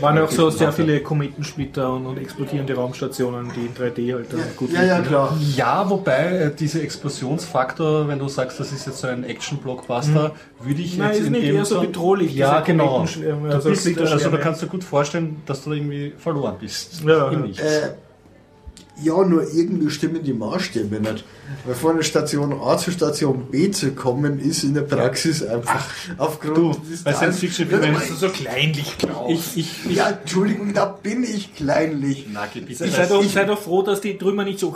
Waren 0.00 0.16
ja 0.16 0.24
auch 0.24 0.30
so 0.30 0.50
sehr 0.50 0.72
viele 0.72 1.00
Kometensplitter 1.00 1.92
und, 1.92 2.06
und 2.06 2.18
explodierende 2.18 2.74
Raumstationen, 2.74 3.50
die 3.54 3.66
in 3.66 3.74
3D 3.74 4.14
halt 4.14 4.32
dann 4.32 4.40
gut 4.56 4.72
Ja, 4.72 4.82
ja, 4.82 4.96
liefen. 4.98 5.08
klar. 5.08 5.38
Ja, 5.56 5.88
wobei 5.88 6.26
äh, 6.36 6.54
dieser 6.54 6.82
Explosionsfaktor, 6.82 8.08
wenn 8.08 8.18
du 8.18 8.28
sagst, 8.28 8.60
das 8.60 8.72
ist 8.72 8.86
jetzt 8.86 8.98
so 8.98 9.06
ein 9.06 9.24
Action-Blockbuster, 9.24 10.32
würde 10.60 10.80
ich 10.82 10.96
Nein, 10.98 11.08
jetzt 11.08 11.20
ist 11.20 11.26
in 11.26 11.32
nicht 11.32 11.46
dem 11.46 11.56
eher 11.56 11.64
so 11.64 11.80
bedrohlich, 11.80 12.34
Ja, 12.34 12.60
genau. 12.60 13.04
Du 13.06 13.50
also 13.50 13.70
bist, 13.70 13.98
also 13.98 14.30
da 14.30 14.36
kannst 14.36 14.62
du 14.62 14.66
gut 14.66 14.84
vorstellen, 14.84 15.42
dass 15.46 15.64
du 15.64 15.72
irgendwie 15.72 16.12
verloren 16.18 16.56
bist. 16.60 17.02
Ja, 17.04 17.28
Im 17.28 17.32
ja. 17.32 17.38
Nichts. 17.46 17.62
Äh, 17.62 17.90
ja, 19.02 19.24
nur 19.24 19.42
irgendwie 19.52 19.90
stimmen 19.90 20.22
die 20.22 20.32
Maßstäbe 20.32 21.00
nicht. 21.00 21.24
Weil 21.64 21.74
von 21.74 21.96
der 21.96 22.04
Station 22.04 22.52
A 22.60 22.78
zur 22.78 22.92
Station 22.92 23.46
B 23.50 23.70
zu 23.70 23.92
kommen, 23.92 24.38
ist 24.38 24.62
in 24.62 24.74
der 24.74 24.82
Praxis 24.82 25.42
einfach 25.42 25.84
aufgrund 26.16 26.56
du, 26.56 26.72
des 26.90 27.02
bei 27.02 27.12
Science 27.12 27.38
Fiction 27.40 27.68
Filmen 27.68 27.96
Also 27.96 28.14
so 28.14 28.28
kleinlich 28.28 28.96
Klaus. 28.98 29.30
ich, 29.30 29.56
ich, 29.56 29.86
ich, 29.90 29.96
Ja, 29.96 30.10
Entschuldigung, 30.10 30.72
da 30.72 30.84
bin 30.86 31.24
ich 31.24 31.54
kleinlich. 31.56 32.26
na, 32.32 32.46
geh 32.52 32.60
bitte. 32.60 32.88
Seid 32.88 33.10
doch, 33.10 33.24
seid 33.24 33.48
doch 33.48 33.60
froh, 33.60 33.82
dass 33.82 34.00
die 34.00 34.16
Trümmer 34.16 34.44
nicht 34.44 34.60
so 34.60 34.70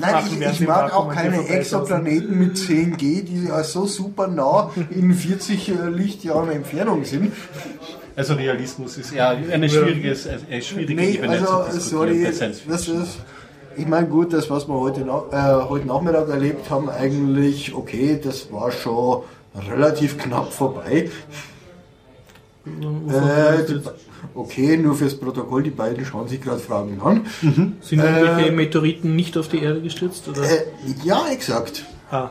Nein, 0.00 0.12
machen, 0.12 0.42
ich, 0.42 0.60
ich 0.60 0.66
mag 0.66 0.92
auch 0.92 1.08
keine. 1.08 1.46
Exoplaneten 1.48 2.38
mit 2.38 2.56
10G, 2.56 3.22
die 3.22 3.46
ja 3.48 3.62
so 3.62 3.86
super 3.86 4.26
nah 4.26 4.70
in 4.90 5.12
40 5.14 5.68
äh, 5.68 5.88
Lichtjahren 5.88 6.50
Entfernung 6.50 7.04
sind. 7.04 7.32
Also 8.16 8.34
Realismus 8.34 8.98
ist 8.98 9.14
ja 9.14 9.30
eine 9.30 9.68
schwierige, 9.68 10.16
eine 10.50 10.62
schwierige 10.62 10.94
Nee, 10.94 11.10
Ebene 11.12 11.30
also, 11.30 11.46
zu 11.46 11.76
diskutieren 11.76 12.32
sorry, 12.34 12.58
das 12.68 12.88
ist, 12.88 13.18
ich 13.76 13.86
meine, 13.86 14.08
gut, 14.08 14.32
das, 14.32 14.50
was 14.50 14.68
wir 14.68 14.74
heute, 14.74 15.02
äh, 15.02 15.68
heute 15.68 15.86
Nachmittag 15.86 16.28
erlebt 16.28 16.68
haben, 16.70 16.90
eigentlich, 16.90 17.74
okay, 17.74 18.20
das 18.22 18.52
war 18.52 18.70
schon 18.72 19.22
relativ 19.70 20.18
knapp 20.18 20.52
vorbei. 20.52 21.08
Äh, 22.66 23.64
die, 23.66 23.80
okay, 24.34 24.76
nur 24.76 24.94
fürs 24.94 25.14
Protokoll, 25.18 25.62
die 25.62 25.70
beiden 25.70 26.04
schauen 26.04 26.28
sich 26.28 26.40
gerade 26.40 26.58
Fragen 26.60 27.00
an. 27.02 27.26
Sind 27.40 28.00
irgendwelche 28.00 28.52
Meteoriten 28.52 29.16
nicht 29.16 29.36
auf 29.36 29.48
die 29.48 29.62
Erde 29.62 29.80
gestürzt? 29.80 30.28
Oder? 30.28 30.42
Äh, 30.42 30.64
ja, 31.04 31.28
exakt. 31.30 31.84
ah, 32.10 32.30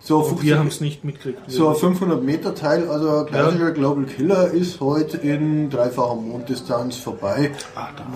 So, 0.00 0.18
und 0.18 0.24
50 0.26 0.46
wir 0.46 0.58
haben 0.58 0.68
es 0.68 0.80
nicht 0.80 1.04
mitgekriegt. 1.04 1.38
So 1.48 1.68
ein 1.68 1.76
500 1.76 2.22
Meter 2.22 2.54
Teil, 2.54 2.88
also 2.88 3.24
klassischer 3.24 3.72
Global 3.72 4.04
Killer 4.04 4.50
ist 4.50 4.80
heute 4.80 5.16
in 5.18 5.70
dreifacher 5.70 6.14
Monddistanz 6.16 6.96
vorbei, 6.96 7.52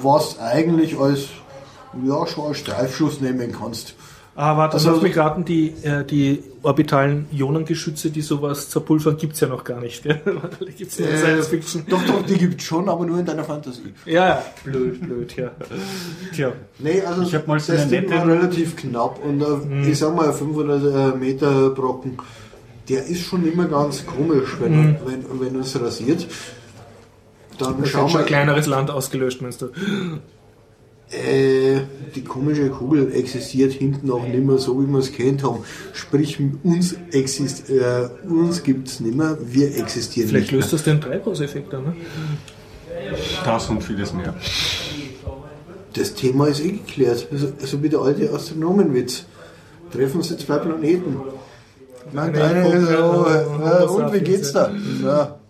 was 0.02 0.38
eigentlich 0.38 0.98
als 0.98 1.28
ja 2.06 2.26
schon 2.26 2.46
als 2.46 2.58
Streifschuss 2.58 3.20
nehmen 3.20 3.52
kannst. 3.52 3.94
Ah, 4.36 4.56
warte, 4.56 4.74
Also- 4.74 5.00
mich 5.00 5.16
raten, 5.16 5.44
die, 5.44 5.74
äh, 5.82 6.04
die 6.04 6.42
orbitalen 6.62 7.26
Ionengeschütze, 7.32 8.10
die 8.10 8.22
sowas 8.22 8.70
zerpulvern, 8.70 9.16
gibt 9.16 9.34
es 9.34 9.40
ja 9.40 9.48
noch 9.48 9.64
gar 9.64 9.80
nicht. 9.80 10.02
Gell? 10.04 10.20
die 10.60 10.72
gibt 10.72 10.92
es 10.92 10.98
nur 10.98 11.08
in 11.10 11.16
Science 11.18 11.48
Fiction. 11.48 11.84
Doch, 11.88 12.02
doch, 12.06 12.22
die 12.24 12.34
gibt's 12.38 12.64
schon, 12.64 12.88
aber 12.88 13.04
nur 13.04 13.18
in 13.18 13.26
deiner 13.26 13.44
Fantasie. 13.44 13.92
Ja, 14.06 14.28
ja, 14.28 14.44
blöd, 14.64 15.00
blöd, 15.00 15.36
ja. 15.36 15.50
Tja, 16.34 16.52
Nee, 16.78 17.02
also 17.02 17.22
Ich 17.22 17.34
hab 17.34 17.46
mal 17.48 17.58
so 17.60 17.72
das 17.72 17.88
Ding 17.88 18.08
war 18.10 18.26
relativ 18.26 18.76
knapp 18.76 19.18
und 19.24 19.42
äh, 19.42 19.90
ich 19.90 19.98
sag 19.98 20.14
mal, 20.14 20.28
ein 20.28 20.34
500 20.34 21.18
Meter 21.18 21.70
Brocken, 21.70 22.16
der 22.88 23.04
ist 23.06 23.22
schon 23.22 23.50
immer 23.50 23.66
ganz 23.66 24.06
komisch, 24.06 24.56
wenn, 24.60 24.96
wenn, 25.06 25.24
wenn 25.40 25.60
es 25.60 25.78
rasiert. 25.80 26.26
Dann 27.58 27.78
das 27.80 27.90
schau 27.90 28.04
hat 28.04 28.10
schon 28.10 28.12
mal, 28.14 28.20
ein 28.20 28.26
kleineres 28.26 28.66
Land 28.66 28.90
ausgelöscht, 28.90 29.42
meinst 29.42 29.60
du? 29.62 29.70
Äh, 31.12 31.80
die 32.14 32.22
komische 32.22 32.68
Kugel 32.70 33.12
existiert 33.14 33.72
hinten 33.72 34.10
auch 34.12 34.22
nicht 34.26 34.44
mehr 34.44 34.58
so, 34.58 34.80
wie 34.80 34.86
wir 34.86 34.98
es 35.00 35.12
kennt 35.12 35.42
haben. 35.42 35.58
Sprich, 35.92 36.38
uns, 36.62 36.94
exist 37.10 37.68
äh, 37.68 38.08
uns 38.28 38.62
gibt 38.62 38.86
es 38.88 39.00
nicht 39.00 39.16
mehr, 39.16 39.36
wir 39.42 39.76
existieren 39.76 40.28
Vielleicht 40.28 40.52
nicht 40.52 40.60
löst 40.60 40.72
das 40.72 40.84
den 40.84 41.00
Treibhauseffekt 41.00 41.74
an, 41.74 41.82
ne? 41.84 41.96
Das 43.44 43.68
und 43.68 43.82
vieles 43.82 44.12
mehr. 44.12 44.34
Das 45.94 46.14
Thema 46.14 46.46
ist 46.46 46.60
eh 46.64 46.72
geklärt. 46.72 47.26
So, 47.32 47.48
so 47.58 47.82
wie 47.82 47.88
der 47.88 48.00
alte 48.00 48.32
Astronomenwitz. 48.32 49.24
Treffen 49.92 50.22
sie 50.22 50.36
zwei 50.38 50.58
Planeten. 50.58 51.16
Nee, 52.12 52.20
einer 52.20 52.64
Homo- 52.64 52.86
so, 52.86 53.64
äh, 53.64 54.04
und 54.04 54.12
wie 54.12 54.20
geht's 54.20 54.52
da? 54.52 54.70
Ja, 55.02 55.40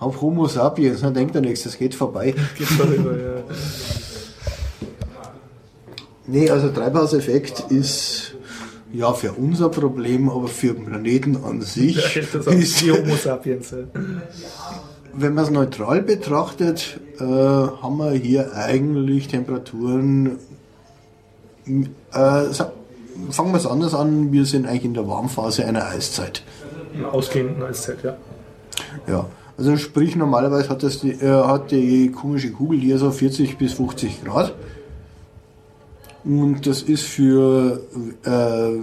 auf 0.00 0.20
Homo 0.20 0.48
sapiens, 0.48 1.00
dann 1.02 1.14
denkt 1.14 1.34
er 1.36 1.40
nichts, 1.40 1.62
das 1.62 1.78
geht 1.78 1.94
vorbei. 1.94 2.34
Geht 2.58 2.68
darüber, 2.78 3.12
ja. 3.16 3.44
Nee, 6.26 6.50
also 6.50 6.70
Treibhauseffekt 6.70 7.70
ist 7.70 8.34
ja 8.92 9.12
für 9.12 9.32
unser 9.32 9.68
Problem, 9.68 10.30
aber 10.30 10.48
für 10.48 10.74
den 10.74 10.86
Planeten 10.86 11.36
an 11.44 11.60
sich 11.60 11.96
Ja, 11.96 12.22
das 12.32 12.46
ist, 12.46 12.80
die 12.80 12.92
Homo 12.92 13.16
sapiens. 13.16 13.74
Wenn 15.12 15.34
man 15.34 15.44
es 15.44 15.50
neutral 15.50 16.02
betrachtet, 16.02 16.98
äh, 17.18 17.24
haben 17.24 17.98
wir 17.98 18.12
hier 18.12 18.54
eigentlich 18.54 19.28
Temperaturen. 19.28 20.38
Äh, 21.66 21.84
fangen 23.30 23.52
wir 23.52 23.56
es 23.56 23.66
anders 23.66 23.94
an, 23.94 24.32
wir 24.32 24.44
sind 24.44 24.66
eigentlich 24.66 24.84
in 24.84 24.94
der 24.94 25.06
Warmphase 25.06 25.64
einer 25.64 25.86
Eiszeit. 25.86 26.42
Ausgehenden 27.10 27.62
Eiszeit, 27.62 28.02
ja. 28.02 28.16
Ja, 29.06 29.26
also 29.56 29.76
sprich 29.76 30.16
normalerweise 30.16 30.68
hat, 30.68 30.82
das 30.82 31.00
die, 31.00 31.12
äh, 31.12 31.44
hat 31.44 31.70
die 31.70 32.10
komische 32.10 32.50
Kugel 32.50 32.80
hier 32.80 32.98
so 32.98 33.10
40 33.10 33.56
bis 33.58 33.74
50 33.74 34.24
Grad. 34.24 34.54
Und 36.24 36.66
das 36.66 36.82
ist 36.82 37.02
für 37.04 37.80
äh, 38.24 38.78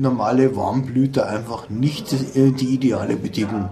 normale 0.00 0.56
Warmblüter 0.56 1.28
einfach 1.28 1.68
nicht 1.68 2.12
äh, 2.34 2.50
die 2.52 2.74
ideale 2.74 3.16
Bedingung. 3.16 3.68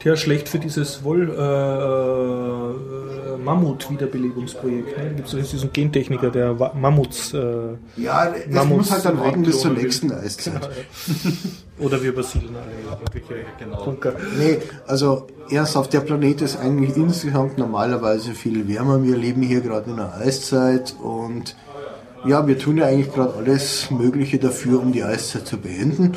Tja, 0.00 0.16
schlecht 0.16 0.48
für 0.48 0.58
dieses 0.58 1.04
Woll 1.04 1.30
äh, 1.30 1.34
äh, 3.34 3.36
Mammut-Wiederbelebungsprojekt. 3.38 4.98
Ne? 4.98 5.12
Gibt 5.14 5.28
es 5.28 5.34
jetzt 5.34 5.52
diesen 5.52 5.72
Gentechniker, 5.72 6.30
der 6.30 6.58
Wa- 6.58 6.72
Mammuts 6.74 7.32
äh, 7.34 7.74
Ja, 7.96 8.26
das 8.32 8.46
Mammuts 8.52 8.78
muss 8.78 8.90
halt 8.90 9.04
dann 9.04 9.20
warten 9.20 9.42
bis 9.42 9.60
zur 9.60 9.70
nächsten 9.70 10.10
Eiszeit. 10.10 10.68
oder 11.82 12.02
wir 12.02 12.10
übersiedeln 12.10 12.54
alle 12.56 12.72
irgendwelche 12.72 13.46
Genau. 13.58 13.84
Bunker. 13.84 14.14
Nee, 14.38 14.58
also 14.86 15.26
ernsthaft, 15.50 15.92
der 15.92 16.00
Planet 16.00 16.42
ist 16.42 16.56
eigentlich 16.56 16.96
insgesamt 16.96 17.58
normalerweise 17.58 18.32
viel 18.32 18.68
wärmer. 18.68 19.02
Wir 19.02 19.16
leben 19.16 19.42
hier 19.42 19.60
gerade 19.60 19.90
in 19.90 19.98
einer 19.98 20.14
Eiszeit 20.14 20.94
und 21.02 21.56
ja, 22.24 22.46
wir 22.46 22.58
tun 22.58 22.76
ja 22.78 22.86
eigentlich 22.86 23.12
gerade 23.12 23.34
alles 23.34 23.90
Mögliche 23.90 24.38
dafür, 24.38 24.80
um 24.80 24.92
die 24.92 25.02
Eiszeit 25.02 25.46
zu 25.46 25.58
beenden. 25.58 26.12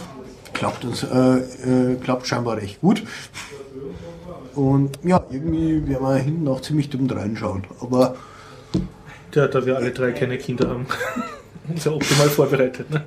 Klappt 0.54 0.86
uns, 0.86 1.04
äh, 1.04 1.38
äh, 1.38 1.96
klappt 2.02 2.28
scheinbar 2.28 2.58
recht 2.58 2.80
gut. 2.82 3.04
Und 4.54 5.00
ja, 5.04 5.22
irgendwie 5.30 5.86
werden 5.88 6.04
wir 6.04 6.16
hinten 6.16 6.48
auch 6.48 6.62
ziemlich 6.62 6.90
dumm 6.90 7.10
reinschauen. 7.10 7.66
Aber 7.82 8.16
Tja, 9.32 9.48
da 9.48 9.66
wir 9.66 9.76
alle 9.76 9.92
drei 9.92 10.12
keine 10.12 10.38
Kinder 10.38 10.70
haben. 10.70 10.86
Ist 11.76 11.86
ja 11.86 11.92
optimal 11.92 12.30
vorbereitet. 12.30 12.90
Ne? 12.90 13.04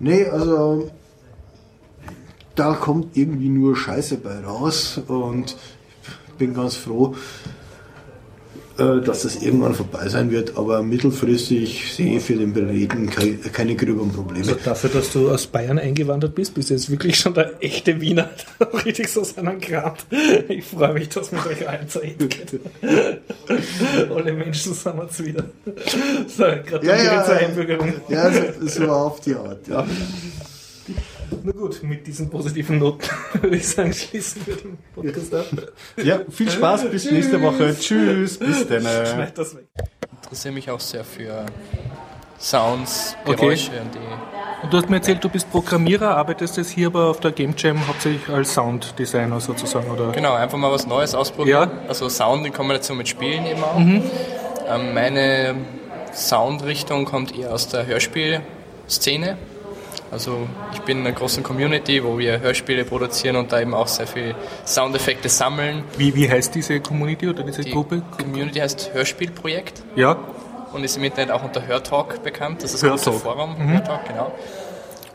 Nee, 0.00 0.26
also 0.26 0.90
da 2.54 2.74
kommt 2.74 3.16
irgendwie 3.16 3.48
nur 3.48 3.76
Scheiße 3.76 4.18
bei 4.18 4.40
raus 4.40 5.00
und 5.08 5.56
ich 6.28 6.34
bin 6.34 6.54
ganz 6.54 6.76
froh, 6.76 7.14
dass 9.00 9.22
das 9.22 9.42
irgendwann 9.42 9.74
vorbei 9.74 10.08
sein 10.08 10.30
wird, 10.30 10.56
aber 10.56 10.82
mittelfristig 10.84 11.92
sehe 11.92 12.16
ich 12.18 12.22
für 12.22 12.34
den 12.34 12.52
Planeten 12.52 13.10
kei- 13.10 13.36
keine 13.52 13.74
gröberen 13.74 14.12
Probleme. 14.12 14.44
Also 14.46 14.56
dafür, 14.64 14.90
dass 14.90 15.12
du 15.12 15.30
aus 15.30 15.46
Bayern 15.48 15.78
eingewandert 15.78 16.34
bist, 16.34 16.54
bist 16.54 16.70
du 16.70 16.74
jetzt 16.74 16.88
wirklich 16.88 17.18
schon 17.18 17.34
der 17.34 17.52
echte 17.60 18.00
Wiener, 18.00 18.30
richtig 18.84 19.08
so 19.08 19.24
seinen 19.24 19.60
Grad. 19.60 20.06
Ich 20.48 20.64
freue 20.64 20.92
mich, 20.94 21.08
dass 21.08 21.32
mit 21.32 21.44
euch 21.46 21.68
allen 21.68 21.88
zu 21.88 21.98
reden 21.98 22.28
geht. 22.28 22.60
Alle 24.14 24.32
Menschen 24.32 24.74
sind 24.74 24.98
jetzt 25.02 25.24
wieder. 25.24 25.44
So, 26.28 26.44
gratuliere 26.44 27.22
zur 27.26 27.34
Einbürgerung. 27.34 27.92
ja 28.08 28.30
so, 28.32 28.66
so 28.66 28.84
auf 28.88 29.20
die 29.20 29.34
Art, 29.34 29.66
ja. 29.68 29.84
Na 31.42 31.52
gut, 31.52 31.82
mit 31.82 32.06
diesen 32.06 32.30
positiven 32.30 32.78
Noten 32.78 33.08
würde 33.40 33.56
ich 33.56 33.68
sagen, 33.68 33.92
schließen 33.92 34.42
wir 34.46 34.56
den 34.56 34.78
Podcast 34.94 35.34
ab. 35.34 35.46
Ja, 36.02 36.20
viel 36.30 36.50
Spaß, 36.50 36.90
bis 36.90 37.10
nächste 37.10 37.40
Woche. 37.42 37.76
Tschüss, 37.78 38.38
bis 38.38 38.66
dann. 38.66 38.82
Schneid 38.82 39.36
das 39.36 39.56
weg. 39.56 39.66
interessiere 40.22 40.54
mich 40.54 40.70
auch 40.70 40.80
sehr 40.80 41.04
für 41.04 41.46
Sounds, 42.40 43.16
Okay. 43.24 43.36
Geräusche 43.36 43.70
und 43.80 43.94
die. 43.94 43.98
Und 44.62 44.72
du 44.72 44.76
hast 44.76 44.88
mir 44.90 44.96
erzählt, 44.96 45.22
du 45.22 45.28
bist 45.28 45.50
Programmierer, 45.50 46.16
arbeitest 46.16 46.56
jetzt 46.56 46.70
hier 46.70 46.88
aber 46.88 47.06
auf 47.10 47.20
der 47.20 47.30
Game 47.32 47.54
Jam 47.56 47.86
hauptsächlich 47.86 48.28
als 48.28 48.54
Sounddesigner 48.54 49.40
sozusagen, 49.40 49.88
oder? 49.90 50.10
Genau, 50.12 50.34
einfach 50.34 50.58
mal 50.58 50.70
was 50.72 50.86
Neues 50.86 51.14
ausprobieren. 51.14 51.70
Ja. 51.70 51.88
Also 51.88 52.08
Sound 52.08 52.44
in 52.46 52.52
Kombination 52.52 52.96
mit 52.98 53.08
Spielen 53.08 53.46
eben 53.46 53.62
auch. 53.62 53.78
Ähm, 53.78 54.94
meine 54.94 55.54
Soundrichtung 56.12 57.04
kommt 57.04 57.36
eher 57.36 57.52
aus 57.52 57.68
der 57.68 57.86
Hörspielszene. 57.86 59.36
Also 60.10 60.48
ich 60.72 60.80
bin 60.80 61.00
in 61.00 61.06
einer 61.06 61.14
großen 61.14 61.42
Community, 61.42 62.02
wo 62.02 62.18
wir 62.18 62.40
Hörspiele 62.40 62.84
produzieren 62.84 63.36
und 63.36 63.52
da 63.52 63.60
eben 63.60 63.74
auch 63.74 63.88
sehr 63.88 64.06
viel 64.06 64.34
Soundeffekte 64.64 65.28
sammeln. 65.28 65.84
Wie, 65.98 66.14
wie 66.14 66.28
heißt 66.30 66.54
diese 66.54 66.80
Community 66.80 67.28
oder 67.28 67.42
diese 67.42 67.62
Die 67.62 67.70
Gruppe? 67.72 68.02
Community 68.18 68.58
heißt 68.60 68.90
Hörspielprojekt 68.94 69.82
Ja, 69.96 70.16
und 70.72 70.82
ist 70.84 70.96
im 70.96 71.04
Internet 71.04 71.30
auch 71.30 71.44
unter 71.44 71.66
Hörtalk 71.66 72.22
bekannt. 72.22 72.62
Das 72.62 72.72
ist 72.74 72.82
das 72.82 72.90
große 72.90 73.12
Hörtalk. 73.12 73.22
Forum. 73.36 73.56
Hörtalk, 73.72 74.06
genau. 74.08 74.32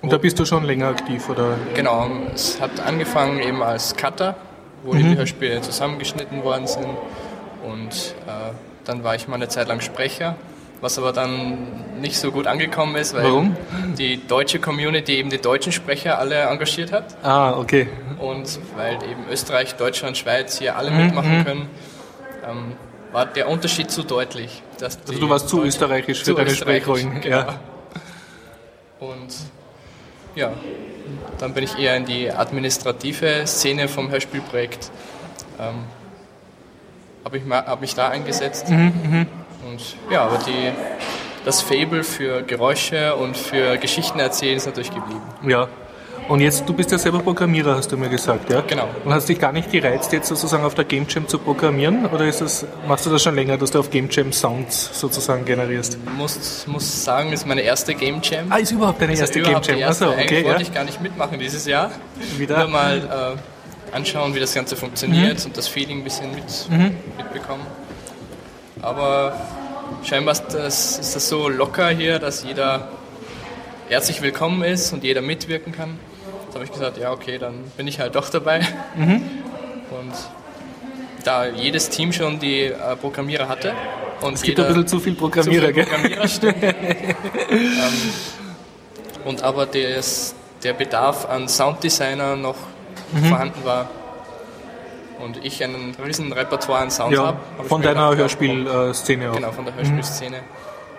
und 0.01 0.11
da 0.13 0.17
bist 0.17 0.37
du 0.39 0.45
schon 0.45 0.63
länger 0.63 0.89
aktiv, 0.89 1.27
oder? 1.29 1.57
Genau, 1.73 2.07
es 2.33 2.61
hat 2.61 2.79
angefangen 2.85 3.39
eben 3.39 3.63
als 3.63 3.95
Cutter, 3.95 4.35
wo 4.83 4.93
Mhm. 4.93 4.97
die 5.11 5.17
Hörspiele 5.17 5.61
zusammengeschnitten 5.61 6.43
worden 6.43 6.67
sind. 6.67 6.85
Und 7.63 8.13
äh, 8.27 8.51
dann 8.85 9.03
war 9.03 9.15
ich 9.15 9.27
mal 9.27 9.35
eine 9.37 9.47
Zeit 9.47 9.67
lang 9.69 9.79
Sprecher, 9.81 10.35
was 10.83 10.97
aber 10.97 11.13
dann 11.13 11.57
nicht 12.01 12.17
so 12.17 12.29
gut 12.31 12.45
angekommen 12.45 12.95
ist, 12.97 13.13
weil 13.13 13.23
Warum? 13.23 13.55
die 13.97 14.17
deutsche 14.27 14.59
Community 14.59 15.15
eben 15.15 15.29
die 15.29 15.37
deutschen 15.37 15.71
Sprecher 15.71 16.19
alle 16.19 16.35
engagiert 16.41 16.91
hat. 16.91 17.15
Ah, 17.23 17.57
okay. 17.57 17.87
Und 18.19 18.59
weil 18.75 18.95
eben 18.95 19.25
Österreich, 19.31 19.75
Deutschland, 19.75 20.17
Schweiz 20.17 20.59
hier 20.59 20.75
alle 20.77 20.91
Mhm, 20.91 20.97
mitmachen 20.97 21.45
können, 21.45 21.69
ähm, 22.45 22.73
war 23.13 23.25
der 23.25 23.47
Unterschied 23.47 23.89
zu 23.91 24.03
deutlich. 24.03 24.61
Dass 24.77 24.99
Also 25.07 25.19
du 25.19 25.29
warst 25.29 25.47
zu 25.47 25.63
österreichisch 25.63 26.19
für 26.19 26.25
zu 26.25 26.33
deine 26.33 26.49
Sprechrollen. 26.49 27.21
Genau. 27.21 27.37
Ja. 27.37 27.59
Und 28.99 29.33
ja, 30.35 30.51
dann 31.37 31.53
bin 31.53 31.63
ich 31.63 31.77
eher 31.77 31.95
in 31.95 32.05
die 32.05 32.29
administrative 32.29 33.43
Szene 33.47 33.87
vom 33.87 34.09
Hörspielprojekt. 34.11 34.91
Ähm, 35.59 35.75
habe 37.23 37.37
ich 37.37 37.43
hab 37.49 37.79
mich 37.79 37.95
da 37.95 38.09
eingesetzt. 38.09 38.67
Mhm, 38.69 39.27
Und 39.73 39.81
ja, 40.11 40.21
aber 40.25 40.37
die, 40.45 40.71
das 41.45 41.61
Fable 41.61 42.03
für 42.03 42.41
Geräusche 42.43 43.15
und 43.15 43.35
für 43.35 43.77
Geschichten 43.77 44.19
erzählen 44.19 44.57
ist 44.57 44.65
natürlich 44.65 44.93
geblieben. 44.93 45.21
Ja. 45.47 45.67
Und 46.29 46.39
jetzt, 46.39 46.69
du 46.69 46.73
bist 46.73 46.89
ja 46.89 46.97
selber 46.97 47.19
Programmierer, 47.19 47.75
hast 47.75 47.91
du 47.91 47.97
mir 47.97 48.07
gesagt, 48.07 48.49
ja? 48.49 48.61
Genau. 48.61 48.87
Und 49.03 49.13
hast 49.13 49.27
dich 49.27 49.37
gar 49.39 49.51
nicht 49.51 49.69
gereizt, 49.69 50.13
jetzt 50.13 50.29
sozusagen 50.29 50.63
auf 50.63 50.73
der 50.73 50.85
Game 50.85 51.05
Jam 51.09 51.27
zu 51.27 51.37
programmieren? 51.37 52.05
Oder 52.05 52.25
ist 52.27 52.39
das, 52.39 52.65
machst 52.87 53.05
du 53.05 53.09
das 53.09 53.21
schon 53.23 53.35
länger, 53.35 53.57
dass 53.57 53.71
du 53.71 53.79
auf 53.79 53.89
Game 53.89 54.07
Jam 54.09 54.31
Sounds 54.31 54.89
sozusagen 54.97 55.43
generierst? 55.43 55.97
Muss, 56.17 56.65
muss 56.65 57.03
sagen, 57.03 57.33
ist 57.33 57.45
meine 57.45 57.59
erste 57.61 57.93
Game 57.93 58.21
Jam. 58.23 58.45
Ah, 58.51 58.57
ist 58.57 58.71
überhaupt 58.71 59.01
deine 59.01 59.11
erste 59.11 59.25
ist 59.25 59.33
Game 59.33 59.43
überhaupt 59.43 59.65
die 59.67 59.71
Jam? 59.71 59.79
erste. 59.81 60.05
Achso, 60.05 60.15
Eigentlich 60.17 60.31
okay, 60.31 60.41
ja. 60.43 60.47
wollte 60.47 60.61
ich 60.61 60.73
gar 60.73 60.83
nicht 60.85 61.01
mitmachen 61.01 61.39
dieses 61.39 61.65
Jahr. 61.65 61.91
Wieder? 62.37 62.59
Nur 62.59 62.67
mal 62.69 63.35
äh, 63.91 63.95
anschauen, 63.95 64.33
wie 64.33 64.39
das 64.39 64.53
Ganze 64.53 64.77
funktioniert 64.77 65.39
Mhm. 65.39 65.45
und 65.47 65.57
das 65.57 65.67
Feeling 65.67 65.97
ein 65.99 66.03
bisschen 66.05 66.31
mit, 66.33 66.45
mitbekommen. 67.17 67.65
Aber 68.81 69.35
scheinbar 70.03 70.33
ist 70.33 70.45
das, 70.49 70.99
ist 70.99 71.15
das 71.15 71.29
so 71.29 71.49
locker 71.49 71.89
hier, 71.89 72.19
dass 72.19 72.43
jeder 72.43 72.89
herzlich 73.89 74.21
willkommen 74.21 74.63
ist 74.63 74.93
und 74.93 75.03
jeder 75.03 75.21
mitwirken 75.21 75.73
kann. 75.73 75.99
Da 76.49 76.55
habe 76.55 76.65
ich 76.65 76.71
gesagt, 76.71 76.97
ja 76.97 77.11
okay, 77.11 77.37
dann 77.37 77.55
bin 77.77 77.87
ich 77.87 77.99
halt 77.99 78.15
doch 78.15 78.29
dabei. 78.29 78.61
Mhm. 78.95 79.21
Und 79.91 80.13
da 81.23 81.45
jedes 81.47 81.89
Team 81.89 82.11
schon 82.11 82.39
die 82.39 82.63
äh, 82.63 82.95
Programmierer 82.99 83.47
hatte 83.47 83.73
und 84.21 84.33
Es 84.33 84.41
gibt 84.41 84.59
ein 84.59 84.67
bisschen 84.67 84.87
zu 84.87 84.99
viel 84.99 85.13
zu 85.13 85.19
Programmierer, 85.19 85.61
viele 85.61 85.73
gell? 85.73 85.85
Programmierer 85.85 86.27
stimmt. 86.27 86.63
ähm, 86.63 88.13
und 89.25 89.41
aber 89.43 89.65
des, 89.65 90.35
der 90.63 90.73
Bedarf 90.73 91.29
an 91.29 91.47
Sounddesigner 91.47 92.35
noch 92.35 92.55
Mhm. 93.13 93.25
vorhanden 93.25 93.63
war 93.63 93.89
und 95.23 95.43
ich 95.43 95.63
ein 95.63 95.95
riesen 96.05 96.31
Repertoire 96.31 96.81
an 96.81 96.91
Sounds 96.91 97.15
Ja, 97.15 97.25
habe. 97.27 97.37
hab 97.57 97.67
von 97.67 97.81
deiner 97.81 98.11
ja, 98.11 98.15
Hörspielszene 98.17 99.31
auch. 99.31 99.35
Genau, 99.35 99.51
von 99.51 99.65
der 99.65 99.75
Hörspielszene. 99.75 100.37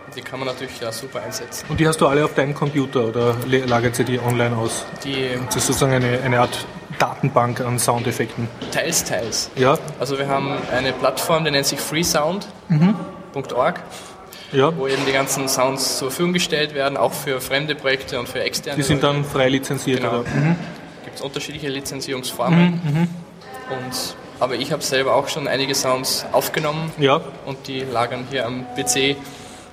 Und 0.06 0.16
Die 0.16 0.20
kann 0.22 0.38
man 0.38 0.48
natürlich 0.48 0.78
da 0.80 0.92
super 0.92 1.22
einsetzen. 1.22 1.64
Und 1.68 1.80
die 1.80 1.86
hast 1.88 2.00
du 2.00 2.06
alle 2.06 2.24
auf 2.24 2.34
deinem 2.34 2.54
Computer 2.54 3.04
oder 3.06 3.34
lagert 3.66 3.96
sie 3.96 4.04
die 4.04 4.20
online 4.20 4.56
aus? 4.56 4.84
Die 5.04 5.30
Das 5.46 5.56
ist 5.56 5.66
sozusagen 5.66 5.94
eine, 5.94 6.20
eine 6.22 6.40
Art 6.40 6.66
Datenbank 6.98 7.60
an 7.60 7.78
Soundeffekten. 7.78 8.48
teils, 8.70 9.04
teils. 9.04 9.50
Ja, 9.56 9.76
Also 9.98 10.18
wir 10.18 10.28
haben 10.28 10.52
eine 10.72 10.92
Plattform, 10.92 11.44
die 11.44 11.50
nennt 11.50 11.66
sich 11.66 11.80
freesound.org, 11.80 13.80
ja. 14.52 14.76
wo 14.76 14.86
eben 14.86 15.04
die 15.06 15.12
ganzen 15.12 15.48
Sounds 15.48 15.98
zur 15.98 16.10
Verfügung 16.10 16.32
gestellt 16.34 16.74
werden, 16.74 16.96
auch 16.96 17.12
für 17.12 17.40
fremde 17.40 17.74
Projekte 17.74 18.20
und 18.20 18.28
für 18.28 18.40
externe. 18.42 18.76
Die 18.76 18.82
sind 18.82 19.02
dann 19.02 19.24
frei 19.24 19.48
lizenziert, 19.48 20.00
Genau. 20.00 20.20
oder? 20.20 20.30
Mhm. 20.30 20.56
gibt 21.04 21.16
es 21.16 21.22
unterschiedliche 21.22 21.68
Lizenzierungsformen. 21.68 23.08
Und, 23.70 24.16
aber 24.40 24.54
ich 24.54 24.72
habe 24.72 24.82
selber 24.82 25.14
auch 25.14 25.28
schon 25.28 25.48
einige 25.48 25.74
Sounds 25.74 26.26
aufgenommen 26.32 26.92
Ja, 26.98 27.20
und 27.46 27.66
die 27.66 27.80
lagern 27.80 28.26
hier 28.30 28.46
am 28.46 28.66
PC 28.76 29.16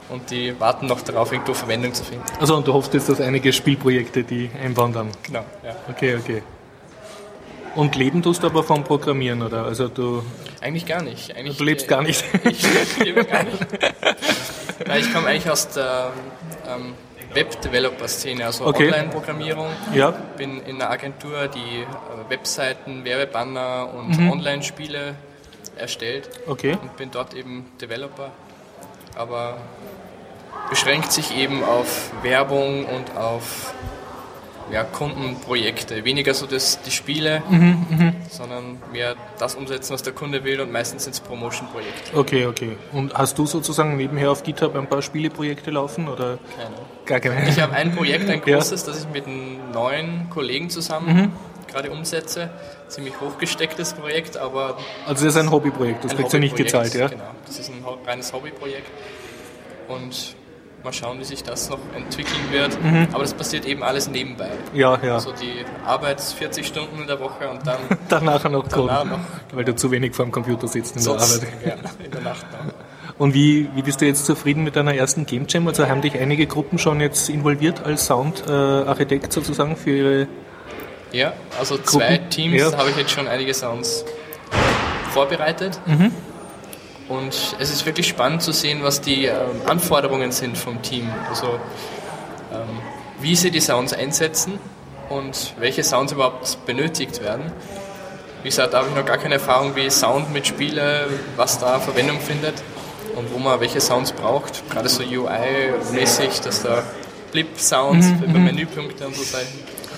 und 0.10 0.30
die 0.32 0.60
warten 0.60 0.88
noch 0.88 1.02
darauf, 1.02 1.32
irgendwo 1.32 1.54
Verwendung 1.54 1.94
zu 1.94 2.04
finden. 2.04 2.24
also 2.40 2.56
und 2.56 2.68
du 2.68 2.74
hoffst 2.74 2.94
jetzt, 2.94 3.10
dass 3.10 3.22
einige 3.22 3.54
Spielprojekte 3.54 4.24
die 4.24 4.50
einwandern. 4.62 5.10
Genau, 5.24 5.46
ja. 5.64 5.76
Okay, 5.90 6.16
okay. 6.16 6.44
Und 7.76 7.96
leben 7.96 8.22
tust 8.22 8.44
du 8.44 8.48
aber 8.48 8.64
vom 8.64 8.84
Programmieren, 8.84 9.42
oder? 9.42 9.64
Also 9.64 9.88
du, 9.88 10.24
Eigentlich 10.60 10.86
gar 10.86 11.02
nicht. 11.02 11.36
Eigentlich, 11.36 11.58
du 11.58 11.64
lebst 11.64 11.86
äh, 11.86 11.90
gar 11.90 12.02
nicht. 12.02 12.24
Ich 12.44 12.98
lebe 13.00 13.24
gar 13.24 13.44
nicht. 13.44 13.58
Weil 14.86 15.00
ich 15.00 15.14
komme 15.14 15.28
eigentlich 15.28 15.50
aus 15.50 15.70
der 15.70 16.12
ähm, 16.68 16.94
Web-Developer-Szene, 17.34 18.46
also 18.46 18.66
Okay. 18.66 18.86
Online-Programmierung. 18.88 19.68
Ja, 19.94 20.12
bin 20.38 20.62
in 20.64 20.76
einer 20.82 20.90
Agentur, 20.90 21.48
die 21.48 21.82
äh, 21.82 22.30
Webseiten, 22.30 23.04
Werbebanner 23.06 23.90
und 23.94 24.18
Mhm. 24.20 24.32
Online-Spiele 24.32 25.16
erstellt. 25.78 26.30
okay. 26.48 26.78
und 26.82 26.96
bin 26.98 27.10
dort 27.12 27.34
eben 27.34 27.66
Developer, 27.82 28.30
aber 29.16 29.58
beschränkt 30.70 31.12
sich 31.12 31.36
eben 31.38 31.64
auf 31.64 32.12
Werbung 32.24 32.86
und 32.86 33.18
auf 33.18 33.74
ja, 34.72 34.84
Kundenprojekte. 34.84 36.04
Weniger 36.06 36.34
so 36.34 36.46
das, 36.46 36.82
die 36.82 36.92
Spiele, 36.92 37.44
sondern 38.30 38.78
mehr 38.92 39.16
das 39.40 39.56
umsetzen, 39.56 39.94
was 39.94 40.04
der 40.04 40.14
Kunde 40.14 40.44
will 40.44 40.62
und 40.62 40.72
meistens 40.72 41.04
sind 41.04 41.14
es 41.14 41.20
Promotion-Projekte. 41.20 42.18
Okay, 42.18 42.46
okay. 42.46 42.78
Und 42.92 43.14
hast 43.14 43.38
du 43.38 43.46
sozusagen 43.46 43.98
nebenher 43.98 44.32
auf 44.32 44.44
GitHub 44.44 44.76
ein 44.76 44.88
paar 44.88 45.02
Spieleprojekte 45.02 45.72
laufen 45.72 46.08
oder 46.08 46.38
Keine. 46.56 46.76
gar 47.06 47.20
keine? 47.20 47.50
Ich 47.50 47.60
habe 47.60 47.74
ein 47.74 47.96
Projekt, 47.96 48.30
ein 48.30 48.42
Ja. 48.46 48.58
großes, 48.58 48.84
das 48.86 49.02
ich 49.04 49.10
mit 49.10 49.26
neun 49.74 50.28
Kollegen 50.30 50.70
zusammen 50.70 51.32
gerade 51.72 51.90
umsetze. 51.92 52.50
Ziemlich 52.90 53.14
hochgestecktes 53.22 53.94
Projekt, 53.94 54.36
aber 54.36 54.78
Also 55.06 55.26
das 55.26 55.36
ist 55.36 55.38
ein 55.42 55.50
Hobbyprojekt, 55.52 56.04
das 56.04 56.16
kriegst 56.16 56.34
du 56.34 56.40
nicht 56.40 56.56
gezahlt, 56.56 56.94
ja? 56.94 57.08
Genau, 57.08 57.24
das 57.46 57.60
ist 57.60 57.70
ein 57.70 57.84
reines 58.06 58.34
Hobbyprojekt. 58.34 58.90
Und 59.88 60.36
mal 60.84 60.94
schauen, 60.94 61.20
wie 61.20 61.24
sich 61.24 61.44
das 61.44 61.70
noch 61.70 61.80
entwickeln 61.96 62.52
wird. 62.52 62.82
Mhm. 62.84 63.08
Aber 63.12 63.24
das 63.24 63.34
passiert 63.34 63.66
eben 63.66 63.84
alles 63.84 64.10
nebenbei. 64.10 64.50
Ja, 64.74 65.00
ja. 65.04 65.16
Also 65.16 65.32
die 65.32 65.66
Arbeits 65.86 66.34
40 66.34 66.66
Stunden 66.66 67.02
in 67.02 67.08
der 67.08 67.20
Woche 67.20 67.50
und 67.50 67.66
dann 67.66 67.80
Danach 68.10 68.44
noch 68.50 68.68
danach 68.68 69.06
noch 69.06 69.20
weil 69.54 69.66
du 69.66 69.76
zu 69.76 69.92
wenig 69.92 70.16
vor 70.16 70.26
dem 70.26 70.32
Computer 70.32 70.68
sitzt 70.68 70.96
in 70.96 71.04
der 71.04 71.20
sonst, 71.20 71.44
Arbeit. 71.44 71.54
ja, 71.66 72.06
in 72.06 72.12
der 72.12 72.22
Nacht 72.22 72.46
noch. 72.52 72.74
Und 73.18 73.36
wie, 73.36 73.70
wie 73.76 73.84
bist 73.84 74.02
du 74.02 74.08
jetzt 74.08 74.26
zufrieden 74.26 74.64
mit 74.64 74.76
deiner 74.76 74.96
ersten 74.96 75.28
Game 75.28 75.46
Jam? 75.48 75.68
Also 75.68 75.88
haben 75.88 76.02
dich 76.02 76.18
einige 76.18 76.48
Gruppen 76.48 76.80
schon 76.80 77.00
jetzt 77.02 77.30
involviert 77.30 77.86
als 77.86 78.08
Sound-Architekt 78.08 79.32
sozusagen 79.32 79.76
für 79.76 79.92
ihre... 79.92 80.28
Ja, 81.12 81.34
also 81.60 81.78
zwei 81.78 82.18
Gruppen, 82.18 82.30
Teams 82.32 82.60
ja. 82.60 82.76
habe 82.76 82.90
ich 82.90 82.98
jetzt 82.98 83.12
schon 83.12 83.28
einige 83.28 83.54
Sounds 83.54 84.06
vorbereitet. 85.12 85.80
Mhm. 85.86 86.12
Und 87.12 87.58
es 87.60 87.70
ist 87.74 87.86
wirklich 87.86 88.08
spannend 88.08 88.42
zu 88.42 88.54
sehen, 88.54 88.84
was 88.84 89.02
die 89.02 89.26
ähm, 89.26 89.36
Anforderungen 89.66 90.32
sind 90.32 90.58
vom 90.58 90.82
Team. 90.82 91.10
Also 91.28 91.60
ähm, 92.54 92.80
wie 93.20 93.36
sie 93.36 93.52
die 93.52 93.60
Sounds 93.60 93.92
einsetzen 93.92 94.60
und 95.10 95.54
welche 95.60 95.84
Sounds 95.84 96.14
überhaupt 96.14 96.66
benötigt 96.66 97.22
werden. 97.22 97.52
Wie 98.44 98.48
gesagt, 98.48 98.74
da 98.74 98.78
habe 98.78 98.88
ich 98.88 98.96
noch 98.96 99.06
gar 99.06 99.18
keine 99.18 99.36
Erfahrung, 99.36 99.76
wie 99.76 99.90
Sound 99.90 100.32
mit 100.32 100.48
Spiele, 100.48 101.08
was 101.36 101.60
da 101.60 101.80
Verwendung 101.80 102.22
findet 102.22 102.56
und 103.18 103.34
wo 103.34 103.40
man 103.40 103.60
welche 103.60 103.82
Sounds 103.82 104.14
braucht. 104.14 104.64
Gerade 104.70 104.88
so 104.88 105.04
UI-mäßig, 105.04 106.40
dass 106.40 106.64
da 106.64 106.82
Blip-Sounds 107.34 108.08
über 108.26 108.40
Menüpunkte 108.40 109.06
und 109.06 109.18
so 109.18 109.24
sein. 109.24 109.46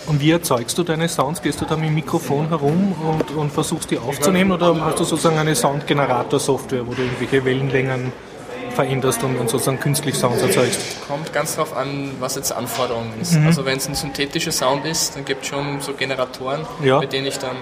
Und 0.07 0.19
wie 0.19 0.31
erzeugst 0.31 0.77
du 0.77 0.84
deine 0.84 1.07
Sounds? 1.07 1.41
Gehst 1.41 1.61
du 1.61 1.65
da 1.65 1.75
mit 1.75 1.85
dem 1.88 1.95
Mikrofon 1.95 2.49
herum 2.49 2.93
und, 2.93 3.31
und 3.38 3.51
versuchst 3.51 3.89
die 3.91 3.97
aufzunehmen 3.97 4.51
oder 4.51 4.75
hast 4.85 4.99
du 4.99 5.03
sozusagen 5.05 5.38
eine 5.38 5.55
Soundgenerator-Software, 5.55 6.85
wo 6.85 6.93
du 6.93 7.03
irgendwelche 7.03 7.43
Wellenlängen 7.45 8.11
veränderst 8.75 9.23
und, 9.23 9.38
und 9.38 9.49
sozusagen 9.49 9.80
künstlich 9.80 10.15
Sounds 10.15 10.41
erzeugst? 10.41 10.80
Kommt 11.07 11.31
ganz 11.31 11.55
drauf 11.55 11.75
an, 11.75 12.11
was 12.19 12.35
jetzt 12.35 12.51
Anforderungen 12.51 13.13
ist. 13.21 13.34
Mhm. 13.34 13.47
Also 13.47 13.65
wenn 13.65 13.77
es 13.77 13.88
ein 13.88 13.95
synthetischer 13.95 14.51
Sound 14.51 14.85
ist, 14.85 15.15
dann 15.15 15.23
gibt 15.25 15.43
es 15.43 15.49
schon 15.49 15.80
so 15.80 15.93
Generatoren, 15.93 16.65
Ja. 16.84 16.95
Mhm, 16.95 17.01
mit 17.01 17.13
denen 17.13 17.27
ich 17.27 17.38
dann 17.39 17.55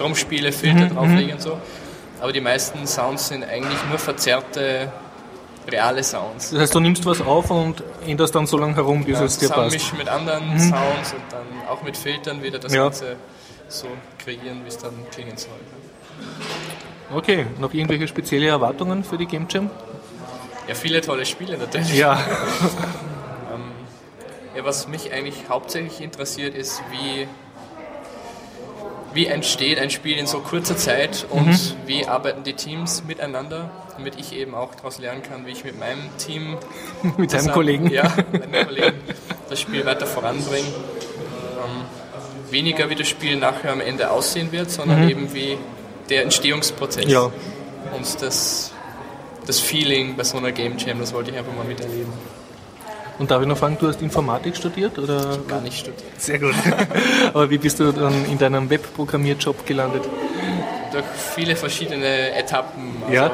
rumspiele, 0.00 0.52
Filter 0.52 0.86
drauflege 0.86 1.32
und 1.32 1.42
so. 1.42 1.58
Aber 2.20 2.32
die 2.32 2.40
meisten 2.40 2.86
Sounds 2.86 3.28
sind 3.28 3.44
eigentlich 3.44 3.78
nur 3.88 3.98
verzerrte 3.98 4.92
reale 5.70 6.02
Sounds. 6.02 6.50
Das 6.50 6.60
heißt, 6.60 6.74
du 6.74 6.80
nimmst 6.80 7.06
was 7.06 7.20
auf 7.20 7.50
und 7.50 7.82
änderst 8.06 8.34
dann 8.34 8.46
so 8.46 8.58
lange 8.58 8.74
herum, 8.74 9.04
bis 9.04 9.18
Ja, 9.18 9.24
es 9.24 9.38
dir 9.38 9.48
passt. 9.48 9.54
zusammenmischen 9.54 9.98
mit 9.98 10.08
anderen 10.08 10.58
Sounds 10.58 11.12
und 11.12 11.22
dann 11.30 11.61
auch 11.72 11.82
mit 11.82 11.96
Filtern 11.96 12.42
wieder 12.42 12.58
das 12.58 12.72
Ja. 12.72 12.84
Ganze 12.84 13.16
so 13.68 13.86
kreieren, 14.22 14.62
wie 14.64 14.68
es 14.68 14.78
dann 14.78 14.92
klingen 15.10 15.36
soll. 15.36 15.50
Okay, 17.14 17.46
noch 17.58 17.72
irgendwelche 17.74 18.06
spezielle 18.08 18.48
Erwartungen 18.48 19.02
für 19.04 19.16
die 19.18 19.26
Game 19.26 19.46
Jam? 19.50 19.70
Ja, 20.68 20.74
viele 20.74 21.00
tolle 21.00 21.26
Spiele 21.26 21.56
natürlich. 21.58 21.94
Ja, 21.96 22.18
Ja, 24.54 24.64
was 24.66 24.86
mich 24.86 25.10
eigentlich 25.14 25.48
hauptsächlich 25.48 26.02
interessiert, 26.02 26.54
ist, 26.54 26.82
wie, 26.90 27.26
wie 29.14 29.26
entsteht 29.26 29.78
ein 29.78 29.88
Spiel 29.88 30.18
in 30.18 30.26
so 30.26 30.40
kurzer 30.40 30.76
Zeit 30.76 31.26
und 31.30 31.46
Mhm. 31.48 31.58
wie 31.86 32.06
arbeiten 32.06 32.42
die 32.44 32.52
Teams 32.52 33.02
miteinander, 33.04 33.70
damit 33.96 34.20
ich 34.20 34.34
eben 34.36 34.54
auch 34.54 34.74
daraus 34.74 34.98
lernen 34.98 35.22
kann, 35.22 35.46
wie 35.46 35.52
ich 35.52 35.64
mit 35.64 35.78
meinem 35.80 36.14
Team, 36.18 36.58
mit 37.16 37.32
deinem 37.32 37.50
Kollegen. 37.50 37.90
ja, 37.90 38.12
mit 38.30 38.50
meinem 38.52 38.66
Kollegen 38.66 39.00
das 39.48 39.58
Spiel 39.58 39.86
weiter 39.86 40.06
voranbringe. 40.06 40.66
Ähm, 41.64 42.50
weniger 42.50 42.90
wie 42.90 42.94
das 42.94 43.08
Spiel 43.08 43.36
nachher 43.36 43.72
am 43.72 43.80
Ende 43.80 44.10
aussehen 44.10 44.52
wird, 44.52 44.70
sondern 44.70 45.08
eben 45.08 45.32
wie 45.32 45.56
der 46.10 46.22
Entstehungsprozess 46.22 47.04
Mhm. 47.06 47.10
Ja. 47.10 47.30
und 47.96 48.22
das, 48.22 48.72
das 49.46 49.58
Feeling 49.60 50.16
bei 50.16 50.24
so 50.24 50.36
einer 50.38 50.52
Game 50.52 50.76
Jam, 50.78 51.00
das 51.00 51.12
wollte 51.14 51.30
ich 51.30 51.38
einfach 51.38 51.54
mal 51.54 51.64
miterleben. 51.64 52.12
Und 53.18 53.30
darf 53.30 53.40
ich 53.42 53.48
noch 53.48 53.56
fragen, 53.58 53.76
du 53.78 53.86
hast 53.88 54.02
Informatik 54.02 54.56
studiert? 54.56 54.98
Oder? 54.98 55.38
Gar 55.46 55.60
nicht 55.60 55.78
studiert. 55.78 56.02
Sehr 56.20 56.38
gut. 56.38 56.54
Aber 57.34 57.48
wie 57.50 57.58
bist 57.58 57.78
du 57.78 57.92
dann 57.92 58.24
in 58.26 58.38
deinem 58.38 58.68
Webprogrammierjob 58.68 59.64
gelandet? 59.66 60.02
durch 60.92 61.04
viele 61.34 61.56
verschiedene 61.56 62.34
Etappen. 62.34 62.96
Also 63.02 63.14
Ja. 63.14 63.30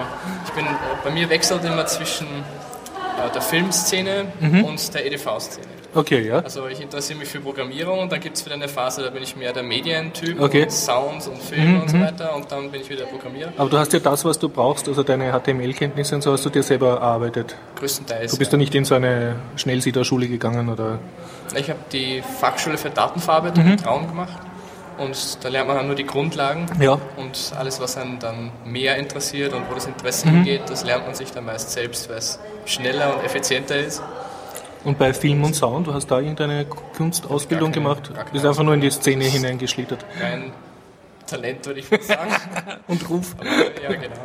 ich 0.46 0.52
bin, 0.52 0.64
äh, 0.64 0.68
bei 1.02 1.10
mir 1.10 1.28
wechselt 1.28 1.64
immer 1.64 1.84
zwischen 1.86 2.26
äh, 2.28 3.32
der 3.34 3.42
Filmszene 3.42 4.26
Mhm. 4.38 4.62
und 4.64 4.94
der 4.94 5.04
EDV-Szene. 5.06 5.66
Okay, 5.94 6.28
ja. 6.28 6.40
Also 6.40 6.66
ich 6.68 6.80
interessiere 6.80 7.18
mich 7.18 7.28
für 7.28 7.40
Programmierung 7.40 7.98
und 8.00 8.12
dann 8.12 8.20
gibt 8.20 8.36
es 8.36 8.44
wieder 8.44 8.54
eine 8.56 8.68
Phase, 8.68 9.02
da 9.02 9.10
bin 9.10 9.22
ich 9.22 9.36
mehr 9.36 9.52
der 9.54 9.62
Medientyp 9.62 10.38
Okay. 10.40 10.58
Mhm, 10.58 10.64
und 10.64 10.70
Sounds 10.72 11.26
und 11.28 11.38
Filme 11.42 11.80
und 11.82 11.88
so 11.88 11.98
weiter 11.98 12.34
und 12.36 12.50
dann 12.52 12.70
bin 12.70 12.82
ich 12.82 12.90
wieder 12.90 13.06
Programmierer. 13.06 13.52
Aber 13.56 13.70
du 13.70 13.78
hast 13.78 13.92
ja 13.94 13.98
das, 13.98 14.24
was 14.24 14.38
du 14.38 14.48
brauchst, 14.50 14.86
also 14.86 15.02
deine 15.02 15.32
HTML-Kenntnisse 15.32 16.14
und 16.14 16.22
so 16.22 16.32
hast 16.32 16.44
du 16.44 16.50
dir 16.50 16.62
selber 16.62 16.88
erarbeitet. 16.96 17.56
Größtenteils. 17.76 18.32
Du 18.32 18.38
bist 18.38 18.52
ja 18.52 18.58
nicht 18.58 18.74
in 18.74 18.84
so 18.84 18.94
eine 18.96 19.36
Schnellsiederschule 19.56 20.28
gegangen 20.28 20.68
oder? 20.68 20.98
Ich 21.56 21.70
habe 21.70 21.80
die 21.90 22.22
Fachschule 22.40 22.76
für 22.76 22.90
Datenverarbeitung 22.90 23.64
Mhm. 23.64 23.70
in 23.72 23.76
Traun 23.78 24.06
gemacht 24.08 24.36
und 24.98 25.42
da 25.42 25.48
lernt 25.48 25.68
man 25.68 25.78
dann 25.78 25.86
nur 25.86 25.96
die 25.96 26.04
Grundlagen 26.06 26.66
Ja. 26.80 26.98
und 27.16 27.52
alles, 27.58 27.80
was 27.80 27.96
einen 27.96 28.18
dann 28.18 28.50
mehr 28.66 28.96
interessiert 28.98 29.54
und 29.54 29.62
wo 29.70 29.74
das 29.74 29.86
Interesse 29.86 30.28
Mhm. 30.28 30.32
hingeht, 30.34 30.62
das 30.68 30.84
lernt 30.84 31.06
man 31.06 31.14
sich 31.14 31.30
dann 31.32 31.46
meist 31.46 31.70
selbst, 31.72 32.10
weil 32.10 32.18
es 32.18 32.38
schneller 32.66 33.16
und 33.16 33.24
effizienter 33.24 33.76
ist. 33.78 34.02
Und 34.88 34.98
bei 34.98 35.12
Film 35.12 35.44
und 35.44 35.54
Sound, 35.54 35.86
du 35.86 35.92
hast 35.92 36.06
da 36.10 36.18
irgendeine 36.18 36.64
Kunstausbildung 36.64 37.72
keine- 37.72 37.84
gemacht? 37.84 38.08
gar 38.08 38.24
keine 38.24 38.30
Bist 38.32 38.46
einfach 38.46 38.62
nur 38.62 38.72
in 38.72 38.80
die 38.80 38.90
Szene 38.90 39.24
hineingeschlittert. 39.24 40.02
Rein 40.18 40.50
Talent, 41.26 41.66
würde 41.66 41.80
ich 41.80 41.90
mal 41.90 42.00
sagen. 42.00 42.32
Und 42.88 43.10
Ruf. 43.10 43.36
Aber, 43.38 43.46
ja, 43.82 44.00
genau. 44.00 44.16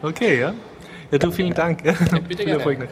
Okay, 0.00 0.38
ja. 0.40 0.54
Ja, 1.10 1.18
du, 1.18 1.32
vielen 1.32 1.54
Dank. 1.54 1.82
bitte 1.82 1.96
Viel 1.98 2.36
gerne. 2.36 2.52
Erfolg. 2.52 2.88